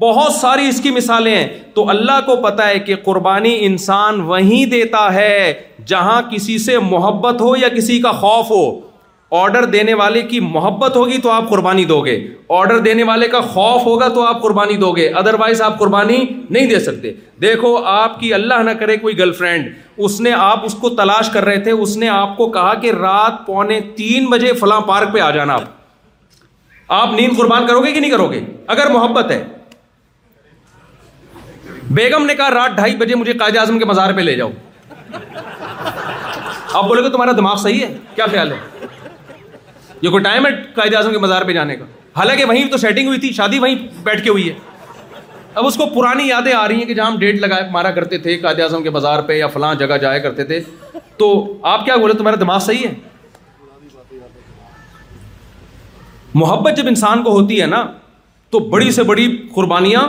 بہت 0.00 0.32
ساری 0.32 0.66
اس 0.68 0.80
کی 0.82 0.90
مثالیں 0.90 1.34
ہیں 1.34 1.46
تو 1.74 1.88
اللہ 1.90 2.20
کو 2.26 2.34
پتا 2.42 2.68
ہے 2.68 2.78
کہ 2.86 2.94
قربانی 3.04 3.54
انسان 3.66 4.20
وہیں 4.30 4.70
دیتا 4.70 5.12
ہے 5.14 5.52
جہاں 5.86 6.20
کسی 6.30 6.56
سے 6.58 6.78
محبت 6.86 7.40
ہو 7.40 7.54
یا 7.56 7.68
کسی 7.76 8.00
کا 8.02 8.12
خوف 8.22 8.50
ہو 8.50 8.62
آرڈر 9.40 9.64
دینے 9.66 9.94
والے 10.00 10.20
کی 10.22 10.40
محبت 10.40 10.96
ہوگی 10.96 11.16
تو 11.22 11.30
آپ 11.30 11.48
قربانی 11.50 11.84
دو 11.84 12.00
گے 12.04 12.16
آرڈر 12.56 12.78
دینے 12.80 13.02
والے 13.04 13.28
کا 13.28 13.40
خوف 13.52 13.84
ہوگا 13.86 14.08
تو 14.14 14.26
آپ 14.26 14.42
قربانی 14.42 14.76
دو 14.76 14.92
گے 14.96 15.08
ادروائز 15.18 15.62
آپ 15.62 15.78
قربانی 15.78 16.16
نہیں 16.50 16.66
دے 16.70 16.80
سکتے 16.80 17.12
دیکھو 17.42 17.76
آپ 17.92 18.18
کی 18.20 18.32
اللہ 18.34 18.62
نہ 18.64 18.70
کرے 18.80 18.96
کوئی 19.06 19.18
گرل 19.18 19.32
فرینڈ 19.38 19.70
اس 20.04 20.20
نے 20.20 20.32
آپ 20.36 20.64
اس 20.66 20.74
کو 20.80 20.88
تلاش 21.02 21.30
کر 21.32 21.44
رہے 21.44 21.60
تھے 21.62 21.70
اس 21.72 21.96
نے 21.96 22.08
آپ 22.08 22.36
کو 22.36 22.48
کہا 22.58 22.74
کہ 22.82 22.90
رات 23.00 23.44
پونے 23.46 23.80
تین 23.96 24.26
بجے 24.30 24.52
فلاں 24.60 24.80
پارک 24.88 25.12
پہ 25.14 25.20
آ 25.20 25.30
جانا 25.38 25.54
آپ 25.54 26.92
آپ 27.06 27.12
نیند 27.20 27.36
قربان 27.38 27.66
کرو 27.66 27.80
گے 27.84 27.92
کہ 27.92 28.00
نہیں 28.00 28.10
کرو 28.10 28.30
گے 28.30 28.40
اگر 28.76 28.90
محبت 28.94 29.30
ہے 29.30 29.42
بیگم 31.94 32.24
نے 32.26 32.34
کہا 32.34 32.50
رات 32.50 32.70
ڈھائی 32.76 32.94
بجے 33.00 33.14
مجھے 33.14 33.32
قائد 33.40 33.56
اعظم 33.58 33.78
کے 33.78 33.84
مزار 33.84 34.12
پہ 34.16 34.20
لے 34.20 34.34
جاؤ 34.36 34.50
آپ 36.72 36.86
بولے 36.88 37.02
گا 37.02 37.08
تمہارا 37.08 37.32
دماغ 37.38 37.56
صحیح 37.62 37.84
ہے 37.84 37.92
کیا 38.14 38.24
خیال 38.30 38.52
ہے 38.52 38.56
یہ 40.02 40.10
کوئی 40.10 40.22
ٹائم 40.24 40.46
ہے 40.46 40.50
قائد 40.74 40.94
اعظم 40.94 41.12
کے 41.12 41.18
مزار 41.24 41.42
پہ 41.46 41.52
جانے 41.58 41.76
کا 41.80 41.84
حالانکہ 42.16 42.44
وہیں 42.50 42.70
تو 42.70 42.76
سیٹنگ 42.84 43.06
ہوئی 43.08 43.20
تھی 43.24 43.30
شادی 43.36 43.58
وہیں 43.66 43.86
بیٹھ 44.08 44.22
کے 44.24 44.30
ہوئی 44.30 44.48
ہے 44.48 44.54
اب 45.60 45.66
اس 45.66 45.76
کو 45.76 45.86
پرانی 45.94 46.26
یادیں 46.28 46.52
آ 46.52 46.66
رہی 46.68 46.78
ہیں 46.78 46.84
کہ 46.86 46.94
جہاں 46.94 47.06
ہم 47.10 47.18
ڈیٹ 47.18 47.36
لگا 47.44 47.58
مارا 47.76 47.90
کرتے 48.00 48.18
تھے 48.26 48.36
قائد 48.46 48.60
اعظم 48.66 48.82
کے 48.82 48.90
بازار 48.98 49.22
پہ 49.30 49.38
یا 49.38 49.46
فلاں 49.56 49.74
جگہ 49.84 49.96
جایا 50.06 50.18
کرتے 50.26 50.44
تھے 50.50 50.60
تو 51.22 51.28
آپ 51.74 51.84
کیا 51.84 51.96
بولے 52.06 52.14
تمہارا 52.22 52.40
دماغ 52.40 52.58
صحیح 52.66 52.86
ہے 52.86 52.92
محبت 56.44 56.76
جب 56.82 56.86
انسان 56.96 57.22
کو 57.22 57.38
ہوتی 57.38 57.60
ہے 57.60 57.66
نا 57.78 57.82
تو 58.50 58.58
بڑی 58.76 58.90
سے 58.98 59.02
بڑی 59.14 59.26
قربانیاں 59.54 60.02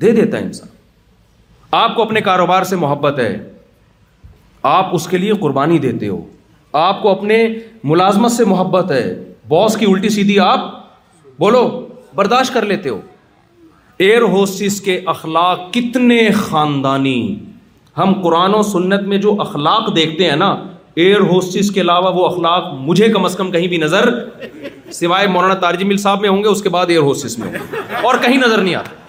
دے 0.00 0.10
دیتا 0.22 0.38
ہے 0.38 0.42
انسان 0.42 0.74
آپ 1.76 1.94
کو 1.96 2.02
اپنے 2.02 2.20
کاروبار 2.26 2.62
سے 2.72 2.76
محبت 2.82 3.18
ہے 3.18 3.32
آپ 4.74 4.94
اس 4.98 5.06
کے 5.08 5.18
لیے 5.18 5.32
قربانی 5.40 5.78
دیتے 5.78 6.08
ہو 6.08 6.20
آپ 6.82 7.02
کو 7.02 7.10
اپنے 7.10 7.36
ملازمت 7.92 8.32
سے 8.32 8.44
محبت 8.52 8.90
ہے 8.90 9.02
باس 9.48 9.76
کی 9.80 9.86
الٹی 9.92 10.08
سیدھی 10.14 10.38
آپ 10.46 10.70
بولو 11.44 11.62
برداشت 12.20 12.54
کر 12.54 12.64
لیتے 12.72 12.88
ہو 12.88 13.00
ایئر 14.06 14.22
ہوسٹس 14.36 14.80
کے 14.86 14.98
اخلاق 15.14 15.68
کتنے 15.74 16.20
خاندانی 16.48 17.18
ہم 17.98 18.12
قرآن 18.22 18.54
و 18.54 18.62
سنت 18.72 19.06
میں 19.12 19.18
جو 19.28 19.34
اخلاق 19.46 19.94
دیکھتے 19.96 20.28
ہیں 20.30 20.36
نا 20.44 20.50
ایئر 21.04 21.20
ہوسٹس 21.32 21.70
کے 21.76 21.80
علاوہ 21.80 22.10
وہ 22.18 22.26
اخلاق 22.26 22.72
مجھے 22.90 23.08
کم 23.16 23.24
از 23.28 23.34
کم 23.36 23.50
کہیں 23.56 23.66
بھی 23.74 23.78
نظر 23.88 24.08
سوائے 25.00 25.26
مولانا 25.36 25.54
تارجمل 25.66 25.96
صاحب 26.06 26.20
میں 26.20 26.28
ہوں 26.34 26.42
گے 26.44 26.48
اس 26.54 26.62
کے 26.62 26.78
بعد 26.78 26.94
ایئر 26.96 27.10
ہوسٹس 27.10 27.38
میں 27.38 27.48
ہوں 27.48 27.74
گے 27.74 28.06
اور 28.06 28.22
کہیں 28.26 28.36
نظر 28.44 28.62
نہیں 28.62 28.74
آتا 28.82 29.04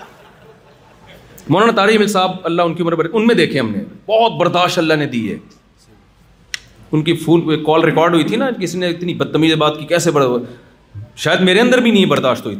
مولانا 1.56 1.84
مل 2.02 2.08
صاحب 2.14 2.32
اللہ 2.44 2.62
ان 2.70 2.74
کی 2.74 2.84
عمر 2.84 2.96
بر... 3.02 3.08
ان 3.14 3.28
میں 3.28 3.36
دیکھے 3.36 3.60
ہم 3.60 3.70
نے 3.72 3.84
بہت 4.08 4.40
برداشت 4.40 4.78
اللہ 4.80 4.94
نے 4.94 5.06
دی 5.08 5.32
ہے 5.32 5.38
ان 6.96 7.02
کی 7.04 7.14
فون 7.22 7.64
کال 7.64 7.84
ریکارڈ 7.84 8.14
ہوئی 8.14 8.24
تھی 8.32 8.36
نا 8.42 8.50
کسی 8.60 8.78
نے 8.80 8.88
اتنی 8.90 9.14
بدتمیز 9.22 9.54
بات 9.64 9.80
کی 9.80 9.86
کیسے 9.86 10.12
شاید 11.24 11.42
میرے 11.48 11.60
اندر 11.60 11.78
بھی 11.82 11.92
نہیں 11.92 12.06
برداشت 12.16 12.46
ہوئی 12.46 12.58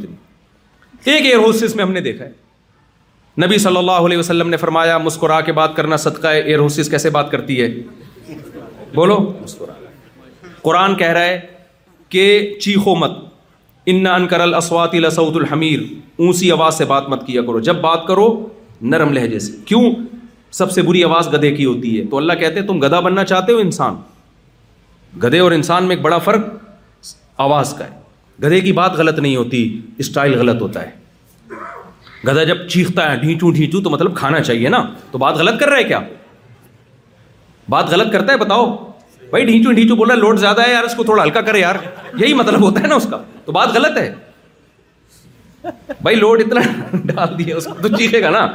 ایک 1.04 1.26
ایئر 1.26 1.36
ہوسٹس 1.36 1.74
میں 1.76 1.84
ہم 1.84 1.92
نے 1.92 2.00
دیکھا 2.00 2.24
ہے 2.24 3.42
نبی 3.44 3.58
صلی 3.64 3.76
اللہ 3.76 4.06
علیہ 4.06 4.18
وسلم 4.18 4.48
نے 4.50 4.56
فرمایا 4.62 4.96
مسکرا 4.98 5.40
کے 5.48 5.52
بات 5.58 5.76
کرنا 5.76 5.96
صدقہ 6.04 6.28
ایئر 6.44 6.58
ہوسٹس 6.58 6.88
کیسے 6.90 7.10
بات 7.16 7.30
کرتی 7.30 7.60
ہے 7.60 7.68
بولو 8.94 9.16
مسکرا 9.42 9.72
قرآن 10.62 10.94
کہہ 11.02 11.10
رہا 11.18 11.24
ہے 11.26 11.38
کہ 12.14 12.24
چیخو 12.62 12.94
مت 13.04 13.10
ان 13.92 14.06
انکر 14.14 14.40
السوات 14.40 14.94
السعود 15.02 15.36
الحمیر 15.36 15.80
اونسی 16.24 16.50
آواز 16.52 16.78
سے 16.78 16.84
بات 16.94 17.08
مت 17.08 17.26
کیا 17.26 17.42
کرو 17.50 17.58
جب 17.70 17.76
بات 17.88 18.06
کرو 18.06 18.26
نرم 18.82 19.12
لہجے 19.12 19.38
سے 19.38 19.52
کیوں 19.66 19.82
سب 20.56 20.70
سے 20.72 20.82
بری 20.82 21.02
آواز 21.04 21.28
گدھے 21.32 21.50
کی 21.54 21.64
ہوتی 21.64 21.98
ہے 22.00 22.04
تو 22.10 22.16
اللہ 22.16 22.32
کہتے 22.40 22.60
ہیں 22.60 22.66
تم 22.66 22.80
گدھا 22.84 23.00
بننا 23.00 23.24
چاہتے 23.24 23.52
ہو 23.52 23.58
انسان 23.58 23.94
گدھے 25.22 25.38
اور 25.40 25.52
انسان 25.52 25.84
میں 25.84 25.96
ایک 25.96 26.04
بڑا 26.04 26.18
فرق 26.28 26.44
آواز 27.46 27.74
کا 27.78 27.84
ہے 27.84 28.46
گدھے 28.46 28.60
کی 28.60 28.72
بات 28.72 28.92
غلط 28.98 29.18
نہیں 29.18 29.36
ہوتی 29.36 29.62
اسٹائل 29.98 30.34
غلط 30.38 30.60
ہوتا 30.62 30.82
ہے 30.82 30.96
گدھا 32.26 32.44
جب 32.44 32.66
چیختا 32.68 33.10
ہے 33.10 33.16
ڈھینچو 33.18 33.50
ڈھیچو 33.54 33.80
تو 33.82 33.90
مطلب 33.90 34.16
کھانا 34.16 34.40
چاہیے 34.42 34.68
نا 34.68 34.82
تو 35.10 35.18
بات 35.18 35.36
غلط 35.38 35.60
کر 35.60 35.68
رہا 35.68 35.78
ہے 35.78 35.84
کیا 35.84 36.00
بات 37.70 37.88
غلط 37.90 38.12
کرتا 38.12 38.32
ہے 38.32 38.38
بتاؤ 38.38 38.66
بھائی 39.30 39.44
ڈھیچو 39.46 39.72
ڈھیچو 39.72 39.94
ہے 40.10 40.16
لوڈ 40.16 40.38
زیادہ 40.40 40.62
ہے 40.66 40.72
یار 40.72 40.84
اس 40.84 40.94
کو 40.96 41.04
تھوڑا 41.04 41.22
ہلکا 41.22 41.40
کرے 41.48 41.60
یار 41.60 41.74
یہی 42.18 42.34
مطلب 42.34 42.60
ہوتا 42.62 42.82
ہے 42.82 42.86
نا 42.88 42.94
اس 42.94 43.06
کا 43.10 43.22
تو 43.44 43.52
بات 43.52 43.74
غلط 43.74 43.98
ہے 43.98 44.12
بھائی 46.02 46.16
لوڈ 46.16 46.40
اتنا 46.42 46.60
ڈال 47.14 47.38
دیا 47.38 47.56
اس 47.56 47.64
کو 47.66 47.74
تو 47.82 47.96
چیخے 47.96 48.20
گا 48.22 48.30
نا 48.30 48.46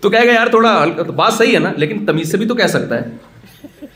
تو 0.00 0.10
کہے 0.10 0.26
گا 0.26 0.32
یار 0.32 0.46
تھوڑا 0.54 0.72
بات 1.16 1.32
صحیح 1.34 1.54
ہے 1.54 1.58
نا 1.66 1.72
لیکن 1.76 2.04
تمیز 2.06 2.30
سے 2.30 2.36
بھی 2.36 2.46
تو 2.48 2.54
کہہ 2.54 2.66
سکتا 2.76 3.00
ہے 3.00 3.88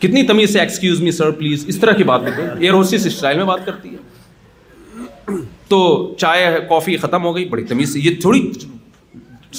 کتنی 0.00 0.22
تمیز 0.26 0.52
سے 0.52 0.60
ایکسکیوز 0.60 1.00
می 1.02 1.10
سر 1.18 1.30
پلیز 1.38 1.64
اس 1.68 1.78
طرح 1.80 1.92
کی 1.96 2.04
بات 2.04 2.20
کرتے 2.26 2.46
ایئر 2.58 2.72
ہوسٹس 2.72 3.06
اسٹائل 3.06 3.36
میں 3.36 3.44
بات 3.44 3.66
کرتی 3.66 3.94
ہے 3.94 5.34
تو 5.68 5.80
چائے 6.20 6.56
کافی 6.68 6.96
ختم 7.02 7.24
ہو 7.24 7.34
گئی 7.36 7.44
بڑی 7.48 7.64
تمیز 7.64 7.92
سے 7.92 8.00
یہ 8.00 8.20
تھوڑی 8.20 8.50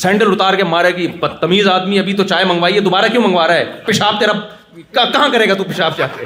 سینڈل 0.02 0.32
اتار 0.32 0.54
کے 0.58 0.64
مارے 0.64 0.96
گی 0.98 1.08
بدتمیز 1.22 1.68
آدمی 1.70 2.00
ابھی 2.00 2.14
تو 2.20 2.24
چائے 2.34 2.46
منگوائی 2.46 2.76
ہے 2.76 2.80
دوبارہ 2.90 3.08
کیوں 3.12 3.22
منگوا 3.24 3.48
رہا 3.48 3.56
ہے 3.56 3.72
پیشاب 3.86 4.20
تیرا 4.20 4.32
کہاں 4.94 5.28
کرے 5.32 5.50
گا 5.50 5.54
تو 5.54 5.64
پیشاب 5.64 5.98
جا 5.98 6.08
کے 6.18 6.26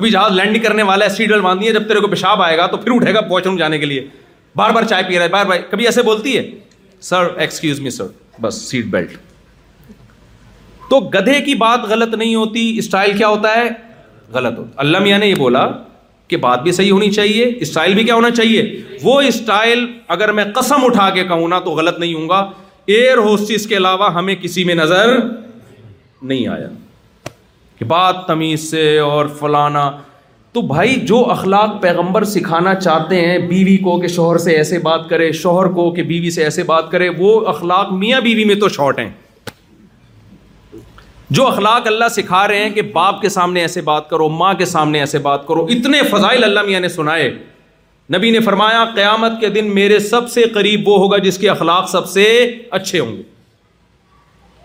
ابھی 0.00 0.10
جہاز 0.10 0.32
لینڈ 0.32 0.62
کرنے 0.62 0.82
والا 0.88 1.04
ہے 1.04 1.10
سیٹ 1.14 1.28
بیلٹ 1.28 1.40
باندھی 1.42 1.66
ہے 1.66 1.72
جب 1.72 1.86
تیرے 1.88 2.00
کو 2.00 2.06
پیشاب 2.08 2.42
آئے 2.42 2.56
گا 2.58 2.66
تو 2.72 2.76
پھر 2.76 2.92
اٹھے 2.94 3.12
گا 3.14 3.20
واش 3.30 3.42
روم 3.46 3.56
جانے 3.56 3.78
کے 3.78 3.86
لیے 3.86 4.06
بار 4.56 4.70
بار 4.76 4.82
چائے 4.92 5.02
پی 5.08 5.14
رہا 5.16 5.22
ہے 5.24 5.28
بار 5.30 5.44
بار 5.46 5.56
کبھی 5.70 5.84
ایسے 5.86 6.02
بولتی 6.02 6.36
ہے 6.36 6.42
سر 7.08 7.26
ایکسکیوز 7.46 7.80
می 7.80 7.90
سر 7.98 8.06
بس 8.40 8.60
سیٹ 8.70 8.86
بیلٹ 8.94 9.16
تو 10.90 11.00
گدھے 11.18 11.40
کی 11.48 11.54
بات 11.66 11.84
غلط 11.92 12.14
نہیں 12.14 12.34
ہوتی 12.34 12.62
اسٹائل 12.78 13.16
کیا 13.18 13.28
ہوتا 13.34 13.54
ہے 13.60 13.68
غلط 14.38 14.58
ہوتا 14.58 14.80
اللہ 14.86 14.98
میاں 15.08 15.18
نے 15.18 15.26
یہ 15.26 15.34
بولا 15.44 15.66
کہ 16.28 16.36
بات 16.48 16.62
بھی 16.62 16.72
صحیح 16.80 16.92
ہونی 16.96 17.10
چاہیے 17.20 17.50
اسٹائل 17.68 17.94
بھی 17.94 18.04
کیا 18.10 18.14
ہونا 18.22 18.30
چاہیے 18.42 18.66
وہ 19.02 19.20
اسٹائل 19.30 19.86
اگر 20.16 20.32
میں 20.40 20.44
قسم 20.60 20.84
اٹھا 20.90 21.10
کے 21.18 21.24
کہوں 21.34 21.48
نا 21.54 21.58
تو 21.68 21.74
غلط 21.82 21.98
نہیں 21.98 22.14
ہوں 22.14 22.28
گا 22.28 22.44
ایئر 22.96 23.16
ہوسٹس 23.28 23.66
کے 23.66 23.76
علاوہ 23.76 24.14
ہمیں 24.20 24.34
کسی 24.42 24.64
میں 24.70 24.74
نظر 24.84 25.16
نہیں 25.20 26.46
آیا 26.56 26.68
کہ 27.80 27.84
بات 27.90 28.16
تمیز 28.26 28.70
سے 28.70 28.82
اور 29.00 29.26
فلانا 29.38 29.90
تو 30.52 30.60
بھائی 30.72 30.94
جو 31.06 31.18
اخلاق 31.30 31.80
پیغمبر 31.82 32.24
سکھانا 32.32 32.74
چاہتے 32.74 33.20
ہیں 33.26 33.36
بیوی 33.48 33.76
کو 33.84 33.98
کہ 34.00 34.08
شوہر 34.16 34.38
سے 34.46 34.52
ایسے 34.56 34.78
بات 34.88 35.08
کرے 35.10 35.30
شوہر 35.42 35.66
کو 35.76 35.90
کہ 35.94 36.02
بیوی 36.10 36.30
سے 36.30 36.42
ایسے 36.44 36.62
بات 36.72 36.90
کرے 36.90 37.08
وہ 37.18 37.30
اخلاق 37.54 37.92
میاں 38.02 38.20
بیوی 38.28 38.44
میں 38.44 38.54
تو 38.60 38.68
شارٹ 38.76 38.98
ہیں 38.98 39.08
جو 41.38 41.46
اخلاق 41.46 41.86
اللہ 41.86 42.08
سکھا 42.16 42.46
رہے 42.48 42.62
ہیں 42.64 42.70
کہ 42.74 42.82
باپ 42.92 43.20
کے 43.22 43.28
سامنے 43.38 43.60
ایسے 43.60 43.80
بات 43.88 44.10
کرو 44.10 44.28
ماں 44.36 44.52
کے 44.58 44.64
سامنے 44.76 45.00
ایسے 45.00 45.18
بات 45.28 45.46
کرو 45.48 45.64
اتنے 45.76 46.02
فضائل 46.10 46.44
اللہ 46.44 46.62
میاں 46.66 46.80
نے 46.80 46.88
سنائے 46.98 47.30
نبی 48.16 48.30
نے 48.30 48.40
فرمایا 48.50 48.84
قیامت 48.94 49.40
کے 49.40 49.48
دن 49.58 49.74
میرے 49.74 49.98
سب 50.12 50.30
سے 50.30 50.42
قریب 50.54 50.88
وہ 50.88 50.98
ہوگا 50.98 51.18
جس 51.28 51.38
کے 51.38 51.48
اخلاق 51.50 51.88
سب 51.90 52.08
سے 52.08 52.26
اچھے 52.80 52.98
ہوں 53.00 53.16
گے 53.16 53.22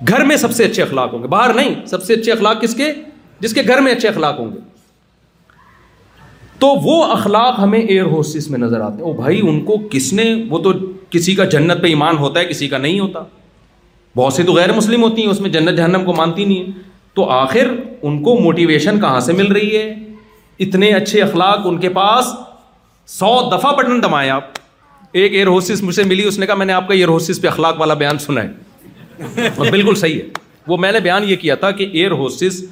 گھر 0.07 0.23
میں 0.25 0.35
سب 0.37 0.51
سے 0.53 0.63
اچھے 0.63 0.81
اخلاق 0.83 1.13
ہوں 1.13 1.21
گے 1.21 1.27
باہر 1.27 1.53
نہیں 1.53 1.73
سب 1.87 2.03
سے 2.03 2.13
اچھے 2.13 2.31
اخلاق 2.31 2.61
کس 2.61 2.73
کے 2.75 2.91
جس 3.39 3.53
کے 3.53 3.61
گھر 3.67 3.81
میں 3.81 3.91
اچھے 3.93 4.07
اخلاق 4.09 4.39
ہوں 4.39 4.51
گے 4.53 4.59
تو 6.59 6.67
وہ 6.83 7.03
اخلاق 7.11 7.57
ہمیں 7.59 7.79
ایئر 7.79 8.03
ہوسز 8.11 8.47
میں 8.49 8.59
نظر 8.59 8.81
آتے 8.81 8.95
ہیں 8.97 9.03
او 9.03 9.13
بھائی 9.13 9.39
ان 9.49 9.59
کو 9.65 9.77
کس 9.91 10.11
نے 10.19 10.25
وہ 10.49 10.59
تو 10.63 10.71
کسی 11.15 11.35
کا 11.35 11.45
جنت 11.55 11.81
پہ 11.81 11.87
ایمان 11.93 12.17
ہوتا 12.17 12.39
ہے 12.39 12.45
کسی 12.45 12.67
کا 12.67 12.77
نہیں 12.85 12.99
ہوتا 12.99 13.23
بہت 14.17 14.33
سی 14.33 14.43
تو 14.43 14.53
غیر 14.53 14.71
مسلم 14.73 15.03
ہوتی 15.03 15.21
ہیں 15.21 15.29
اس 15.29 15.41
میں 15.41 15.49
جنت 15.55 15.77
جہنم 15.77 16.05
کو 16.05 16.13
مانتی 16.17 16.45
نہیں 16.45 16.63
ہے 16.67 16.83
تو 17.15 17.29
آخر 17.31 17.71
ان 18.09 18.21
کو 18.23 18.37
موٹیویشن 18.43 18.99
کہاں 18.99 19.19
سے 19.29 19.33
مل 19.33 19.51
رہی 19.57 19.75
ہے 19.77 19.93
اتنے 20.65 20.91
اچھے 20.93 21.21
اخلاق 21.21 21.67
ان 21.67 21.77
کے 21.79 21.89
پاس 21.99 22.33
سو 23.19 23.33
دفعہ 23.55 23.73
بٹن 23.75 24.01
دمائے 24.03 24.29
آپ 24.29 24.53
ایک 25.21 25.33
ایئر 25.33 25.47
ہوسز 25.47 25.83
سے 25.95 26.03
ملی 26.03 26.23
اس 26.27 26.39
نے 26.39 26.45
کہا 26.45 26.55
میں 26.61 26.65
نے 26.65 26.73
آپ 26.73 26.87
کا 26.87 26.93
ایئر 26.93 27.07
ہوسز 27.15 27.41
پہ 27.41 27.47
اخلاق 27.47 27.79
والا 27.79 27.93
بیان 28.03 28.17
سنا 28.19 28.43
ہے 28.43 28.49
بالکل 29.19 29.95
صحیح 29.95 30.15
ہے 30.21 30.27
وہ 30.67 30.77
میں 30.83 30.91
نے 30.91 30.99
بیان 30.99 31.23
یہ 31.29 31.35
کیا 31.41 31.55
تھا 31.55 31.71
کہ 31.79 31.87
ایئر 31.91 32.11
ہوسز 32.21 32.63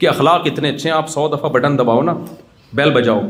کے 0.00 0.08
اخلاق 0.08 0.42
اتنے 0.46 0.70
اچھے 0.74 0.88
ہیں 0.90 0.96
آپ 0.96 1.08
سو 1.10 1.26
دفعہ 1.36 1.50
بٹن 1.50 1.78
دباؤ 1.78 2.02
نا 2.02 2.14
بیل 2.80 2.90
بجاؤ 2.92 3.20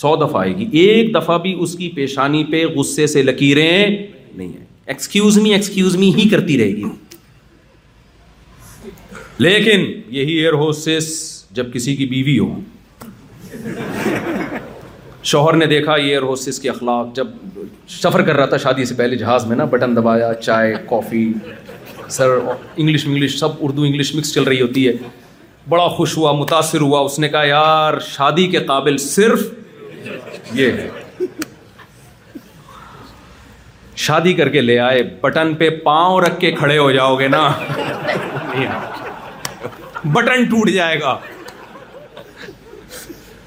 سو 0.00 0.14
دفعہ 0.24 0.40
آئے 0.40 0.54
گی 0.56 0.68
ایک 0.82 1.14
دفعہ 1.14 1.38
بھی 1.42 1.54
اس 1.62 1.74
کی 1.78 1.88
پیشانی 1.96 2.44
پہ 2.50 2.64
غصے 2.76 3.06
سے 3.06 3.22
لکیریں 3.22 3.86
نہیں 4.34 4.48
ہیں 4.48 4.64
ایکسکیوز 4.94 5.38
می 5.42 5.52
ایکسکیوز 5.52 5.96
می 5.96 6.10
ہی 6.16 6.28
کرتی 6.28 6.58
رہے 6.58 6.72
گی 6.76 6.82
لیکن 9.46 9.84
یہی 10.16 10.32
ایئر 10.38 10.52
ہوسز 10.64 11.08
جب 11.56 11.72
کسی 11.72 11.94
کی 11.96 12.06
بیوی 12.06 12.38
ہو 12.38 12.52
شوہر 15.30 15.56
نے 15.56 15.66
دیکھا 15.66 15.96
یہ 15.96 16.04
ایئر 16.08 16.22
ہوسز 16.22 16.58
کے 16.60 16.68
اخلاق 16.70 17.14
جب 17.16 17.26
سفر 18.02 18.22
کر 18.22 18.36
رہا 18.36 18.46
تھا 18.46 18.56
شادی 18.62 18.84
سے 18.84 18.94
پہلے 18.94 19.16
جہاز 19.16 19.46
میں 19.46 19.56
نا 19.56 19.64
بٹن 19.70 19.96
دبایا 19.96 20.32
چائے 20.40 20.74
کافی 20.90 21.26
سر 22.16 22.30
انگلش 22.48 23.06
انگلش 23.06 23.36
سب 23.38 23.62
اردو 23.66 23.82
انگلش 23.82 24.14
مکس 24.14 24.32
چل 24.34 24.42
رہی 24.50 24.60
ہوتی 24.60 24.86
ہے 24.88 24.92
بڑا 25.68 25.86
خوش 25.96 26.16
ہوا 26.16 26.32
متاثر 26.40 26.80
ہوا 26.80 26.98
اس 27.06 27.18
نے 27.22 27.28
کہا 27.28 27.44
یار 27.44 27.98
شادی 28.08 28.46
کے 28.54 28.58
قابل 28.70 28.96
صرف 29.04 29.42
یہ 30.58 30.70
ہے 30.80 30.88
شادی 34.04 34.32
کر 34.40 34.48
کے 34.56 34.60
لے 34.60 34.78
آئے 34.88 35.02
بٹن 35.22 35.54
پہ 35.58 35.70
پاؤں 35.88 36.20
رکھ 36.20 36.38
کے 36.40 36.50
کھڑے 36.60 36.78
ہو 36.78 36.90
جاؤ 36.98 37.18
گے 37.18 37.28
نا 37.34 37.42
بٹن 40.12 40.44
ٹوٹ 40.50 40.70
جائے 40.70 41.00
گا 41.00 41.16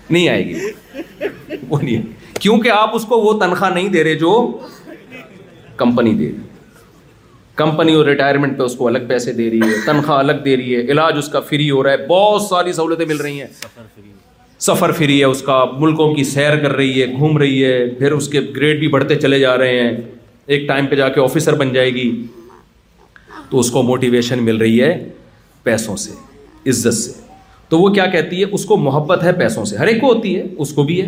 نہیں 0.09 0.27
آئے 0.29 0.45
گی 0.49 0.59
وہ 1.69 1.79
نہیں 1.81 2.01
کیونکہ 2.41 2.71
آپ 2.81 2.95
اس 2.95 3.05
کو 3.09 3.21
وہ 3.21 3.33
تنخواہ 3.39 3.73
نہیں 3.73 3.89
دے 3.97 4.03
رہے 4.03 4.15
جو 4.25 4.35
کمپنی 5.83 6.13
دے 6.21 6.31
رہے 6.31 6.45
کمپنی 7.57 7.93
اور 7.95 8.05
ریٹائرمنٹ 8.05 8.57
پہ 8.57 8.63
اس 8.63 8.75
کو 8.77 8.87
الگ 8.87 9.05
پیسے 9.07 9.31
دے 9.33 9.49
رہی 9.49 9.59
ہے 9.69 9.75
تنخواہ 9.85 10.17
الگ 10.19 10.41
دے 10.45 10.55
رہی 10.57 10.75
ہے 10.75 10.81
علاج 10.91 11.17
اس 11.17 11.27
کا 11.33 11.39
فری 11.49 11.69
ہو 11.69 11.83
رہا 11.83 11.91
ہے 11.91 12.05
بہت 12.07 12.41
ساری 12.41 12.73
سہولتیں 12.73 13.05
مل 13.05 13.17
رہی 13.21 13.39
ہیں 13.41 13.47
سفر 14.65 14.91
فری 14.97 15.19
ہے 15.19 15.25
اس 15.25 15.41
کا 15.45 15.63
ملکوں 15.79 16.13
کی 16.15 16.23
سیر 16.23 16.55
کر 16.61 16.71
رہی 16.75 17.01
ہے 17.01 17.07
گھوم 17.17 17.37
رہی 17.37 17.63
ہے 17.65 17.73
پھر 17.99 18.11
اس 18.11 18.27
کے 18.35 18.41
گریڈ 18.55 18.79
بھی 18.79 18.87
بڑھتے 18.97 19.15
چلے 19.19 19.39
جا 19.39 19.57
رہے 19.57 19.79
ہیں 19.81 19.91
ایک 20.55 20.67
ٹائم 20.67 20.85
پہ 20.87 20.95
جا 20.95 21.07
کے 21.17 21.21
آفیسر 21.21 21.55
بن 21.63 21.73
جائے 21.73 21.91
گی 21.93 22.09
تو 23.49 23.59
اس 23.59 23.71
کو 23.71 23.83
موٹیویشن 23.83 24.43
مل 24.45 24.57
رہی 24.61 24.81
ہے 24.81 24.91
پیسوں 25.63 25.95
سے 26.05 26.11
عزت 26.71 26.93
سے 26.93 27.11
تو 27.69 27.79
وہ 27.79 27.89
کیا 27.93 28.05
کہتی 28.11 28.39
ہے 28.39 28.49
اس 28.57 28.65
کو 28.65 28.77
محبت 28.77 29.23
ہے 29.23 29.33
پیسوں 29.39 29.65
سے 29.73 29.77
ہر 29.77 29.87
ایک 29.87 30.01
کو 30.01 30.13
ہوتی 30.13 30.35
ہے 30.39 30.43
اس 30.65 30.73
کو 30.73 30.83
بھی 30.91 31.01
ہے 31.01 31.07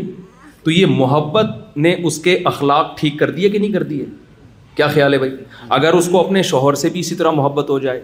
تو 0.64 0.72
یہ 0.72 0.86
محبت 0.95 1.78
نے 1.84 1.95
اس 2.08 2.18
کے 2.24 2.38
اخلاق 2.54 2.97
ٹھیک 3.00 3.20
کر 3.20 3.30
دیے 3.38 3.50
کہ 3.50 3.60
نہیں 3.60 3.72
کر 3.74 3.84
دیے 3.91 4.06
کیا 4.80 4.88
خیال 4.88 5.14
ہے 5.14 5.18
بھائی 5.20 5.32
اگر 5.78 5.94
اس 5.94 6.08
کو 6.12 6.20
اپنے 6.26 6.42
شوہر 6.50 6.74
سے 6.82 6.90
بھی 6.90 7.00
اسی 7.00 7.16
طرح 7.22 7.32
محبت 7.40 7.70
ہو 7.70 7.78
جائے 7.86 8.02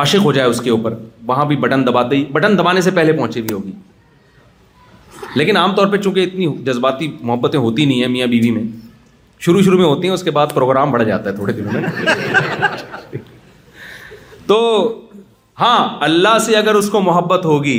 عاشق 0.00 0.24
ہو 0.24 0.32
جائے 0.32 0.48
اس 0.48 0.60
کے 0.64 0.70
اوپر 0.70 0.94
وہاں 1.26 1.44
بھی 1.52 1.56
بٹن 1.64 1.86
دباتے 1.86 2.22
بٹن 2.32 2.56
دبانے 2.58 2.80
سے 2.86 2.90
پہلے 2.98 3.12
پہنچے 3.12 3.40
بھی 3.48 3.54
ہوگی 3.54 3.70
لیکن 5.42 5.56
عام 5.56 5.74
طور 5.76 5.86
پہ 5.92 5.96
چونکہ 6.04 6.26
اتنی 6.28 6.46
جذباتی 6.70 7.08
محبتیں 7.30 7.58
ہوتی 7.60 7.84
نہیں 7.86 8.00
ہیں 8.02 8.08
میاں 8.12 8.26
بیوی 8.36 8.50
میں 8.58 8.62
شروع 9.46 9.62
شروع 9.68 9.78
میں 9.78 9.86
ہوتی 9.86 10.08
ہیں 10.08 10.14
اس 10.14 10.22
کے 10.22 10.30
بعد 10.38 10.54
پروگرام 10.54 10.90
بڑھ 10.92 11.04
جاتا 11.08 11.30
ہے 11.30 11.34
تھوڑے 11.36 11.52
دنوں 11.52 11.72
میں 11.72 13.20
تو 14.46 14.58
ہاں 15.60 15.78
اللہ 16.10 16.38
سے 16.46 16.56
اگر 16.56 16.74
اس 16.82 16.90
کو 16.90 17.00
محبت 17.10 17.44
ہوگی 17.54 17.78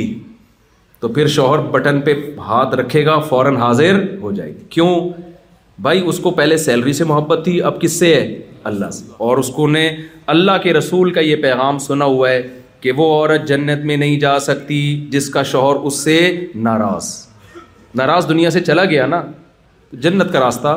تو 1.00 1.08
پھر 1.16 1.26
شوہر 1.40 1.66
بٹن 1.78 2.00
پہ 2.08 2.14
ہاتھ 2.48 2.74
رکھے 2.82 3.04
گا 3.06 3.18
فوراً 3.32 3.56
حاضر 3.66 4.02
ہو 4.20 4.32
جائے 4.32 4.50
گی 4.54 4.64
کیوں 4.76 4.90
بھائی 5.82 6.00
اس 6.08 6.18
کو 6.22 6.30
پہلے 6.30 6.56
سیلری 6.56 6.92
سے 6.92 7.04
محبت 7.04 7.40
تھی 7.44 7.60
اب 7.68 7.80
کس 7.80 7.98
سے 7.98 8.14
ہے 8.14 8.40
اللہ 8.70 8.90
سے 8.92 9.04
اور 9.28 9.38
اس 9.38 9.48
کو 9.54 9.66
نے 9.68 9.88
اللہ 10.34 10.58
کے 10.62 10.72
رسول 10.72 11.10
کا 11.12 11.20
یہ 11.20 11.36
پیغام 11.42 11.78
سنا 11.86 12.04
ہوا 12.04 12.28
ہے 12.30 12.42
کہ 12.80 12.92
وہ 12.96 13.08
عورت 13.14 13.46
جنت 13.48 13.84
میں 13.84 13.96
نہیں 13.96 14.18
جا 14.20 14.38
سکتی 14.40 14.80
جس 15.10 15.28
کا 15.30 15.42
شوہر 15.52 15.76
اس 15.86 15.98
سے 16.04 16.18
ناراض 16.64 17.08
ناراض 17.98 18.28
دنیا 18.28 18.50
سے 18.50 18.60
چلا 18.64 18.84
گیا 18.84 19.06
نا 19.06 19.22
جنت 20.02 20.32
کا 20.32 20.40
راستہ 20.40 20.76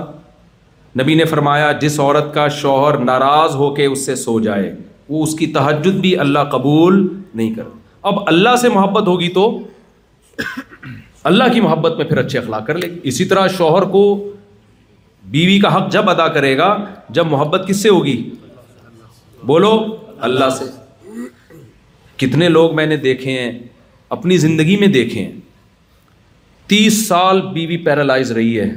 نبی 1.01 1.15
نے 1.15 1.25
فرمایا 1.31 1.71
جس 1.81 1.99
عورت 1.99 2.33
کا 2.33 2.47
شوہر 2.61 2.97
ناراض 3.03 3.55
ہو 3.55 3.73
کے 3.75 3.85
اس 3.85 4.05
سے 4.05 4.15
سو 4.15 4.39
جائے 4.43 4.73
وہ 5.09 5.23
اس 5.23 5.35
کی 5.39 5.47
تہجد 5.57 5.99
بھی 6.05 6.15
اللہ 6.25 6.43
قبول 6.51 7.07
نہیں 7.33 7.53
کر 7.55 7.63
اب 8.11 8.19
اللہ 8.27 8.55
سے 8.61 8.69
محبت 8.69 9.07
ہوگی 9.07 9.27
تو 9.37 9.45
اللہ 11.31 11.53
کی 11.53 11.61
محبت 11.61 11.97
میں 11.97 12.05
پھر 12.05 12.17
اچھے 12.17 12.39
اخلاق 12.39 12.65
کر 12.67 12.77
لے 12.77 12.87
اسی 13.09 13.25
طرح 13.25 13.47
شوہر 13.57 13.83
کو 13.95 14.03
بیوی 15.31 15.59
کا 15.59 15.75
حق 15.75 15.91
جب 15.91 16.09
ادا 16.09 16.27
کرے 16.33 16.57
گا 16.57 16.75
جب 17.15 17.25
محبت 17.29 17.67
کس 17.67 17.81
سے 17.83 17.89
ہوگی 17.89 18.21
بولو 19.45 19.71
اللہ 20.27 20.49
سے 20.59 20.65
کتنے 22.25 22.49
لوگ 22.49 22.75
میں 22.75 22.85
نے 22.85 22.97
دیکھے 22.97 23.31
ہیں 23.39 23.51
اپنی 24.15 24.37
زندگی 24.43 24.77
میں 24.79 24.87
دیکھے 24.87 25.23
ہیں 25.23 25.31
تیس 26.69 27.07
سال 27.07 27.41
بیوی 27.53 27.77
پیرالائز 27.85 28.31
رہی 28.37 28.59
ہے 28.59 28.69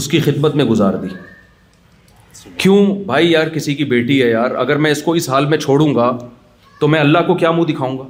اس 0.00 0.08
کی 0.08 0.20
خدمت 0.20 0.54
میں 0.56 0.64
گزار 0.64 0.94
دی 1.02 1.08
کیوں 2.58 2.84
بھائی 3.06 3.30
یار 3.30 3.48
کسی 3.54 3.74
کی 3.74 3.84
بیٹی 3.92 4.22
ہے 4.22 4.28
یار 4.30 4.50
اگر 4.64 4.76
میں 4.84 4.90
اس 4.90 5.02
کو 5.02 5.12
اس 5.20 5.28
حال 5.30 5.46
میں 5.46 5.58
چھوڑوں 5.58 5.94
گا 5.94 6.10
تو 6.80 6.88
میں 6.88 7.00
اللہ 7.00 7.26
کو 7.26 7.34
کیا 7.42 7.50
منہ 7.52 7.70
دکھاؤں 7.72 7.98
گا 7.98 8.04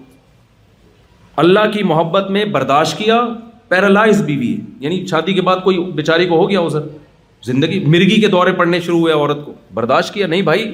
اللہ 1.44 1.70
کی 1.72 1.82
محبت 1.92 2.30
میں 2.30 2.44
برداشت 2.56 2.98
کیا 2.98 3.20
پیرالائز 3.68 4.22
بیوی 4.26 4.54
ہے 4.56 4.64
یعنی 4.86 5.04
شادی 5.10 5.32
کے 5.34 5.42
بعد 5.48 5.56
کوئی 5.64 5.78
بیچاری 6.00 6.26
کو 6.28 6.36
ہو 6.42 6.48
گیا 6.50 6.60
ہو 6.60 6.68
سر 6.70 6.86
زندگی 7.46 7.78
مرگی 7.90 8.20
کے 8.20 8.26
دورے 8.28 8.52
پڑھنے 8.52 8.80
شروع 8.80 8.98
ہوئے 8.98 9.12
عورت 9.12 9.44
کو 9.44 9.52
برداشت 9.74 10.12
کیا 10.14 10.26
نہیں 10.26 10.42
بھائی 10.48 10.64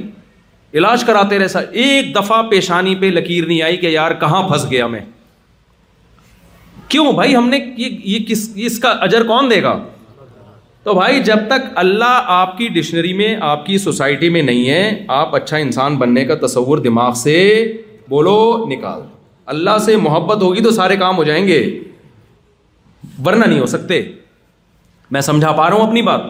علاج 0.78 1.04
کراتے 1.04 1.38
رہے 1.38 1.48
سا 1.48 1.60
ایک 1.82 2.14
دفعہ 2.14 2.42
پیشانی 2.50 2.94
پہ 3.00 3.06
لکیر 3.10 3.44
نہیں 3.46 3.62
آئی 3.62 3.76
کہ 3.82 3.86
یار 3.90 4.12
کہاں 4.20 4.42
پھنس 4.48 4.70
گیا 4.70 4.86
میں 4.94 5.00
کیوں 6.88 7.12
بھائی 7.12 7.36
ہم 7.36 7.48
نے 7.48 7.58
یہ 7.76 8.24
کس 8.28 8.48
اس 8.64 8.78
کا 8.78 8.88
اجر 9.06 9.24
کون 9.26 9.50
دے 9.50 9.62
گا 9.62 9.78
تو 10.84 10.94
بھائی 10.94 11.22
جب 11.24 11.38
تک 11.48 11.64
اللہ 11.84 12.24
آپ 12.38 12.56
کی 12.58 12.66
ڈکشنری 12.74 13.12
میں 13.20 13.34
آپ 13.46 13.64
کی 13.66 13.78
سوسائٹی 13.84 14.28
میں 14.34 14.42
نہیں 14.42 14.68
ہے 14.70 15.04
آپ 15.16 15.34
اچھا 15.36 15.56
انسان 15.56 15.96
بننے 15.98 16.24
کا 16.24 16.34
تصور 16.46 16.78
دماغ 16.84 17.12
سے 17.24 17.34
بولو 18.08 18.36
نکال 18.70 19.00
اللہ 19.54 19.78
سے 19.84 19.96
محبت 20.02 20.42
ہوگی 20.42 20.62
تو 20.62 20.70
سارے 20.72 20.96
کام 20.96 21.16
ہو 21.16 21.24
جائیں 21.24 21.46
گے 21.46 21.58
ورنہ 23.26 23.44
نہیں 23.44 23.60
ہو 23.60 23.66
سکتے 23.74 24.00
میں 25.14 25.20
سمجھا 25.30 25.52
پا 25.52 25.68
رہا 25.70 25.74
ہوں 25.76 25.86
اپنی 25.86 26.02
بات 26.02 26.20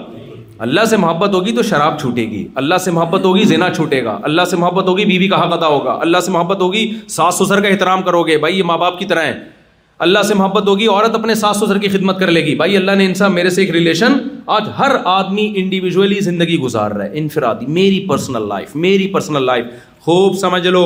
اللہ 0.64 0.84
سے 0.90 0.96
محبت 0.96 1.34
ہوگی 1.34 1.52
تو 1.52 1.62
شراب 1.68 1.98
چھوٹے 2.00 2.22
گی 2.30 2.46
اللہ 2.60 2.78
سے 2.84 2.90
محبت 2.90 3.24
ہوگی 3.24 3.44
چھوٹے 3.76 4.02
گا 4.04 4.18
اللہ 4.28 4.44
سے 4.50 4.56
محبت 4.56 4.88
ہوگی 4.88 5.04
بی 5.04 5.18
بی 5.18 5.28
کہا 5.28 5.66
ہوگا 5.66 5.96
اللہ 6.02 6.20
سے 6.26 6.30
محبت 6.32 6.60
ہوگی 6.62 6.90
ساس 7.16 7.38
سسر 7.38 7.60
کا 7.62 7.68
احترام 7.68 8.02
کرو 8.02 8.22
گے 8.26 8.36
بھائی 8.44 8.58
یہ 8.58 8.62
ماں 8.70 8.76
باپ 8.78 8.98
کی 8.98 9.04
طرح 9.06 9.24
ہیں 9.26 9.32
اللہ 10.06 10.22
سے 10.28 10.34
محبت 10.34 10.66
ہوگی 10.68 10.86
عورت 10.86 11.14
اپنے 11.14 11.34
ساس 11.40 11.56
سسر 11.60 11.78
کی 11.82 11.88
خدمت 11.88 12.18
کر 12.20 12.30
لے 12.36 12.44
گی 12.46 12.54
بھائی 12.62 12.76
اللہ 12.76 12.94
نے 13.00 13.04
انسان 13.06 13.32
میرے 13.34 13.50
سے 13.50 13.60
ایک 13.62 13.70
ریلیشن 13.74 14.16
آج 14.56 14.68
ہر 14.78 14.94
آدمی 15.18 15.50
انڈیویجولی 15.60 16.18
زندگی 16.28 16.58
گزار 16.60 16.90
رہا 16.90 17.04
ہے 17.04 17.18
انفرادی 17.18 17.66
میری 17.78 18.06
پرسنل 18.08 18.48
لائف 18.48 18.74
میری 18.86 19.06
پرسنل 19.12 19.44
لائف 19.46 19.66
خوب 20.06 20.36
سمجھ 20.38 20.66
لو 20.66 20.82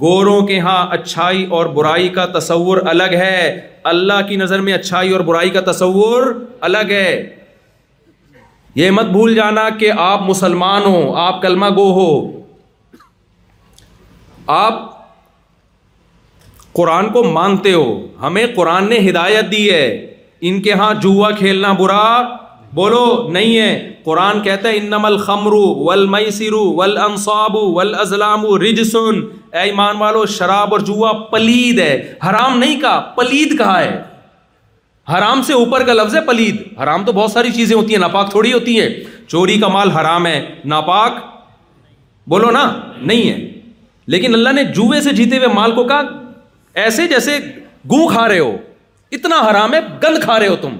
گوروں 0.00 0.40
کے 0.46 0.58
ہاں 0.60 0.78
اچھائی 0.94 1.44
اور 1.58 1.66
برائی 1.74 2.08
کا 2.16 2.24
تصور 2.38 2.78
الگ 2.90 3.14
ہے 3.18 3.60
اللہ 3.94 4.20
کی 4.28 4.36
نظر 4.36 4.60
میں 4.68 4.72
اچھائی 4.72 5.12
اور 5.12 5.20
برائی 5.30 5.50
کا 5.54 5.60
تصور 5.70 6.32
الگ 6.70 6.90
ہے 6.90 7.06
یہ 8.74 8.90
مت 8.90 9.06
بھول 9.10 9.34
جانا 9.34 9.68
کہ 9.78 9.90
آپ 10.04 10.22
مسلمان 10.28 10.82
ہو 10.86 11.14
آپ 11.26 11.40
کلمہ 11.42 11.66
گو 11.76 11.90
ہو 12.00 12.08
آپ 14.54 14.80
قرآن 16.76 17.08
کو 17.12 17.22
مانتے 17.32 17.72
ہو 17.72 17.84
ہمیں 18.22 18.44
قرآن 18.56 18.88
نے 18.90 18.98
ہدایت 19.08 19.50
دی 19.52 19.68
ہے 19.70 19.84
ان 20.48 20.60
کے 20.62 20.72
ہاں 20.80 20.92
جوا 21.02 21.30
کھیلنا 21.38 21.72
برا 21.78 22.06
بولو 22.78 23.04
نہیں 23.32 23.56
ہے 23.58 23.90
قرآن 24.04 24.40
کہتا 24.42 24.68
ہے 24.68 24.76
انم 24.76 25.04
الخمر 25.04 25.52
ول 25.88 26.04
والانصاب 26.08 26.76
ول 26.76 26.96
امسواب 27.04 27.56
ول 27.76 27.94
ازلام 28.00 28.44
ایمان 29.62 29.96
والو 29.98 30.24
شراب 30.38 30.72
اور 30.74 30.80
جوا 30.90 31.12
پلید 31.30 31.78
ہے 31.80 31.94
حرام 32.28 32.58
نہیں 32.58 32.80
کہا 32.80 32.98
پلید 33.16 33.56
کہا 33.58 33.78
ہے 33.80 34.00
حرام 35.12 35.42
سے 35.46 35.52
اوپر 35.52 35.82
کا 35.86 35.92
لفظ 35.92 36.14
ہے 36.16 36.20
پلید 36.26 36.56
حرام 36.82 37.04
تو 37.04 37.12
بہت 37.12 37.30
ساری 37.30 37.50
چیزیں 37.52 37.76
ہوتی 37.76 37.92
ہیں 37.92 38.00
ناپاک 38.00 38.30
تھوڑی 38.30 38.52
ہوتی 38.52 38.80
ہے 38.80 38.88
چوری 39.28 39.58
کا 39.60 39.68
مال 39.68 39.90
حرام 39.90 40.26
ہے 40.26 40.38
ناپاک 40.72 41.16
بولو 42.30 42.50
نا 42.50 42.62
نہیں 43.00 43.30
ہے 43.30 43.36
لیکن 44.14 44.34
اللہ 44.34 44.52
نے 44.54 44.64
جوئے 44.76 45.00
سے 45.02 45.12
جیتے 45.16 45.36
ہوئے 45.36 45.48
مال 45.54 45.72
کو 45.74 45.84
کہا 45.88 46.00
ایسے 46.84 47.06
جیسے 47.08 47.36
گوں 47.90 48.06
کھا 48.08 48.26
رہے 48.28 48.38
ہو 48.38 48.56
اتنا 49.18 49.40
حرام 49.50 49.74
ہے 49.74 49.80
گند 50.02 50.22
کھا 50.22 50.38
رہے 50.40 50.48
ہو 50.48 50.56
تم 50.60 50.76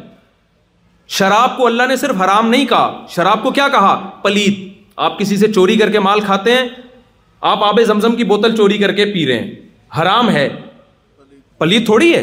شراب 1.19 1.57
کو 1.57 1.67
اللہ 1.67 1.87
نے 1.89 1.97
صرف 1.97 2.21
حرام 2.23 2.49
نہیں 2.51 2.65
کہا 2.67 3.05
شراب 3.17 3.43
کو 3.43 3.51
کیا 3.59 3.69
کہا 3.73 3.95
پلید 4.23 4.61
آپ 5.07 5.19
کسی 5.19 5.37
سے 5.37 5.53
چوری 5.53 5.77
کر 5.77 5.91
کے 5.93 6.01
مال 6.07 6.21
کھاتے 6.31 6.53
ہیں 6.57 6.67
آپ 7.53 7.65
آب 7.65 7.81
زمزم 7.87 8.17
کی 8.17 8.25
بوتل 8.33 8.57
چوری 8.57 8.79
کر 8.79 8.93
کے 9.01 9.05
پی 9.15 9.27
رہے 9.27 9.39
ہیں 9.39 9.55
حرام 10.01 10.31
ہے 10.37 10.49
پلید 11.59 11.85
تھوڑی 11.87 12.15
ہے 12.15 12.23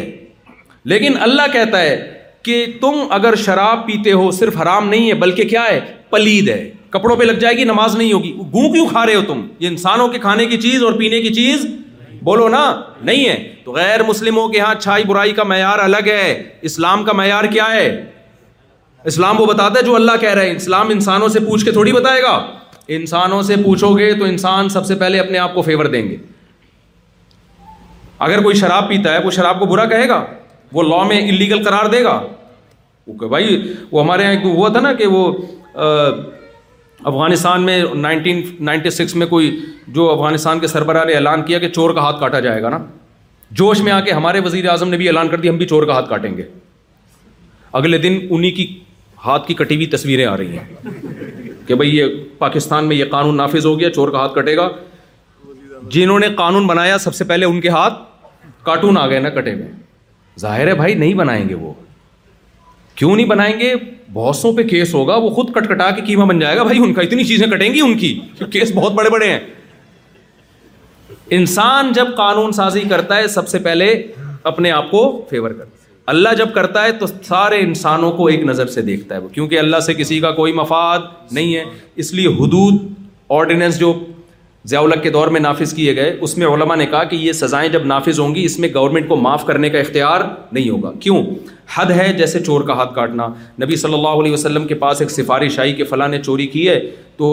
لیکن 0.90 1.16
اللہ 1.22 1.52
کہتا 1.53 1.80
ہے 1.82 1.95
کہ 2.44 2.66
تم 2.82 2.95
اگر 3.14 3.36
شراب 3.45 3.86
پیتے 3.88 4.12
ہو 4.12 4.30
صرف 4.38 4.56
حرام 4.62 4.88
نہیں 4.90 5.08
ہے 5.10 5.14
بلکہ 5.24 5.48
کیا 5.49 5.64
ہے 5.68 5.80
پلید 6.10 6.49
ہے 6.49 6.70
کپڑوں 6.94 7.16
پہ 7.18 7.24
لگ 7.24 7.34
جائے 7.41 7.58
گی 7.58 7.64
نماز 7.66 7.95
نہیں 7.98 8.14
ہوگی 8.14 8.32
گوں 8.53 8.72
کیوں 8.74 8.88
کھا 8.88 9.06
رہے 9.06 9.16
ہو 9.16 9.22
تم 9.28 9.45
یہ 9.60 9.68
انسانوں 9.68 10.08
کے 10.12 10.20
کھانے 10.20 10.45
کی 10.45 10.58
چیز 10.62 10.84
اور 10.84 10.94
پینے 10.99 11.22
کی 11.22 11.34
چیز 11.34 11.66
بولو 12.24 12.48
نا 12.49 12.64
نہیں 13.03 13.28
ہے 13.28 13.36
تو 13.66 13.72
غیر 13.74 14.03
مسلموں 14.08 14.48
کے 14.49 14.60
ہاں 14.60 14.74
چھائی 14.80 15.03
برائی 15.08 15.32
کا 15.34 15.44
معیار 15.44 15.80
الگ 15.80 16.08
ہے 16.12 16.34
اسلام 16.72 17.03
کا 17.06 17.14
معیار 17.22 17.44
کیا 17.52 17.72
ہے 17.74 17.86
اسلام 19.12 19.40
وہ 19.41 19.45
بتاتا 19.45 19.80
ہے 19.80 19.86
جو 19.86 19.95
اللہ 19.95 20.18
کہہ 20.22 20.34
رہے 20.40 20.52
اسلام 20.56 20.90
انسانوں 20.95 21.28
سے 21.36 21.40
پوچھ 21.48 21.66
کے 21.66 21.72
تھوڑی 21.72 21.91
بتائے 21.94 22.22
گا 22.24 22.34
انسانوں 22.98 23.41
سے 23.44 23.56
پوچھو 23.64 23.98
گے 23.98 24.14
تو 24.20 24.26
انسان 24.26 24.70
سب 24.70 24.86
سے 24.86 24.95
پہلے 24.95 25.20
اپنے 25.20 25.38
آپ 25.38 25.53
کو 25.56 25.62
فیور 25.62 25.86
دیں 25.95 26.08
گے 26.10 26.16
اگر 28.28 28.41
کوئی 28.44 28.56
شراب 28.56 28.88
پیتا 28.90 29.14
ہے 29.14 29.20
وہ 29.24 29.32
شراب 29.32 29.60
کو 29.60 29.66
برا 29.66 29.86
کہے 29.94 30.08
گا 30.10 30.24
وہ 30.73 30.84
لا 30.84 31.02
میں 31.07 31.19
انلیگل 31.27 31.64
قرار 31.64 31.85
دے 31.91 32.03
گا 32.03 32.11
اوکے 33.07 33.27
بھائی 33.27 33.57
وہ 33.91 34.03
ہمارے 34.03 34.23
یہاں 34.23 34.34
ایک 34.34 34.45
ہوا 34.45 34.69
تھا 34.73 34.80
نا 34.81 34.93
کہ 35.02 35.07
وہ 35.15 35.26
افغانستان 35.73 37.64
میں 37.65 37.81
نائنٹین 37.95 38.41
نائنٹی 38.65 38.89
سکس 38.95 39.15
میں 39.22 39.27
کوئی 39.27 39.49
جو 39.95 40.10
افغانستان 40.10 40.60
کے 40.60 40.68
سربراہ 40.68 41.06
نے 41.06 41.14
اعلان 41.14 41.41
کیا 41.43 41.60
کہ 41.60 41.69
چور 41.77 41.93
کا 41.93 42.02
ہاتھ 42.02 42.19
کاٹا 42.19 42.39
جائے 42.48 42.61
گا 42.61 42.69
نا 42.69 42.77
جوش 43.61 43.80
میں 43.85 43.91
آ 43.91 43.99
کے 44.02 44.11
ہمارے 44.11 44.39
وزیر 44.43 44.68
اعظم 44.69 44.89
نے 44.89 44.98
بھی 44.98 45.07
اعلان 45.07 45.30
کر 45.30 45.39
دیا 45.45 45.52
ہم 45.52 45.57
بھی 45.57 45.65
چور 45.68 45.84
کا 45.88 45.93
ہاتھ 45.95 46.10
کاٹیں 46.10 46.35
گے 46.38 46.43
اگلے 47.80 47.98
دن 48.06 48.19
انہیں 48.30 48.52
کی 48.56 48.65
ہاتھ 49.26 49.48
کی 49.48 49.53
کٹی 49.53 49.76
ہوئی 49.76 49.88
تصویریں 49.95 50.26
آ 50.26 50.35
رہی 50.38 50.57
ہیں 50.57 51.10
کہ 51.68 51.76
بھائی 51.81 51.98
یہ 51.98 52.14
پاکستان 52.38 52.85
میں 52.88 52.95
یہ 52.95 53.06
قانون 53.11 53.38
نافذ 53.38 53.65
ہو 53.65 53.80
گیا 53.80 53.89
چور 53.93 54.10
کا 54.11 54.19
ہاتھ 54.19 54.34
کٹے 54.35 54.56
گا 54.57 54.69
جنہوں 55.98 56.19
نے 56.19 56.27
قانون 56.38 56.68
بنایا 56.68 56.98
سب 57.06 57.15
سے 57.15 57.23
پہلے 57.34 57.45
ان 57.45 57.60
کے 57.61 57.69
ہاتھ 57.69 57.99
کاٹون 58.65 58.98
آ 58.98 59.07
گئے 59.10 59.19
نا 59.19 59.30
کٹے 59.39 59.56
میں 59.56 59.68
ظاہر 60.40 60.68
ہے 60.68 60.76
بھائی 60.76 60.94
نہیں 60.94 61.14
بنائیں 61.14 61.48
گے 61.49 61.56
وہ 61.56 61.74
کیوں 62.95 63.16
نہیں 63.16 63.26
بنائیں 63.28 63.60
گے 63.60 63.74
بہت 64.14 64.36
سو 64.36 64.52
پہ 64.56 64.64
کیس 64.68 64.94
ہوگا 64.94 65.16
وہ 65.22 65.30
خود 65.36 65.53
کٹ 65.56 65.68
کٹا 65.70 65.90
کے 65.95 66.02
قیمہ 66.06 66.26
بن 66.32 66.40
جائے 66.40 66.58
گا 66.58 66.64
بھائی 66.64 66.80
ان 66.84 66.94
کا 66.94 67.02
اتنی 67.02 67.24
چیزیں 67.24 67.45
کٹیں 67.48 67.74
گی 67.74 67.82
ان 67.82 67.98
کی 67.98 68.20
کیس 68.52 68.72
بہت 68.76 68.94
بڑے 68.94 69.10
بڑے 69.10 69.30
ہیں 69.32 69.40
انسان 71.40 71.91
جب 71.95 72.16
قانون 72.18 72.52
سازی 72.52 72.82
کرتا 72.90 73.18
ہے 73.18 73.28
سب 73.36 73.48
سے 73.48 73.60
پہلے 73.68 73.94
اپنے 74.52 74.72
آپ 74.72 74.90
کو 74.91 75.26
فیور 75.30 75.52
کرتا 75.52 75.64
ہے 75.76 75.80
اللہ 76.12 76.30
جب 76.38 76.53
کرتا 76.53 76.84
ہے 76.84 76.91
تو 76.99 77.06
سارے 77.24 77.60
انسانوں 77.62 78.12
کو 78.12 78.26
ایک 78.28 78.44
نظر 78.45 78.68
سے 78.68 78.82
دیکھتا 78.82 79.16
ہے 79.16 79.20
وہ 79.22 79.28
کیونکہ 79.34 79.60
اللہ 79.60 79.80
سے 79.86 79.94
کسی 79.94 80.20
کا 80.20 80.32
کوئی 80.36 80.53
مفاد 80.53 80.99
نہیں 81.32 81.56
ہے 81.56 81.64
اس 82.03 82.14
لیے 82.14 82.28
حدود 82.40 82.78
آرڈیننس 83.40 83.80
جو 83.80 83.94
ضیاء 84.67 84.81
الق 84.83 85.01
کے 85.03 85.09
دور 85.09 85.27
میں 85.35 85.39
نافذ 85.39 85.73
کیے 85.75 85.95
گئے 85.95 86.15
اس 86.21 86.38
میں 86.38 86.47
علماء 86.47 86.75
نے 86.75 86.85
کہا 86.85 87.03
کہ 87.03 87.15
یہ 87.15 87.31
سزائیں 87.33 87.67
جب 87.71 87.85
نافذ 87.88 88.19
ہوں 88.19 88.33
گی 88.35 88.43
اس 88.45 88.57
میں 88.59 88.69
گورنمنٹ 88.73 89.07
کو 89.09 89.15
معاف 89.21 89.45
کرنے 89.45 89.69
کا 89.69 89.77
اختیار 89.77 90.21
نہیں 90.51 90.69
ہوگا 90.69 90.91
کیوں 90.99 91.23
حد 91.75 91.91
ہے 91.99 92.11
جیسے 92.17 92.39
چور 92.43 92.61
کا 92.67 92.73
ہاتھ 92.77 92.93
کاٹنا 92.95 93.27
نبی 93.63 93.75
صلی 93.83 93.93
اللہ 93.93 94.21
علیہ 94.21 94.31
وسلم 94.33 94.67
کے 94.67 94.75
پاس 94.83 95.01
ایک 95.01 95.11
سفارش 95.11 95.59
آئی 95.59 95.73
کہ 95.73 95.83
فلاں 95.89 96.07
نے 96.07 96.21
چوری 96.23 96.47
کی 96.53 96.67
ہے 96.69 96.79
تو 97.17 97.31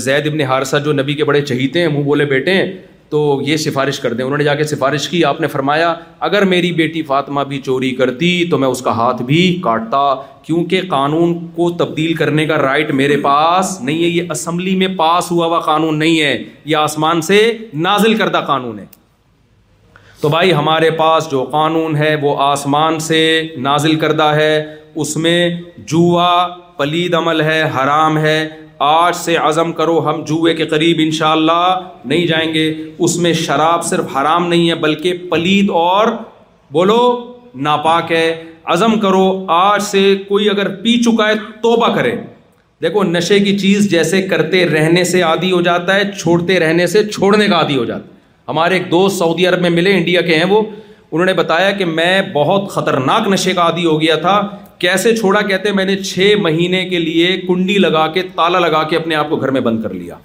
زید 0.00 0.26
ابن 0.26 0.40
حارثہ 0.50 0.76
جو 0.84 0.92
نبی 0.92 1.14
کے 1.14 1.24
بڑے 1.24 1.40
چہیتے 1.42 1.80
ہیں 1.80 1.88
منہ 1.88 2.02
بولے 2.04 2.24
بیٹے 2.26 2.52
ہیں 2.54 2.70
تو 3.10 3.18
یہ 3.44 3.56
سفارش 3.56 3.98
کر 4.00 4.12
دیں 4.14 4.24
انہوں 4.24 4.38
نے 4.38 4.44
جا 4.44 4.54
کے 4.54 4.64
سفارش 4.70 5.08
کی 5.08 5.24
آپ 5.24 5.40
نے 5.40 5.46
فرمایا 5.48 5.92
اگر 6.28 6.44
میری 6.46 6.72
بیٹی 6.80 7.02
فاطمہ 7.12 7.40
بھی 7.48 7.58
چوری 7.64 7.90
کرتی 7.96 8.28
تو 8.50 8.58
میں 8.58 8.68
اس 8.68 8.82
کا 8.82 8.90
ہاتھ 8.96 9.22
بھی 9.30 9.40
کاٹتا 9.64 9.98
کیونکہ 10.46 10.80
قانون 10.90 11.32
کو 11.56 11.70
تبدیل 11.84 12.12
کرنے 12.14 12.46
کا 12.46 12.58
رائٹ 12.62 12.90
میرے 13.00 13.16
پاس 13.22 13.76
نہیں 13.80 14.02
ہے 14.04 14.08
یہ 14.08 14.30
اسمبلی 14.32 14.74
میں 14.82 14.88
پاس 14.98 15.30
ہوا 15.30 15.46
ہوا 15.46 15.60
قانون 15.70 15.98
نہیں 15.98 16.20
ہے 16.20 16.36
یہ 16.64 16.76
آسمان 16.76 17.20
سے 17.30 17.40
نازل 17.88 18.14
کردہ 18.18 18.40
قانون 18.46 18.78
ہے 18.78 18.84
تو 20.20 20.28
بھائی 20.28 20.52
ہمارے 20.54 20.90
پاس 21.00 21.30
جو 21.30 21.44
قانون 21.50 21.96
ہے 21.96 22.14
وہ 22.22 22.36
آسمان 22.42 22.98
سے 23.08 23.20
نازل 23.70 23.94
کردہ 24.04 24.28
ہے 24.36 24.54
اس 25.02 25.16
میں 25.24 25.36
جوا 25.92 26.32
پلید 26.76 27.14
عمل 27.14 27.40
ہے 27.40 27.60
حرام 27.76 28.18
ہے 28.18 28.38
آج 28.86 29.14
سے 29.16 29.34
عزم 29.36 29.72
کرو 29.78 29.98
ہم 30.08 30.22
جوئے 30.26 30.54
کے 30.56 30.64
قریب 30.68 30.98
انشاءاللہ 31.04 31.78
نہیں 32.04 32.26
جائیں 32.26 32.52
گے 32.54 32.66
اس 33.04 33.16
میں 33.20 33.32
شراب 33.46 33.82
صرف 33.84 34.16
حرام 34.16 34.46
نہیں 34.48 34.68
ہے 34.70 34.74
بلکہ 34.84 35.14
پلید 35.30 35.70
اور 35.74 36.06
بولو 36.72 37.00
ناپاک 37.68 38.12
ہے 38.12 38.28
عزم 38.72 38.98
کرو 39.00 39.24
آج 39.54 39.82
سے 39.82 40.02
کوئی 40.28 40.48
اگر 40.50 40.68
پی 40.82 40.96
چکا 41.02 41.28
ہے 41.28 41.34
توبہ 41.62 41.94
کرے 41.94 42.14
دیکھو 42.82 43.02
نشے 43.04 43.38
کی 43.40 43.58
چیز 43.58 43.90
جیسے 43.90 44.22
کرتے 44.28 44.64
رہنے 44.68 45.04
سے 45.04 45.22
عادی 45.22 45.50
ہو 45.52 45.60
جاتا 45.68 45.94
ہے 45.96 46.10
چھوڑتے 46.18 46.58
رہنے 46.60 46.86
سے 46.94 47.02
چھوڑنے 47.08 47.48
کا 47.48 47.56
عادی 47.56 47.76
ہو 47.76 47.84
جاتا 47.84 48.04
ہے 48.04 48.16
ہمارے 48.48 48.74
ایک 48.78 48.90
دوست 48.90 49.18
سعودی 49.18 49.46
عرب 49.46 49.60
میں 49.62 49.70
ملے 49.70 49.96
انڈیا 49.96 50.20
کے 50.30 50.36
ہیں 50.38 50.44
وہ 50.50 50.62
انہوں 51.10 51.26
نے 51.26 51.32
بتایا 51.34 51.70
کہ 51.72 51.84
میں 51.84 52.20
بہت 52.32 52.68
خطرناک 52.70 53.28
نشے 53.32 53.52
کا 53.54 53.62
عادی 53.62 53.84
ہو 53.84 54.00
گیا 54.00 54.16
تھا 54.20 54.40
کیسے 54.78 55.14
چھوڑا 55.16 55.40
کہتے 55.46 55.72
میں 55.74 55.84
نے 55.84 55.96
چھ 56.02 56.34
مہینے 56.42 56.84
کے 56.88 56.98
لیے 56.98 57.36
کنڈی 57.46 57.78
لگا 57.78 58.06
کے 58.14 58.22
تالا 58.34 58.58
لگا 58.58 58.82
کے 58.90 58.96
اپنے 58.96 59.14
آپ 59.14 59.28
کو 59.28 59.36
گھر 59.36 59.50
میں 59.50 59.60
بند 59.60 59.82
کر 59.82 59.92
لیا 59.94 60.16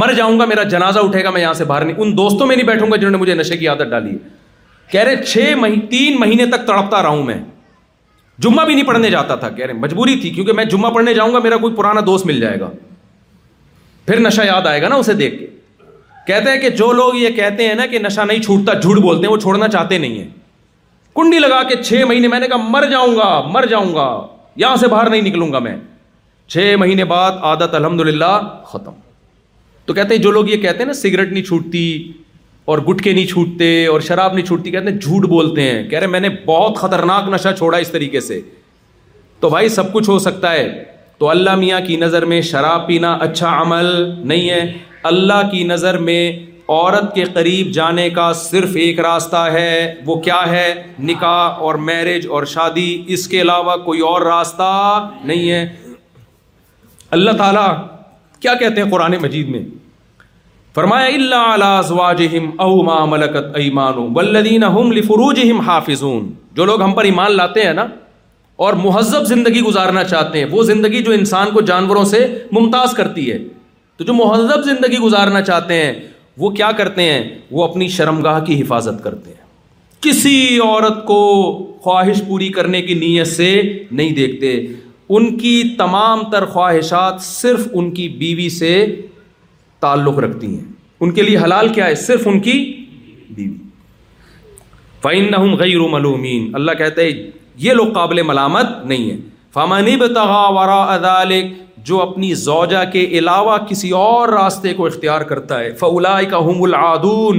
مر 0.00 0.12
جاؤں 0.16 0.38
گا 0.38 0.44
میرا 0.46 0.62
جنازہ 0.72 0.98
اٹھے 1.04 1.24
گا 1.24 1.30
میں 1.30 1.40
یہاں 1.40 1.52
سے 1.54 1.64
باہر 1.64 1.84
نہیں 1.84 2.00
ان 2.04 2.16
دوستوں 2.16 2.46
میں 2.46 2.56
نہیں 2.56 2.66
بیٹھوں 2.66 2.90
گا 2.90 2.96
جنہوں 2.96 3.10
نے 3.10 3.18
مجھے 3.18 3.34
نشے 3.34 3.56
کی 3.56 3.68
عادت 3.68 3.90
ڈالی 3.90 4.10
ہے 4.10 4.36
کہہ 4.92 5.02
رہے 5.08 5.22
چھ 5.24 5.66
تین 5.90 6.18
مہینے 6.20 6.46
تک 6.56 6.66
تڑپتا 6.66 7.02
رہا 7.02 7.08
ہوں 7.08 7.22
میں 7.24 7.36
جمعہ 8.42 8.64
بھی 8.66 8.74
نہیں 8.74 8.86
پڑھنے 8.86 9.10
جاتا 9.10 9.34
تھا 9.36 9.48
کہہ 9.50 9.66
رہے 9.66 9.72
مجبوری 9.74 10.16
تھی 10.20 10.30
کیونکہ 10.30 10.52
میں 10.52 10.64
جمعہ 10.72 10.90
پڑھنے 10.94 11.14
جاؤں 11.14 11.32
گا 11.34 11.38
میرا 11.44 11.56
کوئی 11.62 11.74
پرانا 11.76 12.00
دوست 12.06 12.26
مل 12.26 12.40
جائے 12.40 12.60
گا 12.60 12.70
پھر 14.06 14.20
نشہ 14.26 14.42
یاد 14.46 14.66
آئے 14.66 14.82
گا 14.82 14.88
نا 14.88 14.94
اسے 14.96 15.12
دیکھ 15.14 15.38
کے 15.38 15.46
کہتے 16.28 16.50
ہیں 16.50 16.58
کہ 16.60 16.68
جو 16.78 16.86
لوگ 16.92 17.14
یہ 17.16 17.28
کہتے 17.36 17.66
ہیں 17.66 17.74
نا 17.74 17.84
کہ 17.90 17.98
نشہ 17.98 18.20
نہیں 18.28 18.42
چھوٹتا 18.46 18.72
جھوٹ 18.80 18.98
بولتے 19.02 19.26
ہیں 19.26 19.32
وہ 19.32 19.36
چھوڑنا 19.42 19.68
چاہتے 19.74 19.98
نہیں 19.98 20.16
ہیں 20.18 20.26
کنڈی 21.16 21.38
لگا 21.38 21.62
کے 21.68 21.76
چھ 21.82 22.02
مہینے 22.08 22.28
میں 22.28 22.40
نے 22.40 22.48
کہا 22.48 22.68
مر 22.72 22.86
جاؤں 22.90 23.14
گا 23.16 23.28
مر 23.52 23.66
جاؤں 23.70 23.94
گا 23.94 24.06
یہاں 24.64 24.76
سے 24.82 24.88
باہر 24.94 25.10
نہیں 25.10 25.22
نکلوں 25.28 25.52
گا 25.52 25.58
میں 25.66 25.74
چھ 26.54 26.74
مہینے 26.78 27.04
بعد 27.12 27.38
عادت 27.52 27.74
الحمد 27.74 28.00
للہ 28.08 28.30
ختم 28.72 28.98
تو 29.86 29.94
کہتے 29.98 30.14
ہیں 30.14 30.22
جو 30.22 30.30
لوگ 30.30 30.48
یہ 30.48 30.60
کہتے 30.64 30.78
ہیں 30.84 30.86
نا 30.86 30.92
سگریٹ 30.98 31.32
نہیں 31.32 31.44
چھوٹتی 31.44 31.84
اور 32.72 32.78
گٹکے 32.88 33.12
نہیں 33.12 33.26
چھوٹتے 33.30 33.68
اور 33.92 34.00
شراب 34.08 34.34
نہیں 34.34 34.46
چھوٹتی 34.46 34.70
کہتے 34.74 34.90
ہیں 34.92 34.98
جھوٹ 34.98 35.28
بولتے 35.30 35.62
ہیں 35.70 35.82
کہہ 35.90 35.98
رہے 35.98 36.06
میں 36.16 36.20
نے 36.26 36.28
بہت 36.50 36.76
خطرناک 36.82 37.28
نشہ 37.34 37.54
چھوڑا 37.58 37.78
اس 37.86 37.94
طریقے 37.94 38.20
سے 38.28 38.40
تو 39.40 39.48
بھائی 39.56 39.68
سب 39.78 39.92
کچھ 39.92 40.08
ہو 40.10 40.18
سکتا 40.28 40.52
ہے 40.52 40.68
تو 41.18 41.28
اللہ 41.28 41.54
میاں 41.62 41.80
کی 41.86 41.96
نظر 42.04 42.24
میں 42.34 42.40
شراب 42.50 42.86
پینا 42.86 43.12
اچھا 43.28 43.54
عمل 43.62 43.86
نہیں 44.32 44.48
ہے 44.50 44.60
اللہ 45.08 45.42
کی 45.50 45.60
نظر 45.64 45.96
میں 46.06 46.22
عورت 46.76 47.10
کے 47.14 47.24
قریب 47.34 47.68
جانے 47.74 48.04
کا 48.16 48.22
صرف 48.40 48.72
ایک 48.86 48.96
راستہ 49.06 49.42
ہے 49.54 49.70
وہ 50.06 50.14
کیا 50.26 50.40
ہے 50.50 50.66
نکاح 51.10 51.60
اور 51.66 51.74
میرج 51.84 52.24
اور 52.36 52.44
شادی 52.56 52.88
اس 53.16 53.22
کے 53.34 53.38
علاوہ 53.46 53.76
کوئی 53.86 54.00
اور 54.10 54.22
راستہ 54.30 54.66
نہیں 55.30 55.44
ہے 55.50 55.62
اللہ 57.18 57.36
تعالیٰ 57.40 57.68
کیا 58.40 58.54
کہتے 58.64 58.82
ہیں 58.82 58.88
قرآن 58.90 59.14
مجید 59.24 59.48
میں 59.56 59.60
فرمایا 60.74 61.06
اللہ 61.14 62.34
او 62.64 62.74
ما 62.88 62.98
ملکت 63.14 65.96
جو 66.56 66.62
لوگ 66.64 66.78
ہم 66.82 66.92
پر 67.00 67.04
ایمان 67.10 67.32
لاتے 67.36 67.60
ہیں 67.66 67.72
نا 67.80 67.86
اور 68.66 68.72
مہذب 68.86 69.22
زندگی 69.36 69.60
گزارنا 69.72 70.02
چاہتے 70.12 70.34
ہیں 70.40 70.46
وہ 70.50 70.60
زندگی 70.70 71.00
جو 71.08 71.12
انسان 71.22 71.46
کو 71.54 71.58
جانوروں 71.70 72.04
سے 72.14 72.20
ممتاز 72.58 72.90
کرتی 73.00 73.24
ہے 73.30 73.38
تو 73.98 74.04
جو 74.08 74.14
مہذب 74.14 74.64
زندگی 74.64 74.98
گزارنا 75.02 75.40
چاہتے 75.42 75.74
ہیں 75.82 75.92
وہ 76.40 76.50
کیا 76.58 76.70
کرتے 76.78 77.02
ہیں 77.02 77.22
وہ 77.50 77.64
اپنی 77.64 77.86
شرمگاہ 77.94 78.38
کی 78.44 78.60
حفاظت 78.60 79.02
کرتے 79.04 79.30
ہیں 79.30 79.46
کسی 80.06 80.34
عورت 80.64 81.04
کو 81.06 81.16
خواہش 81.82 82.20
پوری 82.26 82.48
کرنے 82.58 82.82
کی 82.82 82.94
نیت 82.98 83.26
سے 83.28 83.48
نہیں 83.90 84.14
دیکھتے 84.16 84.52
ان 85.16 85.36
کی 85.38 85.54
تمام 85.78 86.22
تر 86.32 86.44
خواہشات 86.52 87.20
صرف 87.22 87.66
ان 87.72 87.90
کی 87.94 88.08
بیوی 88.22 88.48
سے 88.60 88.70
تعلق 89.80 90.18
رکھتی 90.24 90.46
ہیں 90.54 90.64
ان 91.00 91.10
کے 91.14 91.22
لیے 91.22 91.36
حلال 91.44 91.68
کیا 91.74 91.86
ہے 91.86 91.94
صرف 92.06 92.28
ان 92.28 92.38
کی 92.46 92.58
بیوی 93.36 93.54
فائن 95.02 95.32
غیر 95.58 95.80
ملومین 95.96 96.48
اللہ 96.60 96.72
کہتے 96.78 97.04
ہیں 97.10 97.22
یہ 97.66 97.72
لوگ 97.80 97.92
قابل 97.94 98.22
ملامت 98.30 98.84
نہیں 98.86 99.10
ہیں 99.10 99.16
فامانی 99.54 99.96
بتغا 99.96 100.46
ورا 100.60 100.82
ادالک 100.94 101.56
جو 101.88 102.00
اپنی 102.02 102.32
زوجہ 102.44 102.82
کے 102.92 103.04
علاوہ 103.18 103.56
کسی 103.68 103.90
اور 103.98 104.28
راستے 104.28 104.72
کو 104.80 104.86
اختیار 104.86 105.20
کرتا 105.32 105.58
ہے 105.60 105.70
فلا 105.82 106.16
کا 106.30 106.38
ہم 106.48 106.62
العادون 106.62 107.38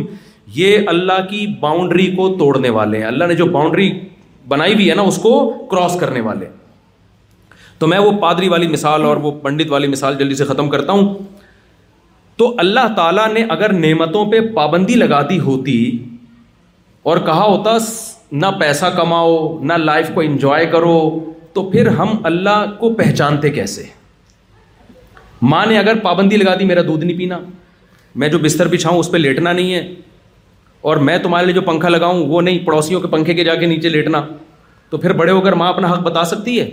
یہ 0.60 0.88
اللہ 0.94 1.20
کی 1.30 1.42
باؤنڈری 1.66 2.06
کو 2.20 2.28
توڑنے 2.40 2.70
والے 2.78 2.98
ہیں 3.02 3.06
اللہ 3.08 3.30
نے 3.32 3.36
جو 3.42 3.46
باؤنڈری 3.56 3.90
بنائی 4.54 4.74
ہوئی 4.74 4.90
ہے 4.90 4.96
نا 5.00 5.02
اس 5.12 5.18
کو 5.26 5.34
کراس 5.72 5.98
کرنے 6.00 6.22
والے 6.30 6.46
تو 7.82 7.88
میں 7.92 8.00
وہ 8.06 8.12
پادری 8.24 8.48
والی 8.56 8.68
مثال 8.72 9.04
اور 9.12 9.18
وہ 9.28 9.32
پنڈت 9.44 9.72
والی 9.76 9.88
مثال 9.96 10.16
جلدی 10.24 10.36
سے 10.42 10.46
ختم 10.54 10.70
کرتا 10.70 10.94
ہوں 11.00 11.14
تو 12.42 12.50
اللہ 12.66 12.88
تعالیٰ 12.96 13.28
نے 13.34 13.44
اگر 13.58 13.74
نعمتوں 13.86 14.26
پہ 14.34 14.40
پابندی 14.58 14.96
لگا 15.04 15.22
دی 15.30 15.40
ہوتی 15.50 15.78
اور 17.12 17.18
کہا 17.30 17.46
ہوتا 17.54 17.78
نہ 18.44 18.52
پیسہ 18.66 18.86
کماؤ 18.98 19.38
نہ 19.72 19.80
لائف 19.86 20.10
کو 20.16 20.22
انجوائے 20.28 20.66
کرو 20.76 20.98
تو 21.54 21.70
پھر 21.72 21.88
ہم 22.02 22.16
اللہ 22.34 22.66
کو 22.80 22.90
پہچانتے 23.04 23.50
کیسے 23.62 23.86
ماں 25.41 25.66
نے 25.66 25.78
اگر 25.78 25.99
پابندی 26.03 26.38
لگا 26.38 26.53
دی 26.60 26.66
میرا 26.66 26.82
دودھ 26.88 27.03
نہیں 27.06 27.18
پینا 27.18 27.38
میں 28.22 28.30
جو 28.30 28.40
بستر 28.40 28.68
بچھاؤں 28.68 28.99
اس 28.99 29.11
پہ 29.11 29.18
لیٹنا 29.18 29.52
نہیں 29.52 29.74
ہے 29.74 29.82
اور 30.90 30.98
میں 31.07 31.18
تمہارے 31.24 31.45
لیے 31.45 31.56
جو 31.56 31.61
پنکھا 31.61 31.90
لگاؤں 31.90 32.24
وہ 32.28 32.41
نہیں 32.41 32.60
پڑوسیوں 32.66 33.02
کے 33.02 33.07
پنکھے 33.11 33.34
کے 33.34 33.44
جا 33.44 33.56
کے 33.56 33.66
نیچے 33.66 33.90
لیٹنا 33.90 34.22
تو 34.90 34.98
پھر 34.98 35.14
بڑے 35.14 35.32
ہو 35.32 35.41
کر 35.41 35.53
ماں 35.61 35.70
اپنا 35.70 35.91
حق 35.91 35.99
بتا 36.03 36.24
سکتی 36.26 36.60
ہے 36.60 36.70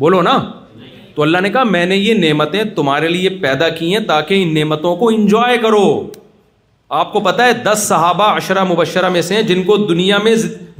بولو 0.00 0.20
نا 0.22 0.38
تو 1.14 1.22
اللہ 1.22 1.38
نے 1.42 1.50
کہا 1.50 1.62
میں 1.64 1.84
نے 1.86 1.96
یہ 1.96 2.14
نعمتیں 2.26 2.62
تمہارے 2.76 3.08
لیے 3.08 3.28
پیدا 3.42 3.68
کی 3.78 3.92
ہیں 3.94 4.02
تاکہ 4.06 4.42
ان 4.42 4.54
نعمتوں 4.54 4.94
کو 4.96 5.08
انجوائے 5.08 5.56
کرو 5.58 5.84
آپ 7.00 7.12
کو 7.12 7.20
پتا 7.20 7.44
ہے 7.46 7.52
دس 7.64 7.84
صحابہ 7.88 8.24
عشرا 8.36 8.64
مبشرہ 8.64 9.08
میں 9.12 9.20
سے 9.28 9.34
ہیں 9.34 9.42
جن 9.42 9.62
کو 9.66 9.76
دنیا 9.86 10.18
میں 10.24 10.34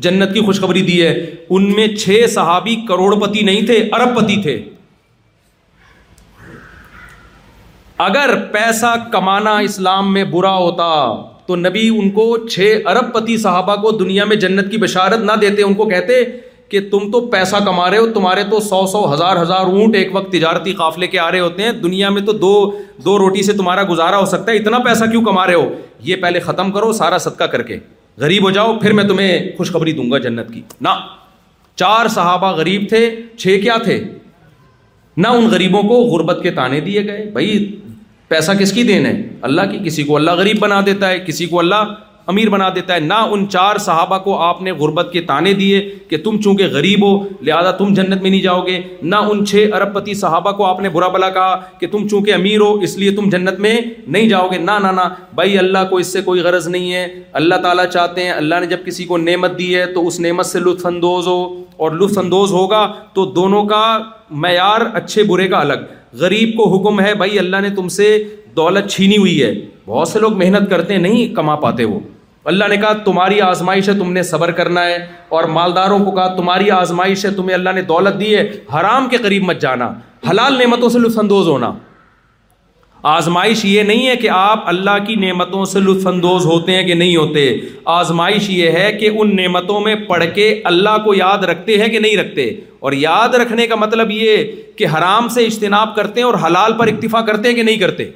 جنت 0.07 0.35
کی 0.35 0.41
خوشخبری 0.47 0.83
دی 0.87 1.01
ہے 1.03 1.15
ان 1.57 1.73
میں 1.77 1.87
چھ 1.95 2.25
صحابی 2.31 2.75
کروڑ 2.89 3.15
پتی 3.21 3.43
نہیں 3.45 3.67
تھے 3.67 3.77
ارب 3.99 4.17
پتی 4.17 4.41
تھے 4.43 4.59
اگر 8.05 8.35
پیسہ 8.53 8.87
کمانا 9.13 9.57
اسلام 9.67 10.13
میں 10.13 10.25
برا 10.31 10.53
ہوتا 10.55 10.87
تو 11.47 11.57
نبی 11.57 11.87
ان 11.99 12.11
کو 12.17 12.37
چھ 12.49 12.73
ارب 12.91 13.13
پتی 13.13 13.37
صحابہ 13.39 13.77
کو 13.83 13.91
دنیا 13.99 14.25
میں 14.25 14.37
جنت 14.37 14.71
کی 14.71 14.77
بشارت 14.79 15.21
نہ 15.25 15.33
دیتے 15.41 15.63
ان 15.63 15.75
کو 15.75 15.85
کہتے 15.89 16.15
کہ 16.71 16.81
تم 16.91 17.11
تو 17.11 17.21
پیسہ 17.31 17.57
کما 17.67 17.91
رہے 17.91 17.99
ہو 17.99 18.07
تمہارے 18.15 18.43
تو 18.51 18.61
سو 18.61 18.85
سو 18.93 19.03
ہزار 19.13 19.37
ہزار 19.43 19.67
اونٹ 19.67 19.95
ایک 19.97 20.09
وقت 20.17 20.31
تجارتی 20.33 20.73
قافلے 20.81 21.07
کے 21.07 21.19
آ 21.19 21.31
رہے 21.33 21.41
ہوتے 21.41 21.63
ہیں 21.63 21.71
دنیا 21.83 22.09
میں 22.17 22.23
تو 22.27 22.33
دو 22.45 22.51
دو 23.05 23.19
روٹی 23.19 23.43
سے 23.47 23.53
تمہارا 23.57 23.83
گزارا 23.91 24.19
ہو 24.19 24.27
سکتا 24.27 24.53
ہے 24.53 24.57
اتنا 24.57 24.79
پیسہ 24.85 25.05
کیوں 25.11 25.23
کما 25.25 25.47
رہے 25.47 25.55
ہو 25.55 25.69
یہ 26.11 26.17
پہلے 26.23 26.41
ختم 26.49 26.71
کرو 26.73 26.93
سارا 27.03 27.19
صدقہ 27.27 27.45
کر 27.55 27.63
کے 27.71 27.79
غریب 28.21 28.43
ہو 28.47 28.51
جاؤ 28.59 28.79
پھر 28.83 28.93
میں 29.01 29.05
تمہیں 29.09 29.51
خوشخبری 29.57 29.93
دوں 29.93 30.11
گا 30.11 30.19
جنت 30.29 30.53
کی 30.55 30.63
نہ 30.81 30.89
چار 31.85 32.09
صحابہ 32.15 32.51
غریب 32.57 32.85
تھے 32.89 33.09
چھ 33.39 33.59
کیا 33.63 33.77
تھے 33.85 34.03
نہ 35.17 35.27
ان 35.37 35.49
غریبوں 35.51 35.83
کو 35.89 36.03
غربت 36.17 36.43
کے 36.43 36.51
تانے 36.61 36.81
دیے 36.81 37.05
گئے 37.07 37.25
بھائی 37.33 37.57
پیسہ 38.29 38.53
کس 38.59 38.73
کی 38.73 38.83
دین 38.83 39.05
ہے 39.07 39.13
اللہ 39.49 39.67
کی 39.73 39.79
کسی 39.85 40.03
کو 40.05 40.17
اللہ 40.17 40.31
غریب 40.39 40.59
بنا 40.61 40.81
دیتا 40.87 41.09
ہے 41.11 41.19
کسی 41.27 41.47
کو 41.47 41.59
اللہ 41.59 41.95
امیر 42.33 42.49
بنا 42.51 42.69
دیتا 42.75 42.95
ہے 42.95 43.01
نہ 43.01 43.15
ان 43.33 43.45
چار 43.49 43.77
صحابہ 43.81 44.17
کو 44.23 44.39
آپ 44.43 44.63
نے 44.63 44.71
غربت 44.79 45.11
کے 45.13 45.21
تانے 45.27 45.53
دیے 45.59 45.81
کہ 46.11 46.17
تم 46.25 46.41
چونکہ 46.45 46.67
غریب 46.73 47.05
ہو 47.05 47.11
لہذا 47.49 47.71
تم 47.79 47.93
جنت 47.95 48.23
میں 48.23 48.31
نہیں 48.31 48.41
جاؤ 48.43 48.63
گے 48.67 48.81
نہ 49.13 49.17
ان 49.31 49.45
چھ 49.47 49.71
ارب 49.77 49.93
پتی 49.95 50.15
صحابہ 50.23 50.53
کو 50.59 50.65
آپ 50.67 50.81
نے 50.81 50.89
برا 50.97 51.09
بلا 51.17 51.29
کہا 51.37 51.55
کہ 51.81 51.87
تم 51.93 52.09
چونکہ 52.09 52.35
امیر 52.35 52.61
ہو 52.61 52.73
اس 52.89 52.97
لیے 52.99 53.11
تم 53.17 53.29
جنت 53.33 53.61
میں 53.67 53.77
نہیں 54.07 54.29
جاؤ 54.29 54.49
گے 54.53 54.59
نہ 54.63 54.79
نہ 54.83 55.09
بھائی 55.35 55.59
اللہ 55.59 55.85
کو 55.91 55.97
اس 56.05 56.13
سے 56.13 56.21
کوئی 56.31 56.41
غرض 56.49 56.67
نہیں 56.69 56.93
ہے 56.93 57.07
اللہ 57.43 57.61
تعالیٰ 57.63 57.87
چاہتے 57.93 58.25
ہیں 58.25 58.31
اللہ 58.33 58.61
نے 58.61 58.67
جب 58.75 58.85
کسی 58.87 59.05
کو 59.13 59.17
نعمت 59.29 59.59
دی 59.59 59.75
ہے 59.77 59.87
تو 59.95 60.07
اس 60.07 60.21
نعمت 60.27 60.47
سے 60.47 60.61
لطف 60.65 60.87
اندوز 60.87 61.27
ہو 61.29 61.41
اور 61.85 61.93
لطف 62.01 62.19
اندوز 62.19 62.53
ہوگا 62.53 62.87
تو 63.15 63.25
دونوں 63.39 63.65
کا 63.75 63.85
معیار 64.47 64.81
اچھے 64.95 65.23
برے 65.31 65.49
کا 65.49 65.61
الگ 65.61 65.85
غریب 66.21 66.57
کو 66.57 66.69
حکم 66.75 67.01
ہے 67.01 67.15
بھائی 67.23 67.39
اللہ 67.39 67.61
نے 67.63 67.71
تم 67.77 67.89
سے 67.97 68.11
دولت 68.57 68.89
چھینی 68.91 69.17
ہوئی 69.17 69.43
ہے 69.43 69.53
بہت 69.87 70.09
سے 70.09 70.19
لوگ 70.21 70.37
محنت 70.43 70.71
کرتے 70.71 70.95
ہیں 70.95 71.01
نہیں 71.01 71.35
کما 71.37 71.55
پاتے 71.65 71.85
وہ 71.95 71.99
اللہ 72.53 72.65
نے 72.71 72.77
کہا 72.83 72.93
تمہاری 73.05 73.41
آزمائش 73.47 73.89
ہے 73.89 73.95
تم 73.99 74.13
نے 74.13 74.23
صبر 74.23 74.51
کرنا 74.61 74.85
ہے 74.85 74.97
اور 75.37 75.45
مالداروں 75.55 75.99
کو 76.05 76.11
کہا 76.19 76.27
تمہاری 76.37 76.71
آزمائش 76.71 77.25
ہے 77.27 77.31
تمہیں 77.37 77.55
اللہ 77.55 77.71
نے 77.75 77.83
دولت 77.93 78.21
دی 78.21 78.35
ہے 78.35 78.43
حرام 78.75 79.09
کے 79.11 79.17
قریب 79.27 79.45
مت 79.51 79.61
جانا 79.63 79.93
حلال 80.31 80.59
نعمتوں 80.59 80.89
سے 80.89 80.99
لطف 80.99 81.19
اندوز 81.19 81.49
ہونا 81.49 81.73
آزمائش 83.09 83.65
یہ 83.65 83.83
نہیں 83.89 84.07
ہے 84.09 84.15
کہ 84.21 84.29
آپ 84.35 84.63
اللہ 84.69 84.97
کی 85.07 85.15
نعمتوں 85.25 85.65
سے 85.73 85.81
لطف 85.81 86.07
اندوز 86.07 86.47
ہوتے 86.47 86.75
ہیں 86.77 86.83
کہ 86.87 86.95
نہیں 86.95 87.15
ہوتے 87.17 87.43
آزمائش 88.01 88.49
یہ 88.51 88.71
ہے 88.79 88.91
کہ 89.01 89.11
ان 89.19 89.35
نعمتوں 89.37 89.79
میں 89.81 89.95
پڑھ 90.09 90.25
کے 90.35 90.49
اللہ 90.71 90.97
کو 91.05 91.15
یاد 91.15 91.45
رکھتے 91.51 91.77
ہیں 91.83 91.89
کہ 91.93 91.99
نہیں 91.99 92.17
رکھتے 92.17 92.49
اور 92.87 92.93
یاد 93.03 93.35
رکھنے 93.43 93.67
کا 93.67 93.75
مطلب 93.85 94.11
یہ 94.11 94.43
کہ 94.79 94.87
حرام 94.97 95.29
سے 95.37 95.45
اجتناب 95.47 95.95
کرتے 95.97 96.21
ہیں 96.21 96.27
اور 96.27 96.35
حلال 96.47 96.73
پر 96.79 96.87
اکتفا 96.93 97.21
کرتے 97.31 97.49
ہیں 97.49 97.55
کہ 97.57 97.63
نہیں 97.71 97.79
کرتے 97.85 98.11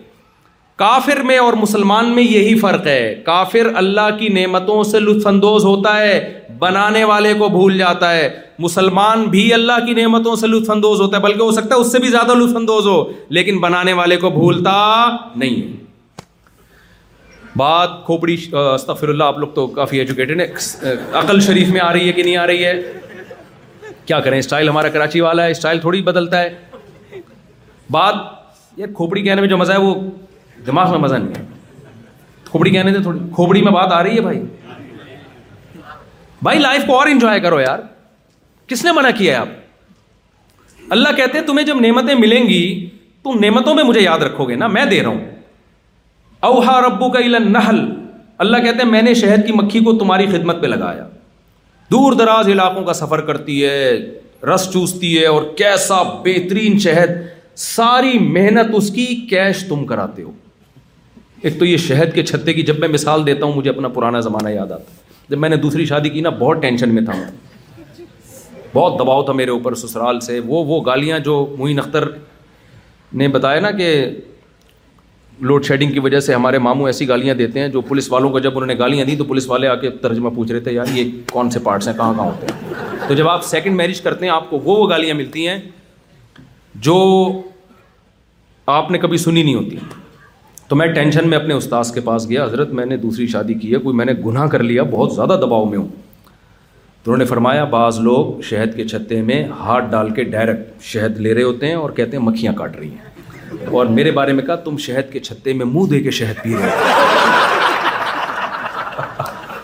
کافر 0.83 1.23
میں 1.29 1.39
اور 1.39 1.53
مسلمان 1.62 2.11
میں 2.15 2.23
یہی 2.23 2.59
فرق 2.59 2.87
ہے 2.87 3.01
کافر 3.25 3.71
اللہ 3.85 4.17
کی 4.19 4.29
نعمتوں 4.41 4.83
سے 4.91 5.01
لطف 5.09 5.27
اندوز 5.27 5.65
ہوتا 5.65 5.99
ہے 6.01 6.15
بنانے 6.61 7.03
والے 7.11 7.32
کو 7.39 7.49
بھول 7.49 7.77
جاتا 7.78 8.12
ہے 8.15 8.28
مسلمان 8.65 9.23
بھی 9.35 9.53
اللہ 9.55 9.85
کی 9.85 9.93
نعمتوں 10.01 10.35
سے 10.37 10.47
لطف 10.47 10.70
اندوز 10.70 11.01
ہوتا 11.01 11.16
ہے 11.16 11.23
بلکہ 11.23 11.43
ہو 11.43 11.51
سکتا 11.59 11.74
ہے 11.74 11.81
اس 11.81 11.93
سے 11.93 11.99
بھی 12.05 12.09
زیادہ 12.15 12.35
لطف 12.41 12.57
اندوز 12.57 12.87
ہو 12.87 12.97
لیکن 13.39 13.61
بنانے 13.61 13.93
والے 14.01 14.16
کو 14.24 14.31
بھولتا 14.31 14.74
نہیں 15.45 15.78
بات 17.59 17.91
کھوپڑی 18.07 18.37
اللہ 18.89 19.24
آپ 19.24 19.39
لوگ 19.39 19.49
تو 19.55 19.66
کافی 19.81 19.99
ایجوکیٹڈ 19.99 20.41
ہیں 20.41 20.47
عقل 21.23 21.41
شریف 21.47 21.69
میں 21.77 21.81
آ 21.85 21.93
رہی 21.93 22.09
ہے 22.09 22.12
کہ 22.19 22.23
نہیں 22.23 22.37
آ 22.43 22.47
رہی 22.47 22.65
ہے 22.65 22.74
کیا 24.07 24.20
کریں 24.27 24.39
اسٹائل 24.39 24.69
ہمارا 24.69 24.89
کراچی 24.99 25.20
والا 25.20 25.45
ہے 25.45 25.51
اسٹائل 25.51 25.78
تھوڑی 25.81 26.03
بدلتا 26.12 26.41
ہے 26.43 27.20
بات 27.99 28.15
یار 28.78 28.93
کھوپڑی 28.97 29.23
کہنے 29.23 29.41
میں 29.41 29.49
جو 29.49 29.57
مزہ 29.59 29.73
ہے 29.73 29.81
وہ 29.87 29.95
دماغ 30.66 30.91
میں 30.91 30.99
مزہ 31.09 31.15
نہیں 31.24 31.35
ہے 31.43 31.49
کھوپڑی 32.51 32.70
کہنے 32.70 33.01
تھوڑی 33.03 33.19
کھوپڑی 33.35 33.62
میں 33.62 33.73
بات 33.73 33.93
آ 33.93 34.03
رہی 34.03 34.16
ہے 34.16 34.20
بھائی 34.28 34.41
بھائی 36.43 36.59
لائف 36.59 36.83
کو 36.87 36.99
اور 36.99 37.07
انجوائے 37.07 37.41
کرو 37.41 37.61
یار 37.61 37.79
کس 38.69 38.85
نے 38.85 38.93
منع 38.97 39.09
کیا 39.19 39.33
ہے 39.35 39.41
آپ 39.41 39.49
اللہ 40.97 41.17
کہتے 41.17 41.39
ہیں 41.39 41.45
تمہیں 41.47 41.65
جب 41.67 41.81
نعمتیں 41.81 42.15
ملیں 42.19 42.49
گی 42.49 42.61
تم 43.25 43.39
نعمتوں 43.45 43.75
میں 43.75 43.85
مجھے 43.85 44.01
یاد 44.01 44.19
رکھو 44.27 44.45
گے 44.49 44.55
نا 44.62 44.67
میں 44.77 44.85
دے 44.91 45.03
رہا 45.03 45.09
ہوں 45.09 45.21
اوہا 46.49 46.81
ربو 46.87 47.11
کا 47.12 47.19
علا 47.27 47.39
نہل 47.47 47.81
اللہ 48.45 48.62
کہتے 48.65 48.83
ہیں 48.83 48.91
میں 48.91 49.03
نے 49.03 49.15
شہد 49.15 49.47
کی 49.47 49.53
مکھی 49.53 49.81
کو 49.89 49.93
تمہاری 49.99 50.27
خدمت 50.31 50.61
پہ 50.62 50.67
لگایا 50.67 51.05
دور 51.93 52.12
دراز 52.19 52.49
علاقوں 52.49 52.85
کا 52.85 52.93
سفر 53.03 53.21
کرتی 53.31 53.65
ہے 53.65 53.91
رس 54.55 54.69
چوستی 54.73 55.17
ہے 55.19 55.27
اور 55.27 55.43
کیسا 55.57 56.03
بہترین 56.25 56.79
شہد 56.85 57.11
ساری 57.61 58.19
محنت 58.39 58.75
اس 58.77 58.91
کی 58.95 59.07
کیش 59.31 59.65
تم 59.69 59.85
کراتے 59.87 60.23
ہو 60.23 60.33
ایک 61.43 61.59
تو 61.59 61.65
یہ 61.65 61.77
شہد 61.89 62.15
کے 62.15 62.23
چھتے 62.27 62.53
کی 62.53 62.62
جب 62.71 62.79
میں 62.79 62.89
مثال 62.89 63.27
دیتا 63.27 63.45
ہوں 63.47 63.53
مجھے 63.57 63.71
اپنا 63.71 63.89
پرانا 63.99 64.21
زمانہ 64.29 64.49
یاد 64.55 64.73
آتا 64.73 64.83
ہے 64.93 65.09
جب 65.31 65.39
میں 65.39 65.48
نے 65.48 65.57
دوسری 65.62 65.85
شادی 65.86 66.09
کی 66.11 66.20
نا 66.20 66.31
بہت 66.39 66.61
ٹینشن 66.62 66.94
میں 66.94 67.02
تھا 67.05 67.12
بہت 68.73 68.98
دباؤ 68.98 69.23
تھا 69.24 69.32
میرے 69.40 69.51
اوپر 69.51 69.74
سسرال 69.82 70.19
سے 70.20 70.39
وہ 70.47 70.65
وہ 70.66 70.81
گالیاں 70.86 71.19
جو 71.28 71.35
معین 71.59 71.78
اختر 71.78 72.07
نے 73.20 73.28
بتایا 73.36 73.61
نا 73.61 73.70
کہ 73.81 73.89
لوڈ 75.51 75.65
شیڈنگ 75.66 75.93
کی 75.93 76.01
وجہ 76.01 76.20
سے 76.20 76.35
ہمارے 76.35 76.59
ماموں 76.66 76.86
ایسی 76.86 77.09
گالیاں 77.09 77.35
دیتے 77.35 77.61
ہیں 77.61 77.69
جو 77.77 77.81
پولیس 77.90 78.11
والوں 78.12 78.31
کو 78.31 78.39
جب 78.39 78.57
انہوں 78.57 78.66
نے 78.66 78.78
گالیاں 78.78 79.05
دیں 79.07 79.16
تو 79.19 79.24
پولیس 79.24 79.48
والے 79.51 79.69
آ 79.69 79.74
کے 79.85 79.90
ترجمہ 80.02 80.31
پوچھ 80.36 80.51
رہے 80.52 80.61
تھے 80.61 80.73
یار 80.73 80.93
یہ 80.94 81.11
کون 81.32 81.51
سے 81.51 81.59
پارٹس 81.69 81.89
ہیں 81.89 81.94
کہاں 81.97 82.12
کہاں 82.15 82.27
ہوتے 82.27 82.47
ہیں 82.52 83.09
تو 83.09 83.15
جب 83.20 83.28
آپ 83.28 83.44
سیکنڈ 83.44 83.77
میرج 83.77 84.01
کرتے 84.01 84.27
ہیں 84.27 84.32
آپ 84.32 84.51
کو 84.51 84.59
وہ 84.65 84.77
وہ 84.81 84.89
گالیاں 84.90 85.15
ملتی 85.16 85.47
ہیں 85.48 85.59
جو 86.89 86.98
آپ 88.81 88.90
نے 88.90 88.98
کبھی 89.07 89.19
سنی 89.27 89.43
نہیں 89.43 89.55
ہوتی 89.55 89.78
تو 90.71 90.77
میں 90.77 90.87
ٹینشن 90.95 91.29
میں 91.29 91.37
اپنے 91.39 91.55
استاذ 91.55 91.91
کے 91.95 92.01
پاس 92.09 92.29
گیا 92.31 92.45
حضرت 92.45 92.73
میں 92.79 92.85
نے 92.87 92.97
دوسری 93.05 93.27
شادی 93.27 93.55
کی 93.63 93.73
ہے 93.73 93.79
کوئی 93.87 93.95
میں 93.97 94.05
نے 94.05 94.13
گناہ 94.27 94.47
کر 94.49 94.63
لیا 94.63 94.83
بہت 94.91 95.13
زیادہ 95.15 95.39
دباؤ 95.43 95.65
میں 95.71 95.79
ہوں 95.79 95.89
تو 97.03 97.11
انہوں 97.11 97.17
نے 97.19 97.25
فرمایا 97.29 97.65
بعض 97.73 97.99
لوگ 98.01 98.41
شہد 98.51 98.77
کے 98.77 98.87
چھتے 98.89 99.21
میں 99.31 99.43
ہاتھ 99.61 99.85
ڈال 99.91 100.11
کے 100.19 100.25
ڈائریکٹ 100.35 100.83
شہد 100.93 101.17
لے 101.27 101.33
رہے 101.35 101.43
ہوتے 101.43 101.67
ہیں 101.67 101.75
اور 101.75 101.91
کہتے 101.97 102.17
ہیں 102.17 102.23
مکھیاں 102.25 102.53
کاٹ 102.59 102.77
رہی 102.77 102.91
ہیں 102.91 103.67
اور 103.79 103.87
میرے 103.97 104.11
بارے 104.21 104.33
میں 104.33 104.45
کہا 104.45 104.55
تم 104.69 104.77
شہد 104.87 105.13
کے 105.13 105.21
چھتے 105.21 105.53
میں 105.63 105.67
منہ 105.73 105.89
دے 105.91 106.01
کے 106.03 106.11
شہد 106.21 106.43
پی 106.43 106.55
رہے 106.57 106.71
ہو 106.71 107.09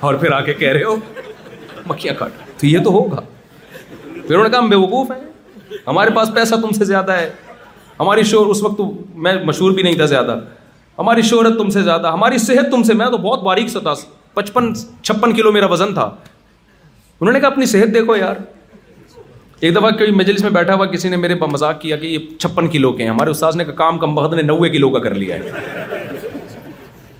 اور 0.07 0.15
پھر 0.15 0.33
آ 0.33 0.41
کے 0.51 0.55
کہہ 0.55 0.73
رہے 0.73 0.85
ہو 0.85 0.97
مکھیاں 1.87 2.15
کاٹ 2.19 2.59
تو 2.61 2.67
یہ 2.67 2.85
تو 2.85 2.93
ہوگا 2.99 3.21
پھر 3.21 4.35
انہوں 4.35 4.45
نے 4.45 4.51
کہا 4.51 4.59
ہم 4.59 4.69
بیوقوف 4.69 5.11
ہیں 5.11 5.79
ہمارے 5.87 6.11
پاس 6.17 6.35
پیسہ 6.35 6.55
تم 6.67 6.73
سے 6.79 6.85
زیادہ 6.93 7.13
ہے 7.21 7.31
ہماری 8.01 8.23
شور 8.35 8.47
اس 8.51 8.63
وقت 8.63 8.81
میں 9.27 9.35
مشہور 9.45 9.73
بھی 9.73 9.83
نہیں 9.83 9.95
تھا 9.97 10.05
زیادہ 10.17 10.39
ہماری 10.99 11.23
شہرت 11.29 11.59
تم 11.59 11.71
سے 11.71 11.83
زیادہ 11.83 12.11
ہماری 12.13 12.39
صحت 12.39 12.71
تم 12.71 12.83
سے 12.83 12.95
میں 12.99 13.07
تو 13.11 13.17
بہت 13.19 13.43
باریک 13.45 13.69
ستا 13.71 13.93
پچپن 14.35 14.73
چھپن 15.03 15.33
کلو 15.35 15.53
میرا 15.53 15.67
وزن 15.71 15.93
تھا 15.95 16.05
انہوں 17.21 17.33
نے 17.33 17.41
کہا 17.41 17.49
اپنی 17.49 17.67
صحت 17.67 17.95
دیکھو 17.95 18.17
یار 18.17 18.37
ایک 19.61 19.75
دفعہ 19.77 19.91
کوئی 19.99 20.11
مجلس 20.13 20.43
میں 20.43 20.51
بیٹھا 20.51 20.75
ہوا 20.75 20.87
کسی 20.87 21.09
نے 21.09 21.17
میرے 21.17 21.35
پاس 21.41 21.53
مذاق 21.53 21.81
کیا 21.81 21.97
کہ 21.97 22.07
یہ 22.07 22.27
چھپن 22.41 22.67
کلو 22.71 22.93
کے 22.93 23.03
ہیں 23.03 23.11
ہمارے 23.11 23.31
استاذ 23.31 23.57
نے 23.57 23.65
کہا 23.65 23.75
کام 23.75 23.99
کم 23.99 24.15
بہت 24.15 24.35
نے 24.35 24.43
نوے 24.43 24.69
کلو 24.71 24.91
کا 24.91 24.99
کر 25.05 25.15
لیا 25.15 25.37
ہے 25.37 26.05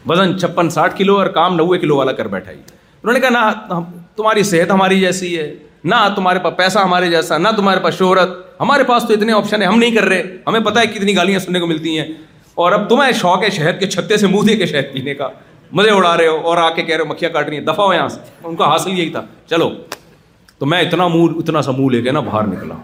وزن 0.09 0.39
چھپن 0.39 0.71
ساٹھ 0.71 0.97
کلو 0.99 1.17
اور 1.19 1.27
کام 1.39 1.57
نوے 1.57 1.79
کلو 1.79 1.97
والا 1.97 2.13
کر 2.21 2.29
بیٹھا 2.35 2.51
ہی 2.51 2.57
انہوں 2.57 3.13
نے 3.15 3.21
کہا 3.21 3.29
نہ 3.31 3.83
تمہاری 4.17 4.43
صحت 4.51 4.71
ہماری 4.71 5.01
جیسی 5.01 5.37
ہے 5.39 5.53
نہ 5.85 5.95
تمہارے 6.17 6.39
پاس 6.43 6.57
پیسہ 6.57 6.79
ہمارے 6.79 7.09
جیسا 7.11 7.39
نہ 7.39 7.49
تمہارے 7.57 7.81
پاس 7.81 7.99
شہرت 7.99 8.35
ہمارے 8.61 8.85
پاس 8.85 9.05
تو 9.09 9.15
اتنے 9.15 9.33
آپشن 9.33 9.63
ہے 9.63 9.67
ہم 9.67 9.79
نہیں 9.79 9.95
کر 9.95 10.05
رہے 10.09 10.23
ہمیں 10.47 10.61
پتا 10.65 10.81
ہے 10.81 10.87
کتنی 10.95 11.17
گالیاں 11.17 11.39
سننے 11.41 11.61
کو 11.61 11.67
ملتی 11.67 11.99
ہیں 11.99 12.05
اور 12.65 12.73
اب 12.73 12.89
تمہیں 12.89 13.11
شوق 13.21 13.43
ہے 13.43 13.49
شہد 13.55 13.81
کے 13.81 13.87
چھتے 13.91 14.17
سے 14.17 14.27
منہ 14.27 14.47
دے 14.47 14.55
کے 14.57 14.67
شہد 14.67 14.93
پینے 14.93 15.15
کا 15.15 15.29
مزے 15.79 15.91
اڑا 15.91 16.17
رہے 16.17 16.27
ہو 16.27 16.37
اور 16.49 16.57
آ 16.59 16.69
کے 16.75 16.83
کہہ 16.83 16.95
رہے 16.97 17.03
ہو 17.03 17.09
مکھیاں 17.13 17.31
کاٹ 17.31 17.49
رہی 17.49 17.57
ہیں 17.59 17.65
دفاع 17.65 17.85
ہو 17.85 17.93
یہاں 17.95 18.09
سے 18.09 18.21
ان 18.49 18.55
کا 18.57 18.69
حاصل 18.71 18.91
یہی 18.99 19.09
تھا 19.17 19.23
چلو 19.51 19.69
تو 20.59 20.67
میں 20.73 20.81
اتنا 20.83 21.07
منہ 21.15 21.35
اتنا 21.39 21.63
سا 21.63 21.71
منہ 21.79 21.91
لے 21.95 22.01
کے 22.03 22.11
نا 22.13 22.21
باہر 22.29 22.47
نکلا 22.47 22.75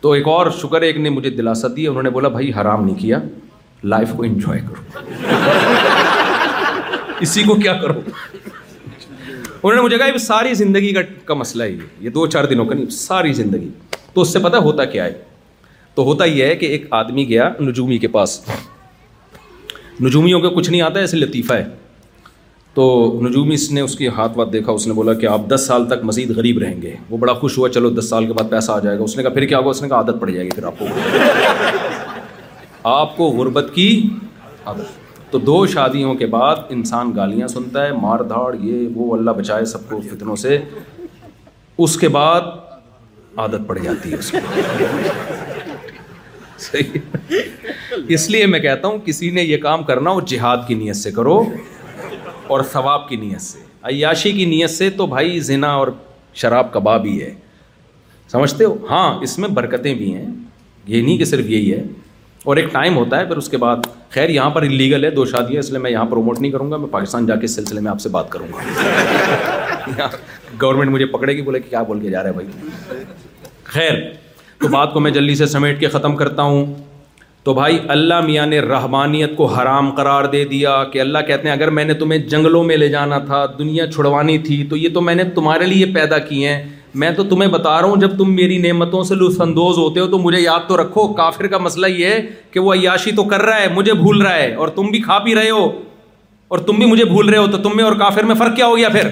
تو 0.00 0.10
ایک 0.18 0.28
اور 0.28 0.50
شکر 0.60 0.80
ایک 0.90 0.96
نے 0.96 1.10
مجھے 1.10 1.30
دلاسا 1.30 1.68
دی 1.76 1.86
انہوں 1.86 2.02
نے 2.02 2.10
بولا 2.10 2.28
بھائی 2.36 2.52
حرام 2.60 2.84
نہیں 2.84 2.96
کیا 2.98 3.18
لائف 3.94 4.12
کو 4.16 4.22
انجوائے 4.22 4.60
کرو 4.68 5.00
اسی 7.26 7.42
کو 7.46 7.54
کیا 7.62 7.72
کرو 7.82 8.00
انہوں 8.36 9.74
نے 9.74 9.80
مجھے 9.82 9.98
کہا 9.98 10.18
ساری 10.26 10.54
زندگی 10.62 10.92
کا 11.24 11.34
مسئلہ 11.42 11.62
ہے 11.64 11.76
یہ 12.00 12.10
دو 12.10 12.26
چار 12.36 12.44
دنوں 12.52 12.66
کا 12.66 12.74
نہیں 12.74 12.90
ساری 12.98 13.32
زندگی 13.42 13.68
تو 14.14 14.20
اس 14.20 14.32
سے 14.32 14.38
پتا 14.46 14.58
ہوتا 14.68 14.84
کیا 14.94 15.04
ہے 15.04 15.12
تو 15.96 16.02
ہوتا 16.04 16.24
یہ 16.24 16.44
ہے 16.44 16.56
کہ 16.56 16.66
ایک 16.74 16.86
آدمی 17.00 17.28
گیا 17.28 17.48
نجومی 17.60 17.98
کے 17.98 18.08
پاس 18.16 18.40
نجومیوں 20.02 20.40
کا 20.40 20.48
کچھ 20.56 20.70
نہیں 20.70 20.80
آتا 20.82 21.00
ایسے 21.00 21.16
لطیفہ 21.16 21.52
ہے 21.54 21.64
تو 22.74 22.84
نجومی 23.22 23.54
اس 23.54 23.70
نے 23.72 23.80
اس 23.80 23.96
کی 23.98 24.08
ہاتھ 24.16 24.38
واتھ 24.38 24.50
دیکھا 24.52 24.72
اس 24.72 24.86
نے 24.86 24.92
بولا 24.94 25.12
کہ 25.22 25.26
آپ 25.26 25.48
دس 25.48 25.66
سال 25.66 25.86
تک 25.88 26.04
مزید 26.10 26.30
غریب 26.36 26.58
رہیں 26.58 26.80
گے 26.82 26.94
وہ 27.10 27.16
بڑا 27.24 27.32
خوش 27.40 27.58
ہوا 27.58 27.68
چلو 27.74 27.90
دس 27.96 28.08
سال 28.10 28.26
کے 28.26 28.32
بعد 28.38 28.50
پیسہ 28.50 28.72
آ 28.72 28.78
جائے 28.80 28.98
گا 28.98 29.02
اس 29.04 29.16
نے 29.16 29.22
کہا 29.22 29.32
پھر 29.34 29.46
کیا 29.46 29.58
ہوگا 29.58 29.70
اس 29.70 29.82
نے 29.82 29.88
کہا 29.88 29.96
عادت 29.96 30.20
پڑ 30.20 30.30
جائے 30.30 30.44
گی 30.44 30.50
پھر 30.54 30.64
آپ 30.64 30.78
کو 30.84 30.86
آپ 32.90 33.16
کو 33.16 33.26
غربت 33.38 33.70
کی 33.74 33.88
عادت 34.66 34.98
تو 35.32 35.38
دو 35.38 35.64
شادیوں 35.74 36.14
کے 36.20 36.26
بعد 36.26 36.56
انسان 36.76 37.12
گالیاں 37.16 37.46
سنتا 37.48 37.84
ہے 37.86 37.92
مار 38.02 38.20
دھاڑ 38.28 38.54
یہ 38.60 38.88
وہ 38.94 39.14
اللہ 39.16 39.30
بچائے 39.38 39.64
سب 39.72 39.88
کو 39.88 40.00
فتنوں 40.14 40.36
سے 40.44 40.58
اس 41.84 41.96
کے 41.98 42.08
بعد 42.16 42.48
عادت 43.44 43.66
پڑ 43.66 43.78
جاتی 43.78 44.12
ہے 44.12 44.16
اس 44.18 44.30
کو 44.30 44.38
صحیح 46.60 47.38
اس 48.16 48.28
لیے 48.30 48.46
میں 48.52 48.58
کہتا 48.60 48.88
ہوں 48.88 48.98
کسی 49.04 49.30
نے 49.38 49.42
یہ 49.42 49.56
کام 49.62 49.82
کرنا 49.90 50.10
ہو 50.10 50.20
جہاد 50.32 50.58
کی 50.66 50.74
نیت 50.74 50.96
سے 50.96 51.10
کرو 51.16 51.42
اور 52.54 52.60
ثواب 52.72 53.08
کی 53.08 53.16
نیت 53.16 53.40
سے 53.42 53.58
عیاشی 53.90 54.32
کی 54.32 54.44
نیت 54.44 54.70
سے 54.70 54.90
تو 54.96 55.06
بھائی 55.14 55.38
زنا 55.50 55.70
اور 55.80 55.88
شراب 56.42 56.72
کباب 56.72 57.04
ہی 57.06 57.20
ہے 57.20 57.32
سمجھتے 58.32 58.64
ہو 58.64 58.76
ہاں 58.90 59.04
اس 59.26 59.38
میں 59.44 59.48
برکتیں 59.60 59.92
بھی 59.94 60.14
ہیں 60.14 60.26
یہ 60.86 61.02
نہیں 61.02 61.16
کہ 61.18 61.24
صرف 61.34 61.46
یہی 61.50 61.72
ہے 61.72 61.82
اور 62.50 62.56
ایک 62.56 62.72
ٹائم 62.72 62.96
ہوتا 62.96 63.18
ہے 63.20 63.24
پھر 63.30 63.36
اس 63.36 63.48
کے 63.48 63.56
بعد 63.64 63.86
خیر 64.10 64.28
یہاں 64.30 64.50
پر 64.50 64.62
انلیگل 64.62 65.04
ہے 65.04 65.10
دو 65.16 65.24
شادی 65.32 65.54
ہے 65.54 65.58
اس 65.58 65.70
لیے 65.70 65.78
میں 65.86 65.90
یہاں 65.90 66.04
پروموٹ 66.12 66.38
نہیں 66.40 66.52
کروں 66.52 66.70
گا 66.70 66.76
میں 66.84 66.88
پاکستان 66.92 67.26
جا 67.26 67.36
کے 67.36 67.44
اس 67.44 67.54
سلسلے 67.56 67.80
میں 67.86 67.90
آپ 67.90 68.00
سے 68.00 68.08
بات 68.18 68.30
کروں 68.30 68.46
گا 69.98 70.08
گورنمنٹ 70.62 70.90
مجھے 70.92 71.06
پکڑے 71.16 71.36
گی 71.36 71.42
بولے 71.48 71.60
کہ 71.60 71.70
کیا 71.70 71.82
بول 71.90 72.00
کے 72.00 72.10
جا 72.10 72.22
رہا 72.22 72.28
ہے 72.28 72.34
بھائی 72.34 73.00
خیر 73.64 73.94
تو 74.60 74.68
بات 74.68 74.92
کو 74.92 75.00
میں 75.00 75.10
جلدی 75.10 75.34
سے 75.34 75.46
سمیٹ 75.46 75.78
کے 75.80 75.88
ختم 75.88 76.14
کرتا 76.16 76.42
ہوں 76.42 76.64
تو 77.44 77.52
بھائی 77.54 77.78
اللہ 77.92 78.20
میاں 78.24 78.44
نے 78.46 78.58
رحبانیت 78.60 79.36
کو 79.36 79.44
حرام 79.52 79.90
قرار 79.96 80.24
دے 80.32 80.44
دیا 80.50 80.72
کہ 80.92 81.00
اللہ 81.00 81.18
کہتے 81.28 81.48
ہیں 81.48 81.54
اگر 81.54 81.70
میں 81.76 81.84
نے 81.84 81.94
تمہیں 82.02 82.18
جنگلوں 82.32 82.62
میں 82.64 82.76
لے 82.76 82.88
جانا 82.94 83.18
تھا 83.28 83.44
دنیا 83.58 83.86
چھڑوانی 83.92 84.36
تھی 84.48 84.62
تو 84.70 84.76
یہ 84.76 84.88
تو 84.94 85.00
میں 85.06 85.14
نے 85.14 85.24
تمہارے 85.34 85.66
لیے 85.66 85.86
پیدا 85.94 86.18
کی 86.26 86.44
ہیں 86.46 86.62
میں 87.02 87.10
تو 87.16 87.24
تمہیں 87.30 87.48
بتا 87.50 87.80
رہا 87.80 87.86
ہوں 87.88 88.00
جب 88.00 88.18
تم 88.18 88.34
میری 88.36 88.58
نعمتوں 88.68 89.02
سے 89.08 89.14
لطف 89.22 89.40
اندوز 89.42 89.78
ہوتے 89.78 90.00
ہو 90.00 90.06
تو 90.14 90.18
مجھے 90.26 90.40
یاد 90.40 90.68
تو 90.68 90.76
رکھو 90.82 91.06
کافر 91.22 91.46
کا 91.54 91.58
مسئلہ 91.68 91.86
یہ 91.96 92.06
ہے 92.06 92.20
کہ 92.52 92.60
وہ 92.60 92.74
عیاشی 92.74 93.12
تو 93.20 93.24
کر 93.32 93.42
رہا 93.42 93.62
ہے 93.62 93.68
مجھے 93.74 93.92
بھول 94.02 94.22
رہا 94.22 94.34
ہے 94.36 94.52
اور 94.54 94.68
تم 94.80 94.90
بھی 94.90 95.00
کھا 95.02 95.18
پی 95.24 95.34
رہے 95.34 95.50
ہو 95.50 95.70
اور 96.54 96.58
تم 96.68 96.78
بھی 96.78 96.86
مجھے 96.90 97.04
بھول 97.04 97.28
رہے 97.28 97.38
ہو 97.38 97.46
تو 97.50 97.58
تم 97.68 97.76
میں 97.76 97.84
اور 97.84 97.92
کافر 98.04 98.24
میں 98.24 98.34
فرق 98.38 98.56
کیا 98.56 98.66
ہو 98.66 98.76
گیا 98.76 98.88
پھر 98.92 99.08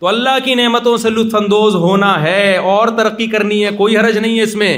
تو 0.00 0.06
اللہ 0.06 0.38
کی 0.44 0.54
نعمتوں 0.54 0.96
سے 1.02 1.10
لطف 1.10 1.34
اندوز 1.36 1.74
ہونا 1.84 2.10
ہے 2.22 2.56
اور 2.72 2.88
ترقی 2.98 3.26
کرنی 3.30 3.64
ہے 3.64 3.70
کوئی 3.76 3.96
حرج 3.96 4.18
نہیں 4.18 4.36
ہے 4.38 4.42
اس 4.42 4.54
میں 4.60 4.76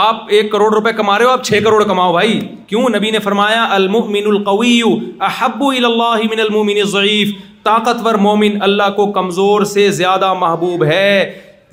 آپ 0.00 0.28
ایک 0.36 0.50
کروڑ 0.52 0.72
روپے 0.74 0.92
کما 0.96 1.18
رہے 1.18 1.24
ہو 1.24 1.30
آپ 1.30 1.44
چھ 1.44 1.60
کروڑ 1.64 1.82
کماؤ 1.84 2.12
بھائی 2.12 2.38
کیوں 2.66 2.88
نبی 2.96 3.10
نے 3.10 3.18
فرمایا 3.24 3.64
المؤمن 3.74 4.26
القوی 4.32 4.80
احب 5.28 5.64
اللہ 5.68 6.22
من 6.30 6.40
المؤمن 6.40 6.82
ضعیف 6.92 7.32
طاقتور 7.64 8.14
مومن 8.28 8.62
اللہ 8.68 8.90
کو 8.96 9.10
کمزور 9.18 9.64
سے 9.72 9.90
زیادہ 9.98 10.32
محبوب 10.44 10.84
ہے 10.84 11.16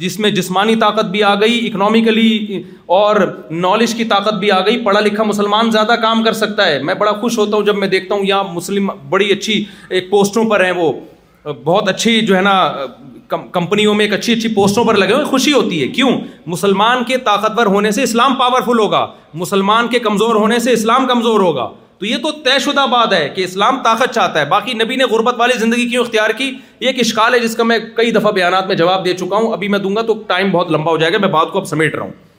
جس 0.03 0.17
میں 0.19 0.29
جسمانی 0.41 0.75
طاقت 0.81 1.05
بھی 1.11 1.23
آ 1.23 1.33
گئی 1.39 1.65
اکنامیکلی 1.67 2.61
اور 2.99 3.15
نالج 3.67 3.93
کی 3.95 4.05
طاقت 4.15 4.39
بھی 4.39 4.51
آ 4.51 4.59
گئی 4.65 4.79
پڑھا 4.83 4.99
لکھا 4.99 5.23
مسلمان 5.33 5.71
زیادہ 5.71 5.95
کام 6.01 6.23
کر 6.23 6.33
سکتا 6.43 6.67
ہے 6.67 6.79
میں 6.83 6.93
بڑا 7.03 7.11
خوش 7.21 7.37
ہوتا 7.37 7.55
ہوں 7.57 7.65
جب 7.65 7.75
میں 7.77 7.87
دیکھتا 7.87 8.15
ہوں 8.15 8.25
یہاں 8.25 8.43
مسلم 8.53 8.89
بڑی 9.09 9.31
اچھی 9.31 9.63
ایک 9.89 10.09
پوسٹوں 10.11 10.45
پر 10.49 10.63
ہیں 10.65 10.71
وہ 10.77 10.91
بہت 11.45 11.87
اچھی 11.89 12.19
جو 12.25 12.35
ہے 12.35 12.41
نا 12.41 12.53
کمپنیوں 13.51 13.93
میں 13.95 14.05
ایک 14.05 14.13
اچھی 14.13 14.33
اچھی 14.33 14.49
پوسٹوں 14.55 14.83
پر 14.85 14.95
لگے 14.97 15.13
ہوئے 15.13 15.25
خوشی 15.25 15.53
ہوتی 15.53 15.81
ہے 15.81 15.87
کیوں 15.87 16.09
مسلمان 16.47 17.03
کے 17.07 17.17
طاقتور 17.25 17.65
ہونے 17.75 17.91
سے 17.91 18.03
اسلام 18.03 18.35
پاورفل 18.39 18.79
ہوگا 18.79 19.05
مسلمان 19.43 19.87
کے 19.87 19.99
کمزور 19.99 20.35
ہونے 20.35 20.59
سے 20.59 20.71
اسلام 20.73 21.07
کمزور 21.07 21.39
ہوگا 21.41 21.67
تو 21.99 22.05
یہ 22.05 22.17
تو 22.21 22.31
طے 22.45 22.57
شدہ 22.59 22.85
بات 22.91 23.13
ہے 23.13 23.27
کہ 23.35 23.43
اسلام 23.43 23.81
طاقت 23.83 24.13
چاہتا 24.15 24.39
ہے 24.39 24.45
باقی 24.49 24.73
نبی 24.83 24.95
نے 24.95 25.03
غربت 25.09 25.35
والی 25.39 25.57
زندگی 25.59 25.87
کیوں 25.89 26.03
اختیار 26.03 26.29
کی 26.37 26.45
یہ 26.47 26.87
ایک 26.87 26.99
اشکال 26.99 27.33
ہے 27.33 27.39
جس 27.39 27.55
کا 27.55 27.63
میں 27.71 27.77
کئی 27.95 28.11
دفعہ 28.11 28.31
بیانات 28.31 28.67
میں 28.67 28.75
جواب 28.75 29.05
دے 29.05 29.13
چکا 29.17 29.35
ہوں 29.37 29.51
ابھی 29.53 29.67
میں 29.75 29.79
دوں 29.79 29.95
گا 29.95 30.01
تو 30.07 30.21
ٹائم 30.27 30.51
بہت 30.51 30.71
لمبا 30.71 30.91
ہو 30.91 30.97
جائے 30.97 31.13
گا 31.13 31.17
میں 31.25 31.29
بات 31.37 31.51
کو 31.51 31.59
اب 31.59 31.65
سمیٹ 31.67 31.95
رہا 31.95 32.03
ہوں 32.03 32.29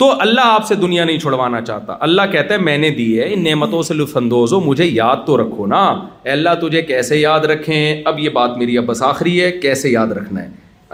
تو 0.00 0.06
اللہ 0.20 0.40
آپ 0.50 0.64
سے 0.66 0.74
دنیا 0.74 1.04
نہیں 1.04 1.18
چھڑوانا 1.20 1.60
چاہتا 1.60 1.94
اللہ 2.06 2.30
کہتا 2.32 2.54
ہے 2.54 2.58
میں 2.58 2.76
نے 2.84 2.90
دی 3.00 3.06
ہے 3.18 3.24
ان 3.32 3.42
نعمتوں 3.44 3.80
سے 3.88 3.94
لطف 3.94 4.16
اندوز 4.16 4.52
ہو 4.52 4.60
مجھے 4.66 4.84
یاد 4.86 5.26
تو 5.26 5.36
رکھو 5.40 5.66
نا 5.72 5.80
اے 6.24 6.30
اللہ 6.32 6.54
تجھے 6.62 6.82
کیسے 6.90 7.16
یاد 7.18 7.40
رکھیں 7.50 8.02
اب 8.12 8.18
یہ 8.18 8.28
بات 8.38 8.56
میری 8.58 8.78
اب 8.78 8.86
بس 8.88 9.02
آخری 9.08 9.40
ہے 9.40 9.50
کیسے 9.66 9.90
یاد 9.90 10.12
رکھنا 10.18 10.42
ہے 10.42 10.48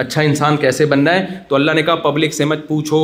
اچھا 0.05 0.23
انسان 0.23 0.57
کیسے 0.65 0.87
بننا 0.95 1.15
ہے 1.15 1.39
تو 1.49 1.55
اللہ 1.57 1.73
نے 1.73 1.83
کہا 1.83 1.95
پبلک 2.09 2.35
سے 2.35 2.45
مت 2.45 2.67
پوچھو 2.69 3.03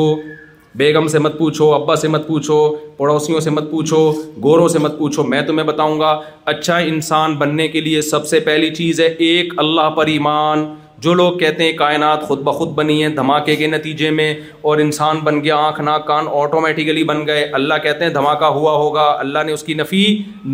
بیگم 0.82 1.06
سے 1.12 1.18
مت 1.18 1.38
پوچھو 1.38 1.72
ابا 1.74 1.96
سے 2.04 2.08
مت 2.08 2.26
پوچھو 2.28 2.58
پڑوسیوں 2.96 3.40
سے 3.46 3.50
مت 3.50 3.70
پوچھو 3.70 4.00
گوروں 4.44 4.68
سے 4.74 4.78
مت 4.86 4.98
پوچھو 4.98 5.24
میں 5.34 5.42
تمہیں 5.46 5.66
بتاؤں 5.66 5.98
گا 6.00 6.18
اچھا 6.54 6.76
انسان 6.92 7.34
بننے 7.44 7.68
کے 7.76 7.80
لیے 7.80 8.00
سب 8.12 8.26
سے 8.26 8.40
پہلی 8.50 8.74
چیز 8.74 9.00
ہے 9.00 9.06
ایک 9.28 9.52
اللہ 9.64 9.90
پر 9.96 10.06
ایمان 10.18 10.66
جو 11.02 11.12
لوگ 11.18 11.38
کہتے 11.38 11.64
ہیں 11.64 11.72
کائنات 11.78 12.22
خود 12.26 12.42
بخود 12.46 12.68
بنی 12.74 13.02
ہے 13.02 13.08
دھماکے 13.14 13.54
کے 13.60 13.66
نتیجے 13.66 14.10
میں 14.18 14.32
اور 14.70 14.78
انسان 14.78 15.18
بن 15.28 15.42
گیا 15.44 15.56
آنکھ 15.66 15.80
ناک 15.86 16.06
کان 16.06 16.26
آٹومیٹیکلی 16.40 17.02
بن 17.04 17.26
گئے 17.26 17.44
اللہ 17.58 17.78
کہتے 17.82 18.04
ہیں 18.04 18.10
دھماکہ 18.14 18.50
ہوا 18.58 18.72
ہوگا 18.82 19.06
اللہ 19.20 19.42
نے 19.46 19.52
اس 19.52 19.62
کی 19.62 19.74
نفی 19.80 20.02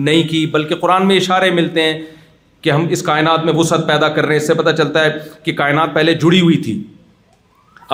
نہیں 0.07 0.23
کی 0.29 0.45
بلکہ 0.53 0.75
قرآن 0.83 1.07
میں 1.09 1.17
اشارے 1.17 1.51
ملتے 1.59 1.83
ہیں 1.87 1.99
کہ 2.63 2.71
ہم 2.71 2.87
اس 2.97 3.03
کائنات 3.09 3.45
میں 3.45 3.53
وسعت 3.57 3.87
پیدا 3.89 4.09
کر 4.15 4.27
رہے 4.27 4.35
ہیں 4.37 4.41
اس 4.41 4.47
سے 4.47 4.55
پتہ 4.63 4.75
چلتا 4.79 5.05
ہے 5.05 5.11
کہ 5.45 5.53
کائنات 5.61 5.93
پہلے 5.95 6.15
جڑی 6.23 6.41
ہوئی 6.41 6.57
تھی 6.69 6.83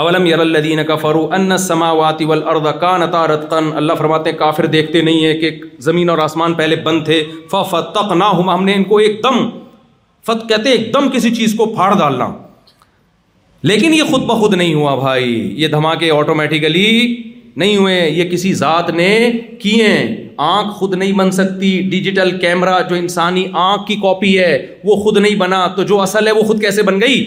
اولم 0.03 0.27
یر 0.27 0.39
الدین 0.47 0.85
کا 0.87 0.97
فرو 1.07 1.27
ان 1.39 1.57
سما 1.67 1.91
واتی 2.03 2.25
وردقان 2.31 3.03
عطا 3.09 3.27
رت 3.33 3.53
اللہ 3.63 3.99
فرماتے 4.05 4.31
ہیں 4.31 4.37
کافر 4.39 4.67
دیکھتے 4.77 5.01
نہیں 5.11 5.25
ہیں 5.25 5.35
کہ 5.41 5.51
زمین 5.89 6.11
اور 6.11 6.19
آسمان 6.29 6.55
پہلے 6.63 6.77
بند 6.87 7.05
تھے 7.05 7.23
فت 7.51 7.93
تک 7.99 8.17
نہ 8.17 8.33
ہم 8.55 8.65
نے 8.65 8.75
ان 8.77 8.85
کو 8.95 8.99
ایک 9.09 9.23
دم 9.25 9.45
فت 10.27 10.49
کہتے 10.49 10.71
ایک 10.73 10.93
دم 10.95 11.09
کسی 11.13 11.35
چیز 11.35 11.55
کو 11.57 11.67
پھاڑ 11.75 11.93
ڈالنا 11.99 12.27
لیکن 13.69 13.95
یہ 13.95 14.03
خود 14.11 14.23
بخود 14.27 14.55
نہیں 14.55 14.75
ہوا 14.75 14.95
بھائی 14.95 15.29
یہ 15.63 15.69
دھماکے 15.75 16.11
آٹومیٹیکلی 16.13 16.89
نہیں 17.63 17.77
ہوئے 17.77 17.95
یہ 18.17 18.29
کسی 18.31 18.53
ذات 18.55 18.91
نے 19.01 19.09
کیے 19.61 19.93
آنکھ 20.47 20.71
خود 20.79 20.95
نہیں 20.95 21.13
بن 21.19 21.31
سکتی 21.37 21.71
ڈیجیٹل 21.91 22.31
کیمرہ 22.41 22.81
جو 22.89 22.95
انسانی 22.97 23.45
آنکھ 23.63 23.87
کی 23.87 23.97
کاپی 24.03 24.39
ہے 24.39 24.51
وہ 24.85 24.97
خود 25.03 25.17
نہیں 25.19 25.37
بنا 25.45 25.67
تو 25.77 25.83
جو 25.93 26.01
اصل 26.01 26.27
ہے 26.27 26.33
وہ 26.39 26.43
خود 26.49 26.61
کیسے 26.63 26.83
بن 26.91 27.01
گئی 27.01 27.25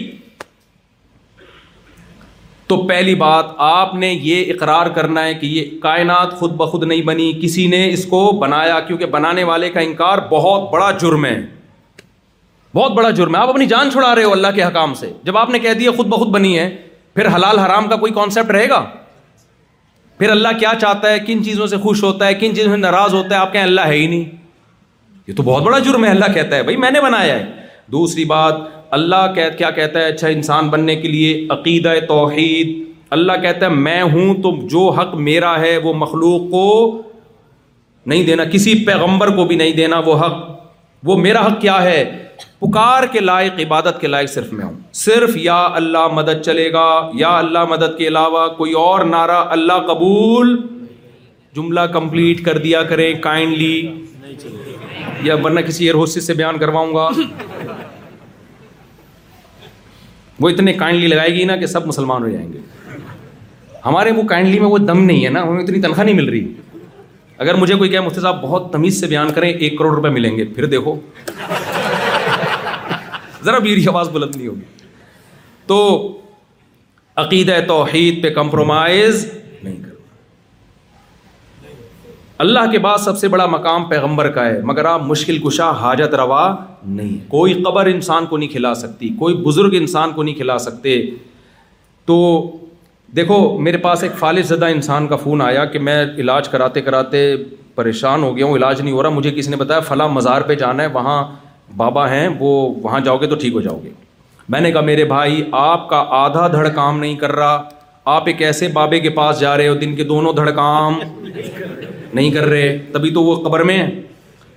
تو 2.68 2.76
پہلی 2.88 3.14
بات 3.26 3.46
آپ 3.72 3.94
نے 4.04 4.12
یہ 4.22 4.52
اقرار 4.52 4.86
کرنا 4.94 5.24
ہے 5.26 5.34
کہ 5.40 5.46
یہ 5.46 5.70
کائنات 5.82 6.34
خود 6.38 6.56
بخود 6.56 6.84
نہیں 6.88 7.02
بنی 7.12 7.32
کسی 7.42 7.66
نے 7.76 7.88
اس 7.92 8.04
کو 8.10 8.24
بنایا 8.40 8.78
کیونکہ 8.86 9.06
بنانے 9.18 9.44
والے 9.50 9.70
کا 9.70 9.80
انکار 9.90 10.18
بہت 10.30 10.72
بڑا 10.72 10.90
جرم 11.02 11.24
ہے 11.24 11.38
بہت 12.74 12.92
بڑا 12.92 13.10
جرم 13.18 13.34
ہے 13.36 13.40
آپ 13.40 13.48
اپنی 13.48 13.66
جان 13.66 13.90
چھڑا 13.90 14.14
رہے 14.14 14.24
ہو 14.24 14.32
اللہ 14.32 14.46
کے 14.54 14.62
حکام 14.62 14.94
سے 14.94 15.10
جب 15.24 15.36
آپ 15.38 15.50
نے 15.50 15.58
کہہ 15.58 15.72
دیا 15.78 15.90
خود 15.96 16.06
بخود 16.06 16.28
بنی 16.32 16.58
ہے 16.58 16.68
پھر 17.14 17.28
حلال 17.34 17.58
حرام 17.58 17.88
کا 17.88 17.96
کوئی 18.02 18.12
کانسیپٹ 18.12 18.50
رہے 18.56 18.68
گا 18.68 18.84
پھر 20.18 20.30
اللہ 20.30 20.58
کیا 20.60 20.72
چاہتا 20.80 21.12
ہے 21.12 21.18
کن 21.26 21.44
چیزوں 21.44 21.66
سے 21.72 21.76
خوش 21.82 22.02
ہوتا 22.04 22.26
ہے 22.26 22.34
کن 22.34 22.54
چیزوں 22.56 22.70
سے 22.70 22.76
ناراض 22.80 23.14
ہوتا 23.14 23.34
ہے 23.34 23.40
آپ 23.40 23.52
کہیں 23.52 23.62
اللہ 23.62 23.86
ہے 23.86 23.96
ہی 23.96 24.06
نہیں 24.06 24.24
یہ 25.28 25.34
تو 25.36 25.42
بہت 25.42 25.62
بڑا 25.62 25.78
جرم 25.86 26.04
ہے 26.04 26.10
اللہ 26.10 26.32
کہتا 26.34 26.56
ہے 26.56 26.62
بھائی 26.62 26.76
میں 26.84 26.90
نے 26.90 27.00
بنایا 27.00 27.34
ہے 27.38 27.44
دوسری 27.92 28.24
بات 28.34 28.54
اللہ 28.98 29.34
کیا 29.58 29.70
کہتا 29.70 30.00
ہے 30.00 30.04
اچھا 30.12 30.28
انسان 30.28 30.68
بننے 30.68 30.96
کے 30.96 31.08
لیے 31.08 31.46
عقیدہ 31.52 31.94
توحید 32.08 32.76
اللہ 33.16 33.40
کہتا 33.42 33.66
ہے 33.66 33.70
میں 33.74 34.00
ہوں 34.12 34.42
تو 34.42 34.52
جو 34.70 34.88
حق 34.98 35.14
میرا 35.28 35.58
ہے 35.60 35.76
وہ 35.84 35.92
مخلوق 36.04 36.50
کو 36.50 36.64
نہیں 38.06 38.24
دینا 38.26 38.44
کسی 38.52 38.74
پیغمبر 38.86 39.34
کو 39.36 39.44
بھی 39.44 39.56
نہیں 39.56 39.72
دینا 39.76 39.98
وہ 40.06 40.16
حق 40.26 40.34
وہ 41.08 41.16
میرا 41.18 41.46
حق 41.46 41.60
کیا 41.60 41.82
ہے 41.82 42.02
پکار 42.60 43.02
کے 43.12 43.20
لائق 43.20 43.58
عبادت 43.64 44.00
کے 44.00 44.06
لائق 44.06 44.28
صرف 44.30 44.52
میں 44.52 44.64
ہوں 44.64 44.72
صرف 45.00 45.36
یا 45.40 45.58
اللہ 45.80 46.06
مدد 46.12 46.40
چلے 46.44 46.72
گا 46.72 46.86
یا 47.16 47.36
اللہ 47.38 47.64
مدد 47.70 47.96
کے 47.98 48.06
علاوہ 48.08 48.46
کوئی 48.56 48.72
اور 48.84 49.04
نعرہ 49.10 49.42
اللہ 49.56 49.78
قبول 49.88 50.56
جملہ 51.56 51.80
کمپلیٹ 51.92 52.44
کر 52.44 52.58
دیا 52.64 52.82
کریں 52.88 53.12
کائنڈلی 53.20 53.74
یا 55.24 55.34
ورنہ 55.44 55.60
کسی 55.66 55.84
ایئر 55.84 55.94
ہوسٹس 55.94 56.26
سے 56.26 56.34
بیان 56.40 56.58
کرواؤں 56.58 56.94
گا 56.94 57.08
وہ 60.40 60.48
اتنے 60.48 60.72
کائنڈلی 60.82 61.06
لگائے 61.06 61.34
گی 61.34 61.44
نا 61.44 61.56
کہ 61.62 61.66
سب 61.66 61.86
مسلمان 61.86 62.22
ہو 62.22 62.28
جائیں 62.28 62.52
گے 62.52 62.58
ہمارے 63.86 64.10
وہ 64.16 64.22
کائنڈلی 64.34 64.58
میں 64.60 64.68
وہ 64.68 64.78
دم 64.78 65.04
نہیں 65.04 65.24
ہے 65.24 65.30
نا 65.30 65.42
ہمیں 65.42 65.62
اتنی 65.62 65.80
تنخواہ 65.82 66.04
نہیں 66.04 66.16
مل 66.16 66.28
رہی 66.28 66.46
اگر 67.46 67.54
مجھے 67.54 67.74
کوئی 67.74 67.90
کہ 67.90 68.00
مفتی 68.00 68.20
صاحب 68.20 68.40
بہت 68.42 68.72
تمیز 68.72 69.00
سے 69.00 69.06
بیان 69.06 69.30
کریں 69.32 69.50
ایک 69.52 69.78
کروڑ 69.78 69.94
روپے 69.94 70.08
ملیں 70.18 70.36
گے 70.36 70.44
پھر 70.54 70.64
دیکھو 70.76 70.96
ذرا 73.44 73.58
میری 73.62 73.86
آواز 73.88 74.08
بلند 74.12 74.36
نہیں 74.36 74.46
ہوگی 74.48 74.84
تو 75.66 75.78
عقیدہ 77.22 77.58
توحید 77.68 78.22
پہ 78.22 78.30
کمپرومائز 78.34 79.24
نہیں 79.62 79.76
کرنا 79.82 79.86
اللہ 82.46 82.70
کے 82.72 82.78
بعد 82.78 82.98
سب 83.04 83.18
سے 83.18 83.28
بڑا 83.28 83.46
مقام 83.56 83.84
پیغمبر 83.88 84.28
کا 84.34 84.44
ہے 84.46 84.60
مگر 84.64 84.84
آپ 84.84 85.02
مشکل 85.06 85.38
کشا 85.46 85.70
حاجت 85.80 86.14
روا 86.14 86.44
نہیں 86.98 87.16
کوئی 87.30 87.54
قبر 87.64 87.86
انسان 87.92 88.26
کو 88.26 88.36
نہیں 88.36 88.48
کھلا 88.48 88.74
سکتی 88.82 89.08
کوئی 89.18 89.34
بزرگ 89.46 89.74
انسان 89.76 90.12
کو 90.14 90.22
نہیں 90.22 90.34
کھلا 90.34 90.58
سکتے 90.66 91.00
تو 92.06 92.16
دیکھو 93.16 93.36
میرے 93.66 93.76
پاس 93.84 94.02
ایک 94.02 94.12
فالص 94.18 94.46
زدہ 94.48 94.64
انسان 94.74 95.06
کا 95.08 95.16
فون 95.16 95.40
آیا 95.42 95.64
کہ 95.74 95.78
میں 95.78 96.02
علاج 96.18 96.48
کراتے 96.48 96.80
کراتے 96.88 97.26
پریشان 97.74 98.22
ہو 98.22 98.36
گیا 98.36 98.46
ہوں 98.46 98.56
علاج 98.56 98.80
نہیں 98.80 98.92
ہو 98.94 99.02
رہا 99.02 99.10
مجھے 99.18 99.30
کسی 99.36 99.50
نے 99.50 99.56
بتایا 99.56 99.80
فلاں 99.90 100.08
مزار 100.08 100.40
پہ 100.50 100.54
جانا 100.62 100.82
ہے 100.82 100.88
وہاں 100.92 101.22
بابا 101.76 102.08
ہیں 102.10 102.26
وہ 102.38 102.50
وہاں 102.82 103.00
جاؤ 103.04 103.16
گے 103.20 103.26
تو 103.28 103.36
ٹھیک 103.40 103.52
ہو 103.54 103.60
جاؤ 103.60 103.78
گے 103.84 103.90
میں 104.50 104.60
نے 104.60 104.70
کہا 104.72 104.80
میرے 104.80 105.04
بھائی 105.04 105.42
آپ 105.60 105.88
کا 105.88 106.04
آدھا 106.18 106.46
دھڑ 106.52 106.68
کام 106.74 106.98
نہیں 107.00 107.14
کر 107.16 107.32
رہا 107.36 107.62
آپ 108.14 108.26
ایک 108.26 108.42
ایسے 108.42 108.68
بابے 108.72 109.00
کے 109.00 109.10
پاس 109.18 109.40
جا 109.40 109.56
رہے 109.56 109.68
ہو 109.68 109.74
دن 109.78 109.94
کے 109.96 110.04
دونوں 110.04 110.32
دھڑ 110.32 110.50
کام 110.56 110.98
نہیں 112.14 112.30
کر 112.32 112.44
رہے 112.48 112.76
تبھی 112.92 113.10
تو 113.14 113.22
وہ 113.22 113.34
قبر 113.44 113.62
میں 113.70 113.84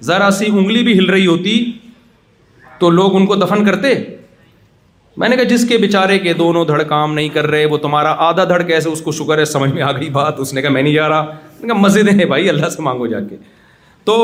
ذرا 0.05 0.29
سی 0.37 0.45
انگلی 0.57 0.83
بھی 0.83 0.97
ہل 0.99 1.09
رہی 1.09 1.25
ہوتی 1.27 1.59
تو 2.79 2.89
لوگ 2.89 3.15
ان 3.15 3.25
کو 3.27 3.35
دفن 3.35 3.65
کرتے 3.65 3.93
میں 5.17 5.29
نے 5.29 5.35
کہا 5.35 5.43
جس 5.43 5.67
کے 5.69 5.77
بیچارے 5.77 6.17
کے 6.19 6.33
دونوں 6.33 6.63
دھڑ 6.65 6.81
کام 6.89 7.13
نہیں 7.13 7.29
کر 7.33 7.47
رہے 7.47 7.65
وہ 7.71 7.77
تمہارا 7.77 8.11
آدھا 8.27 8.43
دھڑ 8.49 8.61
کیسے 8.67 8.89
اس 8.89 9.01
کو 9.01 9.11
شکر 9.11 9.37
ہے 9.37 9.45
سمجھ 9.45 9.71
میں 9.71 9.81
آ 9.83 9.91
گئی 9.99 10.09
بات 10.09 10.39
اس 10.39 10.53
نے 10.53 10.61
کہا 10.61 10.69
میں 10.69 10.81
نہیں 10.81 10.93
جا 10.93 11.09
رہا 11.09 11.25
میں 11.25 11.61
نے 11.61 11.73
کہا 11.73 11.81
مزے 11.81 12.03
دیں 12.11 12.25
بھائی 12.25 12.49
اللہ 12.49 12.69
سے 12.75 12.81
مانگو 12.83 13.07
جا 13.07 13.19
کے 13.29 13.37
تو 14.05 14.17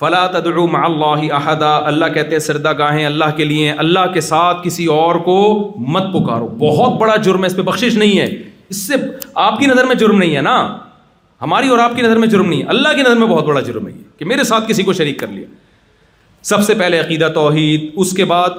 فلا 0.00 0.26
تدعو 0.34 0.66
مع 0.72 0.84
اللہ 0.86 1.24
احدا 1.38 1.70
اللہ 1.88 2.12
کہتے 2.12 2.30
ہیں 2.34 2.38
سردا 2.44 2.72
گاہیں 2.76 3.04
اللہ 3.06 3.32
کے 3.36 3.44
لیے 3.44 3.72
اللہ 3.82 4.06
کے 4.12 4.20
ساتھ 4.28 4.62
کسی 4.66 4.84
اور 4.98 5.14
کو 5.26 5.34
مت 5.96 6.04
پکارو 6.14 6.46
بہت 6.62 6.96
بڑا 7.00 7.16
جرم 7.26 7.44
ہے 7.44 7.50
اس 7.50 7.56
پہ 7.56 7.62
بخشش 7.70 7.96
نہیں 8.02 8.18
ہے 8.20 8.26
اس 8.74 8.80
سے 8.86 8.94
آپ 9.44 9.58
کی 9.58 9.66
نظر 9.72 9.86
میں 9.90 9.94
جرم 10.04 10.18
نہیں 10.22 10.36
ہے 10.36 10.40
نا 10.48 10.56
ہماری 11.42 11.68
اور 11.74 11.78
آپ 11.88 11.96
کی 11.96 12.02
نظر 12.06 12.18
میں 12.22 12.28
جرم 12.34 12.48
نہیں 12.48 12.62
ہے 12.62 12.66
اللہ 12.76 12.94
کی 12.96 13.02
نظر 13.08 13.16
میں 13.22 13.26
بہت 13.34 13.44
بڑا 13.52 13.60
جرم 13.68 13.86
ہے 13.86 13.92
یہ 13.92 14.18
کہ 14.18 14.24
میرے 14.32 14.44
ساتھ 14.52 14.68
کسی 14.68 14.82
کو 14.88 14.92
شریک 15.02 15.18
کر 15.20 15.28
لیا 15.36 15.46
سب 16.54 16.62
سے 16.66 16.74
پہلے 16.82 17.00
عقیدہ 17.00 17.28
توحید 17.34 17.88
اس 18.04 18.12
کے 18.20 18.24
بعد 18.34 18.58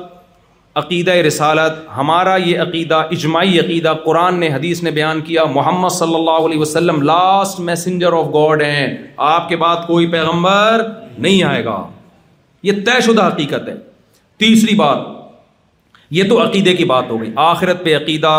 عقیدہ 0.80 1.12
رسالت 1.28 1.80
ہمارا 1.96 2.36
یہ 2.46 2.60
عقیدہ 2.62 2.96
اجماعی 3.16 3.60
عقیدہ 3.60 3.94
قرآن 4.04 4.40
نے 4.40 4.48
حدیث 4.54 4.82
نے 4.84 4.92
بیان 4.98 5.20
کیا 5.22 5.44
محمد 5.56 5.90
صلی 5.96 6.16
اللہ 6.16 6.46
علیہ 6.46 6.60
وسلم 6.60 7.02
لاسٹ 7.10 7.60
میسنجر 7.70 8.14
آف 8.18 8.26
گاڈ 8.34 8.62
ہیں 8.64 8.88
آپ 9.32 9.50
کے 9.50 9.56
بعد 9.64 9.86
کوئی 9.88 10.08
پیغمبر 10.12 10.84
نہیں 11.18 11.44
آئے 11.50 11.66
گا 11.66 11.78
یہ 12.70 12.80
طے 12.86 13.00
شدہ 13.08 13.28
حقیقت 13.28 13.68
ہے 13.70 13.76
تیسری 14.46 14.76
بات 14.86 15.00
یہ 16.20 16.30
تو 16.30 16.42
عقیدے 16.44 16.74
کی 16.76 16.84
بات 16.96 17.10
ہو 17.10 17.22
گئی 17.22 17.32
آخرت 17.50 17.84
پہ 17.86 17.96
عقیدہ 17.98 18.36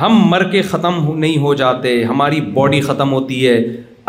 ہم 0.00 0.18
مر 0.30 0.42
کے 0.52 0.62
ختم 0.74 1.06
نہیں 1.18 1.38
ہو 1.42 1.54
جاتے 1.64 2.02
ہماری 2.04 2.40
باڈی 2.54 2.80
ختم 2.90 3.12
ہوتی 3.12 3.46
ہے 3.46 3.58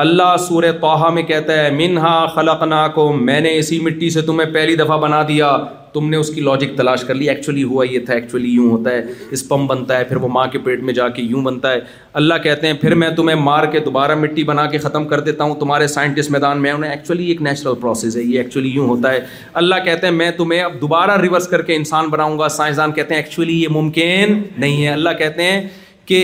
اللہ 0.04 0.36
سور 0.48 0.64
توحہ 0.82 1.10
میں 1.16 1.22
کہتا 1.30 1.64
ہے 1.64 1.70
منہا 1.72 2.16
خلق 2.36 2.64
کو 2.96 3.12
میں 3.30 3.40
نے 3.42 3.58
اسی 3.58 3.80
مٹی 3.84 4.10
سے 4.18 4.22
تمہیں 4.32 4.54
پہلی 4.54 4.76
دفعہ 4.76 4.98
بنا 5.00 5.22
دیا 5.28 5.58
تم 5.96 6.10
نے 6.10 6.18
اس 6.18 6.30
کی 6.36 6.42
لاجک 6.42 6.76
تلاش 6.78 7.04
کر 7.08 7.16
لی 7.16 7.28
ایکچولی 7.30 7.62
ہوا 7.64 7.84
یہ 7.86 8.00
تھا 8.06 8.14
ایکچولی 8.14 8.50
یوں 8.54 8.70
ہوتا 8.72 8.92
ہے 8.92 9.02
اسپم 9.38 9.66
بنتا 9.68 9.98
ہے 9.98 10.04
پھر 10.10 10.16
وہ 10.22 10.28
ماں 10.38 10.46
کے 10.52 10.58
پیٹ 10.66 10.82
میں 10.88 10.94
جا 10.94 11.08
کے 11.18 11.22
یوں 11.24 11.42
بنتا 11.44 11.72
ہے 11.74 11.80
اللہ 12.22 12.42
کہتے 12.44 12.68
ہیں 12.68 12.74
پھر 12.82 12.96
میں 13.04 13.10
تمہیں 13.20 13.36
مار 13.44 13.66
کے 13.72 13.80
دوبارہ 13.86 14.16
مٹی 14.24 14.44
بنا 14.52 14.66
کے 14.72 14.78
ختم 14.88 15.06
کر 15.14 15.20
دیتا 15.30 15.44
ہوں 15.44 15.56
تمہارے 15.60 15.88
سائنٹسٹ 15.94 16.32
میدان 16.32 16.62
میں 16.62 16.72
انہیں 16.72 16.92
ایکچولی 16.92 17.28
ایک 17.28 17.42
نیچرل 17.50 17.76
پروسیس 17.82 18.18
ہے 18.18 18.24
یہ 18.24 18.38
ایکچولی 18.42 18.70
یوں 18.72 18.88
ہوتا 18.88 19.12
ہے 19.14 19.20
اللہ 19.64 19.84
کہتے 19.86 20.08
ہیں 20.08 20.14
میں 20.14 20.30
تمہیں 20.38 20.60
اب 20.64 20.80
دوبارہ 20.82 21.18
ریورس 21.22 21.48
کر 21.56 21.62
کے 21.72 21.76
انسان 21.76 22.10
بناؤں 22.18 22.38
گا 22.40 22.50
سائنسدان 22.60 22.92
کہتے 23.00 23.16
ہیں 23.16 23.22
ایکچولی 23.22 23.62
یہ 23.62 23.68
ممکن 23.80 24.42
نہیں 24.58 24.84
ہے 24.86 24.90
اللہ 24.94 25.18
کہتے 25.20 25.44
ہیں 25.52 25.68
کہ 26.12 26.24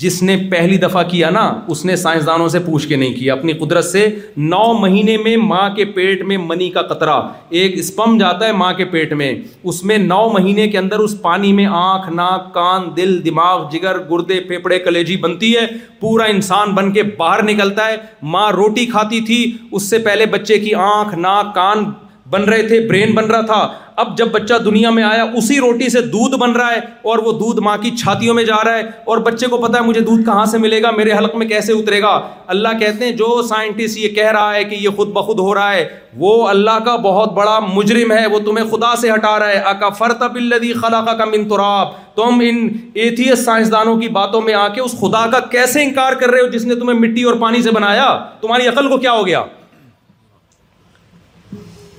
جس 0.00 0.20
نے 0.22 0.36
پہلی 0.50 0.76
دفعہ 0.78 1.02
کیا 1.10 1.28
نا 1.30 1.40
اس 1.74 1.84
نے 1.84 1.94
سائنسدانوں 1.96 2.48
سے 2.48 2.58
پوچھ 2.66 2.86
کے 2.88 2.96
نہیں 2.96 3.14
کیا 3.14 3.32
اپنی 3.32 3.52
قدرت 3.60 3.84
سے 3.84 4.06
نو 4.36 4.62
مہینے 4.80 5.16
میں 5.22 5.36
ماں 5.44 5.68
کے 5.76 5.84
پیٹ 5.96 6.22
میں 6.26 6.36
منی 6.38 6.68
کا 6.70 6.82
قطرہ 6.92 7.18
ایک 7.60 7.78
اسپم 7.78 8.16
جاتا 8.18 8.46
ہے 8.46 8.52
ماں 8.60 8.72
کے 8.80 8.84
پیٹ 8.94 9.12
میں 9.22 9.32
اس 9.62 9.82
میں 9.90 9.98
نو 9.98 10.20
مہینے 10.34 10.68
کے 10.68 10.78
اندر 10.78 10.98
اس 11.06 11.20
پانی 11.22 11.52
میں 11.52 11.66
آنکھ 11.80 12.08
ناک 12.16 12.52
کان 12.54 12.88
دل 12.96 13.20
دماغ 13.24 13.68
جگر 13.72 13.98
گردے 14.10 14.40
پھیپڑے 14.48 14.78
کلیجی 14.88 15.16
بنتی 15.26 15.54
ہے 15.56 15.66
پورا 16.00 16.24
انسان 16.36 16.74
بن 16.74 16.92
کے 16.92 17.02
باہر 17.18 17.42
نکلتا 17.52 17.86
ہے 17.88 17.96
ماں 18.34 18.50
روٹی 18.56 18.86
کھاتی 18.90 19.20
تھی 19.26 19.40
اس 19.72 19.90
سے 19.90 19.98
پہلے 20.08 20.26
بچے 20.36 20.58
کی 20.58 20.74
آنکھ 20.92 21.14
ناک 21.18 21.54
کان 21.54 21.84
بن 22.30 22.42
رہے 22.44 22.62
تھے 22.68 22.78
برین 22.88 23.14
بن 23.14 23.30
رہا 23.30 23.40
تھا 23.50 23.66
اب 24.02 24.16
جب 24.18 24.28
بچہ 24.32 24.54
دنیا 24.64 24.88
میں 24.96 25.02
آیا 25.02 25.22
اسی 25.36 25.56
روٹی 25.60 25.88
سے 25.90 26.00
دودھ 26.14 26.34
بن 26.40 26.52
رہا 26.56 26.72
ہے 26.74 26.80
اور 27.12 27.18
وہ 27.24 27.32
دودھ 27.38 27.60
ماں 27.68 27.76
کی 27.82 27.90
چھاتیوں 28.02 28.34
میں 28.34 28.44
جا 28.44 28.56
رہا 28.64 28.74
ہے 28.78 28.82
اور 29.12 29.18
بچے 29.28 29.46
کو 29.54 29.58
پتا 29.62 29.78
ہے 29.78 29.84
مجھے 29.86 30.00
دودھ 30.08 30.24
کہاں 30.26 30.44
سے 30.52 30.58
ملے 30.64 30.82
گا 30.82 30.90
میرے 30.96 31.12
حلق 31.18 31.34
میں 31.42 31.46
کیسے 31.54 31.72
اترے 31.72 32.00
گا 32.02 32.12
اللہ 32.54 32.78
کہتے 32.80 33.04
ہیں 33.04 33.12
جو 33.16 33.40
سائنٹسٹ 33.48 33.96
یہ 33.98 34.08
کہہ 34.14 34.30
رہا 34.36 34.52
ہے 34.54 34.62
کہ 34.64 34.74
یہ 34.80 34.88
خود 34.96 35.12
بخود 35.12 35.38
ہو 35.40 35.54
رہا 35.54 35.72
ہے 35.72 35.86
وہ 36.24 36.36
اللہ 36.48 36.78
کا 36.84 36.96
بہت 37.10 37.32
بڑا 37.34 37.58
مجرم 37.72 38.12
ہے 38.12 38.26
وہ 38.26 38.38
تمہیں 38.46 38.64
خدا 38.70 38.94
سے 39.00 39.10
ہٹا 39.14 39.38
رہا 39.38 39.48
ہے 39.50 39.58
آکا 39.72 39.88
فرت 39.98 40.22
اب 40.22 40.36
الدی 40.42 40.72
خلاقہ 40.80 41.14
کا 41.18 41.24
تراب 41.54 41.92
تم 42.16 42.42
ان 42.48 42.66
ایتھیس 43.02 43.44
سائنسدانوں 43.44 43.96
کی 44.00 44.08
باتوں 44.20 44.40
میں 44.40 44.54
آ 44.54 44.68
کے 44.74 44.80
اس 44.80 44.98
خدا 45.00 45.26
کا 45.32 45.40
کیسے 45.50 45.82
انکار 45.84 46.12
کر 46.20 46.30
رہے 46.30 46.40
ہو 46.40 46.46
جس 46.58 46.64
نے 46.66 46.74
تمہیں 46.84 46.98
مٹی 47.00 47.22
اور 47.22 47.34
پانی 47.40 47.62
سے 47.62 47.70
بنایا 47.80 48.16
تمہاری 48.40 48.68
عقل 48.68 48.88
کو 48.90 48.98
کیا 49.06 49.12
ہو 49.12 49.26
گیا 49.26 49.42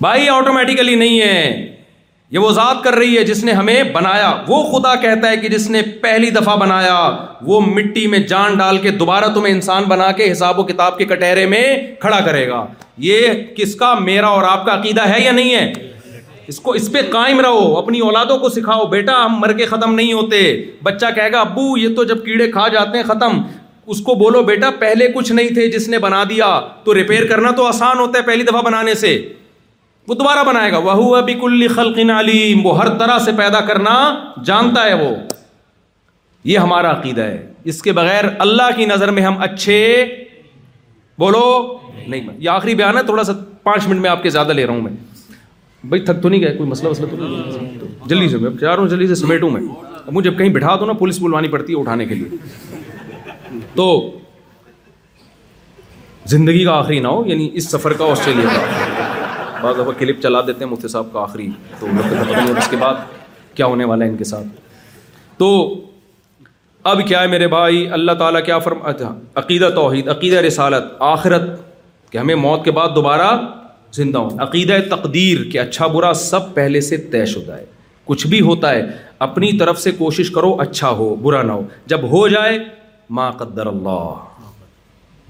بھائی 0.01 0.27
آٹومیٹیکلی 0.29 0.93
نہیں 0.95 1.19
ہے 1.21 1.75
یہ 2.31 2.39
وہ 2.39 2.51
ذات 2.53 2.83
کر 2.83 2.93
رہی 2.95 3.17
ہے 3.17 3.23
جس 3.25 3.43
نے 3.43 3.51
ہمیں 3.53 3.81
بنایا 3.93 4.29
وہ 4.47 4.61
خدا 4.71 4.93
کہتا 5.01 5.29
ہے 5.29 5.37
کہ 5.37 5.47
جس 5.49 5.69
نے 5.69 5.81
پہلی 6.01 6.29
دفعہ 6.31 6.55
بنایا 6.57 6.95
وہ 7.45 7.59
مٹی 7.61 8.05
میں 8.07 8.19
جان 8.33 8.55
ڈال 8.57 8.77
کے 8.81 8.91
دوبارہ 8.99 9.29
تمہیں 9.35 9.53
انسان 9.53 9.83
بنا 9.87 10.11
کے 10.17 10.31
حساب 10.31 10.59
و 10.59 10.63
کتاب 10.65 10.97
کے 10.97 11.05
کٹہرے 11.05 11.45
میں 11.55 11.63
کھڑا 12.01 12.19
کرے 12.25 12.47
گا 12.49 12.65
یہ 13.07 13.27
کس 13.55 13.73
کا 13.75 13.93
میرا 13.99 14.27
اور 14.37 14.43
آپ 14.49 14.65
کا 14.65 14.73
عقیدہ 14.79 15.07
ہے 15.15 15.19
یا 15.23 15.31
نہیں 15.31 15.55
ہے 15.55 15.71
اس 16.53 16.59
کو 16.59 16.71
اس 16.81 16.91
پہ 16.91 16.99
قائم 17.11 17.39
رہو 17.41 17.77
اپنی 17.77 17.99
اولادوں 18.05 18.37
کو 18.39 18.49
سکھاؤ 18.49 18.85
بیٹا 18.89 19.13
ہم 19.25 19.39
مر 19.39 19.53
کے 19.57 19.65
ختم 19.75 19.93
نہیں 19.95 20.13
ہوتے 20.13 20.41
بچہ 20.83 21.05
کہے 21.15 21.31
گا 21.31 21.39
ابو 21.39 21.77
یہ 21.77 21.95
تو 21.95 22.03
جب 22.13 22.23
کیڑے 22.25 22.51
کھا 22.51 22.67
جاتے 22.77 22.97
ہیں 22.97 23.05
ختم 23.07 23.41
اس 23.93 23.99
کو 24.07 24.15
بولو 24.15 24.43
بیٹا 24.53 24.69
پہلے 24.79 25.07
کچھ 25.15 25.31
نہیں 25.31 25.53
تھے 25.53 25.67
جس 25.71 25.87
نے 25.89 25.99
بنا 25.99 26.23
دیا 26.29 26.47
تو 26.83 26.95
ریپیئر 26.95 27.25
کرنا 27.27 27.51
تو 27.57 27.65
آسان 27.67 27.99
ہوتا 27.99 28.19
ہے 28.19 28.23
پہلی 28.23 28.43
دفعہ 28.43 28.61
بنانے 28.65 28.93
سے 29.05 29.17
وہ 30.09 30.15
دوبارہ 30.15 30.43
بنائے 30.43 30.71
گا 30.71 30.77
وہ 30.85 31.15
کل 31.41 31.67
خل 31.75 32.09
علیم 32.11 32.65
وہ 32.65 32.77
ہر 32.81 32.87
طرح 32.99 33.17
سے 33.25 33.31
پیدا 33.37 33.59
کرنا 33.65 33.93
جانتا 34.45 34.85
ہے 34.85 34.93
وہ 35.01 35.09
یہ 36.51 36.57
ہمارا 36.57 36.91
عقیدہ 36.99 37.21
ہے 37.31 37.41
اس 37.71 37.81
کے 37.87 37.91
بغیر 37.99 38.25
اللہ 38.45 38.71
کی 38.75 38.85
نظر 38.91 39.11
میں 39.17 39.23
ہم 39.23 39.35
اچھے 39.47 39.77
بولو 41.25 41.43
نہیں 42.07 42.27
یہ 42.37 42.49
آخری 42.49 42.75
بیان 42.81 42.97
ہے 42.97 43.03
تھوڑا 43.11 43.23
سا 43.23 43.33
پانچ 43.69 43.87
منٹ 43.87 44.01
میں 44.01 44.09
آپ 44.09 44.23
کے 44.23 44.29
زیادہ 44.37 44.53
لے 44.59 44.65
رہا 44.65 44.73
ہوں 44.73 44.81
میں 44.81 44.91
بھائی 45.91 46.03
تھک 46.05 46.21
تو 46.23 46.29
نہیں 46.29 46.41
گئے 46.41 46.55
کوئی 46.57 46.69
مسئلہ 46.69 46.89
وسلے 46.89 47.05
تو 47.11 48.07
جلدی 48.13 48.29
سے 48.29 48.37
میں 48.37 48.49
چاہ 48.61 48.73
رہا 48.73 48.81
ہوں 48.81 48.87
جلدی 48.95 49.07
سے 49.07 49.15
سمیٹوں 49.15 49.49
میں 49.49 50.21
جب 50.23 50.37
کہیں 50.37 50.49
بٹھا 50.53 50.75
دو 50.79 50.85
نا 50.85 50.93
پولیس 51.03 51.19
بلوانی 51.21 51.47
پڑتی 51.57 51.73
ہے 51.73 51.79
اٹھانے 51.79 52.05
کے 52.05 52.15
لیے 52.15 53.57
تو 53.75 53.87
زندگی 56.35 56.65
کا 56.65 56.77
آخری 56.77 56.99
نہ 56.99 57.07
ہو 57.17 57.23
یعنی 57.27 57.49
اس 57.59 57.69
سفر 57.71 57.93
کا 58.01 58.05
آسٹریلیا 58.11 58.55
کا 58.57 58.98
بعض 59.61 59.75
دفعہ 59.79 59.91
کلپ 59.99 60.21
چلا 60.23 60.41
دیتے 60.47 60.63
ہیں 60.63 60.71
مفتی 60.71 60.87
صاحب 60.87 61.07
کا 61.13 61.21
آخری 61.21 61.49
تو 61.79 61.87
اس 62.57 62.67
کے 62.69 62.77
بعد 62.83 62.95
کیا 63.55 63.65
ہونے 63.65 63.85
والا 63.91 64.05
ہے 64.05 64.09
ان 64.09 64.17
کے 64.17 64.23
ساتھ 64.33 65.37
تو 65.37 65.49
اب 66.91 67.07
کیا 67.07 67.21
ہے 67.21 67.27
میرے 67.27 67.47
بھائی 67.53 67.87
اللہ 67.97 68.11
تعالیٰ 68.19 68.43
کیا 68.45 68.57
اچھا، 68.91 69.13
عقیدہ 69.41 69.69
توحید 69.75 70.07
عقیدہ 70.09 70.35
رسالت 70.45 70.93
آخرت 71.07 71.49
کہ 72.11 72.17
ہمیں 72.17 72.35
موت 72.43 72.63
کے 72.65 72.71
بعد 72.77 72.95
دوبارہ 72.95 73.27
زندہ 73.95 74.17
ہوں 74.19 74.39
عقیدہ 74.47 74.77
تقدیر 74.89 75.43
کہ 75.51 75.59
اچھا 75.59 75.87
برا 75.97 76.13
سب 76.23 76.53
پہلے 76.53 76.81
سے 76.87 76.97
طے 77.11 77.25
شدہ 77.33 77.55
ہے 77.57 77.65
کچھ 78.11 78.25
بھی 78.27 78.39
ہوتا 78.49 78.71
ہے 78.71 78.83
اپنی 79.27 79.51
طرف 79.57 79.79
سے 79.79 79.91
کوشش 79.97 80.29
کرو 80.35 80.55
اچھا 80.61 80.89
ہو 81.01 81.13
برا 81.27 81.41
نہ 81.49 81.51
ہو 81.57 81.63
جب 81.93 82.09
ہو 82.11 82.27
جائے 82.35 82.57
ما 83.19 83.29
قدر 83.41 83.67
اللہ 83.73 84.13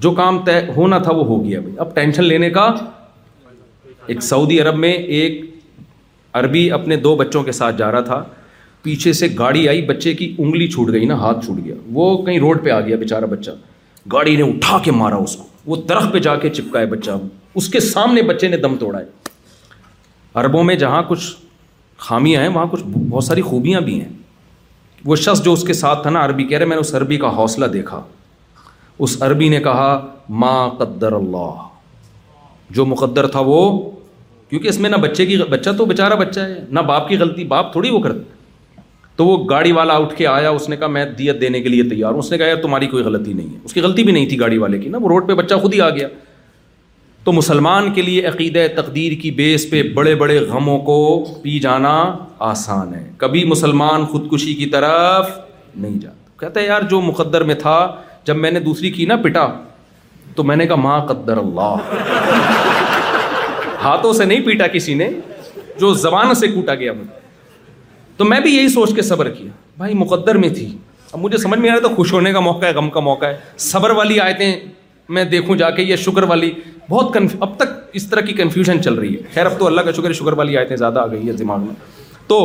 جو 0.06 0.12
کام 0.22 0.44
طے 0.46 0.60
ہونا 0.76 0.98
تھا 1.06 1.12
وہ 1.16 1.26
ہو 1.26 1.44
گیا 1.46 1.60
بھائی 1.60 1.76
اب 1.86 1.94
ٹینشن 1.96 2.24
لینے 2.24 2.50
کا 2.60 2.68
ایک 4.10 4.22
سعودی 4.24 4.60
عرب 4.62 4.76
میں 4.84 4.92
ایک 4.92 5.42
عربی 6.40 6.70
اپنے 6.72 6.96
دو 7.08 7.16
بچوں 7.16 7.42
کے 7.44 7.52
ساتھ 7.52 7.76
جا 7.78 7.92
رہا 7.92 8.00
تھا 8.12 8.24
پیچھے 8.84 9.12
سے 9.14 9.28
گاڑی 9.38 9.68
آئی 9.70 9.82
بچے 9.86 10.14
کی 10.22 10.34
انگلی 10.38 10.68
چھوٹ 10.72 10.92
گئی 10.92 11.06
نا 11.06 11.18
ہاتھ 11.20 11.46
چھوٹ 11.46 11.58
گیا 11.66 11.76
وہ 11.98 12.06
کہیں 12.26 12.40
روڈ 12.40 12.64
پہ 12.66 12.70
آ 12.72 12.80
گیا 12.88 12.98
بے 13.04 13.26
بچہ 13.34 13.52
گاڑی 14.12 14.36
نے 14.36 14.44
اٹھا 14.44 14.78
کے 14.84 14.92
مارا 15.02 15.16
اس 15.28 15.36
کو 15.36 15.46
وہ 15.72 15.76
درخت 15.90 16.14
پہ 16.14 16.20
جا 16.28 16.36
کے 16.44 16.50
چپکائے 16.54 16.86
بچہ 16.94 17.12
اس 17.62 17.68
کے 17.74 17.80
سامنے 17.90 18.22
بچے 18.32 18.48
نے 18.48 18.58
دم 18.64 18.76
توڑا 18.80 19.00
ہے 19.00 19.30
عربوں 20.44 20.64
میں 20.72 20.76
جہاں 20.86 21.02
کچھ 21.08 21.26
خامیاں 22.08 22.42
ہیں 22.42 22.48
وہاں 22.50 22.66
کچھ 22.72 22.84
بہت 22.96 23.24
ساری 23.24 23.42
خوبیاں 23.52 23.82
بھی 23.90 24.00
ہیں 24.02 24.10
وہ 25.06 25.16
شخص 25.26 25.42
جو 25.46 25.54
اس 25.54 25.64
کے 25.68 25.74
ساتھ 25.84 26.02
تھا 26.02 26.10
نا 26.10 26.26
عربی 26.26 26.44
کہہ 26.48 26.58
رہے 26.58 26.66
میں 26.72 26.76
نے 26.78 26.82
اس 26.88 26.94
عربی 27.02 27.18
کا 27.26 27.36
حوصلہ 27.38 27.66
دیکھا 27.78 28.02
اس 29.06 29.22
عربی 29.30 29.50
نے 29.50 29.60
کہا 29.70 29.90
ما 30.44 30.58
قدر 30.80 31.12
اللہ 31.22 31.68
جو 32.78 32.86
مقدر 32.86 33.28
تھا 33.36 33.40
وہ 33.46 33.62
کیونکہ 34.50 34.68
اس 34.68 34.80
میں 34.80 34.90
نہ 34.90 34.96
بچے 35.02 35.26
کی 35.26 35.38
بچہ 35.50 35.70
تو 35.78 35.86
بےچارہ 35.86 36.14
بچہ 36.20 36.40
ہے 36.40 36.60
نہ 36.74 36.80
باپ 36.86 37.08
کی 37.10 37.18
غلطی 37.20 37.44
باپ 37.52 37.72
تھوڑی 37.72 37.90
وہ 37.90 38.00
کرتا 38.02 38.38
تو 39.16 39.26
وہ 39.26 39.36
گاڑی 39.50 39.72
والا 39.72 39.94
اٹھ 40.02 40.16
کے 40.18 40.26
آیا 40.28 40.50
اس 40.50 40.68
نے 40.70 40.78
کہا 40.78 40.88
میں 40.88 41.06
دیت 41.18 41.42
دینے 41.42 41.62
کے 41.62 41.70
لیے 41.70 41.84
تیار 41.90 42.12
ہوں 42.12 42.20
اس 42.20 42.32
نے 42.32 42.38
کہا 42.38 42.48
یار 42.48 42.62
تمہاری 42.62 42.88
کوئی 42.88 43.04
غلطی 43.04 43.34
نہیں 43.34 43.48
ہے 43.54 43.58
اس 43.64 43.74
کی 43.74 43.82
غلطی 43.82 44.04
بھی 44.04 44.12
نہیں 44.14 44.26
تھی 44.30 44.40
گاڑی 44.40 44.58
والے 44.58 44.78
کی 44.80 44.90
نا 44.90 44.98
وہ 45.02 45.10
روڈ 45.10 45.28
پہ 45.28 45.34
بچہ 45.42 45.56
خود 45.62 45.74
ہی 45.74 45.82
آ 45.82 45.90
گیا 45.90 46.08
تو 47.24 47.32
مسلمان 47.34 47.92
کے 47.94 48.02
لیے 48.02 48.26
عقیدۂ 48.28 48.68
تقدیر 48.76 49.14
کی 49.22 49.32
بیس 49.40 49.70
پہ 49.72 49.82
بڑے 49.96 50.16
بڑے 50.24 50.40
غموں 50.52 50.78
کو 50.90 50.96
پی 51.42 51.58
جانا 51.68 51.96
آسان 52.52 52.94
ہے 52.96 53.04
کبھی 53.24 53.44
مسلمان 53.46 54.06
خودکشی 54.12 54.54
کی 54.56 54.66
طرف 54.78 55.38
نہیں 55.76 56.00
جاتا 56.00 56.32
کہتا 56.46 56.60
ہے 56.60 56.66
یار 56.66 56.82
جو 56.90 57.02
مقدر 57.12 57.44
میں 57.52 57.56
تھا 57.66 57.78
جب 58.26 58.36
میں 58.38 58.52
نے 58.52 58.60
دوسری 58.70 58.92
کی 58.92 59.06
نا 59.06 59.16
پٹا 59.24 59.48
تو 60.36 60.44
میں 60.44 60.56
نے 60.56 60.68
کہا 60.68 60.76
ماں 60.82 61.00
قدر 61.08 61.38
اللہ 61.38 61.76
ہاتھوں 63.84 64.12
سے 64.14 64.26
نہیں 64.26 64.46
پیٹا 64.46 64.68
کسی 64.78 64.94
نے 65.02 65.10
جو 65.80 65.94
زبان 66.04 66.34
سے 66.36 66.48
کوٹا 66.54 66.76
گیا 66.76 66.94
مجھے 66.94 67.18
تو 68.18 68.26
میں 68.26 68.40
بھی 68.42 68.56
یہی 68.56 68.70
سوچ 68.70 68.94
کے 68.96 69.02
صبر 69.10 69.30
کیا 69.34 69.50
بھائی 69.78 69.94
مقدر 69.96 70.38
میں 70.46 70.50
تھی 70.56 70.68
اب 71.12 71.20
مجھے 71.20 71.38
سمجھ 71.38 71.60
میں 71.60 71.70
آ 71.70 71.74
رہا 71.74 71.88
تھا 71.88 71.96
خوش 71.96 72.12
ہونے 72.14 72.32
کا 72.34 72.40
موقع 72.48 72.66
ہے 72.66 72.72
غم 72.76 72.90
کا 72.96 73.00
موقع 73.00 73.26
ہے 73.26 73.38
صبر 73.68 73.92
والی 74.00 74.20
آئے 74.20 74.54
میں 75.18 75.24
دیکھوں 75.26 75.56
جا 75.58 75.70
کے 75.78 75.82
یہ 75.84 75.96
شکر 76.06 76.24
والی 76.32 76.52
بہت 76.90 77.14
کنف... 77.14 77.36
اب 77.42 77.56
تک 77.58 77.64
اس 78.00 78.08
طرح 78.10 78.22
کی 78.26 78.34
کنفیوژن 78.42 78.82
چل 78.84 78.94
رہی 78.96 79.16
ہے 79.16 79.22
خیر 79.34 79.46
اب 79.46 79.58
تو 79.60 79.68
اللہ 79.68 79.82
کا 79.88 79.92
شکر 79.98 80.14
شکر 80.20 80.34
والی 80.42 80.58
آئے 80.58 80.76
زیادہ 80.78 81.00
آ 81.00 81.06
گئی 81.12 81.28
ہے 81.28 81.34
دماغ 81.44 81.62
میں 81.66 81.74
تو 82.28 82.40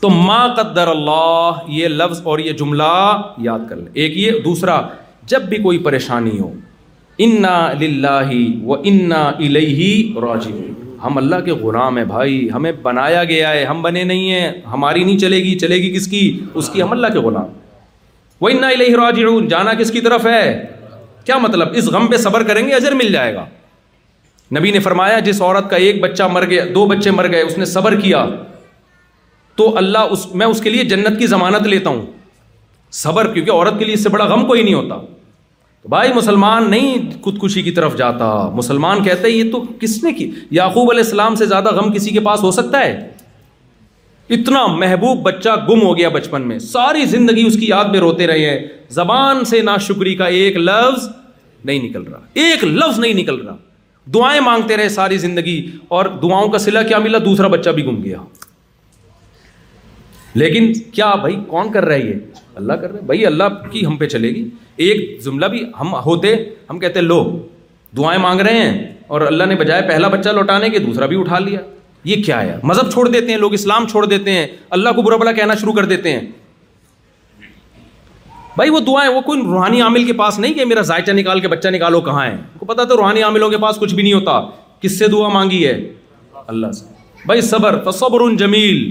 تو 0.00 0.08
ما 0.10 0.38
قدر 0.54 0.88
اللہ 0.88 1.58
یہ 1.78 1.88
لفظ 1.88 2.20
اور 2.32 2.38
یہ 2.38 2.52
جملہ 2.62 2.92
یاد 3.42 3.58
کر 3.70 3.76
لیں 3.76 3.90
ایک 3.92 4.16
یہ 4.16 4.38
دوسرا 4.44 4.80
جب 5.32 5.48
بھی 5.48 5.58
کوئی 5.62 5.78
پریشانی 5.84 6.38
ہو 6.38 6.52
ان 7.24 7.42
لا 7.42 8.14
الہی 9.30 9.92
راج 10.22 10.46
رو 10.46 10.64
ہم 11.04 11.16
اللہ 11.18 11.36
کے 11.44 11.50
غلام 11.62 11.96
ہیں 11.98 12.04
بھائی 12.04 12.48
ہمیں 12.54 12.70
بنایا 12.82 13.22
گیا 13.30 13.50
ہے 13.50 13.64
ہم 13.64 13.80
بنے 13.82 14.02
نہیں 14.04 14.30
ہیں 14.30 14.50
ہماری 14.72 15.04
نہیں 15.04 15.18
چلے 15.18 15.36
گی 15.44 15.58
چلے 15.58 15.76
گی 15.82 15.92
کس 15.96 16.06
کی 16.10 16.20
اس 16.54 16.68
کی 16.72 16.82
ہم 16.82 16.90
اللہ 16.92 17.12
کے 17.12 17.18
غلام 17.28 17.46
وہ 18.40 18.48
انہی 18.52 18.92
راج 18.96 19.20
جانا 19.50 19.74
کس 19.78 19.90
کی 19.90 20.00
طرف 20.08 20.26
ہے 20.26 20.42
کیا 21.24 21.38
مطلب 21.44 21.68
اس 21.76 21.86
غم 21.92 22.06
پہ 22.06 22.16
صبر 22.26 22.42
کریں 22.48 22.66
گے 22.66 22.72
اجر 22.74 22.94
مل 22.94 23.12
جائے 23.12 23.34
گا 23.34 23.44
نبی 24.56 24.70
نے 24.70 24.78
فرمایا 24.80 25.18
جس 25.28 25.40
عورت 25.42 25.70
کا 25.70 25.76
ایک 25.86 26.00
بچہ 26.00 26.22
مر 26.32 26.48
گئے 26.50 26.68
دو 26.74 26.86
بچے 26.86 27.10
مر 27.10 27.30
گئے 27.30 27.40
اس 27.42 27.56
نے 27.58 27.64
صبر 27.74 27.96
کیا 28.00 28.24
تو 29.56 29.76
اللہ 29.78 30.12
اس 30.16 30.26
میں 30.40 30.46
اس 30.46 30.60
کے 30.62 30.70
لیے 30.70 30.84
جنت 30.94 31.18
کی 31.18 31.26
ضمانت 31.26 31.66
لیتا 31.66 31.90
ہوں 31.90 32.04
صبر 33.02 33.32
کیونکہ 33.32 33.50
عورت 33.50 33.78
کے 33.78 33.84
لیے 33.84 33.94
اس 33.94 34.02
سے 34.02 34.08
بڑا 34.16 34.24
غم 34.34 34.44
کوئی 34.46 34.62
نہیں 34.62 34.74
ہوتا 34.74 34.98
بھائی 35.88 36.12
مسلمان 36.12 36.68
نہیں 36.70 37.10
خودکشی 37.22 37.62
کی 37.62 37.70
طرف 37.72 37.96
جاتا 37.98 38.30
مسلمان 38.54 39.02
کہتے 39.02 39.28
یہ 39.30 39.50
تو 39.50 39.62
کس 39.80 40.02
نے 40.04 40.12
کی 40.12 40.30
یعقوب 40.58 40.90
علیہ 40.90 41.02
السلام 41.04 41.34
سے 41.42 41.46
زیادہ 41.46 41.70
غم 41.74 41.92
کسی 41.92 42.10
کے 42.12 42.20
پاس 42.20 42.42
ہو 42.42 42.50
سکتا 42.56 42.80
ہے 42.84 42.92
اتنا 44.36 44.64
محبوب 44.76 45.20
بچہ 45.22 45.48
گم 45.68 45.82
ہو 45.82 45.96
گیا 45.96 46.08
بچپن 46.14 46.48
میں 46.48 46.58
ساری 46.58 47.04
زندگی 47.10 47.46
اس 47.46 47.56
کی 47.60 47.66
یاد 47.68 47.92
میں 47.92 48.00
روتے 48.00 48.26
رہے 48.26 48.48
ہیں 48.50 48.58
زبان 48.94 49.44
سے 49.50 49.60
نا 49.68 49.76
کا 50.18 50.26
ایک 50.38 50.56
لفظ 50.56 51.08
نہیں 51.64 51.82
نکل 51.88 52.02
رہا 52.10 52.20
ایک 52.46 52.64
لفظ 52.64 52.98
نہیں 52.98 53.14
نکل 53.20 53.40
رہا 53.46 53.56
دعائیں 54.14 54.40
مانگتے 54.40 54.76
رہے 54.76 54.88
ساری 54.96 55.16
زندگی 55.18 55.56
اور 55.98 56.06
دعاؤں 56.22 56.48
کا 56.48 56.58
سلا 56.64 56.82
کیا 56.90 56.98
ملا 57.06 57.18
دوسرا 57.24 57.48
بچہ 57.54 57.70
بھی 57.78 57.84
گم 57.86 58.02
گیا 58.02 58.18
لیکن 60.42 60.72
کیا 60.92 61.14
بھائی 61.20 61.36
کون 61.48 61.72
کر 61.72 61.84
رہا 61.84 61.94
ہے 61.94 62.00
یہ 62.08 62.44
اللہ 62.60 62.72
کر 62.82 62.92
رہے 62.92 63.00
بھائی 63.06 63.24
اللہ 63.26 63.56
کی 63.72 63.84
ہم 63.86 63.96
پہ 63.96 64.06
چلے 64.08 64.28
گی 64.34 64.42
ایک 64.84 65.22
جملہ 65.24 65.46
بھی 65.54 65.62
ہم 65.80 65.94
ہوتے 66.04 66.34
ہم 66.70 66.78
کہتے 66.80 67.00
لو 67.00 67.18
دعائیں 67.96 68.20
مانگ 68.20 68.40
رہے 68.46 68.58
ہیں 68.58 68.86
اور 69.16 69.20
اللہ 69.30 69.44
نے 69.48 69.56
بجائے 69.56 69.82
پہلا 69.88 70.08
بچہ 70.14 70.28
لوٹانے 70.38 70.68
کے 70.70 70.78
دوسرا 70.86 71.06
بھی 71.06 71.18
اٹھا 71.20 71.38
لیا 71.38 71.60
یہ 72.12 72.22
کیا 72.24 72.40
ہے 72.42 72.56
مذہب 72.70 72.90
چھوڑ 72.92 73.06
دیتے 73.08 73.30
ہیں 73.32 73.38
لوگ 73.38 73.54
اسلام 73.54 73.86
چھوڑ 73.90 74.04
دیتے 74.12 74.32
ہیں 74.32 74.46
اللہ 74.76 74.92
کو 74.96 75.02
برا 75.02 75.16
بلا 75.22 75.32
کہنا 75.40 75.54
شروع 75.60 75.72
کر 75.78 75.84
دیتے 75.92 76.12
ہیں 76.12 76.20
بھائی 78.56 78.70
وہ 78.74 78.80
دعائیں 78.86 79.10
وہ 79.14 79.20
کوئی 79.28 79.40
روحانی 79.52 79.80
عامل 79.88 80.04
کے 80.04 80.12
پاس 80.20 80.38
نہیں 80.38 80.54
کہ 80.54 80.64
میرا 80.70 80.80
ذائچہ 80.92 81.12
نکال 81.18 81.40
کے 81.40 81.48
بچہ 81.54 81.68
نکالو 81.76 82.00
کہاں 82.08 82.24
ہے 82.26 82.36
کو 82.58 82.66
پتا 82.72 82.84
تو 82.90 82.96
روحانی 83.02 83.22
عاملوں 83.26 83.50
کے 83.50 83.58
پاس 83.66 83.76
کچھ 83.80 83.94
بھی 83.94 84.02
نہیں 84.02 84.12
ہوتا 84.18 84.40
کس 84.82 84.98
سے 84.98 85.08
دعا 85.16 85.28
مانگی 85.36 85.64
ہے 85.66 85.78
اللہ 86.54 86.72
سے 86.78 86.94
بھائی 87.26 87.40
صبر 87.50 87.76
تصبر 87.90 88.30
جمیل 88.38 88.84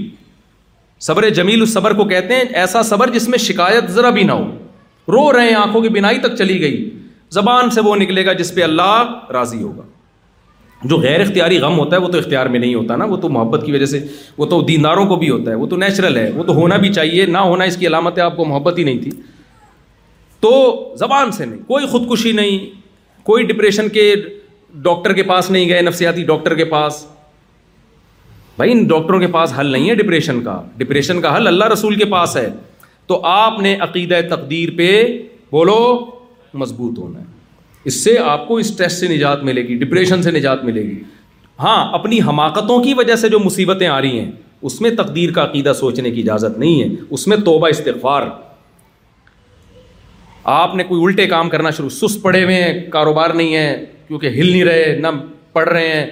صبر 1.04 1.28
جمیل 1.28 1.62
اس 1.62 1.72
صبر 1.72 1.92
کو 1.96 2.04
کہتے 2.08 2.34
ہیں 2.36 2.42
ایسا 2.60 2.82
صبر 2.90 3.10
جس 3.12 3.28
میں 3.28 3.38
شکایت 3.38 3.90
ذرا 3.94 4.10
بھی 4.10 4.22
نہ 4.24 4.32
ہو 4.32 4.44
رو 5.12 5.32
رہے 5.32 5.48
ہیں 5.48 5.54
آنکھوں 5.54 5.80
کی 5.82 5.88
بینائی 5.96 6.18
تک 6.18 6.36
چلی 6.38 6.60
گئی 6.60 6.88
زبان 7.34 7.70
سے 7.70 7.80
وہ 7.84 7.94
نکلے 7.96 8.24
گا 8.26 8.32
جس 8.38 8.54
پہ 8.54 8.62
اللہ 8.62 9.12
راضی 9.32 9.62
ہوگا 9.62 9.82
جو 10.90 10.96
غیر 11.00 11.20
اختیاری 11.20 11.58
غم 11.58 11.78
ہوتا 11.78 11.96
ہے 11.96 12.00
وہ 12.00 12.08
تو 12.08 12.18
اختیار 12.18 12.46
میں 12.54 12.58
نہیں 12.60 12.74
ہوتا 12.74 12.96
نا 12.96 13.04
وہ 13.10 13.16
تو 13.20 13.28
محبت 13.36 13.64
کی 13.66 13.72
وجہ 13.72 13.86
سے 13.92 14.00
وہ 14.38 14.46
تو 14.46 14.60
دینداروں 14.62 15.06
کو 15.06 15.16
بھی 15.16 15.30
ہوتا 15.30 15.50
ہے 15.50 15.56
وہ 15.56 15.66
تو 15.66 15.76
نیچرل 15.76 16.16
ہے 16.16 16.28
وہ 16.34 16.44
تو 16.44 16.54
ہونا 16.54 16.76
بھی 16.84 16.92
چاہیے 16.92 17.26
نہ 17.26 17.38
ہونا 17.50 17.64
اس 17.72 17.76
کی 17.76 17.86
علامت 17.86 18.18
ہے 18.18 18.22
آپ 18.22 18.36
کو 18.36 18.44
محبت 18.44 18.78
ہی 18.78 18.84
نہیں 18.84 18.98
تھی 19.02 19.10
تو 20.40 20.50
زبان 20.98 21.32
سے 21.32 21.44
نہیں 21.44 21.60
کوئی 21.68 21.86
خودکشی 21.90 22.32
نہیں 22.40 22.58
کوئی 23.26 23.44
ڈپریشن 23.44 23.88
کے 23.98 24.12
ڈاکٹر 24.88 25.12
کے 25.12 25.22
پاس 25.32 25.50
نہیں 25.50 25.68
گئے 25.68 25.82
نفسیاتی 25.82 26.22
ڈاکٹر 26.24 26.54
کے 26.54 26.64
پاس 26.76 27.04
بھائی 28.56 28.72
ان 28.72 28.82
ڈاکٹروں 28.88 29.18
کے 29.20 29.26
پاس 29.32 29.52
حل 29.58 29.66
نہیں 29.72 29.88
ہے 29.90 29.94
ڈپریشن 29.94 30.40
کا 30.42 30.60
ڈپریشن 30.76 31.20
کا 31.20 31.36
حل 31.36 31.46
اللہ 31.46 31.64
رسول 31.72 31.96
کے 31.96 32.04
پاس 32.14 32.36
ہے 32.36 32.48
تو 33.06 33.20
آپ 33.26 33.58
نے 33.62 33.76
عقیدہ 33.88 34.20
تقدیر 34.30 34.68
پہ 34.76 34.90
بولو 35.52 35.78
مضبوط 36.62 36.98
ہونا 36.98 37.20
ہے 37.20 37.24
اس 37.90 38.02
سے 38.04 38.16
آپ 38.18 38.46
کو 38.48 38.56
اسٹریس 38.58 38.98
سے 39.00 39.08
نجات 39.08 39.42
ملے 39.44 39.62
گی 39.68 39.74
ڈپریشن 39.84 40.22
سے 40.22 40.30
نجات 40.38 40.64
ملے 40.64 40.82
گی 40.88 40.98
ہاں 41.62 41.76
اپنی 41.98 42.18
حماقتوں 42.28 42.82
کی 42.84 42.94
وجہ 42.94 43.16
سے 43.16 43.28
جو 43.34 43.38
مصیبتیں 43.44 43.86
آ 43.88 44.00
رہی 44.00 44.18
ہیں 44.18 44.30
اس 44.70 44.80
میں 44.80 44.90
تقدیر 44.98 45.32
کا 45.32 45.44
عقیدہ 45.44 45.72
سوچنے 45.80 46.10
کی 46.10 46.20
اجازت 46.20 46.58
نہیں 46.58 46.82
ہے 46.82 46.88
اس 47.18 47.26
میں 47.26 47.36
توبہ 47.44 47.68
استغفار 47.76 48.22
آپ 50.54 50.74
نے 50.76 50.84
کوئی 50.84 51.02
الٹے 51.04 51.26
کام 51.26 51.48
کرنا 51.50 51.70
شروع 51.76 51.88
سست 51.90 52.22
پڑے 52.22 52.42
ہوئے 52.44 52.62
ہیں 52.62 52.90
کاروبار 52.90 53.30
نہیں 53.40 53.54
ہے 53.54 53.84
کیونکہ 54.08 54.38
ہل 54.40 54.50
نہیں 54.50 54.64
رہے 54.64 54.94
نہ 55.00 55.06
پڑھ 55.52 55.68
رہے 55.68 55.86
ہیں 55.88 56.06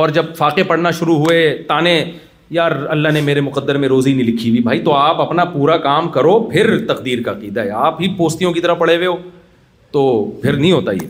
اور 0.00 0.08
جب 0.16 0.24
فاقے 0.36 0.62
پڑھنا 0.70 0.90
شروع 0.96 1.14
ہوئے 1.18 1.36
تانے 1.68 1.92
یار 2.54 2.72
اللہ 2.94 3.08
نے 3.16 3.20
میرے 3.28 3.40
مقدر 3.44 3.76
میں 3.84 3.88
روزی 3.88 4.12
نہیں 4.14 4.26
لکھی 4.26 4.48
ہوئی 4.50 4.60
بھائی 4.62 4.80
تو 4.88 4.92
آپ 4.94 5.20
اپنا 5.20 5.44
پورا 5.52 5.76
کام 5.86 6.08
کرو 6.16 6.32
پھر 6.50 6.66
تقدیر 6.88 7.22
کا 7.26 7.30
عقیدہ 7.30 7.60
ہے 7.60 7.70
آپ 7.84 8.00
ہی 8.02 8.08
پوستیوں 8.16 8.52
کی 8.52 8.60
طرح 8.66 8.74
پڑھے 8.82 8.96
ہوئے 8.96 9.06
ہو 9.06 9.14
تو 9.96 10.02
پھر 10.42 10.56
نہیں 10.56 10.72
ہوتا 10.72 10.92
یہ 10.92 11.06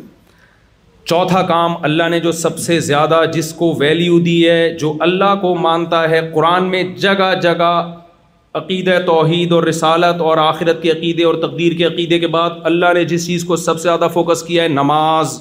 چوتھا 1.13 1.41
کام 1.49 1.75
اللہ 1.89 2.09
نے 2.15 2.21
جو 2.29 2.33
سب 2.43 2.59
سے 2.69 2.79
زیادہ 2.91 3.21
جس 3.33 3.53
کو 3.63 3.73
ویلیو 3.81 4.19
دی 4.29 4.39
ہے 4.49 4.63
جو 4.79 4.93
اللہ 5.09 5.35
کو 5.41 5.55
مانتا 5.67 6.09
ہے 6.11 6.21
قرآن 6.35 6.71
میں 6.77 6.83
جگہ 7.07 7.33
جگہ 7.43 7.73
عقیدہ 8.63 8.99
توحید 9.07 9.53
اور 9.53 9.65
رسالت 9.73 10.21
اور 10.31 10.39
آخرت 10.47 10.83
کے 10.83 10.91
عقیدے 10.93 11.25
اور 11.31 11.35
تقدیر 11.49 11.77
کے 11.79 11.85
عقیدے 11.93 12.19
کے 12.19 12.33
بعد 12.39 12.65
اللہ 12.73 12.93
نے 13.01 13.05
جس 13.15 13.27
چیز 13.27 13.45
کو 13.53 13.57
سب 13.67 13.77
سے 13.81 13.89
زیادہ 13.89 14.09
فوکس 14.15 14.43
کیا 14.51 14.63
ہے 14.63 14.69
نماز 14.81 15.39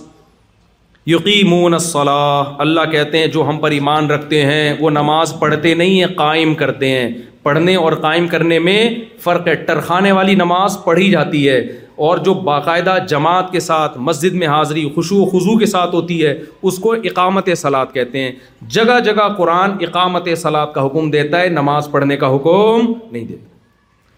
یقیمون 1.08 1.74
الصلاح 1.74 2.52
اللہ 2.64 2.90
کہتے 2.92 3.18
ہیں 3.20 3.26
جو 3.34 3.44
ہم 3.48 3.58
پر 3.62 3.72
ایمان 3.72 4.10
رکھتے 4.12 4.42
ہیں 4.46 4.74
وہ 4.80 4.90
نماز 4.90 5.34
پڑھتے 5.40 5.74
نہیں 5.82 6.00
ہیں 6.00 6.08
قائم 6.18 6.54
کرتے 6.62 6.88
ہیں 6.92 7.10
پڑھنے 7.44 7.76
اور 7.76 7.94
قائم 8.06 8.28
کرنے 8.28 8.58
میں 8.60 8.80
فرق 9.24 9.48
ہے 9.48 9.56
ٹرخانے 9.66 10.12
والی 10.12 10.36
نماز 10.36 10.78
پڑھی 10.86 11.10
جاتی 11.12 11.48
ہے 11.50 11.60
اور 12.08 12.18
جو 12.26 12.34
باقاعدہ 12.50 12.98
جماعت 13.10 13.52
کے 13.52 13.60
ساتھ 13.60 13.98
مسجد 14.08 14.34
میں 14.42 14.48
حاضری 14.48 14.88
خضو 14.96 15.58
کے 15.60 15.66
ساتھ 15.66 15.96
ہوتی 15.96 16.24
ہے 16.26 16.34
اس 16.62 16.78
کو 16.84 16.94
اقامت 17.04 17.50
سلاد 17.58 17.94
کہتے 17.94 18.24
ہیں 18.24 18.32
جگہ 18.78 19.00
جگہ 19.06 19.28
قرآن 19.38 19.78
اقامت 19.88 20.28
سلاد 20.38 20.74
کا 20.76 20.86
حکم 20.86 21.10
دیتا 21.12 21.42
ہے 21.42 21.50
نماز 21.62 21.92
پڑھنے 21.92 22.18
کا 22.26 22.36
حکم 22.36 22.92
نہیں 23.12 23.24
دیتا 23.26 23.54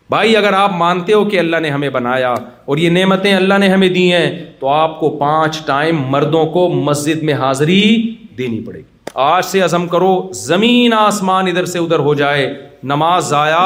بھائی 0.09 0.35
اگر 0.38 0.53
آپ 0.53 0.71
مانتے 0.77 1.13
ہو 1.13 1.23
کہ 1.29 1.39
اللہ 1.39 1.55
نے 1.61 1.69
ہمیں 1.69 1.89
بنایا 1.93 2.29
اور 2.65 2.77
یہ 2.77 2.89
نعمتیں 2.89 3.34
اللہ 3.35 3.57
نے 3.59 3.67
ہمیں 3.69 3.88
دی 3.93 4.11
ہیں 4.13 4.29
تو 4.59 4.67
آپ 4.73 4.99
کو 4.99 5.09
پانچ 5.17 5.59
ٹائم 5.65 6.01
مردوں 6.11 6.45
کو 6.51 6.67
مسجد 6.73 7.23
میں 7.29 7.34
حاضری 7.41 7.79
دینی 8.38 8.61
پڑے 8.65 8.77
گی 8.79 8.95
آج 9.25 9.43
سے 9.45 9.61
عزم 9.61 9.88
کرو 9.88 10.11
زمین 10.43 10.93
آسمان 10.93 11.47
ادھر 11.47 11.65
سے 11.65 11.79
ادھر 11.79 11.99
ہو 12.07 12.13
جائے 12.21 12.45
نماز 12.93 13.27
ضائع 13.29 13.59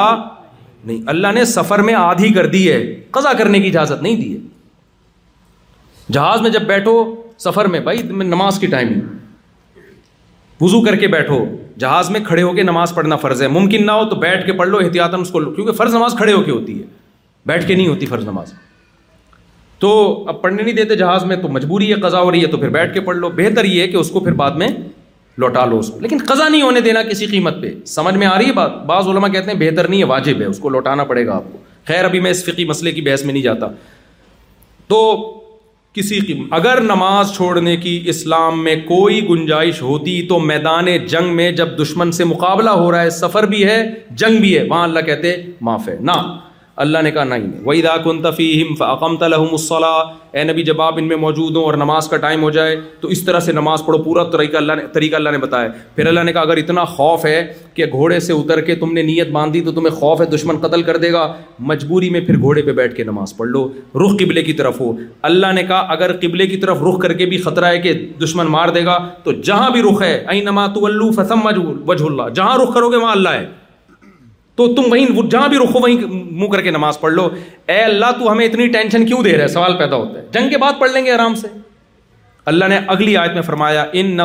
نہیں 0.86 1.02
اللہ 1.10 1.32
نے 1.36 1.44
سفر 1.46 1.80
میں 1.88 1.94
آدھی 1.94 2.32
کر 2.34 2.46
دی 2.54 2.72
ہے 2.72 2.82
قضا 3.18 3.34
کرنے 3.38 3.60
کی 3.60 3.68
اجازت 3.68 4.02
نہیں 4.04 4.16
دی 4.22 4.34
ہے 4.34 4.40
جہاز 6.14 6.42
میں 6.42 6.50
جب 6.50 6.62
بیٹھو 6.68 6.94
سفر 7.46 7.66
میں 7.76 7.80
بھائی 7.90 8.02
نماز 8.24 8.60
کی 8.60 8.68
ٹائمنگ 8.68 9.20
وزو 10.62 10.82
کر 10.84 10.96
کے 11.02 11.08
بیٹھو 11.08 11.38
جہاز 11.80 12.10
میں 12.12 12.20
کھڑے 12.26 12.42
ہو 12.44 12.52
کے 12.56 12.64
نماز 12.64 12.94
پڑھنا 12.96 13.16
فرض 13.22 13.42
ہے 13.42 13.48
ممکن 13.48 13.86
نہ 13.86 13.92
ہو 13.92 14.04
تو 14.10 14.16
بیٹھ 14.24 14.46
کے 14.46 14.54
پڑھ 14.58 14.68
لو 14.70 14.78
احتیاط 14.84 15.14
اس 15.20 15.30
کو 15.32 15.40
لو 15.40 15.52
کیونکہ 15.52 15.74
فرض 15.78 15.94
نماز 15.96 16.14
کھڑے 16.18 16.34
ہو 16.34 16.42
کے 16.44 16.52
ہوتی 16.52 16.78
ہے 16.82 16.86
بیٹھ 17.48 17.66
کے 17.68 17.76
نہیں 17.76 17.88
ہوتی 17.88 18.06
فرض 18.06 18.26
نماز 18.26 18.54
تو 19.80 19.92
اب 20.30 20.42
پڑھنے 20.42 20.64
نہیں 20.64 20.74
دیتے 20.76 20.96
جہاز 20.96 21.24
میں 21.26 21.36
تو 21.42 21.48
مجبوری 21.52 21.90
ہے 21.92 21.96
قضا 22.02 22.20
ہو 22.22 22.30
رہی 22.32 22.42
ہے 22.42 22.48
تو 22.48 22.58
پھر 22.58 22.70
بیٹھ 22.76 22.94
کے 22.94 23.02
پڑھ 23.08 23.18
لو 23.18 23.30
بہتر 23.38 23.66
یہ 23.66 23.82
ہے 23.82 23.88
کہ 23.92 23.98
اس 23.98 24.10
کو 24.12 24.20
پھر 24.24 24.34
بعد 24.42 24.58
میں 24.64 24.68
لوٹا 25.44 25.66
لو 25.66 25.80
اس 25.80 25.90
کو 25.94 26.00
لیکن 26.00 26.18
قضا 26.28 26.48
نہیں 26.48 26.62
ہونے 26.62 26.82
دینا 26.90 27.04
کسی 27.04 27.26
قیمت 27.32 27.62
پہ 27.62 27.74
سمجھ 27.96 28.16
میں 28.16 28.28
آ 28.28 28.38
رہی 28.38 28.48
ہے 28.48 28.54
بات 28.54 28.78
بعض 28.86 29.08
علماء 29.10 29.28
کہتے 29.38 29.52
ہیں 29.52 29.58
بہتر 29.60 29.88
نہیں 29.88 30.00
ہے 30.00 30.06
واجب 30.14 30.42
ہے 30.42 30.46
اس 30.46 30.60
کو 30.60 30.70
لوٹانا 30.70 31.04
پڑے 31.14 31.26
گا 31.28 31.36
آپ 31.36 31.52
کو 31.52 31.58
خیر 31.88 32.04
ابھی 32.06 32.20
میں 32.28 32.32
اس 32.32 32.44
فقی 32.46 32.66
مسئلے 32.72 32.92
کی 32.92 33.02
بحث 33.10 33.24
میں 33.26 33.34
نہیں 33.34 33.44
جاتا 33.44 33.68
تو 34.88 35.02
کسی 35.96 36.20
قیمت 36.28 36.54
اگر 36.54 36.80
نماز 36.82 37.34
چھوڑنے 37.36 37.76
کی 37.78 38.00
اسلام 38.10 38.64
میں 38.64 38.76
کوئی 38.88 39.20
گنجائش 39.30 39.82
ہوتی 39.82 40.22
تو 40.28 40.38
میدان 40.40 40.88
جنگ 41.14 41.36
میں 41.36 41.52
جب 41.58 41.78
دشمن 41.82 42.12
سے 42.20 42.24
مقابلہ 42.30 42.70
ہو 42.84 42.92
رہا 42.92 43.02
ہے 43.02 43.10
سفر 43.20 43.46
بھی 43.54 43.64
ہے 43.70 43.82
جنگ 44.22 44.38
بھی 44.42 44.58
ہے 44.58 44.64
وہاں 44.70 44.84
اللہ 44.84 45.06
کہتے 45.10 45.36
معاف 45.68 45.90
ہے 45.90 45.98
نہ 46.10 46.18
اللہ 46.82 47.02
نے 47.04 47.10
کہا 47.12 47.24
نہیں 47.24 47.82
کن 48.04 48.22
تفیم 48.22 48.74
فقم 48.76 49.16
تلحم 49.24 49.52
الصلاح 49.52 50.14
اے 50.38 50.44
نبی 50.44 50.64
جب 50.70 50.82
آپ 50.82 50.94
ان 50.98 51.08
میں 51.08 51.16
موجود 51.24 51.56
ہوں 51.56 51.64
اور 51.64 51.74
نماز 51.82 52.08
کا 52.10 52.18
ٹائم 52.24 52.44
ہو 52.44 52.50
جائے 52.56 52.76
تو 53.02 53.08
اس 53.16 53.22
طرح 53.26 53.40
سے 53.48 53.52
نماز 53.58 53.82
پڑھو 53.86 54.02
پورا 54.04 54.24
طریقہ 54.36 54.58
اللہ 54.58 54.74
نے 54.80 54.84
طریقہ 54.94 55.16
اللہ 55.16 55.30
نے 55.36 55.38
بتایا 55.44 55.68
پھر 55.96 56.08
اللہ 56.14 56.24
نے 56.30 56.34
کہا 56.34 56.42
اگر 56.48 56.58
اتنا 56.64 56.84
خوف 56.96 57.26
ہے 57.26 57.36
کہ 57.74 57.86
گھوڑے 57.92 58.20
سے 58.28 58.34
اتر 58.34 58.62
کے 58.70 58.76
تم 58.86 58.94
نے 58.94 59.02
نیت 59.12 59.30
باندھی 59.38 59.62
تو 59.70 59.72
تمہیں 59.78 59.94
خوف 60.00 60.22
ہے 60.22 60.26
دشمن 60.36 60.60
قتل 60.66 60.82
کر 60.90 60.98
دے 61.06 61.12
گا 61.18 61.28
مجبوری 61.74 62.10
میں 62.18 62.22
پھر 62.32 62.38
گھوڑے 62.48 62.62
پہ 62.62 62.72
بیٹھ 62.82 62.96
کے 62.96 63.04
نماز 63.12 63.36
پڑھ 63.38 63.50
لو 63.50 63.68
رخ 64.06 64.18
قبلے 64.24 64.44
کی 64.50 64.54
طرف 64.66 64.80
ہو 64.82 64.92
اللہ 65.32 65.54
نے 65.56 65.64
کہا 65.72 65.80
اگر 65.98 66.18
قبلے 66.22 66.48
کی 66.56 66.58
طرف 66.66 66.82
رخ 66.90 67.00
کر 67.02 67.14
کے 67.22 67.26
بھی 67.36 67.42
خطرہ 67.48 67.68
ہے 67.76 67.80
کہ 67.88 67.94
دشمن 68.26 68.52
مار 68.58 68.70
دے 68.80 68.86
گا 68.86 68.98
تو 69.24 69.32
جہاں 69.52 69.70
بھی 69.78 69.82
رخ 69.92 70.02
ہے 70.02 70.14
اے 70.32 70.42
نما 70.52 70.68
تو 70.80 70.86
اللہ 70.94 71.12
فسم 71.22 71.46
وجہ 71.48 72.04
اللہ 72.06 72.30
جہاں 72.36 72.58
رخ 72.64 72.74
کرو 72.74 72.90
گے 72.92 72.98
وہاں 72.98 73.12
اللہ 73.16 73.40
ہے 73.40 73.46
تو 74.58 74.68
تم 74.76 74.92
وہیں 74.92 75.22
جہاں 75.32 75.48
بھی 75.50 75.58
رکو 75.58 75.80
وہیں 75.82 76.06
منہ 76.12 76.48
کر 76.54 76.62
کے 76.62 76.72
نماز 76.72 77.00
پڑھ 77.00 77.14
لو 77.14 77.28
اے 77.74 77.80
اللہ 77.82 78.12
تو 78.20 78.32
ہمیں 78.32 78.46
اتنی 78.46 78.68
ٹینشن 78.72 79.06
کیوں 79.06 79.22
دے 79.24 79.38
رہے 79.38 79.48
سوال 79.48 79.78
پیدا 79.78 79.96
ہوتا 79.96 80.20
ہے 80.20 80.26
جنگ 80.34 80.50
کے 80.50 80.58
بعد 80.64 80.80
پڑھ 80.80 80.92
لیں 80.92 81.06
گے 81.06 81.12
آرام 81.12 81.36
سے 81.36 81.48
اللہ 82.52 82.66
نے 82.70 82.78
اگلی 82.94 83.16
آیت 83.18 83.34
میں 83.34 83.42
فرمایا 83.48 83.84
ان 84.02 84.08
نہ 84.18 84.22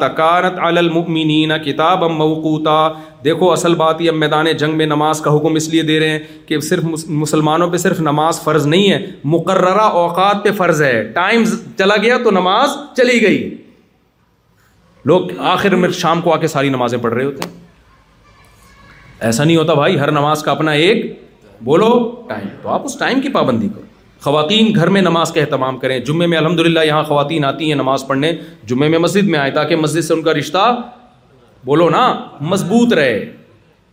تکانت 0.00 0.58
المنی 0.66 1.44
نہ 1.46 1.54
کتاب 1.64 2.04
موقوتا 2.10 2.76
دیکھو 3.24 3.50
اصل 3.52 3.74
بات 3.82 4.00
یہ 4.00 4.10
میدان 4.20 4.46
جنگ 4.58 4.76
میں 4.76 4.86
نماز 4.86 5.20
کا 5.20 5.34
حکم 5.36 5.54
اس 5.56 5.68
لیے 5.68 5.82
دے 5.90 5.98
رہے 6.00 6.10
ہیں 6.10 6.18
کہ 6.48 6.60
صرف 6.70 6.84
مسلمانوں 7.08 7.68
پہ 7.70 7.76
صرف 7.84 8.00
نماز 8.10 8.40
فرض 8.44 8.66
نہیں 8.66 8.90
ہے 8.90 8.98
مقررہ 9.36 9.84
اوقات 10.04 10.42
پہ 10.44 10.52
فرض 10.56 10.82
ہے 10.82 11.02
ٹائم 11.14 11.44
چلا 11.78 11.96
گیا 12.02 12.18
تو 12.24 12.30
نماز 12.40 12.76
چلی 12.96 13.20
گئی 13.26 13.54
لوگ 15.12 15.30
آخر 15.56 15.74
میں 15.84 15.88
شام 15.98 16.20
کو 16.22 16.32
آ 16.32 16.36
کے 16.40 16.46
ساری 16.56 16.68
نمازیں 16.70 16.98
پڑھ 17.02 17.14
رہے 17.14 17.24
ہوتے 17.24 17.48
ہیں 17.48 17.59
ایسا 19.28 19.44
نہیں 19.44 19.56
ہوتا 19.56 19.74
بھائی 19.74 19.98
ہر 20.00 20.10
نماز 20.10 20.42
کا 20.42 20.50
اپنا 20.50 20.70
ایک 20.84 21.04
بولو 21.64 21.88
ٹائم 22.28 22.44
تو 22.62 22.68
آپ 22.74 22.84
اس 22.84 22.96
ٹائم 22.98 23.20
کی 23.20 23.28
پابندی 23.32 23.68
کرو 23.74 23.86
خواتین 24.24 24.72
گھر 24.74 24.88
میں 24.94 25.00
نماز 25.02 25.32
کا 25.32 25.40
اہتمام 25.40 25.76
کریں 25.78 25.98
جمعے 26.06 26.26
میں 26.26 26.38
الحمد 26.38 26.60
للہ 26.60 26.80
یہاں 26.86 27.02
خواتین 27.08 27.44
آتی 27.44 27.68
ہیں 27.68 27.74
نماز 27.74 28.06
پڑھنے 28.06 28.32
جمعے 28.68 28.88
میں 28.88 28.98
مسجد 29.06 29.28
میں 29.34 29.38
آئے 29.38 29.50
تاکہ 29.50 29.76
مسجد 29.76 30.04
سے 30.04 30.12
ان 30.14 30.22
کا 30.22 30.32
رشتہ 30.38 30.64
بولو 31.66 31.88
نا 31.90 32.02
مضبوط 32.50 32.92
رہے 32.98 33.24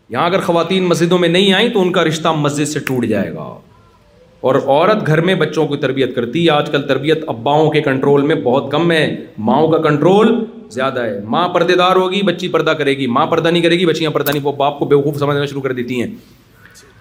یہاں 0.09 0.25
اگر 0.25 0.41
خواتین 0.41 0.83
مسجدوں 0.87 1.17
میں 1.19 1.29
نہیں 1.29 1.53
آئیں 1.53 1.69
تو 1.73 1.81
ان 1.81 1.91
کا 1.91 2.03
رشتہ 2.05 2.27
مسجد 2.43 2.67
سے 2.67 2.79
ٹوٹ 2.87 3.05
جائے 3.05 3.33
گا 3.33 3.53
اور 4.47 4.55
عورت 4.65 5.05
گھر 5.07 5.21
میں 5.29 5.35
بچوں 5.35 5.67
کی 5.67 5.77
تربیت 5.81 6.15
کرتی 6.15 6.45
ہے 6.45 6.51
آج 6.51 6.69
کل 6.71 6.87
تربیت 6.87 7.23
اباؤں 7.29 7.69
کے 7.71 7.81
کنٹرول 7.81 8.21
میں 8.31 8.35
بہت 8.43 8.71
کم 8.71 8.91
ہے 8.91 9.01
ماؤں 9.49 9.67
کا 9.71 9.77
کنٹرول 9.89 10.35
زیادہ 10.73 11.01
ہے 11.03 11.19
ماں 11.33 11.47
پردے 11.49 11.75
دار 11.75 11.95
ہوگی 11.95 12.21
بچی 12.25 12.47
پردہ 12.51 12.71
کرے 12.79 12.97
گی 12.97 13.07
ماں 13.17 13.25
پردہ 13.27 13.47
نہیں 13.47 13.63
کرے 13.63 13.75
گی 13.79 13.85
بچیاں 13.85 14.11
پردہ 14.11 14.31
نہیں 14.31 14.43
وہ 14.43 14.51
باپ 14.57 14.79
کو 14.79 14.85
بیوقوف 14.85 15.17
سمجھنا 15.19 15.45
شروع 15.45 15.61
کر 15.61 15.73
دیتی 15.73 16.01
ہیں 16.01 16.07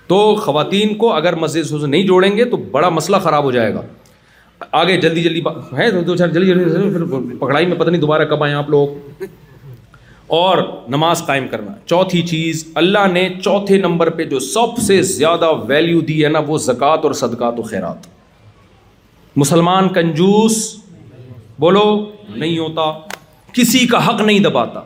تو 0.09 0.19
خواتین 0.41 0.95
کو 0.99 1.13
اگر 1.13 1.35
مسجد 1.45 1.73
نہیں 1.83 2.03
جوڑیں 2.07 2.37
گے 2.37 2.45
تو 2.51 2.57
بڑا 2.77 2.89
مسئلہ 2.99 3.17
خراب 3.23 3.45
ہو 3.45 3.51
جائے 3.53 3.75
گا 3.75 3.83
آگے 4.81 4.97
جلدی 5.01 5.23
جلدی 5.23 5.41
ہے 5.79 5.91
چار 6.19 6.27
جلدی 6.29 6.47
جلدی 6.47 7.37
پکڑائی 7.39 7.67
میں 7.67 7.77
پتہ 7.79 7.91
نہیں 7.91 8.01
دوبارہ 8.01 8.25
کب 8.31 8.45
آئیں 8.45 8.55
آپ 8.55 8.71
لوگ 8.71 9.25
اور 10.37 10.59
نماز 10.89 11.23
قائم 11.27 11.47
کرنا 11.49 11.73
چوتھی 11.87 12.23
چیز 12.29 12.65
اللہ 12.83 13.07
نے 13.13 13.29
چوتھے 13.43 13.79
نمبر 13.79 14.11
پہ 14.21 14.25
جو 14.31 14.39
سب 14.47 14.79
سے 14.87 15.01
زیادہ 15.11 15.51
ویلیو 15.69 16.01
دی 16.09 16.23
ہے 16.25 16.29
نا 16.29 16.39
وہ 16.47 16.59
زکوٰۃ 16.67 17.03
اور 17.03 17.13
صدقات 17.21 17.59
و 17.59 17.63
خیرات 17.73 18.07
مسلمان 19.45 19.89
کنجوس 19.95 20.57
بولو 21.61 21.85
نہیں 22.35 22.59
ہوتا 22.59 22.91
کسی 23.57 23.87
کا 23.91 23.99
حق 24.09 24.21
نہیں 24.21 24.39
دباتا 24.45 24.81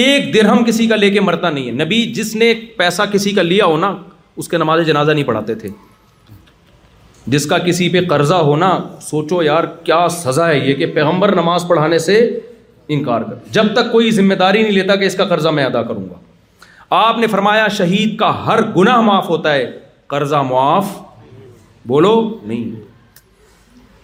ایک 0.00 0.32
درہم 0.34 0.62
کسی 0.64 0.86
کا 0.86 0.96
لے 0.96 1.10
کے 1.10 1.20
مرتا 1.28 1.50
نہیں 1.50 1.66
ہے 1.66 1.70
نبی 1.84 2.02
جس 2.16 2.34
نے 2.42 2.52
پیسہ 2.76 3.02
کسی 3.12 3.30
کا 3.38 3.42
لیا 3.42 3.64
ہونا 3.72 3.92
اس 4.42 4.48
کے 4.48 4.58
نماز 4.58 4.86
جنازہ 4.86 5.10
نہیں 5.10 5.24
پڑھاتے 5.30 5.54
تھے 5.62 5.68
جس 7.34 7.46
کا 7.46 7.58
کسی 7.66 7.88
پہ 7.94 8.00
قرضہ 8.08 8.34
ہونا 8.50 8.68
سوچو 9.02 9.42
یار 9.42 9.64
کیا 9.84 10.06
سزا 10.18 10.48
ہے 10.48 10.58
یہ 10.58 10.74
کہ 10.74 10.86
پیغمبر 10.98 11.34
نماز 11.40 11.64
پڑھانے 11.68 11.98
سے 12.06 12.18
انکار 12.96 13.22
کر 13.28 13.34
جب 13.58 13.72
تک 13.76 13.90
کوئی 13.92 14.10
ذمہ 14.20 14.34
داری 14.44 14.62
نہیں 14.62 14.72
لیتا 14.78 14.96
کہ 15.00 15.04
اس 15.04 15.14
کا 15.16 15.24
قرضہ 15.32 15.48
میں 15.58 15.64
ادا 15.64 15.82
کروں 15.90 16.08
گا 16.10 16.94
آپ 17.08 17.18
نے 17.18 17.26
فرمایا 17.34 17.66
شہید 17.78 18.16
کا 18.18 18.30
ہر 18.46 18.62
گناہ 18.76 19.00
معاف 19.08 19.28
ہوتا 19.28 19.54
ہے 19.54 19.66
قرضہ 20.14 20.42
معاف 20.50 20.96
بولو 21.92 22.14
نہیں 22.46 22.70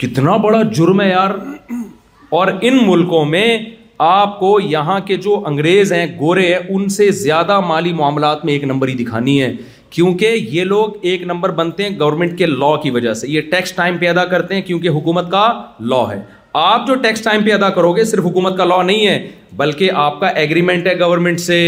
کتنا 0.01 0.36
بڑا 0.47 0.62
جرم 0.78 1.01
ہے 1.01 1.09
یار 1.09 1.31
اور 2.38 2.48
ان 2.68 2.76
ملکوں 2.86 3.24
میں 3.24 3.46
آپ 4.04 4.38
کو 4.38 4.48
یہاں 4.60 4.98
کے 5.08 5.16
جو 5.26 5.36
انگریز 5.46 5.92
ہیں 5.92 6.06
گورے 6.18 6.42
ہیں 6.46 6.58
ان 6.76 6.88
سے 6.96 7.10
زیادہ 7.20 7.58
مالی 7.68 7.92
معاملات 8.00 8.44
میں 8.44 8.52
ایک 8.52 8.64
نمبر 8.70 8.88
ہی 8.88 8.94
دکھانی 8.94 9.40
ہے 9.42 9.50
کیونکہ 9.90 10.34
یہ 10.56 10.64
لوگ 10.72 10.98
ایک 11.12 11.22
نمبر 11.26 11.50
بنتے 11.60 11.82
ہیں 11.82 11.90
گورنمنٹ 12.00 12.36
کے 12.38 12.46
لا 12.46 12.74
کی 12.82 12.90
وجہ 12.96 13.12
سے 13.20 13.28
یہ 13.30 13.40
ٹیکس 13.50 13.72
ٹائم 13.74 13.96
پہ 13.98 14.08
ادا 14.08 14.24
کرتے 14.34 14.54
ہیں 14.54 14.62
کیونکہ 14.62 14.88
حکومت 14.98 15.30
کا 15.30 15.44
لا 15.92 16.02
ہے 16.10 16.20
آپ 16.64 16.86
جو 16.86 16.94
ٹیکس 17.06 17.22
ٹائم 17.22 17.44
پہ 17.44 17.52
ادا 17.52 17.68
کرو 17.78 17.92
گے 17.96 18.04
صرف 18.10 18.26
حکومت 18.26 18.56
کا 18.56 18.64
لا 18.64 18.80
نہیں 18.90 19.06
ہے 19.06 19.18
بلکہ 19.62 20.02
آپ 20.04 20.20
کا 20.20 20.28
ایگریمنٹ 20.42 20.86
ہے 20.86 20.98
گورنمنٹ 21.00 21.40
سے 21.40 21.58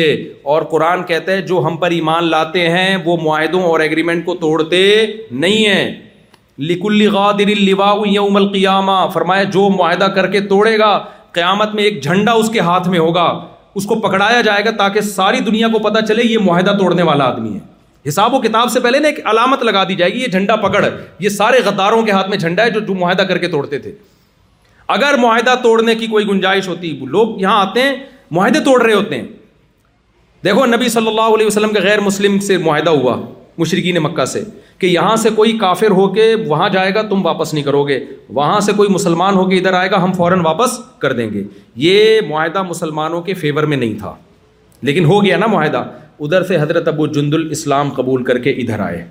اور 0.52 0.62
قرآن 0.74 1.02
کہتا 1.12 1.32
ہے 1.32 1.40
جو 1.52 1.62
ہم 1.66 1.76
پر 1.84 1.90
ایمان 2.00 2.28
لاتے 2.30 2.68
ہیں 2.76 2.96
وہ 3.04 3.16
معاہدوں 3.22 3.62
اور 3.72 3.80
ایگریمنٹ 3.88 4.24
کو 4.26 4.34
توڑتے 4.46 4.80
نہیں 5.46 5.66
ہیں 5.66 5.90
غادر 6.58 7.48
یوم 7.48 8.36
القیامہ 8.36 8.96
فرمایا 9.12 9.42
جو 9.52 9.68
معاہدہ 9.78 10.04
کر 10.14 10.26
کے 10.30 10.40
توڑے 10.48 10.78
گا 10.78 10.98
قیامت 11.32 11.74
میں 11.74 11.84
ایک 11.84 12.02
جھنڈا 12.02 12.32
اس 12.32 12.48
کے 12.52 12.60
ہاتھ 12.68 12.88
میں 12.88 12.98
ہوگا 12.98 13.30
اس 13.78 13.84
کو 13.86 13.94
پکڑایا 14.08 14.40
جائے 14.42 14.64
گا 14.64 14.70
تاکہ 14.78 15.00
ساری 15.08 15.40
دنیا 15.48 15.68
کو 15.72 15.78
پتہ 15.88 16.04
چلے 16.08 16.22
یہ 16.26 16.38
معاہدہ 16.44 16.70
توڑنے 16.78 17.02
والا 17.10 17.24
آدمی 17.24 17.54
ہے 17.54 18.08
حساب 18.08 18.34
و 18.34 18.40
کتاب 18.40 18.70
سے 18.70 18.80
پہلے 18.80 18.98
نا 18.98 19.08
ایک 19.08 19.18
علامت 19.32 19.62
لگا 19.68 19.82
دی 19.88 19.94
جائے 19.96 20.12
گی 20.12 20.22
یہ 20.22 20.26
جھنڈا 20.36 20.56
پکڑ 20.66 20.84
یہ 21.20 21.28
سارے 21.38 21.58
غداروں 21.64 22.02
کے 22.02 22.10
ہاتھ 22.12 22.28
میں 22.30 22.36
جھنڈا 22.38 22.64
ہے 22.64 22.70
جو 22.70 22.80
جو 22.88 22.94
معاہدہ 22.94 23.22
کر 23.30 23.38
کے 23.38 23.48
توڑتے 23.54 23.78
تھے 23.78 23.92
اگر 24.96 25.16
معاہدہ 25.22 25.54
توڑنے 25.62 25.94
کی 25.94 26.06
کوئی 26.12 26.26
گنجائش 26.26 26.68
ہوتی 26.68 26.96
وہ 27.00 27.06
لوگ 27.16 27.40
یہاں 27.40 27.60
آتے 27.66 27.82
ہیں 27.82 27.94
معاہدے 28.36 28.60
توڑ 28.64 28.80
رہے 28.82 28.92
ہوتے 28.92 29.14
ہیں 29.20 29.26
دیکھو 30.44 30.64
نبی 30.66 30.88
صلی 30.88 31.08
اللہ 31.08 31.34
علیہ 31.36 31.46
وسلم 31.46 31.72
کے 31.72 31.80
غیر 31.82 32.00
مسلم 32.00 32.38
سے 32.46 32.56
معاہدہ 32.68 32.90
ہوا 33.00 33.16
مشرقین 33.58 33.96
مکہ 34.02 34.24
سے 34.32 34.42
کہ 34.80 34.86
یہاں 34.86 35.14
سے 35.16 35.30
کوئی 35.36 35.56
کافر 35.58 35.90
ہو 35.96 36.08
کے 36.14 36.34
وہاں 36.46 36.68
جائے 36.72 36.92
گا 36.94 37.02
تم 37.08 37.24
واپس 37.26 37.52
نہیں 37.54 37.64
کرو 37.64 37.82
گے 37.86 37.98
وہاں 38.34 38.58
سے 38.66 38.72
کوئی 38.76 38.88
مسلمان 38.92 39.34
ہو 39.34 39.44
کے 39.48 39.56
ادھر 39.58 39.72
آئے 39.74 39.90
گا 39.90 40.02
ہم 40.02 40.12
فوراً 40.16 40.44
واپس 40.44 40.78
کر 41.00 41.12
دیں 41.18 41.28
گے 41.32 41.42
یہ 41.86 42.20
معاہدہ 42.28 42.62
مسلمانوں 42.68 43.20
کے 43.22 43.34
فیور 43.40 43.62
میں 43.72 43.76
نہیں 43.76 43.98
تھا 43.98 44.14
لیکن 44.88 45.04
ہو 45.04 45.24
گیا 45.24 45.36
نا 45.36 45.46
معاہدہ 45.52 45.82
ادھر 46.20 46.44
سے 46.44 46.56
حضرت 46.60 46.88
ابو 46.88 47.06
جند 47.16 47.34
الاسلام 47.34 47.90
قبول 47.96 48.24
کر 48.24 48.38
کے 48.42 48.50
ادھر 48.62 48.80
آئے 48.80 49.04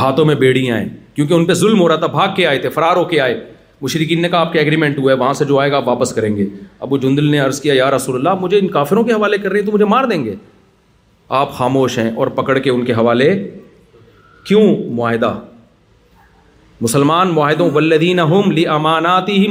ہاتھوں 0.00 0.24
میں 0.24 0.34
بیڑی 0.42 0.70
آئیں 0.72 0.86
کیونکہ 1.14 1.34
ان 1.34 1.44
پہ 1.46 1.54
ظلم 1.62 1.80
ہو 1.80 1.88
رہا 1.88 1.96
تھا 1.96 2.06
بھاگ 2.16 2.34
کے 2.36 2.46
آئے 2.46 2.58
تھے 2.58 2.68
فرار 2.74 2.96
ہو 2.96 3.04
کے 3.04 3.20
آئے 3.20 3.40
مشرقین 3.82 4.22
نے 4.22 4.28
کہا 4.28 4.38
آپ 4.40 4.52
کے 4.52 4.58
ایگریمنٹ 4.58 4.98
ہوا 4.98 5.12
ہے 5.12 5.16
وہاں 5.18 5.32
سے 5.32 5.44
جو 5.44 5.58
آئے 5.58 5.70
گا 5.70 5.76
آپ 5.76 5.88
واپس 5.88 6.12
کریں 6.14 6.34
گے 6.36 6.46
ابو 6.86 6.96
جندل 7.04 7.30
نے 7.30 7.38
عرض 7.38 7.60
کیا 7.60 7.74
یار 7.74 7.92
رسول 7.92 8.14
اللہ 8.16 8.40
مجھے 8.40 8.58
ان 8.58 8.68
کافروں 8.76 9.04
کے 9.04 9.12
حوالے 9.12 9.38
کر 9.38 9.50
رہے 9.50 9.58
ہیں 9.58 9.66
تو 9.66 9.72
مجھے 9.72 9.84
مار 9.94 10.04
دیں 10.10 10.24
گے 10.24 10.34
آپ 11.38 11.52
خاموش 11.56 11.98
ہیں 11.98 12.10
اور 12.16 12.26
پکڑ 12.36 12.58
کے 12.58 12.70
ان 12.70 12.84
کے 12.84 12.92
حوالے 12.92 13.30
کیوں 14.44 14.66
معاہدہ 14.96 15.32
مسلمان 16.80 17.28
معاہدوں 17.34 17.68
ولدین 17.70 18.18
ہم 18.30 18.50
لی 18.50 18.66
اماناتی 18.74 19.44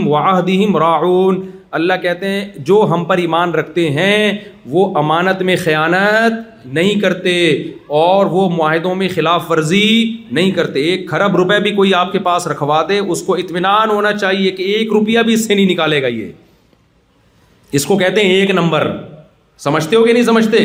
ہم 0.58 0.76
راعون 0.78 1.42
اللہ 1.78 1.94
کہتے 2.02 2.30
ہیں 2.30 2.46
جو 2.68 2.86
ہم 2.92 3.04
پر 3.06 3.18
ایمان 3.24 3.52
رکھتے 3.56 3.90
ہیں 3.98 4.32
وہ 4.70 4.86
امانت 5.00 5.42
میں 5.50 5.56
خیانت 5.64 6.66
نہیں 6.74 7.00
کرتے 7.00 7.34
اور 8.00 8.26
وہ 8.32 8.50
معاہدوں 8.56 8.94
میں 8.96 9.08
خلاف 9.16 9.52
ورزی 9.52 9.86
نہیں 10.32 10.52
کرتے 10.52 10.82
ایک 10.92 11.08
کھرب 11.10 11.36
روپے 11.38 11.60
بھی 11.68 11.72
کوئی 11.76 11.94
آپ 11.96 12.12
کے 12.12 12.20
پاس 12.30 12.48
رکھوا 12.48 12.82
دے 12.90 12.98
اس 13.00 13.22
کو 13.26 13.36
اطمینان 13.44 13.90
ہونا 13.90 14.14
چاہیے 14.18 14.50
کہ 14.58 14.64
ایک 14.74 14.92
روپیہ 14.94 15.20
بھی 15.30 15.34
اس 15.34 15.46
سے 15.48 15.54
نہیں 15.56 15.72
نکالے 15.74 16.02
گا 16.02 16.08
یہ 16.18 16.32
اس 17.80 17.86
کو 17.86 17.98
کہتے 17.98 18.22
ہیں 18.26 18.34
ایک 18.36 18.52
نمبر 18.60 18.88
سمجھتے 19.64 19.96
ہو 19.96 20.04
کہ 20.04 20.12
نہیں 20.14 20.24
سمجھتے 20.24 20.58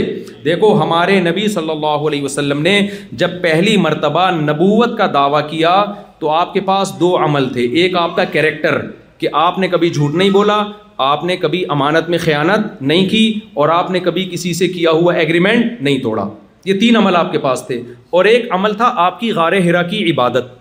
دیکھو 0.44 0.72
ہمارے 0.82 1.18
نبی 1.20 1.46
صلی 1.52 1.70
اللہ 1.70 2.06
علیہ 2.10 2.22
وسلم 2.22 2.60
نے 2.62 2.80
جب 3.22 3.30
پہلی 3.42 3.76
مرتبہ 3.86 4.30
نبوت 4.40 4.96
کا 4.98 5.06
دعویٰ 5.14 5.40
کیا 5.50 5.70
تو 6.18 6.30
آپ 6.30 6.52
کے 6.54 6.60
پاس 6.68 6.92
دو 7.00 7.16
عمل 7.24 7.48
تھے 7.52 7.62
ایک 7.80 7.96
آپ 8.02 8.14
کا 8.16 8.24
کیریکٹر 8.34 8.78
کہ 9.18 9.28
آپ 9.40 9.58
نے 9.58 9.68
کبھی 9.68 9.88
جھوٹ 9.90 10.14
نہیں 10.20 10.30
بولا 10.36 10.62
آپ 11.08 11.24
نے 11.24 11.36
کبھی 11.44 11.64
امانت 11.76 12.08
میں 12.10 12.18
خیانت 12.24 12.80
نہیں 12.82 13.08
کی 13.08 13.24
اور 13.62 13.68
آپ 13.78 13.90
نے 13.90 14.00
کبھی 14.00 14.28
کسی 14.32 14.52
سے 14.58 14.68
کیا 14.74 14.90
ہوا 15.00 15.14
ایگریمنٹ 15.22 15.80
نہیں 15.82 15.98
توڑا 16.02 16.28
یہ 16.64 16.80
تین 16.80 16.96
عمل 16.96 17.16
آپ 17.16 17.32
کے 17.32 17.38
پاس 17.48 17.66
تھے 17.66 17.80
اور 18.18 18.24
ایک 18.34 18.52
عمل 18.58 18.74
تھا 18.74 18.92
آپ 19.06 19.20
کی 19.20 19.32
غار 19.40 19.52
ہرا 19.66 19.82
کی 19.90 20.04
عبادت 20.10 20.52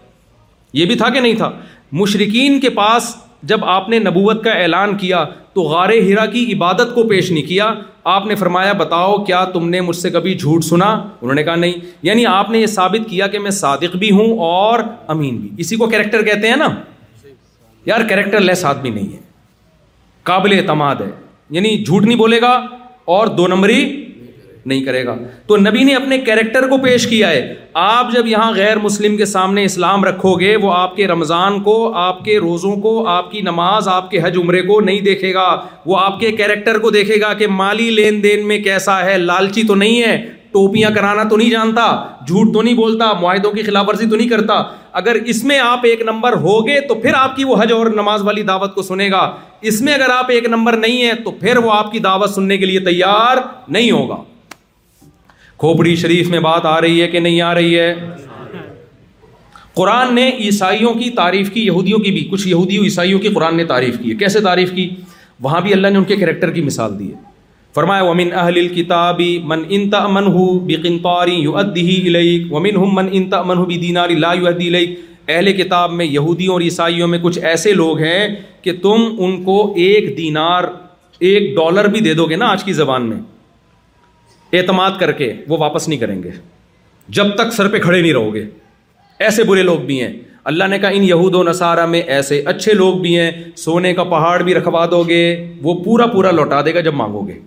یہ 0.82 0.86
بھی 0.86 0.96
تھا 1.04 1.10
کہ 1.14 1.20
نہیں 1.20 1.36
تھا 1.44 1.52
مشرقین 2.02 2.60
کے 2.60 2.70
پاس 2.82 3.16
جب 3.52 3.64
آپ 3.78 3.88
نے 3.90 4.00
نبوت 4.00 4.44
کا 4.44 4.52
اعلان 4.64 4.98
کیا 4.98 5.24
تو 5.54 5.62
غار 5.72 5.90
ہرا 6.10 6.26
کی 6.34 6.52
عبادت 6.54 6.94
کو 6.96 7.04
پیش 7.08 7.32
نہیں 7.32 7.48
کیا 7.48 7.74
آپ 8.12 8.26
نے 8.26 8.36
فرمایا 8.36 8.72
بتاؤ 8.80 9.16
کیا 9.26 9.44
تم 9.54 9.68
نے 9.70 9.82
مجھ 9.82 9.96
سے 9.96 10.10
کبھی 10.12 10.34
جھوٹ 10.38 10.64
سنا 10.64 10.86
انہوں 11.22 11.36
نے 11.36 11.44
کہا 11.44 11.56
نہیں 11.56 11.74
یعنی 12.04 12.26
آپ 12.26 12.50
نے 12.52 12.60
یہ 12.60 12.66
ثابت 12.68 13.10
کیا 13.10 13.28
کہ 13.36 13.40
میں 13.40 13.52
صادق 13.62 13.96
بھی 13.98 14.10
ہوں 14.18 14.38
اور 14.48 14.80
امین 15.14 15.38
بھی 15.42 15.50
اسی 15.64 15.76
کو 15.76 15.88
کریکٹر 15.90 16.24
کہتے 16.26 16.50
ہیں 16.50 16.56
نا 16.56 16.68
یار 17.86 18.02
کریکٹر 18.10 18.40
لیس 18.40 18.64
آدمی 18.66 18.90
نہیں 18.90 19.14
ہے 19.14 19.20
قابل 20.32 20.58
اعتماد 20.58 21.02
ہے 21.02 21.10
یعنی 21.58 21.84
جھوٹ 21.84 22.04
نہیں 22.04 22.18
بولے 22.18 22.42
گا 22.42 22.52
اور 23.16 23.28
دو 23.38 23.48
نمبری 23.48 23.82
نہیں 24.66 24.84
کرے 24.86 25.06
گا 25.06 25.16
تو 25.48 25.56
نبی 25.58 25.84
نے 25.84 25.96
اپنے 25.96 26.18
کیریکٹر 26.26 26.68
کو 26.70 26.78
پیش 26.84 27.08
کیا 27.08 27.30
ہے 27.30 27.54
آپ 27.84 28.12
جب 28.14 28.28
یہاں 28.28 28.52
غیر 28.56 28.78
مسلم 28.84 29.18
کے 29.18 29.26
سامنے 29.26 29.64
اسلام 29.66 30.04
رکھو 30.06 30.34
گے 30.40 30.56
وہ 30.62 30.72
آپ 30.74 30.96
کے 30.96 31.08
رمضان 31.08 31.60
کو 31.64 31.76
آپ 32.04 32.24
کے 32.26 32.38
روزوں 32.40 32.76
کو 32.82 32.96
آپ 33.16 33.32
کی 33.32 33.42
نماز 33.50 33.88
آپ 33.96 34.10
کے 34.12 34.20
حج 34.24 34.38
عمرے 34.42 34.62
کو 34.68 34.80
نہیں 34.90 35.02
دیکھے 35.10 35.34
گا 35.34 35.48
وہ 35.86 35.98
آپ 36.00 36.20
کے 36.20 36.32
کیریکٹر 36.38 36.78
کو 36.86 36.90
دیکھے 37.00 37.20
گا 37.22 37.34
کہ 37.40 37.48
مالی 37.58 37.90
لین 37.92 38.24
دین 38.24 38.48
میں 38.48 38.60
کیسا 38.64 39.04
ہے 39.06 39.18
لالچی 39.18 39.64
تو 39.68 39.76
نہیں 39.76 40.02
ہے 40.04 40.18
ٹوپیاں 40.52 40.90
کرانا 40.96 41.24
تو 41.30 41.38
نہیں 41.38 41.50
جانتا 41.50 41.84
جھوٹ 42.28 42.54
تو 42.54 42.62
نہیں 42.62 42.74
بولتا 42.76 43.12
معاہدوں 43.22 43.52
کی 43.52 43.62
خلاف 43.64 43.88
ورزی 43.90 44.06
تو 44.10 44.16
نہیں 44.16 44.28
کرتا 44.30 44.62
اگر 45.00 45.16
اس 45.34 45.44
میں 45.44 45.58
آپ 45.60 45.86
ایک 45.90 46.02
نمبر 46.10 46.34
ہوگے 46.42 46.80
تو 46.90 46.96
پھر 46.96 47.14
آپ 47.18 47.36
کی 47.36 47.44
وہ 47.44 47.56
حج 47.62 47.72
اور 47.74 47.88
نماز 47.96 48.22
والی 48.26 48.44
دعوت 48.50 48.76
کو 48.76 48.82
سنے 48.82 49.10
گا 49.12 49.30
اس 49.72 49.82
میں 49.82 49.94
اگر 49.94 50.10
آپ 50.18 50.30
ایک 50.32 50.48
نمبر 50.50 50.78
نہیں 50.86 51.02
ہیں 51.06 51.14
تو 51.24 51.32
پھر 51.40 51.58
وہ 51.64 51.72
آپ 51.74 51.92
کی 51.92 52.00
دعوت 52.10 52.30
سننے 52.36 52.58
کے 52.58 52.66
لیے 52.66 52.80
تیار 52.90 53.38
نہیں 53.68 53.92
ہوگا 53.92 54.16
کھوپڑی 55.64 55.96
شریف 55.96 56.30
میں 56.30 56.40
بات 56.46 56.66
آ 56.66 56.80
رہی 56.82 57.02
ہے 57.02 57.08
کہ 57.08 57.20
نہیں 57.20 57.42
آ 57.42 57.54
رہی 57.56 57.78
ہے 57.80 57.94
قرآن 59.76 60.14
نے 60.16 60.26
عیسائیوں 60.46 60.94
کی 60.94 61.10
تعریف 61.18 61.52
کی 61.54 61.66
یہودیوں 61.66 62.00
کی 62.00 62.12
بھی 62.12 62.28
کچھ 62.32 62.48
یہودی 62.48 62.78
عیسائیوں 62.86 63.20
کی 63.20 63.30
قرآن 63.36 63.56
نے 63.58 63.64
تعریف 63.70 63.98
کی 64.02 64.10
ہے 64.10 64.16
کیسے 64.24 64.40
تعریف 64.50 64.72
کی 64.76 64.88
وہاں 65.48 65.62
بھی 65.68 65.74
اللہ 65.74 65.94
نے 65.94 65.98
ان 65.98 66.04
کے 66.10 66.16
کریکٹر 66.24 66.52
کی 66.58 66.62
مثال 66.68 66.98
دی 67.00 67.08
ہے 67.12 67.20
فرمایا 67.76 68.04
ومن 68.10 68.34
اہل 68.42 68.68
کتابی 68.76 69.30
من 69.54 69.64
ان 69.80 69.90
تمن 69.90 70.28
ہُقن 70.38 70.98
پاری 71.10 71.36
یو 71.42 71.56
ادی 71.66 71.96
علیق 72.08 72.52
ومن 72.54 72.78
ہم 72.84 72.96
من 73.02 73.10
ان 73.12 73.30
تمن 73.30 73.58
ہو 73.58 73.66
دیناری 73.88 74.16
لا 74.26 74.34
یو 74.40 74.48
ادی 74.56 74.68
علیق 74.70 75.00
اہل 75.30 75.52
کتاب 75.64 75.94
میں 76.02 76.06
یہودیوں 76.20 76.54
اور 76.54 76.62
عیسائیوں 76.72 77.08
میں 77.14 77.20
کچھ 77.24 77.40
ایسے 77.54 77.74
لوگ 77.84 78.00
ہیں 78.12 78.28
کہ 78.64 78.78
تم 78.82 79.08
ان 79.18 79.44
کو 79.44 79.62
ایک 79.88 80.18
دینار 80.18 80.64
ایک 81.32 81.56
ڈالر 81.58 81.88
بھی 81.96 82.00
دے 82.10 82.14
دو 82.14 82.26
گے 82.30 82.36
نا 82.46 82.52
آج 82.52 82.64
کی 82.64 82.74
زبان 82.84 83.10
میں 83.10 83.22
اعتماد 84.58 84.92
کر 85.00 85.12
کے 85.22 85.32
وہ 85.50 85.58
واپس 85.60 85.88
نہیں 85.88 86.00
کریں 86.00 86.22
گے 86.24 86.32
جب 87.18 87.34
تک 87.36 87.54
سر 87.54 87.68
پہ 87.72 87.80
کھڑے 87.86 88.00
نہیں 88.02 88.14
رہو 88.14 88.34
گے 88.34 88.46
ایسے 89.28 89.44
برے 89.44 89.62
لوگ 89.64 89.80
بھی 89.86 90.02
ہیں 90.02 90.12
اللہ 90.52 90.64
نے 90.70 90.78
کہا 90.80 90.90
ان 90.98 91.04
یہود 91.04 91.36
و 91.36 91.44
نصارہ 91.44 91.86
میں 91.88 92.02
ایسے 92.16 92.42
اچھے 92.54 92.74
لوگ 92.74 92.96
بھی 93.02 93.18
ہیں 93.20 93.32
سونے 93.58 93.94
کا 93.96 94.04
پہاڑ 94.16 94.42
بھی 94.44 94.54
رکھوا 94.56 94.86
دو 94.92 95.02
گے 95.08 95.20
وہ 95.64 95.74
پورا 95.84 96.06
پورا 96.16 96.32
لوٹا 96.40 96.62
دے 96.66 96.74
گا 96.74 96.80
جب 96.88 96.94
مانگو 97.02 97.22
گے 97.28 97.40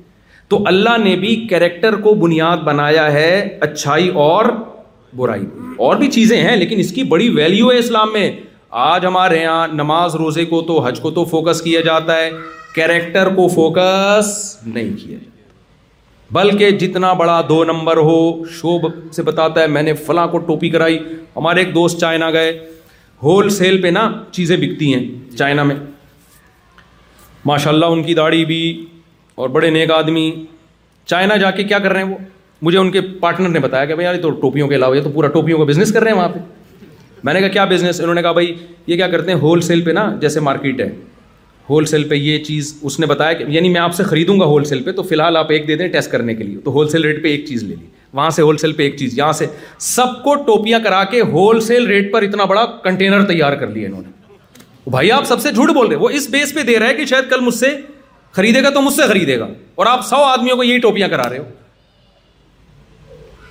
تو 0.49 0.61
اللہ 0.73 0.97
نے 1.05 1.15
بھی 1.27 1.35
کیریکٹر 1.51 1.97
کو 2.07 2.15
بنیاد 2.24 2.57
بنایا 2.70 3.12
ہے 3.12 3.31
اچھائی 3.69 4.09
اور 4.24 4.45
برائی 5.16 5.45
اور 5.87 5.97
بھی 6.03 6.11
چیزیں 6.19 6.41
ہیں 6.43 6.57
لیکن 6.57 6.78
اس 6.81 6.93
کی 6.93 7.03
بڑی 7.15 7.28
ویلیو 7.37 7.70
ہے 7.73 7.78
اسلام 7.78 8.12
میں 8.12 8.31
آج 8.87 9.07
ہمارے 9.07 9.41
یہاں 9.43 9.66
نماز 9.73 10.15
روزے 10.24 10.45
کو 10.55 10.61
تو 10.70 10.78
حج 10.87 11.01
کو 11.01 11.11
تو 11.19 11.24
فوکس 11.37 11.62
کیا 11.62 11.81
جاتا 11.91 12.16
ہے 12.19 12.31
کیریکٹر 12.74 13.35
کو 13.37 13.49
فوکس 13.55 14.28
نہیں 14.66 14.93
کیا 15.05 15.16
جاتا 15.19 15.35
بلکہ 16.32 16.70
جتنا 16.78 17.12
بڑا 17.19 17.40
دو 17.48 17.62
نمبر 17.65 17.97
ہو 17.97 18.19
شوب 18.61 18.86
سے 19.15 19.23
بتاتا 19.23 19.61
ہے 19.62 19.66
میں 19.74 19.82
نے 19.82 19.93
فلاں 20.07 20.27
کو 20.28 20.39
ٹوپی 20.47 20.69
کرائی 20.70 20.98
ہمارے 21.36 21.61
ایک 21.61 21.74
دوست 21.74 22.01
چائنا 22.01 22.31
گئے 22.32 22.59
ہول 23.23 23.48
سیل 23.51 23.81
پہ 23.82 23.89
نا 23.89 24.09
چیزیں 24.32 24.57
بکتی 24.57 24.93
ہیں 24.94 25.03
چائنا 25.36 25.62
میں 25.65 25.74
ماشاء 27.47 27.70
اللہ 27.70 27.86
ان 27.94 28.03
کی 28.03 28.15
داڑھی 28.15 28.44
بھی 28.44 28.61
اور 29.36 29.48
بڑے 29.57 29.70
نیک 29.70 29.90
آدمی 29.97 30.31
چائنا 31.11 31.36
جا 31.36 31.51
کے 31.51 31.65
کیا 31.65 31.78
کر 31.78 31.93
رہے 31.93 32.03
ہیں 32.03 32.11
وہ 32.12 32.16
مجھے 32.62 32.78
ان 32.78 32.90
کے 32.90 33.01
پارٹنر 33.20 33.48
نے 33.48 33.61
بتایا 33.61 33.85
کہ 33.85 33.94
بھائی 33.94 34.07
یار 34.07 34.20
تو 34.23 34.31
ٹوپیوں 34.40 34.69
کے 34.69 34.74
علاوہ 34.74 34.97
یہ 34.97 35.03
تو 35.03 35.11
پورا 35.15 35.28
ٹوپیوں 35.32 35.59
کا 35.59 35.65
بزنس 35.65 35.93
کر 35.93 36.03
رہے 36.03 36.11
ہیں 36.11 36.19
وہاں 36.19 36.28
پہ 36.35 36.39
میں 37.24 37.32
نے 37.35 37.40
کہا 37.40 37.48
کیا 37.48 37.65
بزنس 37.65 38.01
انہوں 38.01 38.15
نے 38.15 38.23
کہا 38.23 38.32
بھائی 38.32 38.55
یہ 38.86 38.97
کیا 38.97 39.09
کرتے 39.09 39.32
ہیں 39.32 39.39
ہول 39.40 39.61
سیل 39.69 39.81
پہ 39.85 39.90
نا 39.90 40.11
جیسے 40.20 40.40
مارکیٹ 40.40 40.81
ہے 40.81 40.89
ہول 41.70 41.84
سیل 41.86 42.02
پہ 42.09 42.14
یہ 42.14 42.38
چیز 42.44 42.74
اس 42.82 42.98
نے 43.01 43.06
بتایا 43.06 43.32
کہ 43.38 43.44
یعنی 43.52 43.68
میں 43.72 43.80
آپ 43.80 43.94
سے 43.94 44.02
خریدوں 44.05 44.38
گا 44.40 44.44
ہول 44.47 44.64
سیل 44.64 44.82
پہ 44.82 44.93
تو 44.98 45.02
فی 45.02 45.14
الحال 45.14 45.36
آپ 45.36 45.51
ایک 45.52 45.66
دے 45.68 45.76
دیں 45.76 45.88
ٹیسٹ 45.93 46.10
کرنے 46.10 46.34
کے 46.34 46.44
لیے 46.44 46.59
تو 46.64 46.70
ہول 46.72 46.88
سیل 46.88 47.05
ریٹ 47.05 47.22
پہ 47.22 47.28
ایک 47.28 47.44
چیز 47.47 47.62
لے 47.62 47.74
لی 47.76 47.86
وہاں 48.12 48.28
سے 48.36 48.43
ہول 48.43 48.56
سیل 48.56 48.72
پہ 48.72 48.82
ایک 48.82 48.97
چیز 48.98 49.18
یہاں 49.18 49.32
سے 49.40 49.47
سب 49.86 50.22
کو 50.24 50.34
ٹوپیاں 50.47 50.78
کرا 50.84 51.02
کے 51.10 51.20
ہول 51.32 51.60
سیل 51.70 51.86
ریٹ 51.86 52.12
پر 52.12 52.22
اتنا 52.22 52.44
بڑا 52.52 52.64
کنٹینر 52.84 53.24
تیار 53.32 53.52
کر 53.60 53.66
لیا 53.70 53.88
انہوں 53.88 54.02
نے 54.02 54.14
بھائی 54.90 55.10
آپ 55.12 55.24
سب 55.26 55.40
سے 55.40 55.52
جھوٹ 55.52 55.70
بول 55.74 55.86
رہے 55.88 55.97
وہ 55.97 56.09
اس 56.20 56.28
بیس 56.30 56.55
پہ 56.55 56.62
دے 56.62 56.78
رہا 56.78 56.88
ہے 56.88 56.94
کہ 56.94 57.05
شاید 57.06 57.30
کل 57.30 57.40
مجھ 57.44 57.55
سے 57.55 57.74
خریدے 58.36 58.62
گا 58.62 58.70
تو 58.70 58.80
مجھ 58.82 58.94
سے 58.94 59.06
خریدے 59.09 59.38
گا 59.38 59.47
اور 59.74 59.86
آپ 59.86 60.06
سو 60.06 60.22
آدمیوں 60.24 60.56
کو 60.56 60.64
یہی 60.64 60.78
ٹوپیاں 60.86 61.09
کرا 61.09 61.28
رہے 61.30 61.38
ہو 61.38 61.44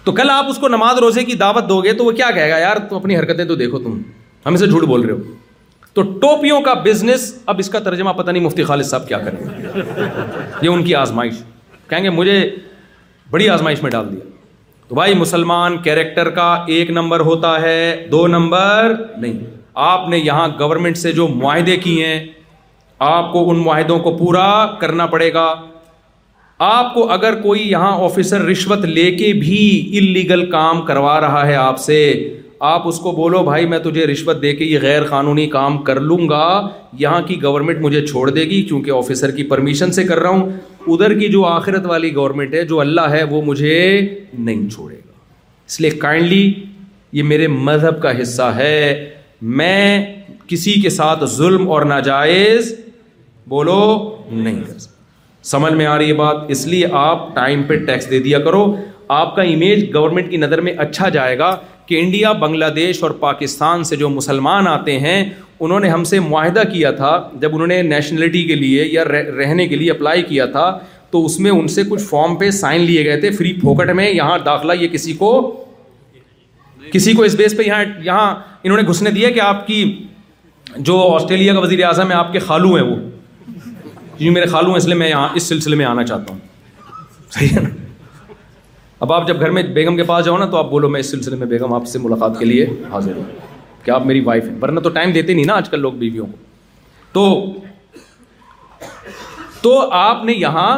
تو 0.03 0.11
کل 0.21 0.29
آپ 0.29 0.45
اس 0.49 0.57
کو 0.59 0.67
نماز 0.67 0.97
روزے 0.99 1.23
کی 1.25 1.33
دعوت 1.35 1.69
دو 1.69 1.81
گے 1.83 1.93
تو 1.99 2.05
وہ 2.05 2.11
کیا 2.21 2.29
کہے 2.35 2.49
گا 2.49 2.57
یار 2.57 2.77
تم 2.89 2.95
اپنی 2.95 3.17
حرکتیں 3.17 3.43
تو 3.45 3.55
دیکھو 3.55 3.79
تم 3.83 4.01
ہم 4.45 4.53
اسے 4.53 4.67
جھوٹ 4.67 4.83
بول 4.87 5.01
رہے 5.05 5.13
ہو 5.13 5.33
تو 5.95 6.01
ٹوپیوں 6.21 6.59
کا 6.61 6.73
بزنس 6.85 7.21
اب 7.51 7.59
اس 7.59 7.69
کا 7.73 7.79
ترجمہ 7.83 8.09
پتہ 8.15 8.31
نہیں 8.31 8.43
مفتی 8.43 8.63
خالد 8.69 8.85
صاحب 8.85 9.07
کیا 9.07 9.17
کریں 9.17 9.37
گے 9.43 9.81
یہ 10.61 10.67
ان 10.69 10.83
کی 10.83 10.95
آزمائش 11.01 11.33
کہیں 11.89 12.03
گے 12.03 12.09
مجھے 12.15 12.33
بڑی 13.31 13.47
آزمائش 13.49 13.83
میں 13.83 13.91
ڈال 13.91 14.11
دیا 14.11 14.23
تو 14.87 14.95
بھائی 14.95 15.13
مسلمان 15.19 15.77
کیریکٹر 15.83 16.29
کا 16.39 16.49
ایک 16.77 16.89
نمبر 16.97 17.19
ہوتا 17.29 17.53
ہے 17.61 17.77
دو 18.11 18.25
نمبر 18.35 18.93
نہیں 19.21 19.39
آپ 19.87 20.09
نے 20.09 20.17
یہاں 20.17 20.47
گورنمنٹ 20.59 20.97
سے 20.97 21.11
جو 21.21 21.27
معاہدے 21.41 21.77
کیے 21.85 22.05
ہیں 22.07 22.19
آپ 23.15 23.31
کو 23.33 23.49
ان 23.51 23.63
معاہدوں 23.63 23.99
کو 23.99 24.15
پورا 24.17 24.45
کرنا 24.79 25.05
پڑے 25.15 25.33
گا 25.33 25.47
آپ 26.73 26.93
کو 26.93 27.09
اگر 27.11 27.41
کوئی 27.41 27.69
یہاں 27.69 27.97
آفیسر 28.03 28.41
رشوت 28.49 28.85
لے 28.95 29.09
کے 29.15 29.33
بھی 29.45 29.61
انلیگل 29.99 30.49
کام 30.51 30.81
کروا 30.85 31.19
رہا 31.21 31.45
ہے 31.47 31.55
آپ 31.69 31.79
سے 31.79 31.99
آپ 32.67 32.87
اس 32.87 32.97
کو 33.03 33.11
بولو 33.11 33.41
بھائی 33.43 33.65
میں 33.67 33.77
تجھے 33.85 34.05
رشوت 34.07 34.41
دے 34.41 34.51
کے 34.55 34.65
یہ 34.65 34.79
غیر 34.81 35.03
قانونی 35.07 35.45
کام 35.55 35.77
کر 35.87 35.99
لوں 36.01 36.17
گا 36.29 36.41
یہاں 36.99 37.21
کی 37.27 37.41
گورنمنٹ 37.43 37.81
مجھے 37.81 38.05
چھوڑ 38.05 38.29
دے 38.29 38.43
گی 38.49 38.61
کیونکہ 38.67 38.91
آفیسر 38.97 39.31
کی 39.35 39.43
پرمیشن 39.47 39.91
سے 39.93 40.03
کر 40.07 40.19
رہا 40.19 40.29
ہوں 40.29 40.47
ادھر 40.93 41.17
کی 41.19 41.27
جو 41.31 41.43
آخرت 41.45 41.85
والی 41.87 42.13
گورنمنٹ 42.15 42.53
ہے 42.53 42.63
جو 42.65 42.79
اللہ 42.79 43.09
ہے 43.11 43.23
وہ 43.29 43.41
مجھے 43.45 43.75
نہیں 44.37 44.69
چھوڑے 44.69 44.95
گا 44.95 45.11
اس 45.67 45.79
لیے 45.81 45.89
کائنڈلی 46.05 46.53
یہ 47.17 47.23
میرے 47.23 47.47
مذہب 47.47 48.01
کا 48.01 48.19
حصہ 48.21 48.51
ہے 48.55 49.09
میں 49.59 50.05
کسی 50.47 50.79
کے 50.81 50.89
ساتھ 50.89 51.25
ظلم 51.35 51.69
اور 51.71 51.81
ناجائز 51.91 52.73
بولو 53.49 53.79
نہیں 54.31 54.61
کر 54.67 54.77
سمجھ 55.53 55.73
میں 55.73 55.85
آ 55.85 55.97
رہی 55.97 56.07
ہے 56.09 56.13
بات 56.23 56.49
اس 56.51 56.65
لیے 56.67 56.87
آپ 57.07 57.33
ٹائم 57.35 57.61
پہ 57.67 57.77
ٹیکس 57.85 58.09
دے 58.11 58.19
دیا 58.19 58.39
کرو 58.43 58.65
آپ 59.21 59.35
کا 59.35 59.41
امیج 59.41 59.93
گورنمنٹ 59.95 60.29
کی 60.29 60.37
نظر 60.37 60.61
میں 60.61 60.71
اچھا 60.85 61.09
جائے 61.15 61.37
گا 61.39 61.55
کہ 61.87 61.99
انڈیا 61.99 62.31
بنگلہ 62.43 62.65
دیش 62.75 63.01
اور 63.03 63.11
پاکستان 63.19 63.83
سے 63.83 63.95
جو 63.95 64.09
مسلمان 64.09 64.67
آتے 64.67 64.99
ہیں 64.99 65.17
انہوں 65.59 65.79
نے 65.79 65.89
ہم 65.89 66.03
سے 66.03 66.19
معاہدہ 66.19 66.61
کیا 66.71 66.91
تھا 66.91 67.11
جب 67.41 67.53
انہوں 67.53 67.67
نے 67.67 67.81
نیشنلٹی 67.81 68.43
کے 68.47 68.55
لیے 68.55 68.85
یا 68.91 69.03
رہنے 69.05 69.67
کے 69.67 69.75
لیے 69.75 69.91
اپلائی 69.91 70.23
کیا 70.29 70.45
تھا 70.55 70.71
تو 71.11 71.23
اس 71.25 71.39
میں 71.39 71.51
ان 71.51 71.67
سے 71.75 71.83
کچھ 71.89 72.01
فارم 72.03 72.35
پہ 72.37 72.49
سائن 72.61 72.81
لیے 72.81 73.05
گئے 73.05 73.19
تھے 73.19 73.31
فری 73.37 73.53
پھوکٹ 73.59 73.89
میں 73.95 74.09
یہاں 74.11 74.37
داخلہ 74.45 74.73
یہ 74.81 74.87
کسی 74.93 75.13
کو 75.19 75.31
کسی 76.93 77.13
کو 77.13 77.23
اس 77.23 77.35
بیس 77.35 77.55
پہ 77.57 77.63
یہاں 77.65 77.83
یہاں 78.05 78.33
انہوں 78.63 78.77
نے 78.81 78.87
گھسنے 78.89 79.11
دیا 79.11 79.29
کہ 79.29 79.39
آپ 79.41 79.65
کی 79.67 79.83
جو 80.89 80.99
آسٹریلیا 81.13 81.53
کا 81.53 81.59
وزیر 81.59 81.83
اعظم 81.85 82.11
ہے 82.11 82.15
آپ 82.15 82.33
کے 82.33 82.39
خالو 82.47 82.73
ہیں 82.75 82.83
وہ 82.89 82.95
کیونکہ 82.95 84.23
جی، 84.23 84.29
میرے 84.35 84.45
خالو 84.51 84.69
ہیں 84.69 84.77
اس 84.77 84.85
لیے 84.85 84.95
میں 84.95 85.09
یہاں 85.09 85.27
اس 85.35 85.43
سلسلے 85.49 85.75
میں 85.75 85.85
آنا 85.85 86.03
چاہتا 86.05 86.33
ہوں 86.33 86.39
صحیح 87.31 87.49
ہے 87.55 87.61
نا 87.61 87.69
اب 89.01 89.11
آپ 89.13 89.27
جب 89.27 89.39
گھر 89.41 89.49
میں 89.51 89.61
بیگم 89.73 89.95
کے 89.97 90.03
پاس 90.09 90.25
جاؤ 90.25 90.37
نا 90.37 90.45
تو 90.49 90.57
آپ 90.57 90.69
بولو 90.69 90.89
میں 90.89 90.99
اس 90.99 91.09
سلسلے 91.11 91.35
میں 91.35 91.47
بیگم 91.47 91.73
آپ 91.73 91.87
سے 91.87 91.99
ملاقات 91.99 92.37
کے 92.39 92.45
لیے 92.45 92.65
حاضر 92.91 93.15
ہوں 93.15 93.23
کہ 93.85 93.91
آپ 93.91 94.05
میری 94.05 94.19
وائف 94.25 94.43
ہیں 94.47 94.55
ورنہ 94.61 94.79
تو 94.79 94.89
ٹائم 94.97 95.11
دیتے 95.11 95.33
نہیں 95.33 95.45
نا 95.45 95.53
آج 95.53 95.69
کل 95.69 95.79
لوگ 95.81 95.93
بیویوں 96.03 96.25
کو 96.25 96.37
تو 97.13 97.61
تو 99.61 99.79
آپ 100.01 100.23
نے 100.25 100.33
یہاں 100.33 100.69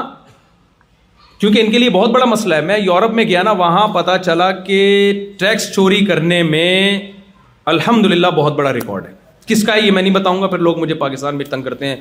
کیونکہ 1.39 1.59
ان 1.59 1.71
کے 1.71 1.79
لیے 1.79 1.89
بہت 1.89 2.09
بڑا 2.11 2.25
مسئلہ 2.25 2.55
ہے 2.55 2.61
میں 2.71 2.77
یورپ 2.79 3.11
میں 3.13 3.23
گیا 3.27 3.41
نا 3.43 3.51
وہاں 3.61 3.87
پتا 3.93 4.17
چلا 4.17 4.51
کہ 4.67 4.79
ٹیکس 5.39 5.71
چوری 5.73 6.03
کرنے 6.05 6.41
میں 6.43 6.99
الحمد 7.75 8.05
للہ 8.05 8.27
بہت 8.35 8.55
بڑا 8.57 8.73
ریکارڈ 8.73 9.07
ہے 9.07 9.13
کس 9.47 9.63
کا 9.65 9.73
ہے 9.75 9.81
یہ 9.81 9.91
میں 9.91 10.01
نہیں 10.01 10.13
بتاؤں 10.13 10.41
گا 10.41 10.47
پھر 10.47 10.59
لوگ 10.69 10.79
مجھے 10.79 10.93
پاکستان 11.05 11.35
میں 11.37 11.45
تنگ 11.49 11.63
کرتے 11.63 11.87
ہیں 11.87 11.95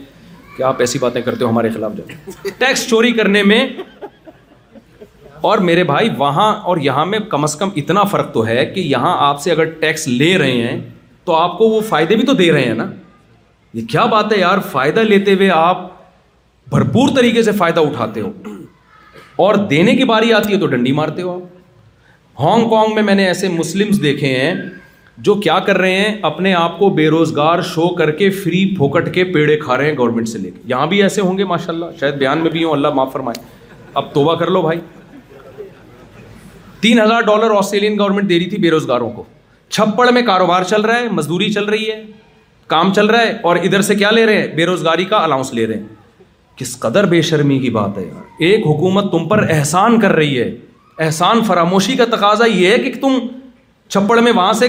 کہ 0.56 0.62
آپ 0.72 0.80
ایسی 0.80 0.98
باتیں 0.98 1.20
کرتے 1.22 1.44
ہو 1.44 1.50
ہمارے 1.50 1.70
خلاف 1.74 1.92
جاتے 1.96 2.50
ٹیکس 2.58 2.86
چوری 2.90 3.12
کرنے 3.12 3.42
میں 3.52 3.64
اور 5.42 5.58
میرے 5.64 5.84
بھائی 5.84 6.08
وہاں 6.18 6.52
اور 6.68 6.76
یہاں 6.82 7.04
میں 7.06 7.18
کم 7.30 7.42
از 7.44 7.54
کم 7.56 7.68
اتنا 7.76 8.02
فرق 8.10 8.32
تو 8.32 8.46
ہے 8.46 8.64
کہ 8.66 8.80
یہاں 8.80 9.16
آپ 9.28 9.40
سے 9.40 9.50
اگر 9.50 9.64
ٹیکس 9.80 10.06
لے 10.08 10.36
رہے 10.38 10.62
ہیں 10.62 10.78
تو 11.24 11.34
آپ 11.34 11.56
کو 11.58 11.68
وہ 11.68 11.80
فائدے 11.88 12.16
بھی 12.16 12.24
تو 12.26 12.32
دے 12.34 12.50
رہے 12.52 12.64
ہیں 12.64 12.74
نا 12.74 12.86
یہ 13.74 13.86
کیا 13.90 14.04
بات 14.14 14.32
ہے 14.32 14.38
یار 14.38 14.58
فائدہ 14.70 15.00
لیتے 15.08 15.34
ہوئے 15.34 15.50
آپ 15.54 15.88
بھرپور 16.70 17.08
طریقے 17.16 17.42
سے 17.42 17.52
فائدہ 17.58 17.80
اٹھاتے 17.88 18.20
ہو 18.20 18.32
اور 19.44 19.54
دینے 19.70 19.94
کی 19.96 20.04
باری 20.12 20.32
آتی 20.32 20.52
ہے 20.52 20.58
تو 20.58 20.66
ڈنڈی 20.66 20.92
مارتے 21.00 21.22
ہو 21.22 21.34
آپ 21.34 22.40
ہانگ 22.42 22.68
کانگ 22.70 22.94
میں 22.94 23.02
میں 23.02 23.14
نے 23.14 23.26
ایسے 23.26 23.48
مسلمس 23.48 24.02
دیکھے 24.02 24.34
ہیں 24.36 24.54
جو 25.26 25.34
کیا 25.44 25.58
کر 25.66 25.78
رہے 25.78 25.96
ہیں 25.98 26.14
اپنے 26.30 26.52
آپ 26.54 26.78
کو 26.78 26.88
بے 26.96 27.08
روزگار 27.10 27.60
شو 27.74 27.88
کر 27.98 28.10
کے 28.16 28.28
فری 28.42 28.64
پھوکٹ 28.76 29.12
کے 29.14 29.24
پیڑے 29.34 29.56
کھا 29.60 29.76
رہے 29.76 29.90
ہیں 29.90 29.96
گورنمنٹ 29.98 30.28
سے 30.28 30.38
لے 30.38 30.50
کے 30.50 30.58
یہاں 30.72 30.86
بھی 30.86 31.02
ایسے 31.02 31.20
ہوں 31.20 31.38
گے 31.38 31.44
ماشاء 31.52 31.72
اللہ 31.72 31.96
شاید 32.00 32.14
بیان 32.24 32.38
میں 32.42 32.50
بھی 32.50 32.64
ہوں 32.64 32.72
اللہ 32.72 32.88
معاف 32.94 33.12
فرمائے 33.12 33.44
اب 34.00 34.12
توبہ 34.14 34.34
کر 34.40 34.50
لو 34.50 34.62
بھائی 34.62 34.80
تین 36.80 37.00
ہزار 37.00 37.22
ڈالر 37.26 37.50
آسٹریلین 37.58 37.98
گورنمنٹ 37.98 38.28
دے 38.28 38.38
رہی 38.38 38.48
تھی 38.50 38.58
بے 38.60 38.70
روزگاروں 38.70 39.10
کو 39.10 39.22
چھپڑ 39.70 40.10
میں 40.12 40.22
کاروبار 40.22 40.62
چل 40.68 40.80
رہا 40.84 40.98
ہے 40.98 41.08
مزدوری 41.12 41.52
چل 41.52 41.64
رہی 41.64 41.90
ہے 41.90 42.02
کام 42.72 42.92
چل 42.94 43.06
رہا 43.10 43.20
ہے 43.20 43.32
اور 43.48 43.56
ادھر 43.66 43.82
سے 43.88 43.94
کیا 43.94 44.10
لے 44.10 44.24
رہے 44.26 44.40
ہیں 44.40 44.46
بے 44.56 44.66
روزگاری 44.66 45.04
کا 45.14 45.22
الاؤنس 45.24 45.52
لے 45.54 45.66
رہے 45.66 45.76
ہیں 45.78 45.94
کس 46.56 46.78
قدر 46.80 47.06
بے 47.06 47.20
شرمی 47.28 47.58
کی 47.60 47.70
بات 47.70 47.98
ہے 47.98 48.04
ایک 48.46 48.66
حکومت 48.66 49.10
تم 49.12 49.28
پر 49.28 49.42
احسان 49.56 49.98
کر 50.00 50.12
رہی 50.16 50.38
ہے 50.40 50.50
احسان 51.04 51.42
فراموشی 51.46 51.96
کا 51.96 52.04
تقاضا 52.16 52.46
یہ 52.54 52.68
ہے 52.70 52.78
کہ 52.82 52.92
تم 53.00 53.18
چھپڑ 53.88 54.18
میں 54.20 54.32
وہاں 54.36 54.52
سے 54.60 54.68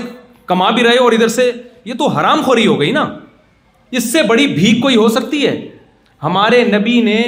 کما 0.51 0.69
بھی 0.75 0.83
رہے 0.83 0.97
اور 1.03 1.11
ادھر 1.11 1.27
سے 1.35 1.51
یہ 1.85 1.93
تو 1.99 2.07
حرام 2.17 2.41
خوری 2.45 2.65
ہو 2.67 2.79
گئی 2.79 2.91
نا 2.91 3.05
اس 3.97 4.11
سے 4.11 4.23
بڑی 4.29 4.47
بھیک 4.53 4.81
کوئی 4.81 4.95
ہو 4.95 5.07
سکتی 5.09 5.45
ہے 5.45 5.55
ہمارے 6.23 6.63
نبی 6.77 6.99
نے 7.01 7.21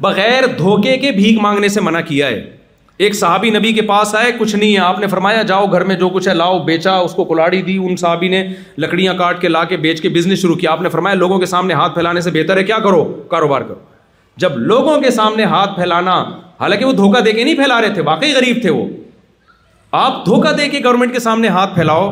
بغیر 0.00 0.46
دھوکے 0.58 0.96
کے 0.98 1.10
بھیک 1.12 1.38
مانگنے 1.40 1.68
سے 1.74 1.80
منع 1.80 2.00
کیا 2.08 2.26
ہے 2.26 2.40
ایک 2.98 3.14
صحابی 3.16 3.50
نبی 3.50 3.72
کے 3.72 3.82
پاس 3.82 4.14
آئے 4.14 4.30
کچھ 4.38 4.54
نہیں 4.54 4.72
ہے 4.72 4.78
آپ 4.80 4.98
نے 5.00 5.06
فرمایا 5.08 5.42
جاؤ 5.50 5.66
گھر 5.66 5.84
میں 5.84 5.94
جو 5.96 6.08
کچھ 6.14 6.28
ہے 6.28 6.34
لاؤ 6.34 6.58
بیچا 6.64 6.94
اس 7.04 7.12
کو 7.14 7.24
کلاڑی 7.24 7.60
دی 7.62 7.76
ان 7.84 7.96
صحابی 7.96 8.28
نے 8.28 8.42
لکڑیاں 8.78 9.14
کاٹ 9.18 9.40
کے 9.40 9.48
لا 9.48 9.62
کے 9.68 9.76
بیچ 9.84 10.00
کے 10.00 10.08
بزنس 10.16 10.38
شروع 10.42 10.54
کیا 10.56 10.70
آپ 10.72 10.80
نے 10.82 10.88
فرمایا 10.88 11.14
لوگوں 11.16 11.38
کے 11.38 11.46
سامنے 11.46 11.74
ہاتھ 11.74 11.94
پھیلانے 11.94 12.20
سے 12.20 12.30
بہتر 12.30 12.56
ہے 12.56 12.64
کیا 12.64 12.78
کرو 12.84 13.04
کاروبار 13.30 13.60
کرو 13.68 13.78
جب 14.42 14.56
لوگوں 14.58 14.98
کے 15.00 15.10
سامنے 15.10 15.44
ہاتھ 15.54 15.74
پھیلانا 15.76 16.12
حالانکہ 16.60 16.84
وہ 16.84 16.92
دھوکہ 16.96 17.20
دے 17.24 17.32
کے 17.32 17.44
نہیں 17.44 17.54
پھیلا 17.54 17.80
رہے 17.82 17.94
تھے 17.94 18.02
واقعی 18.06 18.32
غریب 18.34 18.60
تھے 18.62 18.70
وہ 18.70 18.84
آپ 20.02 20.24
دھوکہ 20.26 20.52
دے 20.58 20.68
کے 20.70 20.80
گورنمنٹ 20.84 21.12
کے 21.14 21.18
سامنے 21.20 21.48
ہاتھ 21.56 21.74
پھیلاؤ 21.74 22.10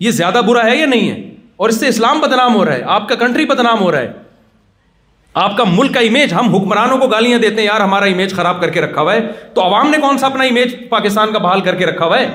یہ 0.00 0.10
زیادہ 0.10 0.40
برا 0.46 0.64
ہے 0.66 0.76
یا 0.76 0.86
نہیں 0.86 1.10
ہے 1.10 1.22
اور 1.56 1.68
اس 1.68 1.80
سے 1.80 1.88
اسلام 1.88 2.20
بدنام 2.20 2.54
ہو 2.54 2.64
رہا 2.64 2.74
ہے 2.74 2.82
آپ 2.96 3.08
کا 3.08 3.14
کنٹری 3.20 3.44
بدنام 3.46 3.80
ہو 3.80 3.90
رہا 3.92 3.98
ہے 4.00 4.12
آپ 5.44 5.56
کا 5.56 5.64
ملک 5.68 5.92
کا 5.94 6.00
امیج 6.00 6.32
ہم 6.34 6.46
حکمرانوں 6.54 6.96
کو 6.98 7.06
گالیاں 7.08 7.38
دیتے 7.38 7.60
ہیں 7.60 7.64
یار 7.64 7.80
ہمارا 7.80 8.04
امیج 8.10 8.32
خراب 8.34 8.60
کر 8.60 8.70
کے 8.74 8.80
رکھا 8.80 9.00
ہوا 9.00 9.14
ہے 9.14 9.20
تو 9.54 9.62
عوام 9.64 9.90
نے 9.90 9.98
کون 10.00 10.18
سا 10.18 10.26
اپنا 10.26 10.44
امیج 10.44 10.72
پاکستان 10.88 11.32
کا 11.32 11.38
بحال 11.46 11.60
کر 11.64 11.74
کے 11.78 11.86
رکھا 11.86 12.04
ہوا 12.04 12.18
ہے 12.20 12.28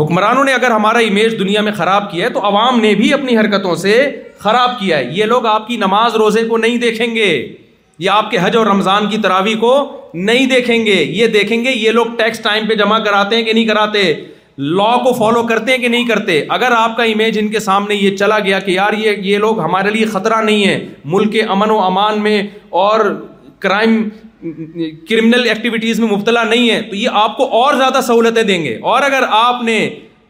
حکمرانوں 0.00 0.44
نے 0.44 0.52
اگر 0.54 0.70
ہمارا 0.70 0.98
امیج 1.08 1.38
دنیا 1.38 1.60
میں 1.68 1.72
خراب 1.76 2.10
کیا 2.10 2.24
ہے 2.24 2.30
تو 2.32 2.44
عوام 2.46 2.80
نے 2.80 2.94
بھی 3.00 3.12
اپنی 3.14 3.36
حرکتوں 3.38 3.74
سے 3.84 3.94
خراب 4.42 4.78
کیا 4.80 4.98
ہے 4.98 5.04
یہ 5.18 5.24
لوگ 5.32 5.46
آپ 5.56 5.66
کی 5.68 5.76
نماز 5.86 6.16
روزے 6.24 6.44
کو 6.48 6.56
نہیں 6.66 6.76
دیکھیں 6.82 7.14
گے 7.14 7.32
یہ 7.98 8.10
آپ 8.10 8.30
کے 8.30 8.38
حج 8.42 8.56
اور 8.56 8.66
رمضان 8.66 9.08
کی 9.10 9.18
تراوی 9.22 9.54
کو 9.64 9.74
نہیں 10.30 10.46
دیکھیں 10.46 10.86
گے 10.86 11.02
یہ 11.02 11.26
دیکھیں 11.38 11.58
گے 11.64 11.72
یہ 11.72 11.90
لوگ 11.98 12.14
ٹیکس 12.18 12.40
ٹائم 12.48 12.66
پہ 12.68 12.74
جمع 12.84 12.98
کراتے 13.04 13.36
ہیں 13.36 13.42
کہ 13.44 13.52
نہیں 13.52 13.66
کراتے 13.68 14.02
لا 14.58 14.94
کو 15.04 15.12
فالو 15.12 15.42
کرتے 15.46 15.70
ہیں 15.72 15.78
کہ 15.78 15.88
نہیں 15.88 16.04
کرتے 16.08 16.40
اگر 16.50 16.72
آپ 16.76 16.96
کا 16.96 17.02
امیج 17.02 17.38
ان 17.38 17.48
کے 17.48 17.60
سامنے 17.60 17.94
یہ 17.94 18.16
چلا 18.16 18.38
گیا 18.44 18.58
کہ 18.60 18.70
یار 18.70 18.92
یہ 18.98 19.16
یہ 19.22 19.38
لوگ 19.38 19.60
ہمارے 19.60 19.90
لیے 19.90 20.04
خطرہ 20.12 20.40
نہیں 20.42 20.66
ہے 20.66 20.84
ملک 21.04 21.32
کے 21.32 21.40
امن 21.56 21.70
و 21.70 21.78
امان 21.84 22.20
میں 22.22 22.40
اور 22.82 23.00
کرائم 23.60 24.02
کرمنل 25.08 25.48
ایکٹیویٹیز 25.48 26.00
میں 26.00 26.08
مبتلا 26.08 26.42
نہیں 26.44 26.70
ہے 26.70 26.80
تو 26.90 26.96
یہ 26.96 27.08
آپ 27.22 27.36
کو 27.36 27.46
اور 27.62 27.74
زیادہ 27.74 28.00
سہولتیں 28.06 28.42
دیں 28.42 28.62
گے 28.64 28.78
اور 28.92 29.02
اگر 29.02 29.24
آپ 29.30 29.62
نے 29.64 29.78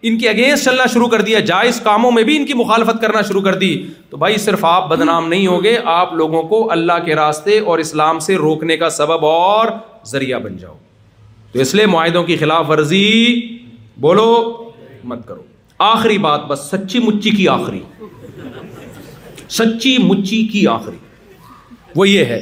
ان 0.08 0.18
کے 0.18 0.28
اگینسٹ 0.28 0.64
چلنا 0.64 0.86
شروع 0.92 1.06
کر 1.08 1.22
دیا 1.28 1.40
جائز 1.50 1.80
کاموں 1.84 2.10
میں 2.12 2.22
بھی 2.24 2.36
ان 2.36 2.44
کی 2.46 2.54
مخالفت 2.54 3.00
کرنا 3.02 3.22
شروع 3.28 3.40
کر 3.42 3.54
دی 3.58 3.72
تو 4.10 4.16
بھائی 4.16 4.36
صرف 4.38 4.64
آپ 4.64 4.88
بدنام 4.88 5.28
نہیں 5.28 5.46
ہوگے 5.46 5.76
آپ 5.94 6.14
لوگوں 6.14 6.42
کو 6.48 6.70
اللہ 6.72 7.04
کے 7.04 7.14
راستے 7.16 7.58
اور 7.60 7.78
اسلام 7.86 8.18
سے 8.26 8.36
روکنے 8.44 8.76
کا 8.76 8.90
سبب 9.00 9.24
اور 9.26 9.68
ذریعہ 10.12 10.38
بن 10.40 10.56
جاؤ 10.56 10.74
تو 11.52 11.60
اس 11.60 11.74
لیے 11.74 11.86
معاہدوں 11.86 12.22
کی 12.24 12.36
خلاف 12.40 12.70
ورزی 12.70 13.55
بولو 14.04 14.24
مت 15.04 15.26
کرو 15.26 15.42
آخری 15.84 16.16
بات 16.24 16.44
بس 16.48 16.68
سچی 16.70 16.98
مچی 17.06 17.30
کی 17.36 17.48
آخری 17.48 17.80
سچی 19.58 19.96
مچی 20.02 20.42
کی 20.52 20.66
آخری 20.68 20.96
وہ 21.96 22.08
یہ 22.08 22.24
ہے 22.32 22.40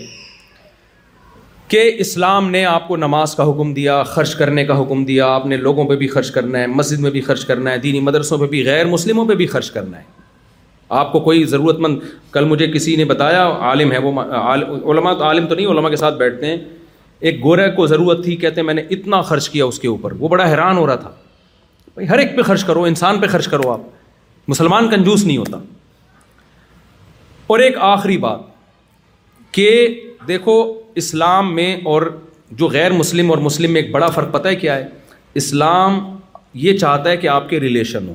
کہ 1.69 1.83
اسلام 2.05 2.51
نے 2.51 2.65
آپ 2.67 2.89
کو 2.89 2.97
نماز 2.97 3.35
کا 3.37 3.49
حکم 3.51 3.73
دیا 3.75 4.03
خرچ 4.15 4.35
کرنے 4.37 4.65
کا 4.65 4.81
حکم 4.81 5.05
دیا 5.05 5.27
آپ 5.35 5.47
نے 5.53 5.57
لوگوں 5.57 5.85
پہ 5.89 5.97
بھی 5.97 6.09
خرچ 6.09 6.31
کرنا 6.31 6.59
ہے 6.59 6.67
مسجد 6.67 7.01
میں 7.01 7.11
بھی 7.11 7.21
خرچ 7.29 7.45
کرنا 7.47 7.73
ہے 7.73 7.79
دینی 7.87 8.01
مدرسوں 8.09 8.39
پہ 8.39 8.47
بھی 8.55 8.65
غیر 8.67 8.87
مسلموں 8.87 9.25
پہ 9.29 9.35
بھی 9.43 9.47
خرچ 9.55 9.71
کرنا 9.71 9.99
ہے 9.99 10.03
آپ 10.99 11.13
کو 11.13 11.21
کوئی 11.21 11.45
ضرورت 11.55 11.79
مند 11.81 11.99
کل 12.31 12.45
مجھے 12.45 12.67
کسی 12.73 12.95
نے 12.97 13.05
بتایا 13.15 13.47
عالم 13.71 13.93
ہے 13.93 13.99
وہ 14.09 14.21
علماء 14.21 15.15
عالم 15.29 15.47
تو 15.47 15.55
نہیں 15.55 15.67
علماء 15.67 15.91
کے 15.91 15.97
ساتھ 15.97 16.17
بیٹھتے 16.19 16.47
ہیں 16.47 16.57
ایک 17.29 17.43
گورے 17.43 17.71
کو 17.77 17.87
ضرورت 17.87 18.25
تھی 18.25 18.37
کہتے 18.37 18.61
ہیں 18.61 18.67
میں 18.67 18.75
نے 18.75 18.83
اتنا 18.99 19.21
خرچ 19.33 19.49
کیا 19.51 19.65
اس 19.65 19.79
کے 19.81 19.89
اوپر 19.89 20.13
وہ 20.19 20.29
بڑا 20.29 20.51
حیران 20.51 20.79
ہو 20.79 20.87
رہا 20.87 20.97
تھا 21.07 21.11
بھائی 21.95 22.09
ہر 22.09 22.19
ایک 22.19 22.37
پہ 22.37 22.43
خرچ 22.43 22.63
کرو 22.65 22.83
انسان 22.85 23.21
پہ 23.21 23.27
خرچ 23.33 23.47
کرو 23.49 23.71
آپ 23.71 23.81
مسلمان 24.49 24.89
کنجوس 24.91 25.25
نہیں 25.27 25.37
ہوتا 25.37 25.59
اور 27.55 27.59
ایک 27.61 27.77
آخری 27.93 28.17
بات 28.19 28.41
کہ 29.55 29.69
دیکھو 30.29 30.55
اسلام 31.03 31.55
میں 31.55 31.75
اور 31.93 32.03
جو 32.63 32.69
غیر 32.73 32.93
مسلم 32.93 33.31
اور 33.31 33.39
مسلم 33.47 33.73
میں 33.73 33.81
ایک 33.83 33.91
بڑا 33.93 34.09
فرق 34.17 34.33
پتہ 34.33 34.49
ہے 34.49 34.57
کیا 34.57 34.75
ہے 34.77 34.89
اسلام 35.43 35.99
یہ 36.65 36.77
چاہتا 36.79 37.11
ہے 37.11 37.17
کہ 37.17 37.29
آپ 37.29 37.49
کے 37.51 37.61
ریلیشن 37.61 38.09
ہوں 38.09 38.15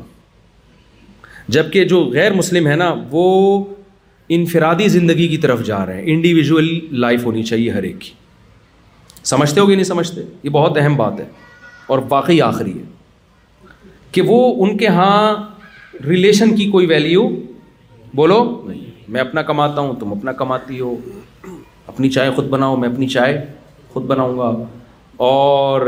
جب 1.57 1.71
کہ 1.73 1.83
جو 1.93 2.03
غیر 2.13 2.33
مسلم 2.33 2.67
ہے 2.67 2.75
نا 2.83 2.93
وہ 3.11 3.23
انفرادی 4.39 4.87
زندگی 4.97 5.27
کی 5.27 5.37
طرف 5.45 5.63
جا 5.65 5.85
رہے 5.85 6.01
ہیں 6.01 6.13
انڈیویژل 6.13 6.67
لائف 7.01 7.23
ہونی 7.25 7.43
چاہیے 7.51 7.69
ہر 7.71 7.83
ایک 7.83 7.99
کی 8.01 8.09
سمجھتے 9.33 9.59
ہو 9.59 9.69
گے 9.69 9.75
نہیں 9.75 9.85
سمجھتے 9.93 10.21
یہ 10.43 10.49
بہت 10.59 10.77
اہم 10.77 10.95
بات 10.95 11.19
ہے 11.19 11.25
اور 11.93 11.99
واقعی 12.09 12.41
آخری 12.51 12.77
ہے 12.77 12.83
کہ 14.11 14.21
وہ 14.27 14.37
ان 14.65 14.75
کے 14.77 14.87
ہاں 14.97 16.03
ریلیشن 16.07 16.55
کی 16.55 16.69
کوئی 16.71 16.85
ویلیو 16.87 17.27
بولو 18.15 18.41
میں 19.13 19.21
اپنا 19.21 19.41
کماتا 19.49 19.81
ہوں 19.81 19.93
تم 19.99 20.11
اپنا 20.13 20.31
کماتی 20.41 20.79
ہو 20.79 20.95
اپنی 21.87 22.09
چائے 22.09 22.31
خود 22.35 22.47
بناؤ 22.49 22.75
میں 22.83 22.89
اپنی 22.89 23.07
چائے 23.15 23.41
خود 23.93 24.03
بناؤں 24.07 24.37
گا 24.37 24.51
اور 25.27 25.81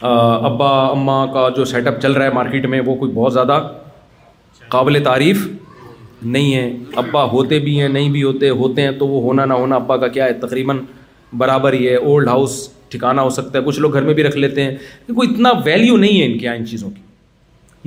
ابا 0.00 0.70
اماں 0.86 1.26
کا 1.32 1.48
جو 1.56 1.64
سیٹ 1.72 1.86
اپ 1.86 2.00
چل 2.02 2.12
رہا 2.12 2.24
ہے 2.24 2.30
مارکیٹ 2.34 2.66
میں 2.74 2.80
وہ 2.86 2.94
کوئی 3.02 3.12
بہت 3.14 3.32
زیادہ 3.32 3.60
قابل 4.68 5.02
تعریف 5.04 5.46
نہیں 6.32 6.54
ہے 6.54 6.70
ابا 7.02 7.24
ہوتے 7.32 7.58
بھی 7.66 7.80
ہیں 7.80 7.88
نہیں 7.88 8.08
بھی 8.12 8.22
ہوتے 8.22 8.48
ہوتے 8.62 8.82
ہیں 8.82 8.90
تو 8.98 9.06
وہ 9.08 9.20
ہونا 9.22 9.44
نہ 9.50 9.54
ہونا 9.62 9.76
ابا 9.76 9.96
کا 10.04 10.08
کیا 10.16 10.24
ہے 10.24 10.32
تقریباً 10.46 10.78
برابر 11.38 11.72
یہ 11.72 11.96
اولڈ 11.96 12.28
ہاؤس 12.28 12.52
ٹھکانا 12.90 13.22
ہو 13.22 13.30
سکتا 13.30 13.58
ہے 13.58 13.62
کچھ 13.66 13.78
لوگ 13.80 13.92
گھر 13.92 14.02
میں 14.02 14.14
بھی 14.14 14.22
رکھ 14.24 14.36
لیتے 14.36 14.62
ہیں 14.62 14.70
ان 15.08 15.14
کوئی 15.14 15.28
اتنا 15.32 15.50
ویلیو 15.64 15.96
نہیں 15.96 16.20
ہے 16.20 16.26
ان 16.26 16.38
کے 16.38 16.46
یہاں 16.46 16.56
ان 16.56 16.66
چیزوں 16.66 16.90
کی 16.90 17.02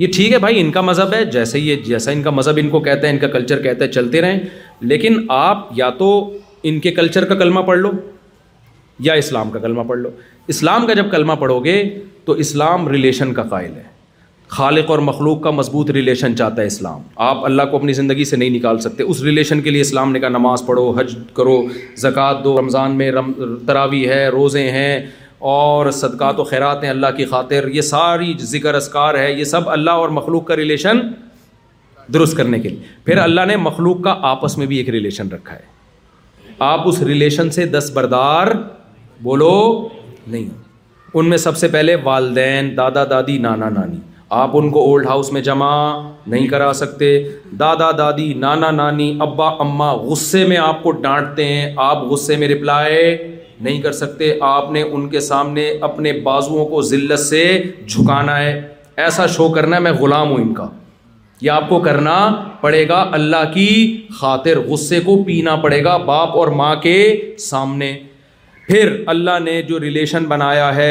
یہ 0.04 0.08
ٹھیک 0.14 0.32
ہے 0.32 0.38
بھائی 0.38 0.60
ان 0.60 0.70
کا 0.72 0.80
مذہب 0.80 1.12
ہے 1.14 1.24
جیسے 1.34 1.60
ہی 1.60 1.70
ہے 1.70 1.76
جیسا 1.86 2.10
ان 2.12 2.22
کا 2.22 2.30
مذہب 2.30 2.58
ان 2.62 2.70
کو 2.70 2.80
کہتا 2.88 3.06
ہے 3.06 3.12
ان 3.12 3.18
کا 3.18 3.26
کلچر 3.36 3.62
کہتا 3.62 3.84
ہے 3.84 3.90
چلتے 3.92 4.20
رہیں 4.20 4.38
لیکن 4.80 5.20
آپ 5.38 5.68
یا 5.76 5.90
تو 5.98 6.10
ان 6.68 6.80
کے 6.80 6.90
کلچر 6.92 7.24
کا 7.28 7.34
کلمہ 7.34 7.60
پڑھ 7.66 7.78
لو 7.78 7.90
یا 9.04 9.12
اسلام 9.22 9.50
کا 9.50 9.58
کلمہ 9.58 9.82
پڑھ 9.88 9.98
لو 9.98 10.10
اسلام 10.54 10.86
کا 10.86 10.94
جب 10.94 11.10
کلمہ 11.10 11.32
پڑھو 11.40 11.64
گے 11.64 11.82
تو 12.24 12.32
اسلام 12.44 12.88
ریلیشن 12.88 13.32
کا 13.34 13.42
قائل 13.50 13.74
ہے 13.74 13.92
خالق 14.52 14.90
اور 14.90 14.98
مخلوق 15.08 15.42
کا 15.42 15.50
مضبوط 15.50 15.90
ریلیشن 15.96 16.36
چاہتا 16.36 16.62
ہے 16.62 16.66
اسلام 16.66 17.02
آپ 17.26 17.44
اللہ 17.44 17.62
کو 17.70 17.76
اپنی 17.76 17.92
زندگی 18.00 18.24
سے 18.30 18.36
نہیں 18.36 18.50
نکال 18.58 18.78
سکتے 18.80 19.02
اس 19.02 19.20
ریلیشن 19.22 19.60
کے 19.62 19.70
لیے 19.70 19.80
اسلام 19.80 20.12
نے 20.12 20.20
کہا 20.20 20.28
نماز 20.38 20.62
پڑھو 20.66 20.90
حج 20.98 21.14
کرو 21.36 21.60
زکوٰۃ 22.04 22.42
دو 22.44 22.56
رمضان 22.58 22.96
میں 22.98 23.10
رم 23.12 23.32
تراوی 23.66 24.08
ہے 24.08 24.26
روزے 24.38 24.70
ہیں 24.78 25.00
اور 25.52 25.90
صدقات 25.90 26.38
و 26.40 26.44
خیرات 26.44 26.82
ہیں 26.84 26.90
اللہ 26.90 27.06
کی 27.16 27.24
خاطر 27.32 27.68
یہ 27.72 27.80
ساری 27.92 28.32
ذکر 28.52 28.74
اسکار 28.74 29.14
ہے 29.18 29.32
یہ 29.32 29.44
سب 29.56 29.68
اللہ 29.70 30.02
اور 30.04 30.08
مخلوق 30.20 30.46
کا 30.46 30.56
ریلیشن 30.56 30.98
درست 32.14 32.36
کرنے 32.36 32.58
کے 32.60 32.68
لیے 32.68 32.86
پھر 33.04 33.18
اللہ 33.18 33.44
نے 33.48 33.56
مخلوق 33.66 34.02
کا 34.04 34.14
آپس 34.30 34.56
میں 34.58 34.66
بھی 34.66 34.76
ایک 34.76 34.88
ریلیشن 34.96 35.28
رکھا 35.32 35.54
ہے 35.54 35.72
آپ 36.66 36.88
اس 36.88 37.00
ریلیشن 37.02 37.50
سے 37.56 37.66
دس 37.76 37.90
بردار 37.94 38.46
بولو 39.28 39.52
نہیں 40.26 40.48
ان 41.16 41.28
میں 41.30 41.36
سب 41.38 41.56
سے 41.56 41.68
پہلے 41.68 41.94
والدین 42.04 42.76
دادا 42.76 43.04
دادی 43.10 43.36
نانا 43.46 43.68
نانی 43.74 43.98
آپ 44.36 44.50
ان 44.58 44.68
کو 44.74 44.80
اولڈ 44.84 45.06
ہاؤس 45.06 45.30
میں 45.32 45.40
جمع 45.48 45.68
نہیں 46.26 46.46
کرا 46.48 46.72
سکتے 46.74 47.06
دادا 47.58 47.90
دادی 47.98 48.32
نانا 48.44 48.70
نانی 48.78 49.06
ابا 49.26 49.48
اماں 49.64 49.92
غصے 49.96 50.44
میں 50.52 50.56
آپ 50.62 50.82
کو 50.82 50.90
ڈانٹتے 51.04 51.44
ہیں 51.48 51.68
آپ 51.84 52.02
غصے 52.10 52.36
میں 52.36 52.48
رپلائے 52.48 53.02
نہیں 53.60 53.80
کر 53.82 53.92
سکتے 54.00 54.32
آپ 54.48 54.70
نے 54.72 54.82
ان 54.82 55.08
کے 55.08 55.20
سامنے 55.28 55.68
اپنے 55.88 56.12
بازوؤں 56.26 56.66
کو 56.70 56.82
ذلت 56.90 57.20
سے 57.28 57.44
جھکانا 57.86 58.38
ہے 58.38 58.60
ایسا 59.04 59.26
شو 59.36 59.48
کرنا 59.52 59.76
ہے 59.76 59.80
میں 59.82 59.92
غلام 60.00 60.30
ہوں 60.30 60.40
ان 60.42 60.52
کا 60.54 60.68
یہ 61.40 61.50
آپ 61.50 61.68
کو 61.68 61.78
کرنا 61.86 62.18
پڑے 62.60 62.86
گا 62.88 63.04
اللہ 63.20 63.52
کی 63.54 63.68
خاطر 64.20 64.58
غصے 64.68 65.00
کو 65.04 65.22
پینا 65.26 65.56
پڑے 65.66 65.82
گا 65.84 65.96
باپ 66.10 66.36
اور 66.38 66.48
ماں 66.62 66.74
کے 66.86 66.98
سامنے 67.50 67.92
پھر 68.66 68.96
اللہ 69.14 69.38
نے 69.44 69.60
جو 69.68 69.80
ریلیشن 69.80 70.24
بنایا 70.34 70.74
ہے 70.76 70.90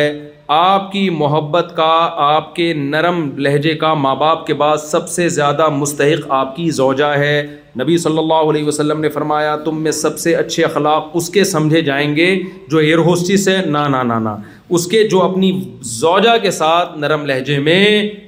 آپ 0.52 0.92
کی 0.92 1.10
محبت 1.18 1.76
کا 1.76 1.88
آپ 2.24 2.56
کے 2.56 2.74
نرم 2.78 3.28
لہجے 3.42 3.74
کا 3.84 3.94
ماں 3.94 4.16
باپ 4.16 4.46
کے 4.48 4.54
بعد 4.62 4.78
سب 4.86 5.08
سے 5.10 5.28
زیادہ 5.36 5.68
مستحق 5.74 6.26
آپ 6.40 6.56
کی 6.56 6.70
زوجہ 6.80 7.14
ہے 7.18 7.42
نبی 7.82 7.98
صلی 7.98 8.18
اللہ 8.18 8.50
علیہ 8.50 8.66
وسلم 8.68 9.00
نے 9.02 9.10
فرمایا 9.10 9.56
تم 9.66 9.82
میں 9.84 9.92
سب 10.02 10.18
سے 10.20 10.36
اچھے 10.36 10.64
اخلاق 10.64 11.06
اس 11.18 11.30
کے 11.34 11.44
سمجھے 11.54 11.82
جائیں 11.82 12.16
گے 12.16 12.34
جو 12.72 12.78
ایئر 12.78 12.98
ہوسٹس 13.08 13.48
ہے 13.50 13.60
نا 13.70 13.88
نا 13.88 14.04
نا 14.04 14.20
نا 14.20 14.36
اس 14.70 14.88
کے 14.88 15.08
جو 15.10 15.22
اپنی 15.32 15.52
زوجہ 16.00 16.38
کے 16.42 16.52
ساتھ 16.62 16.98
نرم 17.00 17.26
لہجے 17.26 17.60
میں 17.70 17.84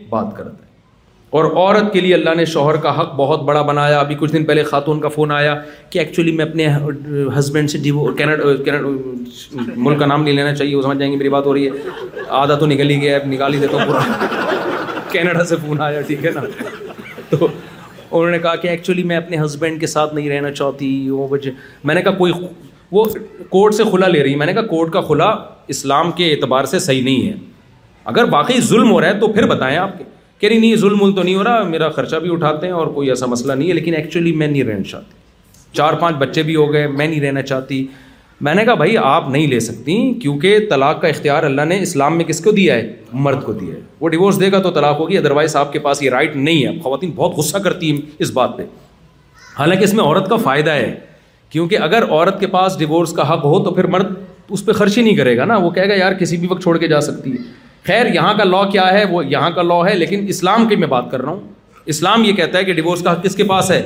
بات 0.10 0.36
کرتے 0.38 0.64
اور 1.36 1.46
عورت 1.46 1.92
کے 1.94 2.02
لیے 2.02 2.14
اللہ 2.14 2.34
نے 2.38 2.44
شوہر 2.52 2.76
کا 2.84 2.92
حق 3.00 3.12
بہت 3.16 3.42
بڑا 3.46 3.62
بنایا 3.70 3.98
ابھی 4.00 4.16
کچھ 4.20 4.32
دن 4.34 4.44
پہلے 4.46 4.62
خاتون 4.64 5.00
کا 5.02 5.08
فون 5.16 5.32
آیا 5.38 5.56
کہ 5.92 6.00
ایکچولی 6.00 6.32
میں 6.38 6.46
اپنے 6.46 6.68
ہسبینڈ 7.38 7.70
سے 7.72 7.78
ڈیو 7.88 8.06
ملک 8.58 10.00
کا 10.00 10.06
نام 10.06 10.24
نہیں 10.24 10.34
لینا 10.34 10.54
چاہیے 10.56 10.76
وہ 10.76 10.82
سمجھ 10.82 10.98
جائیں 11.00 11.12
گے 11.12 11.18
میری 11.18 11.30
بات 11.30 11.46
ہو 11.46 11.54
رہی 11.54 11.66
ہے 11.68 12.24
آدھا 12.44 12.56
تو 12.60 12.66
نکل 12.74 12.90
ہی 12.90 13.00
گیا 13.02 13.16
اب 13.18 13.28
نکال 13.34 13.54
ہی 13.54 13.60
دیتا 13.60 13.78
ہوں 13.78 13.92
پورا 13.92 15.10
کینیڈا 15.12 15.44
سے 15.52 15.56
فون 15.66 15.82
آیا 15.88 16.02
ٹھیک 16.08 16.26
ہے 16.26 16.32
نا 16.36 16.42
تو 17.30 17.46
انہوں 17.48 18.32
نے 18.32 18.40
کہا 18.40 18.56
کہ 18.64 18.68
ایکچولی 18.68 19.04
میں 19.12 19.18
اپنے 19.18 19.42
ہسبینڈ 19.44 19.80
کے 19.82 19.88
ساتھ 19.98 20.16
نہیں 20.16 20.30
رہنا 20.38 20.52
چاہتی 20.52 21.10
وہ 21.10 21.28
میں 21.84 21.96
نے 21.96 22.02
کہا 22.02 22.12
کوئی 22.24 22.32
وہ 22.92 23.04
کورٹ 23.50 23.74
سے 23.76 23.84
کھلا 23.90 24.08
لے 24.08 24.24
رہی 24.24 24.36
میں 24.36 24.46
نے 24.52 24.54
کہا 24.54 24.66
کورٹ 24.76 24.92
کا 24.94 25.02
کھلا 25.12 25.34
اسلام 25.76 26.12
کے 26.22 26.32
اعتبار 26.32 26.66
سے 26.76 26.80
صحیح 26.90 27.04
نہیں 27.04 27.28
ہے 27.28 27.34
اگر 28.14 28.32
واقعی 28.40 28.60
ظلم 28.74 28.92
ہو 28.92 29.02
رہا 29.02 29.08
ہے 29.16 29.20
تو 29.20 29.28
پھر 29.34 29.46
بتائیں 29.56 29.78
آپ 29.78 29.98
کے 29.98 30.04
کہ 30.40 30.50
نہیں 30.50 30.60
نہیں 30.60 30.76
ظلم 30.76 31.12
تو 31.16 31.24
نہیں 31.24 31.36
ہو 31.36 31.44
رہا 31.44 31.64
میرا 31.68 31.90
خرچہ 31.96 32.16
بھی 32.24 32.32
اٹھاتے 32.32 32.66
ہیں 32.68 32.74
اور 32.74 32.88
کوئی 32.96 33.10
ایسا 33.10 33.26
مسئلہ 33.34 33.54
نہیں 33.54 33.68
ہے 33.70 33.74
لیکن 33.74 33.94
ایکچولی 33.96 34.32
میں 34.42 34.48
نہیں 34.48 34.64
رہنا 34.64 34.84
چاہتی 34.90 35.14
چار 35.78 35.94
پانچ 36.00 36.18
بچے 36.18 36.44
بھی 36.48 36.56
ہو 36.56 36.72
گئے 36.74 36.88
میں 36.88 37.08
نہیں 37.08 37.22
رہنا 37.22 37.42
چاہتی 37.42 37.86
میں 38.48 38.54
نے 38.56 38.64
کہا 38.66 38.74
بھائی 38.82 38.98
آپ 38.98 39.28
نہیں 39.30 39.48
لے 39.48 39.60
سکتی 39.66 39.94
کیونکہ 40.22 40.58
طلاق 40.70 41.02
کا 41.02 41.08
اختیار 41.08 41.44
اللہ 41.44 41.66
نے 41.70 41.80
اسلام 41.82 42.18
میں 42.18 42.26
کس 42.26 42.40
کو 42.44 42.52
دیا 42.58 42.74
ہے 42.76 42.94
مرد 43.28 43.44
کو 43.44 43.54
دیا 43.60 43.76
ہے 43.76 43.80
وہ 44.00 44.10
ڈیورس 44.10 44.40
دے 44.40 44.52
گا 44.52 44.60
تو 44.62 44.72
طلاق 44.80 45.00
ہوگی 45.00 45.18
ادروائز 45.18 45.56
آپ 45.56 45.72
کے 45.74 45.80
پاس 45.86 46.02
یہ 46.04 46.10
رائٹ 46.10 46.36
نہیں 46.36 46.64
ہے 46.66 46.78
خواتین 46.84 47.12
بہت 47.16 47.38
غصہ 47.38 47.58
کرتی 47.68 47.92
ہیں 47.92 48.00
اس 48.26 48.32
بات 48.42 48.58
پہ 48.58 48.64
حالانکہ 49.60 49.84
اس 49.84 49.94
میں 49.94 50.04
عورت 50.04 50.30
کا 50.30 50.36
فائدہ 50.44 50.72
ہے 50.72 50.94
کیونکہ 51.50 51.78
اگر 51.82 52.04
عورت 52.10 52.40
کے 52.40 52.48
پاس 52.58 52.78
ڈیورس 52.80 53.12
کا 53.20 53.34
حق 53.34 53.44
ہو 53.46 53.64
تو 53.64 53.72
پھر 53.76 53.88
مرد 53.96 54.14
اس 54.56 54.66
پہ 54.66 54.72
خرچ 54.80 54.98
ہی 54.98 55.04
نہیں 55.04 55.16
کرے 55.16 55.38
گا 55.38 55.46
نا 55.46 55.56
وہ 55.58 55.70
کہے 55.78 55.90
گا 55.90 55.94
یار 55.98 56.14
کسی 56.20 56.38
بھی 56.38 56.48
وقت 56.52 56.62
چھوڑ 56.64 56.78
کے 56.78 56.88
جا 56.88 57.00
سکتی 57.02 57.32
ہے 57.34 57.38
خیر 57.88 58.06
یہاں 58.14 58.34
کا 58.34 58.44
لا 58.44 58.64
کیا 58.72 58.88
ہے 58.94 59.04
وہ 59.10 59.26
یہاں 59.30 59.50
کا 59.56 59.62
لا 59.62 59.76
ہے 59.90 59.96
لیکن 59.96 60.26
اسلام 60.30 60.66
کی 60.68 60.76
میں 60.84 60.88
بات 60.88 61.10
کر 61.12 61.22
رہا 61.22 61.32
ہوں 61.32 61.40
اسلام 61.94 62.24
یہ 62.26 62.34
کہتا 62.36 62.58
ہے 62.58 62.64
کہ 62.66 62.74
ڈیورس 62.74 63.02
کا 63.04 63.12
حق 63.14 63.24
کس 63.24 63.36
کے 63.36 63.44
پاس 63.50 63.72
ہے 63.72 63.82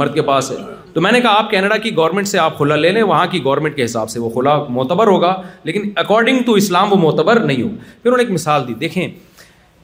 مرد 0.00 0.14
کے 0.14 0.22
پاس 0.28 0.50
ہے 0.50 0.56
تو 0.92 1.00
میں 1.00 1.12
نے 1.12 1.20
کہا 1.20 1.34
آپ 1.38 1.50
کینیڈا 1.50 1.76
کی 1.82 1.94
گورنمنٹ 1.96 2.28
سے 2.28 2.38
آپ 2.38 2.56
کھلا 2.56 2.76
لے 2.76 2.90
لیں 2.92 3.02
وہاں 3.10 3.26
کی 3.30 3.42
گورنمنٹ 3.44 3.74
کے 3.76 3.84
حساب 3.84 4.10
سے 4.10 4.20
وہ 4.20 4.30
کھلا 4.30 4.56
معتبر 4.78 5.06
ہوگا 5.06 5.34
لیکن 5.64 5.90
اکارڈنگ 6.04 6.42
ٹو 6.46 6.52
اسلام 6.62 6.92
وہ 6.92 6.96
معتبر 7.02 7.38
نہیں 7.44 7.62
ہوگا 7.62 7.76
پھر 7.86 8.06
انہوں 8.10 8.16
نے 8.18 8.22
ایک 8.24 8.32
مثال 8.32 8.66
دی 8.68 8.74
دیکھیں 8.80 9.02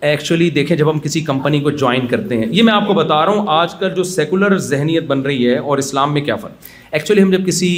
ایکچولی 0.08 0.48
دیکھیں 0.58 0.76
جب 0.76 0.90
ہم 0.90 0.98
کسی 1.04 1.20
کمپنی 1.30 1.60
کو 1.60 1.70
جوائن 1.70 2.06
کرتے 2.06 2.36
ہیں 2.38 2.46
یہ 2.50 2.62
میں 2.62 2.72
آپ 2.72 2.86
کو 2.86 2.94
بتا 2.94 3.24
رہا 3.24 3.32
ہوں 3.32 3.46
آج 3.60 3.74
کل 3.78 3.94
جو 3.94 4.04
سیکولر 4.16 4.56
ذہنیت 4.72 5.04
بن 5.06 5.20
رہی 5.22 5.48
ہے 5.50 5.56
اور 5.58 5.78
اسلام 5.78 6.12
میں 6.14 6.20
کیا 6.24 6.36
فرق 6.44 6.66
ایکچولی 6.98 7.22
ہم 7.22 7.30
جب 7.30 7.46
کسی 7.46 7.70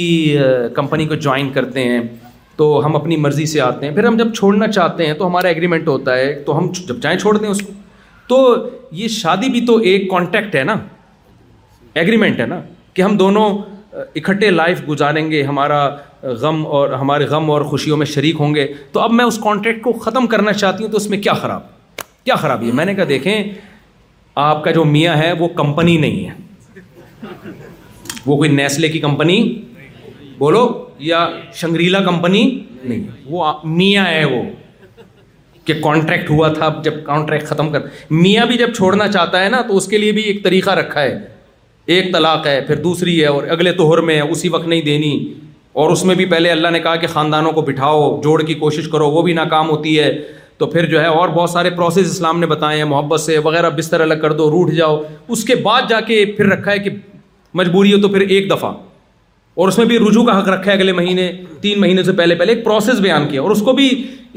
کمپنی 0.75 1.05
کو 1.07 1.15
جوائن 1.27 1.49
کرتے 1.53 1.83
ہیں 1.89 1.99
تو 2.61 2.67
ہم 2.85 2.95
اپنی 2.95 3.15
مرضی 3.17 3.45
سے 3.51 3.59
آتے 3.61 3.85
ہیں 3.87 3.93
پھر 3.93 4.03
ہم 4.05 4.17
جب 4.17 4.33
چھوڑنا 4.35 4.67
چاہتے 4.71 5.05
ہیں 5.05 5.13
تو 5.19 5.27
ہمارا 5.27 5.47
ایگریمنٹ 5.47 5.87
ہوتا 5.87 6.17
ہے 6.17 6.27
تو 6.45 6.57
ہم 6.57 6.67
جب 6.87 6.99
جائیں 7.01 7.17
چھوڑ 7.19 7.35
دیں 7.37 7.49
اس 7.49 7.61
کو 7.65 7.71
تو 8.27 8.37
یہ 8.97 9.07
شادی 9.13 9.49
بھی 9.51 9.65
تو 9.65 9.77
ایک 9.91 10.09
کانٹیکٹ 10.09 10.55
ہے 10.55 10.63
نا 10.69 10.75
ایگریمنٹ 12.01 12.39
ہے 12.39 12.45
نا 12.51 12.59
کہ 12.93 13.01
ہم 13.01 13.15
دونوں 13.17 13.47
اکٹھے 14.15 14.49
لائف 14.49 14.81
گزاریں 14.89 15.29
گے 15.31 15.41
ہمارا 15.43 15.79
غم 16.41 16.65
اور 16.77 16.89
ہمارے 17.01 17.25
غم 17.31 17.49
اور 17.51 17.61
خوشیوں 17.71 17.97
میں 17.97 18.05
شریک 18.13 18.35
ہوں 18.39 18.53
گے 18.55 18.67
تو 18.91 18.99
اب 18.99 19.11
میں 19.13 19.25
اس 19.25 19.37
کانٹیکٹ 19.43 19.83
کو 19.83 19.93
ختم 20.05 20.27
کرنا 20.35 20.53
چاہتی 20.61 20.83
ہوں 20.83 20.91
تو 20.91 20.97
اس 20.97 21.09
میں 21.09 21.21
کیا 21.21 21.33
خراب 21.41 21.61
کیا 22.23 22.35
خرابی 22.43 22.67
ہے 22.67 22.71
میں 22.81 22.85
نے 22.85 22.93
کہا 22.95 23.05
دیکھیں 23.09 23.43
آپ 24.45 24.63
کا 24.63 24.71
جو 24.79 24.83
میاں 24.95 25.17
ہے 25.23 25.31
وہ 25.39 25.47
کمپنی 25.63 25.97
نہیں 26.05 26.29
ہے 26.29 27.29
وہ 28.25 28.37
کوئی 28.37 28.49
نیسلے 28.49 28.89
کی 28.89 28.99
کمپنی 29.09 29.41
بولو 30.41 30.61
یا 30.99 31.17
شنگریلا 31.55 31.99
کمپنی 32.05 32.41
نہیں 32.83 33.01
وہ 33.29 33.51
میاں 33.79 34.05
ہے 34.05 34.23
وہ 34.31 34.41
کہ 35.65 35.73
کانٹریکٹ 35.81 36.29
ہوا 36.29 36.47
تھا 36.53 36.69
جب 36.83 36.93
کانٹریکٹ 37.05 37.45
ختم 37.47 37.69
کر 37.73 37.81
میاں 38.21 38.45
بھی 38.51 38.57
جب 38.57 38.73
چھوڑنا 38.77 39.07
چاہتا 39.07 39.43
ہے 39.43 39.49
نا 39.55 39.61
تو 39.67 39.77
اس 39.77 39.87
کے 39.87 39.97
لیے 39.97 40.11
بھی 40.11 40.21
ایک 40.31 40.43
طریقہ 40.43 40.69
رکھا 40.81 41.01
ہے 41.01 41.17
ایک 41.97 42.11
طلاق 42.13 42.47
ہے 42.47 42.59
پھر 42.67 42.81
دوسری 42.87 43.19
ہے 43.21 43.25
اور 43.35 43.47
اگلے 43.57 43.71
توہر 43.83 44.01
میں 44.09 44.15
ہے 44.21 44.29
اسی 44.33 44.49
وقت 44.57 44.67
نہیں 44.67 44.81
دینی 44.89 45.13
اور 45.81 45.89
اس 45.89 46.03
میں 46.05 46.15
بھی 46.15 46.25
پہلے 46.35 46.51
اللہ 46.51 46.71
نے 46.71 46.79
کہا 46.89 46.95
کہ 47.03 47.07
خاندانوں 47.13 47.51
کو 47.51 47.61
بٹھاؤ 47.71 48.01
جوڑ 48.23 48.41
کی 48.47 48.53
کوشش 48.65 48.87
کرو 48.91 49.09
وہ 49.11 49.21
بھی 49.27 49.33
ناکام 49.43 49.69
ہوتی 49.69 49.99
ہے 49.99 50.11
تو 50.57 50.65
پھر 50.73 50.85
جو 50.95 50.99
ہے 51.01 51.05
اور 51.19 51.29
بہت 51.39 51.49
سارے 51.49 51.69
پروسیس 51.77 52.09
اسلام 52.11 52.39
نے 52.39 52.45
بتائے 52.55 52.77
ہیں 52.77 52.85
محبت 52.97 53.21
سے 53.21 53.37
وغیرہ 53.49 53.69
بستر 53.77 54.01
الگ 54.07 54.21
کر 54.21 54.33
دو 54.41 54.49
روٹ 54.51 54.71
جاؤ 54.81 55.01
اس 55.35 55.43
کے 55.45 55.55
بعد 55.69 55.89
جا 55.89 56.01
کے 56.09 56.23
پھر 56.37 56.47
رکھا 56.57 56.71
ہے 56.71 56.79
کہ 56.79 56.89
مجبوری 57.61 57.93
ہو 57.93 58.01
تو 58.01 58.09
پھر 58.17 58.27
ایک 58.35 58.49
دفعہ 58.51 58.71
اور 59.61 59.69
اس 59.69 59.77
میں 59.77 59.85
بھی 59.85 59.97
رجوع 59.99 60.23
کا 60.25 60.37
حق 60.37 60.47
رکھا 60.49 60.69
ہے 60.71 60.75
اگلے 60.77 60.91
مہینے 60.97 61.25
تین 61.61 61.79
مہینے 61.81 62.03
سے 62.03 62.11
پہلے 62.19 62.35
پہلے 62.35 62.51
ایک 62.53 62.63
پروسیس 62.63 62.99
بیان 62.99 63.27
کیا 63.29 63.41
اور 63.41 63.51
اس 63.51 63.59
کو 63.65 63.73
بھی 63.79 63.87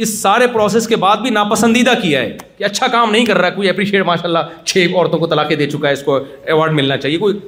اس 0.05 0.09
سارے 0.23 0.47
پروسیس 0.53 0.87
کے 0.89 0.97
بعد 1.05 1.23
بھی 1.27 1.31
ناپسندیدہ 1.37 1.91
کیا 2.03 2.21
ہے 2.21 2.37
کہ 2.59 2.65
اچھا 2.65 2.87
کام 2.95 3.11
نہیں 3.11 3.25
کر 3.27 3.39
رہا 3.39 3.51
کوئی 3.51 3.69
اپریشیٹ 3.69 4.05
ماشاء 4.07 4.25
اللہ 4.29 4.51
چھ 4.65 4.87
عورتوں 4.95 5.19
کو 5.19 5.27
طلاقیں 5.27 5.55
دے 5.57 5.67
چکا 5.71 5.89
ہے 5.89 5.93
اس 5.93 6.03
کو 6.09 6.17
ایوارڈ 6.55 6.73
ملنا 6.81 6.97
چاہیے 7.05 7.19
کوئی 7.19 7.39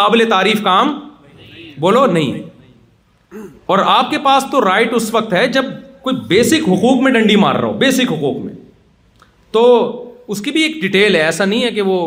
قابل 0.00 0.24
تعریف 0.30 0.62
کام 0.64 0.92
بولو 1.86 2.04
نہیں 2.16 2.42
اور 3.74 3.78
آپ 3.94 4.10
کے 4.10 4.18
پاس 4.28 4.44
تو 4.52 4.60
رائٹ 4.64 4.94
اس 4.94 5.12
وقت 5.14 5.32
ہے 5.34 5.46
جب 5.58 5.72
کوئی 6.02 6.16
بیسک 6.34 6.68
حقوق 6.72 7.00
میں 7.02 7.12
ڈنڈی 7.12 7.36
مار 7.46 7.54
رہا 7.60 7.68
ہو 7.68 7.78
بیسک 7.84 8.12
حقوق 8.12 8.44
میں 8.44 8.54
تو 9.52 9.64
اس 10.34 10.40
کی 10.42 10.50
بھی 10.58 10.62
ایک 10.62 10.80
ڈیٹیل 10.82 11.16
ہے 11.16 11.22
ایسا 11.30 11.44
نہیں 11.44 11.64
ہے 11.64 11.70
کہ 11.78 11.82
وہ 11.92 11.98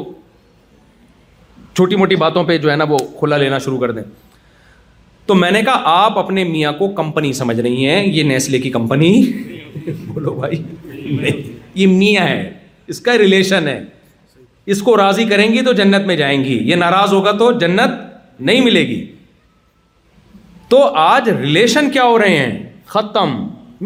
چھوٹی 1.75 1.95
موٹی 2.03 2.15
باتوں 2.27 2.43
پہ 2.43 2.57
جو 2.57 2.71
ہے 2.71 2.75
نا 2.75 2.85
وہ 2.89 2.97
کھلا 3.19 3.37
لینا 3.47 3.57
شروع 3.67 3.77
کر 3.79 3.91
دیں 3.97 4.03
تو 5.27 5.35
میں 5.35 5.49
نے 5.51 5.61
کہا 5.61 5.81
آپ 6.03 6.17
اپنے 6.19 6.43
میاں 6.49 6.71
کو 6.77 6.87
کمپنی 6.97 7.31
سمجھ 7.33 7.59
رہی 7.59 7.85
ہیں 7.85 8.03
یہ 8.13 8.23
نیسلے 8.23 8.59
کی 8.59 8.69
کمپنی 8.71 9.09
بولو 10.07 10.33
بھائی 10.33 10.61
یہ 11.81 11.87
میاں 11.87 12.25
ہے 12.27 12.49
اس 12.93 13.01
کا 13.07 13.17
ریلیشن 13.17 13.67
ہے 13.67 13.79
اس 14.75 14.81
کو 14.83 14.95
راضی 14.97 15.23
کریں 15.25 15.47
گی 15.53 15.61
تو 15.63 15.73
جنت 15.81 16.05
میں 16.07 16.15
جائیں 16.17 16.43
گی 16.43 16.57
یہ 16.69 16.75
ناراض 16.85 17.13
ہوگا 17.13 17.31
تو 17.41 17.51
جنت 17.65 17.99
نہیں 18.49 18.61
ملے 18.65 18.81
گی 18.87 18.99
تو 20.69 20.83
آج 21.09 21.29
ریلیشن 21.29 21.89
کیا 21.91 22.03
ہو 22.03 22.17
رہے 22.19 22.37
ہیں 22.37 22.57
ختم 22.95 23.35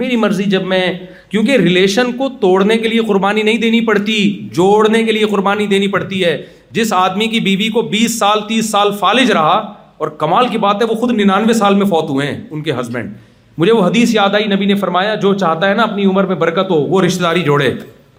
میری 0.01 0.15
مرضی 0.15 0.43
جب 0.55 0.63
میں 0.73 0.83
کیونکہ 1.31 1.57
ریلیشن 1.57 2.11
کو 2.17 2.29
توڑنے 2.41 2.77
کے 2.77 2.87
لیے 2.87 3.01
قربانی 3.07 3.43
نہیں 3.43 3.57
دینی 3.67 3.81
پڑتی 3.85 4.21
جوڑنے 4.53 5.03
کے 5.03 5.11
لیے 5.11 5.25
قربانی 5.35 5.67
دینی 5.73 5.87
پڑتی 5.97 6.23
ہے 6.23 6.37
جس 6.77 6.93
آدمی 7.03 7.27
کی 7.27 7.39
بیوی 7.49 7.69
کو 7.73 7.81
بیس 7.97 8.17
سال 8.19 8.47
تیس 8.47 8.69
سال 8.71 8.91
فالج 8.99 9.31
رہا 9.37 9.59
اور 10.01 10.09
کمال 10.21 10.47
کی 10.51 10.57
بات 10.57 10.81
ہے 10.81 10.85
وہ 10.89 10.93
خود 10.99 11.11
ننانوے 11.19 11.53
سال 11.53 11.75
میں 11.79 11.85
فوت 11.89 12.09
ہوئے 12.09 12.25
ہیں 12.27 12.37
ان 12.51 12.61
کے 12.67 12.71
ہسبینڈ 12.79 13.11
مجھے 13.63 13.71
وہ 13.71 13.83
حدیث 13.87 14.13
یاد 14.13 14.35
آئی 14.35 14.45
نبی 14.53 14.65
نے 14.65 14.75
فرمایا 14.83 15.13
جو 15.25 15.33
چاہتا 15.41 15.67
ہے 15.69 15.73
نا 15.79 15.83
اپنی 15.83 16.05
عمر 16.11 16.25
میں 16.31 16.35
برکت 16.43 16.69
ہو 16.71 16.75
وہ 16.93 17.01
رشتے 17.01 17.21
داری 17.23 17.41
جوڑے 17.49 17.69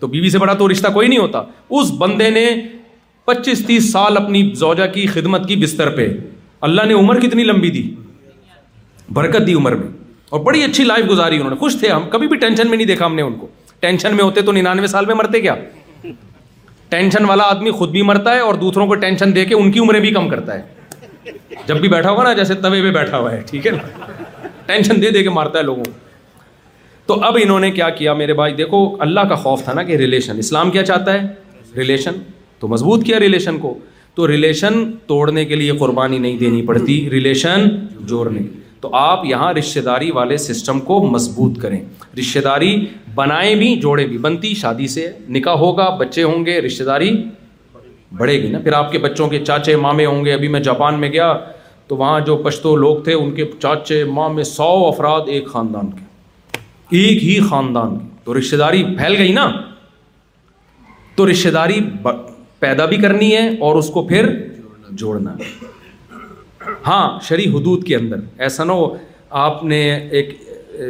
تو 0.00 0.06
بیوی 0.12 0.28
سے 0.30 0.38
بڑا 0.38 0.52
تو 0.60 0.68
رشتہ 0.72 0.88
کوئی 0.94 1.08
نہیں 1.08 1.18
ہوتا 1.18 1.42
اس 1.78 1.90
بندے 1.98 2.28
نے 2.36 2.44
پچیس 3.30 3.64
تیس 3.66 3.90
سال 3.92 4.16
اپنی 4.16 4.42
زوجا 4.60 4.86
کی 4.94 5.06
خدمت 5.14 5.48
کی 5.48 5.56
بستر 5.62 5.90
پہ 5.96 6.06
اللہ 6.68 6.86
نے 6.88 6.94
عمر 6.94 7.20
کتنی 7.20 7.44
لمبی 7.44 7.70
دی 7.78 7.82
برکت 9.18 9.46
دی 9.46 9.54
عمر 9.62 9.74
میں 9.82 9.88
اور 10.36 10.40
بڑی 10.48 10.62
اچھی 10.64 10.84
لائف 10.84 11.08
گزاری 11.10 11.36
انہوں 11.36 11.50
نے 11.50 11.56
خوش 11.64 11.76
تھے 11.80 11.88
ہم 11.90 12.08
کبھی 12.10 12.28
بھی 12.28 12.36
ٹینشن 12.44 12.68
میں 12.68 12.76
نہیں 12.76 12.86
دیکھا 12.92 13.06
ہم 13.06 13.14
نے 13.14 13.22
ان 13.22 13.34
کو 13.40 13.48
ٹینشن 13.80 14.14
میں 14.16 14.24
ہوتے 14.24 14.42
تو 14.42 14.52
ننانوے 14.52 14.86
سال 14.96 15.06
میں 15.06 15.14
مرتے 15.22 15.40
کیا 15.40 15.54
ٹینشن 16.94 17.24
والا 17.28 17.44
آدمی 17.56 17.70
خود 17.80 17.90
بھی 17.98 18.02
مرتا 18.12 18.34
ہے 18.34 18.40
اور 18.50 18.54
دوسروں 18.64 18.86
کو 18.86 18.94
ٹینشن 19.06 19.34
دے 19.34 19.44
کے 19.44 19.54
ان 19.54 19.72
کی 19.72 19.80
عمریں 19.86 20.00
بھی 20.06 20.10
کم 20.20 20.28
کرتا 20.28 20.58
ہے 20.58 20.80
جب 21.66 21.80
بھی 21.80 21.88
بیٹھا 21.88 22.10
ہوگا 22.10 22.22
نا 22.22 22.32
جیسے 22.32 22.54
توے 22.62 22.80
پہ 22.82 22.90
بیٹھا 22.92 23.18
ہوا 23.18 23.32
ہے 23.32 23.40
ٹھیک 23.50 23.66
ہے 23.66 23.72
نا 23.72 24.06
ٹینشن 24.66 25.02
دے 25.02 25.10
دے 25.10 25.22
کے 25.22 25.30
مارتا 25.30 25.58
ہے 25.58 25.64
لوگوں 25.64 25.84
تو 27.06 27.22
اب 27.24 27.38
انہوں 27.42 27.60
نے 27.60 27.70
کیا 27.72 27.88
کیا 28.00 28.12
میرے 28.14 28.34
بھائی 28.34 28.54
دیکھو 28.54 28.84
اللہ 29.06 29.20
کا 29.28 29.34
خوف 29.44 29.62
تھا 29.64 29.72
نا 29.72 29.82
کہ 29.82 29.96
ریلیشن 29.96 30.38
اسلام 30.38 30.70
کیا 30.70 30.84
چاہتا 30.86 31.12
ہے 31.12 31.26
ریلیشن 31.76 32.18
تو 32.60 32.68
مضبوط 32.68 33.04
کیا 33.06 33.20
ریلیشن 33.20 33.58
کو 33.58 33.76
تو 34.14 34.26
ریلیشن 34.28 34.82
توڑنے 35.06 35.44
کے 35.44 35.56
لیے 35.56 35.72
قربانی 35.78 36.18
نہیں 36.18 36.36
دینی 36.38 36.62
پڑتی 36.66 36.96
ریلیشن 37.10 37.68
جوڑنے 38.10 38.40
تو 38.80 38.94
آپ 38.96 39.24
یہاں 39.24 39.52
رشتے 39.54 39.80
داری 39.80 40.10
والے 40.10 40.36
سسٹم 40.44 40.80
کو 40.90 41.02
مضبوط 41.10 41.60
کریں 41.62 41.80
رشتے 42.18 42.40
داری 42.44 42.74
بنائیں 43.14 43.54
بھی 43.56 43.74
جوڑیں 43.80 44.06
بھی 44.06 44.18
بنتی 44.28 44.54
شادی 44.62 44.86
سے 44.96 45.10
نکاح 45.38 45.54
ہوگا 45.58 45.88
بچے 46.00 46.22
ہوں 46.22 46.44
گے 46.46 46.60
رشتے 46.66 46.84
داری 46.84 47.10
بڑھے 48.18 48.32
گی 48.42 48.48
نا 48.52 48.58
پھر 48.64 48.72
آپ 48.74 48.90
کے 48.92 48.98
بچوں 48.98 49.26
کے 49.28 49.44
چاچے 49.44 49.74
مامے 49.84 50.04
ہوں 50.06 50.24
گے 50.24 50.32
ابھی 50.32 50.48
میں 50.54 50.60
جاپان 50.60 51.00
میں 51.00 51.08
گیا 51.12 51.32
تو 51.88 51.96
وہاں 51.96 52.18
جو 52.26 52.36
پشتو 52.44 52.74
لوگ 52.76 53.02
تھے 53.04 53.12
ان 53.14 53.30
کے 53.34 53.44
چاچے 53.62 54.02
مامے 54.18 54.44
سو 54.44 54.66
افراد 54.86 55.28
ایک 55.36 55.46
خاندان 55.52 55.90
کے 55.96 56.00
ایک 57.02 57.22
ہی 57.24 57.38
خاندان 57.48 57.98
کے 57.98 58.10
تو 58.24 58.38
رشتے 58.38 58.56
داری 58.56 58.82
پھیل 58.98 59.16
گئی 59.18 59.32
نا 59.32 59.50
تو 61.16 61.30
رشتے 61.30 61.50
داری 61.50 61.80
پیدا 62.60 62.84
بھی 62.86 62.96
کرنی 63.02 63.34
ہے 63.34 63.48
اور 63.68 63.76
اس 63.76 63.88
کو 63.94 64.02
پھر 64.08 64.28
جوڑنا 65.02 65.32
ہے 65.38 65.50
ہاں 66.86 67.18
شرح 67.28 67.54
حدود 67.56 67.84
کے 67.86 67.96
اندر 67.96 68.16
ایسا 68.46 68.64
نہ 68.64 68.72
ہو 68.72 68.94
آپ 69.46 69.64
نے 69.64 69.80
ایک 70.20 70.36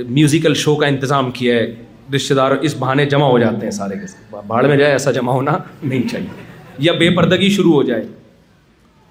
میوزیکل 0.08 0.54
شو 0.64 0.74
کا 0.76 0.86
انتظام 0.86 1.30
کیا 1.38 1.54
ہے 1.56 1.72
رشتے 2.14 2.34
دار 2.34 2.52
اس 2.68 2.74
بہانے 2.78 3.04
جمع 3.10 3.26
ہو 3.26 3.38
جاتے 3.38 3.66
ہیں 3.66 3.70
سارے 3.80 3.96
کے 3.98 4.36
باڑ 4.46 4.64
میں 4.66 4.76
جائے 4.76 4.90
ایسا 4.92 5.10
جمع 5.12 5.32
ہونا 5.32 5.56
نہیں 5.82 6.08
چاہیے 6.08 6.50
یا 6.78 6.92
بے 6.98 7.08
پردگی 7.16 7.48
شروع 7.54 7.72
ہو 7.74 7.82
جائے 7.82 8.02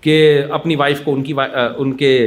کہ 0.02 0.42
اپنی 0.54 0.76
وائف 0.76 1.02
کو 1.04 1.14
ان 1.14 1.24
کی 1.24 1.34
ان 1.78 1.92
کے 1.98 2.18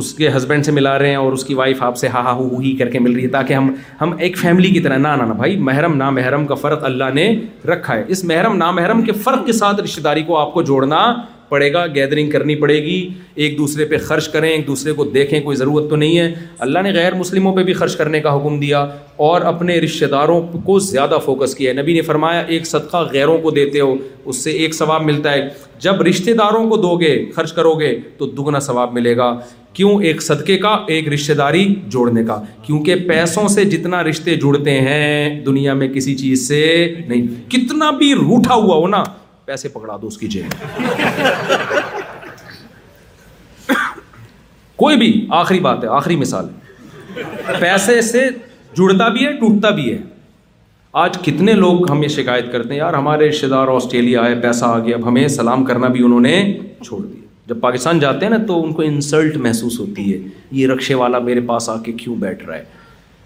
اس 0.00 0.12
کے 0.14 0.28
ہسبینڈ 0.36 0.64
سے 0.64 0.72
ملا 0.72 0.98
رہے 0.98 1.08
ہیں 1.08 1.16
اور 1.16 1.32
اس 1.32 1.44
کی 1.44 1.54
وائف 1.54 1.82
آپ 1.82 1.96
سے 1.98 2.08
ہا 2.12 2.20
ہا 2.24 2.32
ہو 2.34 2.58
ہی 2.60 2.74
کر 2.76 2.88
کے 2.90 2.98
مل 2.98 3.12
رہی 3.14 3.22
ہے 3.22 3.28
تاکہ 3.30 3.54
ہم 3.54 3.70
ہم 4.00 4.14
ایک 4.26 4.36
فیملی 4.38 4.70
کی 4.70 4.80
طرح 4.80 4.98
نہ 4.98 5.08
نہ 5.22 5.32
بھائی 5.32 5.56
محرم 5.68 5.96
نا 5.96 6.08
محرم 6.18 6.46
کا 6.46 6.54
فرق 6.62 6.84
اللہ 6.84 7.10
نے 7.14 7.34
رکھا 7.68 7.94
ہے 7.96 8.04
اس 8.08 8.24
محرم 8.24 8.56
نا 8.56 8.70
محرم 8.78 9.02
کے 9.04 9.12
فرق 9.24 9.44
کے 9.46 9.52
ساتھ 9.52 9.80
رشتے 9.82 10.00
داری 10.02 10.22
کو 10.26 10.38
آپ 10.38 10.52
کو 10.54 10.62
جوڑنا 10.70 10.98
پڑے 11.52 11.72
گا 11.72 11.84
گیدرنگ 11.94 12.30
کرنی 12.30 12.54
پڑے 12.60 12.76
گی 12.82 12.98
ایک 13.44 13.56
دوسرے 13.56 13.84
پہ 13.88 13.96
خرچ 14.04 14.28
کریں 14.32 14.48
ایک 14.48 14.66
دوسرے 14.66 14.92
کو 15.00 15.04
دیکھیں 15.16 15.40
کوئی 15.44 15.56
ضرورت 15.56 15.88
تو 15.90 15.96
نہیں 16.02 16.18
ہے 16.18 16.28
اللہ 16.66 16.82
نے 16.84 16.90
غیر 16.94 17.14
مسلموں 17.14 17.52
پہ 17.56 17.62
بھی 17.62 17.72
خرچ 17.80 17.96
کرنے 17.96 18.20
کا 18.26 18.34
حکم 18.36 18.58
دیا 18.60 18.78
اور 19.26 19.40
اپنے 19.50 19.76
رشتہ 19.84 20.04
داروں 20.14 20.40
کو 20.66 20.78
زیادہ 20.86 21.18
فوکس 21.24 21.54
کیا 21.54 21.72
ہے 21.72 21.80
نبی 21.82 21.92
نے 21.94 22.00
فرمایا 22.06 22.40
ایک 22.54 22.66
صدقہ 22.66 22.96
غیروں 23.12 23.36
کو 23.42 23.50
دیتے 23.60 23.80
ہو 23.80 23.94
اس 24.24 24.42
سے 24.44 24.50
ایک 24.62 24.74
ثواب 24.74 25.02
ملتا 25.10 25.32
ہے 25.32 25.48
جب 25.86 26.02
رشتہ 26.10 26.30
داروں 26.38 26.66
کو 26.70 26.76
دو 26.86 26.96
گے 27.00 27.12
خرچ 27.36 27.52
کرو 27.52 27.74
گے 27.80 27.94
تو 28.18 28.26
دگنا 28.40 28.60
ثواب 28.70 28.92
ملے 28.98 29.16
گا 29.16 29.32
کیوں 29.76 29.90
ایک 30.04 30.22
صدقے 30.22 30.56
کا 30.66 30.76
ایک 30.94 31.08
رشتہ 31.12 31.32
داری 31.44 31.64
جوڑنے 31.92 32.24
کا 32.24 32.40
کیونکہ 32.66 33.04
پیسوں 33.08 33.46
سے 33.58 33.64
جتنا 33.76 34.02
رشتے 34.10 34.34
جڑتے 34.46 34.80
ہیں 34.88 35.40
دنیا 35.44 35.74
میں 35.82 35.88
کسی 35.94 36.14
چیز 36.24 36.48
سے 36.48 36.62
نہیں 37.08 37.26
کتنا 37.52 37.90
بھی 38.02 38.12
روٹھا 38.26 38.54
ہوا 38.54 38.76
ہو 38.76 38.88
نا 38.96 39.02
پیسے 39.52 39.68
پکڑا 39.68 39.96
دو 40.02 40.06
اس 40.06 40.16
کی 40.18 40.26
جیب 40.28 40.62
کوئی 44.82 44.96
بھی 44.98 45.10
آخری 45.40 45.58
بات 45.66 45.82
ہے 45.84 45.88
آخری 45.96 46.16
مثال 46.16 46.46
ہے 47.48 47.56
پیسے 47.60 48.00
سے 48.12 48.24
جڑتا 48.76 49.08
بھی 49.16 49.26
ٹوٹتا 49.40 49.70
بھی 49.80 49.92
ہے 49.92 49.98
آج 51.02 51.18
کتنے 51.24 51.52
لوگ 51.60 51.90
ہم 51.90 52.02
یہ 52.02 52.08
شکایت 52.14 52.50
کرتے 52.52 52.68
ہیں 52.72 52.78
یار 52.78 52.94
ہمارے 52.94 53.28
رشتے 53.28 53.46
دار 53.48 53.68
آسٹریلیا 53.74 54.24
ہے 54.24 54.34
پیسہ 54.42 54.64
آ 54.64 54.78
گیا 54.86 54.96
اب 54.96 55.08
ہمیں 55.08 55.26
سلام 55.36 55.64
کرنا 55.68 55.88
بھی 55.96 56.04
انہوں 56.04 56.20
نے 56.28 56.34
چھوڑ 56.84 57.00
دیا 57.02 57.20
جب 57.50 57.60
پاکستان 57.60 57.98
جاتے 58.00 58.26
ہیں 58.26 58.32
نا 58.36 58.44
تو 58.48 58.62
ان 58.64 58.72
کو 58.72 58.82
انسلٹ 58.82 59.36
محسوس 59.46 59.78
ہوتی 59.80 60.12
ہے 60.12 60.18
یہ 60.60 60.66
رکشے 60.72 60.94
والا 61.02 61.18
میرے 61.28 61.40
پاس 61.52 61.68
آ 61.68 61.76
کے 61.86 61.92
کیوں 62.04 62.16
بیٹھ 62.26 62.44
رہا 62.46 62.56
ہے 62.56 62.64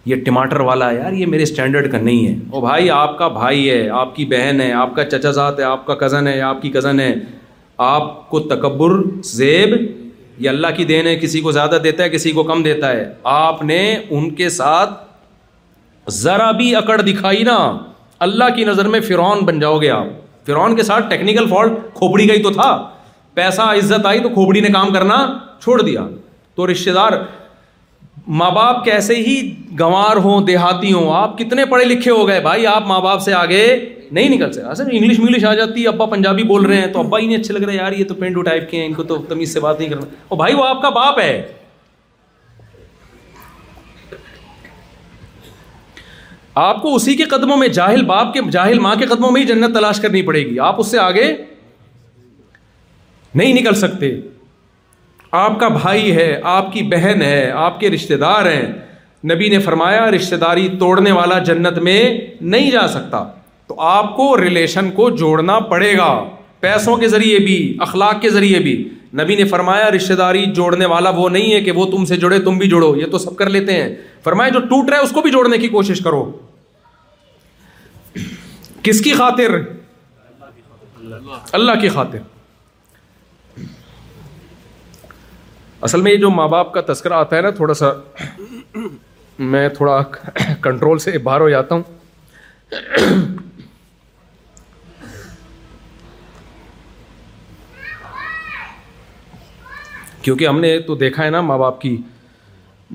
یہ 0.07 0.17
ٹماٹر 0.27 0.61
والا 0.67 0.89
ہے 0.91 0.95
یار 0.97 1.13
یہ 1.13 1.27
میرے 1.27 1.43
اسٹینڈرڈ 1.43 1.91
کا 1.93 1.99
نہیں 1.99 2.27
ہے 2.27 2.35
او 2.55 2.61
بھائی 2.61 2.91
آپ 2.97 3.17
کا 3.19 3.29
بھائی 3.37 3.69
ہے 3.71 3.89
آپ 4.01 4.15
کی 4.17 4.25
بہن 4.33 4.61
ہے 4.61 4.71
آپ 4.83 4.95
کا 4.97 5.05
چچا 5.05 5.31
ذات 5.39 5.59
ہے 5.61 5.65
آپ 5.65 5.87
کا 5.87 5.95
کزن 6.03 6.27
ہے 6.29 6.41
آپ 6.49 6.61
کی 6.63 6.69
کزن 6.77 7.01
ہے 7.01 7.13
آپ 7.87 8.13
کو 8.31 8.41
تکبر 8.55 8.91
زیب 9.31 9.75
یہ 10.45 10.49
اللہ 10.49 10.77
کی 10.77 10.85
دین 10.85 11.05
ہے 11.07 11.11
ہے 11.11 11.15
ہے 11.15 11.21
کسی 11.21 11.27
کسی 11.29 11.39
کو 11.41 11.45
کو 11.45 11.53
زیادہ 11.53 11.77
دیتا 11.85 12.07
دیتا 12.65 12.93
کم 12.93 13.27
آپ 13.33 13.63
نے 13.73 13.79
ان 13.95 14.29
کے 14.41 14.49
ساتھ 14.59 14.93
ذرا 16.21 16.51
بھی 16.61 16.75
اکڑ 16.77 17.01
دکھائی 17.01 17.43
نا 17.49 17.57
اللہ 18.27 18.55
کی 18.57 18.65
نظر 18.65 18.89
میں 18.95 19.01
فرعون 19.07 19.45
بن 19.45 19.59
جاؤ 19.61 19.79
گے 19.81 19.91
آپ 19.91 20.47
فرعون 20.47 20.77
کے 20.77 20.83
ساتھ 20.91 21.09
ٹیکنیکل 21.11 21.49
فالٹ 21.51 21.73
کھوپڑی 21.95 22.27
کا 22.29 22.35
ہی 22.35 22.43
تو 22.43 22.51
تھا 22.61 22.71
پیسہ 23.41 23.63
عزت 23.81 24.07
آئی 24.13 24.21
تو 24.23 24.29
کھوپڑی 24.39 24.61
نے 24.61 24.69
کام 24.79 24.93
کرنا 24.99 25.19
چھوڑ 25.65 25.81
دیا 25.83 26.07
تو 26.57 26.71
رشتے 26.73 26.93
دار 27.01 27.13
ماں 28.39 28.51
باپ 28.51 28.85
کیسے 28.85 29.15
ہی 29.15 29.39
گوار 29.81 30.17
ہوں 30.25 30.41
دیہاتی 30.47 30.93
ہوں 30.93 31.11
آپ 31.17 31.37
کتنے 31.39 31.65
پڑھے 31.71 31.85
لکھے 31.85 32.11
ہو 32.11 32.27
گئے 32.29 32.41
بھائی 32.41 32.67
آپ 32.67 32.87
ماں 32.87 33.01
باپ 33.01 33.23
سے 33.23 33.33
آگے 33.35 33.65
نہیں 34.13 34.29
نکل 34.37 34.53
سکتے 34.53 34.97
انگلش 34.97 35.19
انگلش 35.21 35.45
آ 35.45 35.53
جاتی 35.55 35.83
ہے 35.83 35.89
ابا 35.89 36.07
پنجابی 36.07 36.43
بول 36.49 36.65
رہے 36.67 36.81
ہیں 36.81 36.93
تو 36.93 37.01
ابا 37.01 37.19
ہی 37.19 37.27
نہیں 37.27 37.37
اچھے 37.39 37.55
لگ 37.55 37.63
رہے 37.65 37.75
یار 37.77 37.93
یہ 37.93 38.05
تو 38.09 38.15
پینڈو 38.15 38.43
ٹائپ 38.49 38.71
کے 38.71 38.79
ہیں 38.81 38.87
ان 38.87 38.93
کو 38.95 39.03
تو 39.13 39.17
تمیز 39.29 39.53
سے 39.53 39.61
بات 39.61 39.79
نہیں 39.81 39.89
کرنا 39.91 40.07
اور 40.29 40.37
بھائی 40.39 40.55
وہ 40.55 40.65
آپ 40.67 40.83
کا 40.83 40.89
باپ 40.99 41.19
ہے 41.21 41.41
آپ 46.65 46.81
کو 46.83 46.95
اسی 46.95 47.17
کے 47.17 47.25
قدموں 47.31 47.57
میں 47.57 47.69
جاہل 47.79 48.05
باپ 48.07 48.33
کے 48.35 48.41
جاہل 48.53 48.79
ماں 48.81 48.95
کے 48.99 49.07
قدموں 49.07 49.31
میں 49.31 49.41
ہی 49.41 49.47
جنت 49.47 49.75
تلاش 49.75 50.01
کرنی 50.01 50.23
پڑے 50.27 50.45
گی 50.51 50.59
آپ 50.69 50.81
اس 50.81 50.91
سے 50.91 50.99
آگے 50.99 51.33
نہیں 53.35 53.53
نکل 53.61 53.75
سکتے 53.75 54.11
آپ 55.39 55.59
کا 55.61 55.69
بھائی 55.69 56.15
ہے 56.17 56.27
آپ 56.51 56.73
کی 56.73 56.83
بہن 56.91 57.23
ہے 57.23 57.41
آپ 57.69 57.79
کے 57.81 57.89
رشتے 57.91 58.17
دار 58.23 58.47
ہیں 58.51 58.67
نبی 59.31 59.49
نے 59.55 59.59
فرمایا 59.67 60.11
رشتے 60.11 60.37
داری 60.45 60.67
توڑنے 60.81 61.11
والا 61.13 61.39
جنت 61.49 61.79
میں 61.89 61.99
نہیں 62.53 62.71
جا 62.71 62.87
سکتا 62.93 63.23
تو 63.69 63.75
آپ 63.89 64.15
کو 64.17 64.27
ریلیشن 64.41 64.91
کو 65.01 65.09
جوڑنا 65.23 65.59
پڑے 65.73 65.97
گا 65.97 66.09
پیسوں 66.67 66.97
کے 67.03 67.09
ذریعے 67.15 67.39
بھی 67.49 67.57
اخلاق 67.87 68.21
کے 68.23 68.31
ذریعے 68.37 68.59
بھی 68.69 68.73
نبی 69.21 69.37
نے 69.37 69.45
فرمایا 69.55 69.91
رشتے 69.97 70.15
داری 70.21 70.45
جوڑنے 70.59 70.87
والا 70.93 71.11
وہ 71.19 71.29
نہیں 71.37 71.53
ہے 71.55 71.61
کہ 71.69 71.73
وہ 71.81 71.85
تم 71.97 72.05
سے 72.13 72.17
جڑے 72.25 72.39
تم 72.49 72.59
بھی 72.63 72.69
جوڑو 72.75 72.95
یہ 73.01 73.11
تو 73.13 73.19
سب 73.27 73.37
کر 73.43 73.51
لیتے 73.57 73.77
ہیں 73.83 73.91
فرمایا 74.29 74.55
جو 74.57 74.61
ٹوٹ 74.71 74.91
رہا 74.91 74.99
ہے 74.99 75.03
اس 75.11 75.13
کو 75.19 75.23
بھی 75.27 75.31
جوڑنے 75.37 75.59
کی 75.65 75.69
کوشش 75.77 76.01
کرو 76.07 76.23
کس 78.89 79.01
کی 79.09 79.13
خاطر 79.23 79.59
اللہ 81.61 81.81
کی 81.81 81.89
خاطر 81.99 82.25
اصل 85.87 86.01
میں 86.05 86.11
یہ 86.13 86.17
جو 86.23 86.29
ماں 86.37 86.45
باپ 86.57 86.71
کا 86.75 86.81
تذکرہ 86.93 87.15
آتا 87.25 87.37
ہے 87.37 87.41
نا 87.43 87.49
تھوڑا 87.57 87.75
سا 87.81 87.89
میں 89.53 89.61
تھوڑا 89.79 89.97
کنٹرول 90.63 90.99
سے 91.05 91.19
باہر 91.27 91.41
ہو 91.41 91.49
جاتا 91.51 91.75
ہوں 91.75 91.83
کیونکہ 100.23 100.47
ہم 100.49 100.61
نے 100.61 100.79
تو 100.87 100.95
دیکھا 101.03 101.25
ہے 101.25 101.31
نا 101.31 101.41
ماں 101.51 101.59
باپ 101.59 101.81
کی 101.81 101.93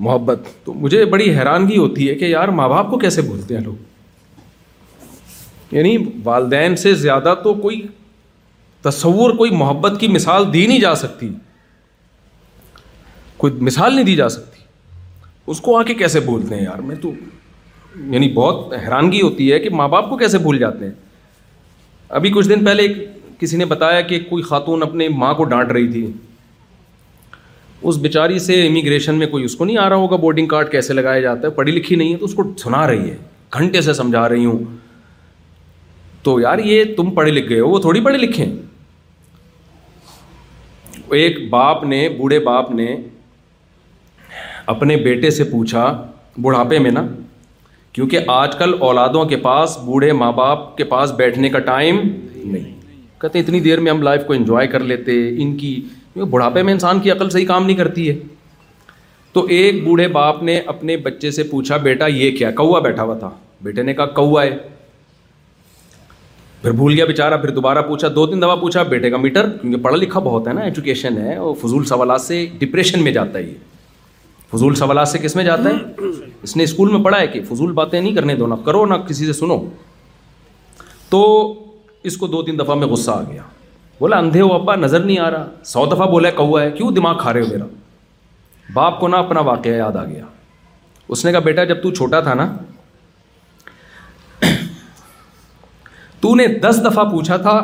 محبت 0.08 0.38
تو 0.64 0.72
مجھے 0.82 1.04
بڑی 1.14 1.28
حیرانگی 1.38 1.76
ہوتی 1.78 2.08
ہے 2.08 2.14
کہ 2.22 2.26
یار 2.30 2.48
ماں 2.58 2.68
باپ 2.68 2.86
کو 2.90 2.96
کیسے 3.06 3.22
بھولتے 3.30 3.54
ہیں 3.56 3.62
لوگ 3.70 3.78
یعنی 5.78 5.94
والدین 6.24 6.76
سے 6.84 6.90
زیادہ 7.04 7.32
تو 7.44 7.50
کوئی 7.64 7.78
تصور 8.88 9.28
کوئی 9.36 9.50
محبت 9.62 9.92
کی 10.00 10.06
مثال 10.18 10.42
دی 10.52 10.64
نہیں 10.66 10.80
جا 10.88 10.94
سکتی 11.04 11.28
کوئی 13.42 13.52
مثال 13.66 13.94
نہیں 13.94 14.04
دی 14.04 14.14
جا 14.16 14.28
سکتی 14.32 14.60
اس 15.52 15.60
کو 15.60 15.76
آ 15.78 15.82
کے 15.82 15.94
کیسے 16.02 16.20
بھولتے 16.26 16.54
ہیں 16.54 16.62
یار 16.64 16.78
میں 16.88 16.96
تو 17.02 17.10
یعنی 18.10 18.28
بہت 18.34 18.72
حیرانگی 18.82 19.20
ہوتی 19.22 19.50
ہے 19.52 19.58
کہ 19.60 19.70
ماں 19.78 19.86
باپ 19.94 20.08
کو 20.10 20.16
کیسے 20.16 20.38
بھول 20.44 20.58
جاتے 20.58 20.84
ہیں 20.84 20.92
ابھی 22.18 22.30
کچھ 22.34 22.48
دن 22.48 22.64
پہلے 22.64 22.86
کسی 23.38 23.56
نے 23.56 23.64
بتایا 23.74 24.00
کہ 24.10 24.20
کوئی 24.28 24.42
خاتون 24.50 24.82
اپنے 24.82 25.08
ماں 25.22 25.32
کو 25.40 25.44
ڈانٹ 25.54 25.72
رہی 25.72 25.88
تھی 25.92 26.06
اس 27.90 27.96
بیچاری 28.04 28.38
سے 28.46 28.66
امیگریشن 28.66 29.14
میں 29.18 29.26
کوئی 29.32 29.44
اس 29.44 29.56
کو 29.56 29.64
نہیں 29.64 29.78
آ 29.84 29.88
رہا 29.88 30.04
ہوگا 30.04 30.16
بورڈنگ 30.24 30.46
کارڈ 30.54 30.70
کیسے 30.70 30.92
لگایا 30.94 31.20
جاتا 31.20 31.48
ہے 31.48 31.52
پڑھی 31.56 31.72
لکھی 31.72 31.96
نہیں 31.96 32.12
ہے 32.12 32.18
تو 32.18 32.24
اس 32.24 32.34
کو 32.34 32.42
سنا 32.62 32.86
رہی 32.90 33.10
ہے 33.10 33.16
گھنٹے 33.58 33.80
سے 33.88 33.92
سمجھا 34.02 34.28
رہی 34.28 34.44
ہوں 34.44 34.58
تو 36.28 36.38
یار 36.40 36.58
یہ 36.72 36.94
تم 36.96 37.10
پڑھے 37.14 37.32
لکھ 37.32 37.48
گئے 37.48 37.58
ہو 37.60 37.68
وہ 37.70 37.78
تھوڑی 37.88 38.00
پڑھے 38.04 38.18
لکھے 38.18 38.46
ایک 41.22 41.48
باپ 41.50 41.84
نے 41.84 42.08
بوڑھے 42.18 42.38
باپ 42.50 42.70
نے 42.74 42.94
اپنے 44.70 44.96
بیٹے 45.04 45.30
سے 45.30 45.44
پوچھا 45.44 45.84
بڑھاپے 46.42 46.78
میں 46.78 46.90
نا 46.90 47.06
کیونکہ 47.92 48.18
آج 48.32 48.54
کل 48.58 48.72
اولادوں 48.80 49.24
کے 49.28 49.36
پاس 49.36 49.76
بوڑھے 49.84 50.12
ماں 50.20 50.30
باپ 50.32 50.76
کے 50.76 50.84
پاس 50.92 51.10
بیٹھنے 51.16 51.48
کا 51.50 51.58
ٹائم 51.58 51.98
نہیں 52.34 52.70
کہتے 53.20 53.38
اتنی 53.40 53.60
دیر 53.60 53.80
میں 53.80 53.90
ہم 53.92 54.02
لائف 54.02 54.24
کو 54.26 54.32
انجوائے 54.32 54.66
کر 54.68 54.80
لیتے 54.92 55.12
ان 55.42 55.56
کی 55.56 55.80
بڑھاپے 56.30 56.62
میں 56.62 56.72
انسان 56.72 57.00
کی 57.00 57.10
عقل 57.10 57.30
صحیح 57.30 57.46
کام 57.46 57.66
نہیں 57.66 57.76
کرتی 57.76 58.08
ہے 58.08 58.14
تو 59.32 59.44
ایک 59.58 59.84
بوڑھے 59.84 60.06
باپ 60.16 60.42
نے 60.42 60.58
اپنے 60.74 60.96
بچے 61.06 61.30
سے 61.30 61.42
پوچھا 61.50 61.76
بیٹا 61.88 62.06
یہ 62.06 62.36
کیا 62.36 62.50
کوا 62.62 62.78
بیٹھا 62.86 63.02
ہوا 63.02 63.18
تھا 63.18 63.30
بیٹے 63.62 63.82
نے 63.82 63.94
کہا 63.94 64.06
کوا 64.20 64.42
ہے 64.44 64.56
پھر 66.62 66.72
بھول 66.80 66.94
گیا 66.94 67.04
بیچارہ 67.04 67.36
پھر 67.42 67.50
دوبارہ 67.54 67.82
پوچھا 67.88 68.08
دو 68.14 68.26
تین 68.26 68.42
دفعہ 68.42 68.56
پوچھا 68.56 68.82
بیٹے 68.92 69.10
کا 69.10 69.16
میٹر 69.16 69.48
کیونکہ 69.60 69.82
پڑھا 69.84 69.96
لکھا 69.96 70.20
بہت 70.24 70.48
ہے 70.48 70.52
نا 70.52 70.60
ایجوکیشن 70.62 71.16
ہے 71.22 71.36
اور 71.36 71.54
فضول 71.62 71.84
سوالات 71.84 72.20
سے 72.20 72.46
ڈپریشن 72.58 73.02
میں 73.04 73.12
جاتا 73.12 73.38
ہے 73.38 73.44
یہ 73.44 73.54
فضول 74.52 74.74
سوالات 74.76 75.08
سے 75.08 75.18
کس 75.18 75.34
میں 75.36 75.44
جاتے 75.44 75.68
ہیں 75.72 76.08
اس 76.46 76.54
نے 76.56 76.62
اسکول 76.64 76.90
میں 76.92 77.02
پڑھا 77.04 77.18
ہے 77.20 77.26
کہ 77.34 77.40
فضول 77.50 77.72
باتیں 77.72 78.00
نہیں 78.00 78.14
کرنے 78.14 78.34
دو 78.36 78.46
کرو 78.64 78.84
نہ 78.86 78.94
کسی 79.08 79.26
سے 79.26 79.32
سنو 79.32 79.56
تو 81.10 81.20
اس 82.10 82.16
کو 82.16 82.26
دو 82.26 82.42
تین 82.42 82.58
دفعہ 82.58 82.74
میں 82.76 82.86
غصہ 82.88 83.10
آ 83.10 83.22
گیا 83.30 83.42
بولا 84.00 84.16
اندھے 84.18 84.40
ہو 84.40 84.52
ابا 84.54 84.74
نظر 84.76 85.00
نہیں 85.04 85.18
آ 85.24 85.30
رہا 85.30 85.64
سو 85.72 85.84
دفعہ 85.86 86.06
بولا 86.10 86.30
کہ 86.38 86.68
کیوں 86.76 86.90
دماغ 86.96 87.18
کھا 87.18 87.32
رہے 87.32 87.42
ہو 87.42 87.46
میرا 87.50 87.64
باپ 88.74 88.98
کو 89.00 89.08
نہ 89.08 89.16
اپنا 89.26 89.40
واقعہ 89.48 89.70
یاد 89.76 89.96
آ 89.96 90.04
گیا 90.04 90.24
اس 91.14 91.24
نے 91.24 91.32
کہا 91.32 91.40
بیٹا 91.48 91.64
جب 91.72 91.82
تو 91.82 91.90
چھوٹا 91.94 92.20
تھا 92.28 92.34
نا 92.40 92.46
تو 96.20 96.34
نے 96.36 96.46
دس 96.64 96.80
دفعہ 96.84 97.04
پوچھا 97.10 97.36
تھا 97.46 97.54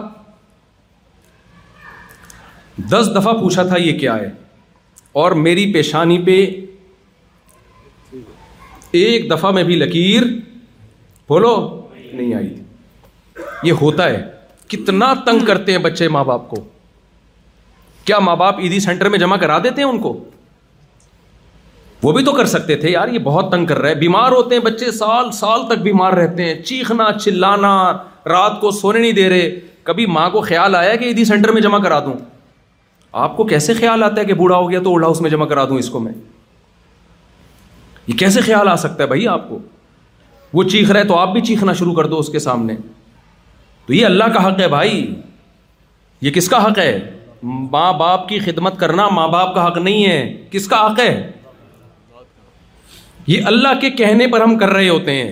دس 2.92 3.10
دفعہ 3.16 3.32
پوچھا 3.40 3.62
تھا 3.68 3.76
یہ 3.80 3.98
کیا 3.98 4.16
ہے 4.18 4.30
اور 5.22 5.32
میری 5.46 5.72
پیشانی 5.74 6.18
پہ 6.26 6.38
ایک 8.96 9.30
دفعہ 9.30 9.50
میں 9.52 9.62
بھی 9.64 9.74
لکیر 9.76 10.22
بولو 11.28 11.56
نہیں 12.12 12.34
آئی 12.34 12.54
یہ 13.62 13.72
ہوتا 13.80 14.08
ہے 14.10 14.22
کتنا 14.68 15.12
تنگ 15.26 15.44
کرتے 15.46 15.72
ہیں 15.72 15.78
بچے 15.84 16.08
ماں 16.08 16.24
باپ 16.24 16.48
کو 16.50 16.56
کیا 18.04 18.18
ماں 18.18 18.36
باپ 18.36 18.58
عیدی 18.60 18.80
سینٹر 18.80 19.08
میں 19.08 19.18
جمع 19.18 19.36
کرا 19.36 19.58
دیتے 19.64 19.82
ہیں 19.82 19.88
ان 19.88 19.98
کو 20.00 20.16
وہ 22.02 22.12
بھی 22.12 22.22
تو 22.24 22.32
کر 22.32 22.46
سکتے 22.46 22.76
تھے 22.80 22.90
یار 22.90 23.08
یہ 23.12 23.18
بہت 23.22 23.50
تنگ 23.52 23.66
کر 23.66 23.78
رہے 23.82 23.94
بیمار 24.00 24.32
ہوتے 24.32 24.54
ہیں 24.54 24.62
بچے 24.62 24.90
سال 24.98 25.30
سال 25.40 25.66
تک 25.68 25.82
بیمار 25.82 26.12
رہتے 26.16 26.44
ہیں 26.44 26.54
چیخنا 26.62 27.10
چلانا 27.18 27.74
رات 28.30 28.60
کو 28.60 28.70
سونے 28.80 29.00
نہیں 29.00 29.12
دے 29.12 29.28
رہے 29.30 29.50
کبھی 29.84 30.06
ماں 30.06 30.28
کو 30.30 30.40
خیال 30.42 30.74
آیا 30.76 30.94
کہ 30.96 31.04
عیدی 31.04 31.24
سینٹر 31.24 31.52
میں 31.52 31.62
جمع 31.62 31.78
کرا 31.82 31.98
دوں 32.04 32.14
آپ 33.26 33.36
کو 33.36 33.44
کیسے 33.46 33.74
خیال 33.74 34.02
آتا 34.04 34.20
ہے 34.20 34.26
کہ 34.26 34.34
بوڑھا 34.42 34.56
ہو 34.56 34.70
گیا 34.70 34.80
تو 34.84 34.90
اولڈ 34.90 35.04
ہاؤس 35.04 35.20
میں 35.20 35.30
جمع 35.30 35.46
کرا 35.48 35.64
دوں 35.68 35.78
اس 35.78 35.88
کو 35.90 36.00
میں 36.00 36.12
یہ 38.08 38.16
کیسے 38.18 38.40
خیال 38.40 38.68
آ 38.68 38.74
سکتا 38.82 39.02
ہے 39.02 39.06
بھائی 39.08 39.26
آپ 39.28 39.48
کو 39.48 39.58
وہ 40.54 40.62
چیخ 40.68 40.90
رہے 40.90 41.04
تو 41.04 41.16
آپ 41.18 41.32
بھی 41.32 41.40
چیخنا 41.48 41.72
شروع 41.80 41.94
کر 41.94 42.06
دو 42.12 42.18
اس 42.18 42.28
کے 42.32 42.38
سامنے 42.38 42.74
تو 43.86 43.92
یہ 43.94 44.06
اللہ 44.06 44.32
کا 44.34 44.46
حق 44.46 44.60
ہے 44.60 44.68
بھائی 44.74 44.98
یہ 46.20 46.30
کس 46.36 46.48
کا 46.48 46.64
حق 46.66 46.78
ہے 46.78 46.92
ماں 47.72 47.92
باپ 47.98 48.28
کی 48.28 48.38
خدمت 48.44 48.78
کرنا 48.80 49.08
ماں 49.18 49.26
باپ 49.34 49.54
کا 49.54 49.66
حق 49.66 49.76
نہیں 49.78 50.06
ہے 50.06 50.16
کس 50.50 50.66
کا 50.68 50.76
حق 50.86 51.00
ہے 51.00 51.10
یہ 53.26 53.44
اللہ 53.46 53.78
کے 53.80 53.90
کہنے 54.00 54.26
پر 54.32 54.40
ہم 54.40 54.56
کر 54.58 54.68
رہے 54.78 54.88
ہوتے 54.88 55.14
ہیں 55.22 55.30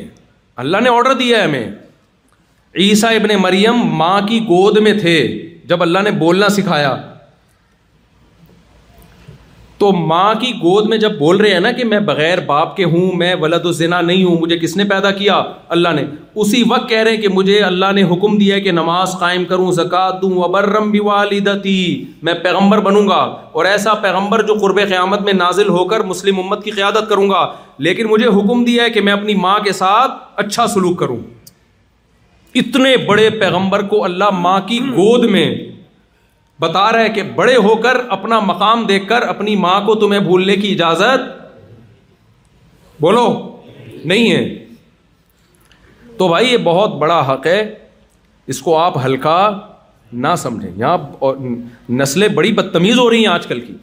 اللہ 0.65 0.81
نے 0.83 0.91
آڈر 0.97 1.13
دیا 1.25 1.39
ہے 1.39 1.45
ہمیں 1.45 1.69
عیسیٰ 2.85 3.11
ابن 3.19 3.35
مریم 3.43 3.85
ماں 3.99 4.21
کی 4.29 4.39
گود 4.49 4.77
میں 4.87 4.93
تھے 5.01 5.17
جب 5.69 5.83
اللہ 5.83 5.99
نے 6.05 6.11
بولنا 6.25 6.49
سکھایا 6.59 6.95
تو 9.79 9.91
ماں 9.93 10.35
کی 10.41 10.51
گود 10.63 10.87
میں 10.89 10.97
جب 10.99 11.19
بول 11.19 11.37
رہے 11.41 11.53
ہیں 11.53 11.61
نا 11.61 11.71
کہ 11.79 11.85
میں 11.85 11.99
بغیر 12.01 12.41
باپ 12.47 12.75
کے 12.77 12.85
ہوں 12.93 13.11
میں 13.17 13.35
و 13.41 13.73
زنا 13.79 14.01
نہیں 14.01 14.23
ہوں 14.25 14.39
مجھے 14.41 14.59
کس 14.59 14.77
نے 14.77 14.85
پیدا 14.93 15.11
کیا 15.19 15.41
اللہ 15.77 15.89
نے 15.97 16.05
اسی 16.45 16.63
وقت 16.69 16.89
کہہ 16.91 16.99
رہے 17.03 17.15
ہیں 17.15 17.21
کہ 17.23 17.29
مجھے 17.35 17.61
اللہ 17.63 17.93
نے 17.95 18.03
حکم 18.13 18.39
دیا 18.39 18.55
ہے 18.55 18.61
کہ 18.61 18.73
نماز 18.79 19.15
قائم 19.21 19.45
کروں 19.51 19.71
دوں 20.23 20.43
ابرم 20.45 20.91
بھی 20.91 21.01
والدی 21.11 21.77
میں 22.29 22.35
پیغمبر 22.45 22.81
بنوں 22.89 23.07
گا 23.09 23.21
اور 23.59 23.65
ایسا 23.73 23.95
پیغمبر 24.07 24.43
جو 24.47 24.55
قرب 24.63 24.79
قیامت 24.89 25.21
میں 25.29 25.33
نازل 25.33 25.69
ہو 25.77 25.85
کر 25.93 26.03
مسلم 26.15 26.39
امت 26.41 26.65
کی 26.65 26.71
قیادت 26.81 27.09
کروں 27.09 27.29
گا 27.31 27.47
لیکن 27.87 28.07
مجھے 28.11 28.27
حکم 28.39 28.65
دیا 28.65 28.85
ہے 28.85 28.91
کہ 28.91 29.01
میں 29.09 29.13
اپنی 29.13 29.35
ماں 29.47 29.59
کے 29.65 29.73
ساتھ 29.85 30.13
اچھا 30.47 30.67
سلوک 30.75 30.99
کروں 31.01 31.19
اتنے 32.63 32.97
بڑے 33.09 33.29
پیغمبر 33.41 33.83
کو 33.89 34.05
اللہ 34.05 34.31
ماں 34.43 34.59
کی 34.69 34.79
گود 34.97 35.25
میں 35.31 35.51
بتا 36.61 36.83
رہا 36.93 37.01
ہے 37.05 37.09
کہ 37.17 37.23
بڑے 37.37 37.57
ہو 37.65 37.75
کر 37.83 37.97
اپنا 38.17 38.39
مقام 38.41 38.85
دیکھ 38.89 39.09
کر 39.09 39.23
اپنی 39.29 39.57
ماں 39.65 39.81
کو 39.87 39.95
تمہیں 40.03 40.21
بھولنے 40.29 40.55
کی 40.57 40.73
اجازت 40.73 41.31
بولو 43.01 43.25
نہیں 44.05 44.31
ہے 44.31 44.67
تو 46.19 46.29
بھائی 46.29 46.51
یہ 46.53 46.57
بہت 46.65 46.95
بڑا 46.99 47.21
حق 47.33 47.47
ہے 47.47 47.61
اس 48.55 48.61
کو 48.63 48.77
آپ 48.79 48.97
ہلکا 49.05 49.39
نہ 50.27 50.35
سمجھیں 50.39 50.71
یہاں 50.77 51.29
نسلیں 52.01 52.29
بڑی 52.35 52.53
بدتمیز 52.61 52.99
ہو 52.99 53.09
رہی 53.11 53.19
ہیں 53.21 53.33
آج 53.33 53.47
کل 53.47 53.61
کی 53.61 53.75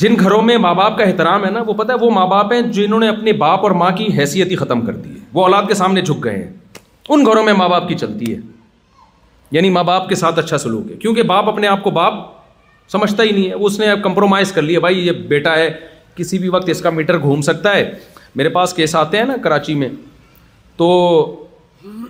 جن 0.00 0.14
گھروں 0.20 0.40
میں 0.42 0.56
ماں 0.64 0.74
باپ 0.74 0.96
کا 0.98 1.04
احترام 1.04 1.44
ہے 1.44 1.50
نا 1.50 1.62
وہ 1.66 1.72
پتہ 1.82 1.92
ہے 1.92 2.04
وہ 2.04 2.10
ماں 2.10 2.26
باپ 2.26 2.52
ہیں 2.52 2.60
جنہوں 2.76 3.00
نے 3.00 3.08
اپنے 3.08 3.32
باپ 3.44 3.62
اور 3.62 3.70
ماں 3.82 3.90
کی 3.96 4.06
حیثیت 4.18 4.50
ہی 4.50 4.56
ختم 4.56 4.84
کر 4.86 4.94
دی 4.96 5.10
ہے 5.10 5.18
وہ 5.34 5.42
اولاد 5.44 5.62
کے 5.68 5.74
سامنے 5.80 6.00
جھک 6.02 6.24
گئے 6.24 6.36
ہیں 6.42 6.50
ان 7.12 7.24
گھروں 7.26 7.42
میں 7.44 7.52
ماں 7.62 7.68
باپ 7.68 7.88
کی 7.88 7.94
چلتی 8.02 8.34
ہے 8.34 8.38
یعنی 9.54 9.70
ماں 9.70 9.82
باپ 9.84 10.08
کے 10.08 10.14
ساتھ 10.14 10.38
اچھا 10.38 10.58
سلوک 10.58 10.90
ہے 10.90 10.96
کیونکہ 11.00 11.22
باپ 11.30 11.48
اپنے 11.48 11.66
آپ 11.68 11.82
کو 11.82 11.90
باپ 11.94 12.12
سمجھتا 12.92 13.22
ہی 13.22 13.30
نہیں 13.30 13.48
ہے 13.48 13.54
اس 13.68 13.78
نے 13.80 13.90
اب 13.90 14.02
کمپرومائز 14.02 14.52
کر 14.52 14.62
لیا 14.62 14.80
بھائی 14.80 15.06
یہ 15.06 15.12
بیٹا 15.32 15.54
ہے 15.58 15.70
کسی 16.16 16.38
بھی 16.38 16.48
وقت 16.54 16.68
اس 16.68 16.80
کا 16.82 16.90
میٹر 17.00 17.18
گھوم 17.18 17.40
سکتا 17.48 17.74
ہے 17.76 17.90
میرے 18.36 18.48
پاس 18.58 18.74
کیس 18.74 18.94
آتے 18.96 19.18
ہیں 19.18 19.24
نا 19.24 19.36
کراچی 19.42 19.74
میں 19.74 19.88
تو 20.76 20.88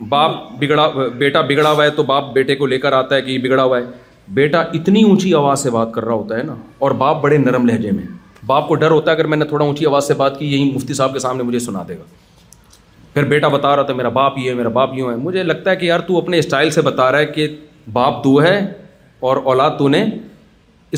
باپ 0.08 0.38
بگڑا 0.60 0.86
بیٹا 1.18 1.40
بگڑا 1.48 1.70
ہوا 1.70 1.84
ہے 1.84 1.90
تو 1.96 2.02
باپ 2.12 2.32
بیٹے 2.34 2.54
کو 2.56 2.66
لے 2.66 2.78
کر 2.80 2.92
آتا 2.92 3.14
ہے 3.16 3.22
کہ 3.22 3.30
یہ 3.30 3.38
بگڑا 3.44 3.62
ہوا 3.62 3.78
ہے 3.78 3.84
بیٹا 4.40 4.60
اتنی 4.78 5.02
اونچی 5.02 5.34
آواز 5.34 5.62
سے 5.62 5.70
بات 5.70 5.92
کر 5.94 6.04
رہا 6.04 6.14
ہوتا 6.14 6.38
ہے 6.38 6.42
نا 6.42 6.54
اور 6.86 6.90
باپ 7.02 7.22
بڑے 7.22 7.36
نرم 7.38 7.66
لہجے 7.66 7.90
میں 7.92 8.04
باپ 8.46 8.68
کو 8.68 8.74
ڈر 8.82 8.90
ہوتا 8.90 9.10
ہے 9.10 9.16
اگر 9.16 9.26
میں 9.32 9.36
نے 9.36 9.44
تھوڑا 9.44 9.64
اونچی 9.64 9.86
آواز 9.86 10.06
سے 10.08 10.14
بات 10.22 10.38
کی 10.38 10.52
یہی 10.52 10.70
مفتی 10.74 10.94
صاحب 10.94 11.12
کے 11.12 11.18
سامنے 11.28 11.42
مجھے 11.50 11.58
سنا 11.68 11.82
دے 11.88 11.96
گا 11.98 12.04
پھر 13.14 13.24
بیٹا 13.28 13.48
بتا 13.48 13.74
رہا 13.76 13.82
تھا 13.82 13.94
میرا 13.94 14.08
باپ 14.16 14.32
یہ 14.38 14.48
ہے 14.48 14.54
میرا 14.54 14.68
باپ 14.74 14.90
یوں 14.94 15.10
ہے 15.10 15.14
مجھے 15.22 15.42
لگتا 15.42 15.70
ہے 15.70 15.76
کہ 15.76 15.86
یار 15.86 16.00
تو 16.06 16.18
اپنے 16.18 16.38
اسٹائل 16.38 16.70
سے 16.70 16.80
بتا 16.88 17.10
رہا 17.12 17.18
ہے 17.18 17.26
کہ 17.26 17.46
باپ 17.92 18.22
تو 18.24 18.34
ہے 18.42 18.58
اور 19.28 19.36
اولاد 19.50 19.70
تو 19.78 19.88
نے 19.94 20.04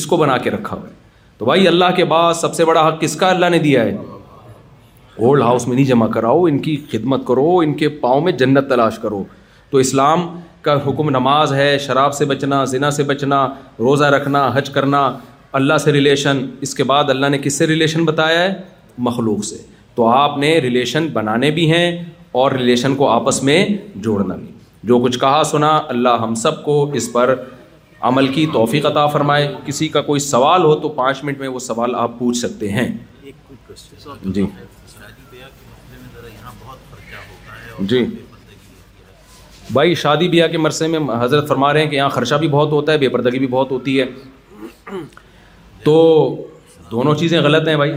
اس 0.01 0.07
کو 0.07 0.17
بنا 0.17 0.37
کے 0.47 0.51
رکھا 0.51 0.77
ہوا 0.77 0.89
ہے 0.89 0.93
تو 1.39 1.45
بھائی 1.45 1.67
اللہ 1.69 1.95
کے 1.97 2.05
بعد 2.13 2.35
سب 2.41 2.55
سے 2.55 2.65
بڑا 2.65 2.87
حق 2.89 3.01
کس 3.01 3.17
کا 3.23 3.31
اللہ 3.31 3.47
نے 3.51 3.59
دیا 3.69 3.85
ہے 3.85 3.97
اولڈ 3.97 5.43
ہاؤس 5.43 5.67
میں 5.69 5.75
نہیں 5.77 5.85
جمع 5.87 6.07
کراؤ 6.15 6.43
ان 6.51 6.59
کی 6.67 6.77
خدمت 6.91 7.27
کرو 7.27 7.49
ان 7.63 7.75
کے 7.81 7.89
پاؤں 8.05 8.21
میں 8.27 8.33
جنت 8.43 8.69
تلاش 8.69 8.99
کرو 8.99 9.23
تو 9.71 9.79
اسلام 9.79 10.27
کا 10.63 10.77
حکم 10.87 11.11
نماز 11.11 11.53
ہے 11.53 11.77
شراب 11.87 12.15
سے 12.15 12.25
بچنا 12.33 12.65
زنا 12.73 12.91
سے 12.99 13.03
بچنا 13.05 13.45
روزہ 13.79 14.05
رکھنا 14.15 14.51
حج 14.55 14.71
کرنا 14.71 15.11
اللہ 15.61 15.79
سے 15.85 15.93
ریلیشن 15.93 16.47
اس 16.67 16.75
کے 16.75 16.85
بعد 16.93 17.11
اللہ 17.11 17.27
نے 17.33 17.39
کس 17.43 17.59
سے 17.59 17.67
ریلیشن 17.67 18.05
بتایا 18.05 18.43
ہے 18.43 18.53
مخلوق 19.09 19.45
سے 19.45 19.57
تو 19.95 20.07
آپ 20.09 20.37
نے 20.39 20.53
ریلیشن 20.63 21.07
بنانے 21.13 21.51
بھی 21.57 21.71
ہیں 21.71 21.87
اور 22.41 22.53
ریلیشن 22.53 22.95
کو 22.97 23.09
آپس 23.11 23.43
میں 23.45 23.65
جوڑنا 24.05 24.35
بھی 24.37 24.47
جو 24.91 24.99
کچھ 25.05 25.19
کہا 25.21 25.43
سنا 25.51 25.71
اللہ 25.89 26.23
ہم 26.23 26.35
سب 26.45 26.63
کو 26.65 26.81
اس 27.01 27.13
پر 27.13 27.35
عمل 28.09 28.29
کی 28.35 28.47
توفیق 28.53 28.87
عطا 28.87 29.07
فرمائے 29.07 29.53
کسی 29.67 29.89
کا 29.97 30.01
کوئی 30.09 30.21
سوال 30.21 30.65
ہو 30.65 30.75
تو 30.85 30.89
پانچ 30.99 31.23
منٹ 31.25 31.39
میں 31.41 31.49
وہ 31.49 31.59
سوال 31.69 31.95
آپ 32.05 32.19
پوچھ 32.19 32.39
سکتے 32.39 32.69
ہیں 32.73 32.89
جی 34.23 34.45
جی, 37.81 37.99
جی۔ 37.99 38.05
بھائی 39.73 39.95
شادی 39.95 40.29
بیاہ 40.29 40.49
کے 40.53 40.59
مرثے 40.59 40.87
میں 40.93 40.99
حضرت 41.21 41.49
فرما 41.49 41.73
رہے 41.73 41.83
ہیں 41.83 41.91
کہ 41.91 41.97
یہاں 41.97 42.09
خرچہ 42.17 42.35
بھی 42.41 42.49
بہت 42.49 42.73
ہوتا 42.73 42.93
ہے 42.93 42.99
بے 42.99 43.09
پردگی 43.09 43.39
بھی 43.39 43.47
بہت 43.51 43.71
ہوتی 43.71 43.99
ہے 44.01 44.05
تو 45.85 45.95
دونوں 46.91 47.15
چیزیں 47.21 47.41
غلط 47.41 47.69
ہیں 47.69 47.77
بھائی 47.77 47.93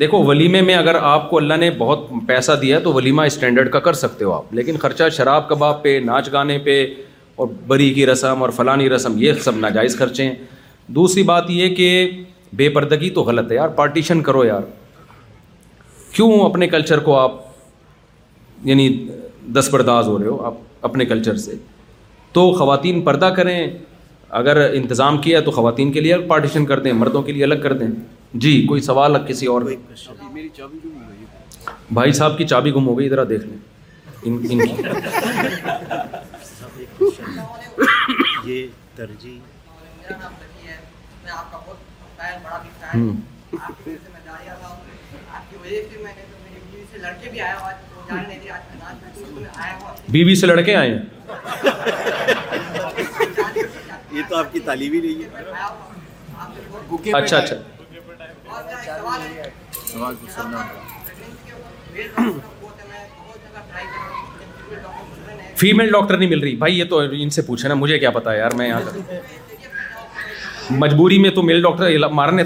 دیکھو 0.00 0.22
ولیمے 0.24 0.60
میں 0.62 0.74
اگر 0.74 0.94
آپ 1.00 1.28
کو 1.28 1.36
اللہ 1.36 1.54
نے 1.60 1.70
بہت 1.78 1.98
پیسہ 2.26 2.52
دیا 2.62 2.78
تو 2.84 2.92
ولیمہ 2.92 3.22
اسٹینڈرڈ 3.26 3.70
کا 3.72 3.78
کر 3.80 3.92
سکتے 4.04 4.24
ہو 4.24 4.32
آپ 4.32 4.52
لیکن 4.54 4.78
خرچہ 4.78 5.08
شراب 5.16 5.48
کباب 5.48 5.82
پہ 5.82 5.98
ناچ 6.04 6.28
گانے 6.32 6.58
پہ 6.64 6.80
اور 7.42 7.46
بری 7.66 7.92
کی 7.94 8.06
رسم 8.06 8.42
اور 8.42 8.50
فلانی 8.56 8.88
رسم 8.90 9.14
یہ 9.18 9.32
سب 9.44 9.56
ناجائز 9.58 9.96
خرچے 9.98 10.24
ہیں 10.24 10.34
دوسری 10.98 11.22
بات 11.30 11.50
یہ 11.50 11.74
کہ 11.74 11.88
بے 12.56 12.68
پردگی 12.74 13.10
تو 13.10 13.22
غلط 13.24 13.50
ہے 13.50 13.56
یار 13.56 13.68
پارٹیشن 13.78 14.20
کرو 14.22 14.44
یار 14.44 14.62
کیوں 16.14 16.30
اپنے 16.44 16.68
کلچر 16.76 16.98
کو 17.08 17.18
آپ 17.18 17.40
یعنی 18.64 18.88
دستبرداز 19.58 20.06
ہو 20.08 20.18
رہے 20.18 20.26
ہو 20.26 20.40
آپ 20.46 20.84
اپنے 20.90 21.04
کلچر 21.06 21.36
سے 21.46 21.54
تو 22.32 22.50
خواتین 22.58 23.00
پردہ 23.04 23.32
کریں 23.36 23.58
اگر 24.42 24.60
انتظام 24.74 25.18
کیا 25.26 25.40
تو 25.40 25.50
خواتین 25.58 25.92
کے 25.92 26.00
لیے 26.00 26.14
الگ 26.14 26.26
پارٹیشن 26.28 26.64
کر 26.66 26.78
دیں 26.86 26.92
مردوں 27.02 27.22
کے 27.22 27.32
لیے 27.32 27.44
الگ 27.44 27.60
کر 27.62 27.72
دیں 27.82 27.86
جی 28.40 28.50
کوئی 28.68 28.80
سوال 28.82 29.16
کسی 29.26 29.46
اور 29.50 29.62
بھائی 31.94 32.12
صاحب 32.12 32.36
کی 32.38 32.46
چابی 32.48 32.70
گم 32.74 32.86
ہو 32.86 32.98
گئی 32.98 33.06
ادھر 33.06 33.24
دیکھ 33.24 33.44
لیں 33.44 33.58
ان 34.22 34.48
کی 34.50 34.72
بی 50.12 50.24
بی 50.24 50.34
سے 50.40 50.46
لڑکے 50.46 50.74
آئے 50.76 50.90
ہیں 50.90 51.04
یہ 54.10 54.22
تو 54.28 54.36
آپ 54.36 54.52
کی 54.52 54.60
تعلیم 54.68 54.92
ہی 54.92 55.00
نہیں 55.00 55.22
ہے 55.22 57.12
اچھا 57.14 57.36
اچھا 57.38 57.56
فیمل 65.56 65.90
ڈاکٹر 65.90 66.16
نہیں 66.16 66.28
مل 66.28 66.38
رہی 66.40 66.56
بھائی 66.62 66.78
یہ 66.78 66.84
تو 66.90 66.98
ان 67.20 67.30
سے 67.38 67.42
پوچھے 67.42 67.68
نا 67.68 67.74
مجھے 67.74 67.98
کیا 67.98 68.10
پتا 68.18 68.34
یار 68.34 68.54
میں 68.58 68.68
یہاں 68.68 68.80
مجبوری 70.78 71.18
میں 71.22 71.30
تو 71.30 71.42
میل 71.42 71.60
ڈاکٹر 71.62 72.08
مارنے 72.12 72.42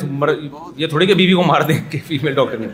یہ 0.77 0.87
تھوڑے 0.87 1.07
کہ 1.07 1.15
بیوی 1.15 1.33
کو 1.35 1.43
مار 1.47 1.61
دیں 1.69 1.77
کہ 1.91 1.99
فیمیل 2.07 2.35
ڈاکٹر 2.35 2.59
نے 2.59 2.67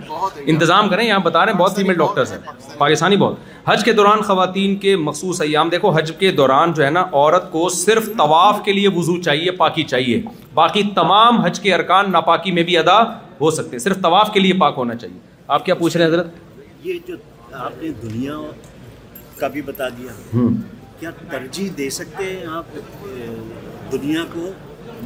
انتظام 0.53 0.89
کریں 0.89 1.05
یہاں 1.07 1.19
بتا 1.25 1.45
رہے 1.45 1.53
ہیں 1.53 1.59
بہت 1.59 1.77
فیمیل 1.77 1.97
ڈاکٹرز 1.99 2.33
ہیں 2.33 2.39
پاکستانی 2.79 3.17
بہت 3.17 3.69
حج 3.69 3.85
کے 3.85 3.93
دوران 3.93 4.21
خواتین 4.27 4.75
کے 4.85 4.97
مخصوص 4.97 5.41
ایام 5.43 5.69
دیکھو 5.69 5.91
حج 5.99 6.13
کے 6.19 6.31
دوران 6.41 6.73
جو 6.77 6.85
ہے 6.85 6.91
نا 6.91 7.05
عورت 7.13 7.51
کو 7.53 7.69
صرف 7.77 8.09
طواف 8.19 8.61
کے 8.65 8.73
لیے 8.73 8.89
وضو 8.97 9.21
چاہیے 9.23 9.51
پاکی 9.63 9.83
چاہیے 9.95 10.21
باقی 10.55 10.83
تمام 10.95 11.41
حج 11.45 11.61
کے 11.61 11.75
ارکان 11.75 12.11
ناپاکی 12.13 12.53
میں 12.53 12.63
بھی 12.71 12.77
ادا 12.79 13.01
ہو 13.41 13.51
سکتے 13.51 13.71
ہیں 13.77 13.79
صرف 13.79 14.03
طواف 14.03 14.33
کے 14.35 14.41
لیے 14.41 14.53
پاک 14.61 14.75
ہونا 14.77 14.95
چاہیے 14.95 15.19
آپ 15.57 15.65
کیا 15.65 15.75
پوچھ 15.75 15.97
رہے 15.97 16.05
ہیں 16.05 16.11
حضرت 16.11 16.87
یہ 16.87 16.99
جو 17.09 17.15
آپ 17.53 17.83
نے 17.83 17.89
دنیا 18.03 18.37
کا 19.39 19.49
بھی 19.57 19.63
بتا 19.63 19.89
دیا 19.99 20.49
کیا 21.01 21.11
ترجیح 21.31 21.69
دے 21.79 21.89
سکتے 21.97 22.25
ہیں 22.25 22.47
آپ 22.57 22.77
دنیا 23.93 24.25
کو 24.33 24.51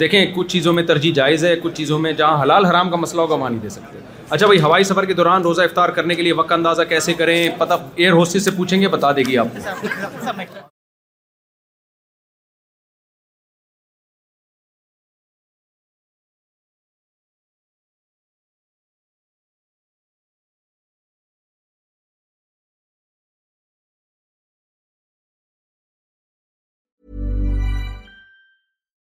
دیکھیں 0.00 0.24
کچھ 0.34 0.48
چیزوں 0.52 0.72
میں 0.72 0.82
ترجیح 0.90 1.12
جائز 1.14 1.44
ہے 1.44 1.54
کچھ 1.62 1.74
چیزوں 1.74 1.98
میں 2.06 2.12
جہاں 2.20 2.42
حلال 2.42 2.64
حرام 2.66 2.90
کا 2.90 2.96
مسئلہ 3.06 3.20
ہوگا 3.20 3.34
وہاں 3.34 3.50
نہیں 3.50 3.62
دے 3.62 3.68
سکتے 3.76 3.98
اچھا 4.28 4.46
بھائی 4.46 4.60
ہوائی 4.60 4.84
سفر 4.90 5.04
کے 5.10 5.14
دوران 5.20 5.42
روزہ 5.42 5.62
افطار 5.70 5.88
کرنے 6.00 6.14
کے 6.14 6.22
لیے 6.22 6.32
وقت 6.40 6.52
اندازہ 6.58 6.82
کیسے 6.88 7.12
کریں 7.22 7.38
پتہ 7.58 7.78
ایئر 7.94 8.12
ہوسٹس 8.22 8.44
سے 8.44 8.50
پوچھیں 8.58 8.80
گے 8.80 8.88
بتا 8.98 9.12
دے 9.16 9.22
گی 9.28 9.38
آپ 9.44 10.68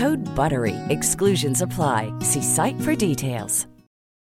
ہرڈ 0.00 0.26
بر 0.36 0.52
وی 0.62 0.72
ایس 0.94 1.14
کلوژنس 1.18 1.62
افلائی 1.62 2.10
سی 2.32 2.40
سائٹ 2.54 2.82
فرس 2.84 3.64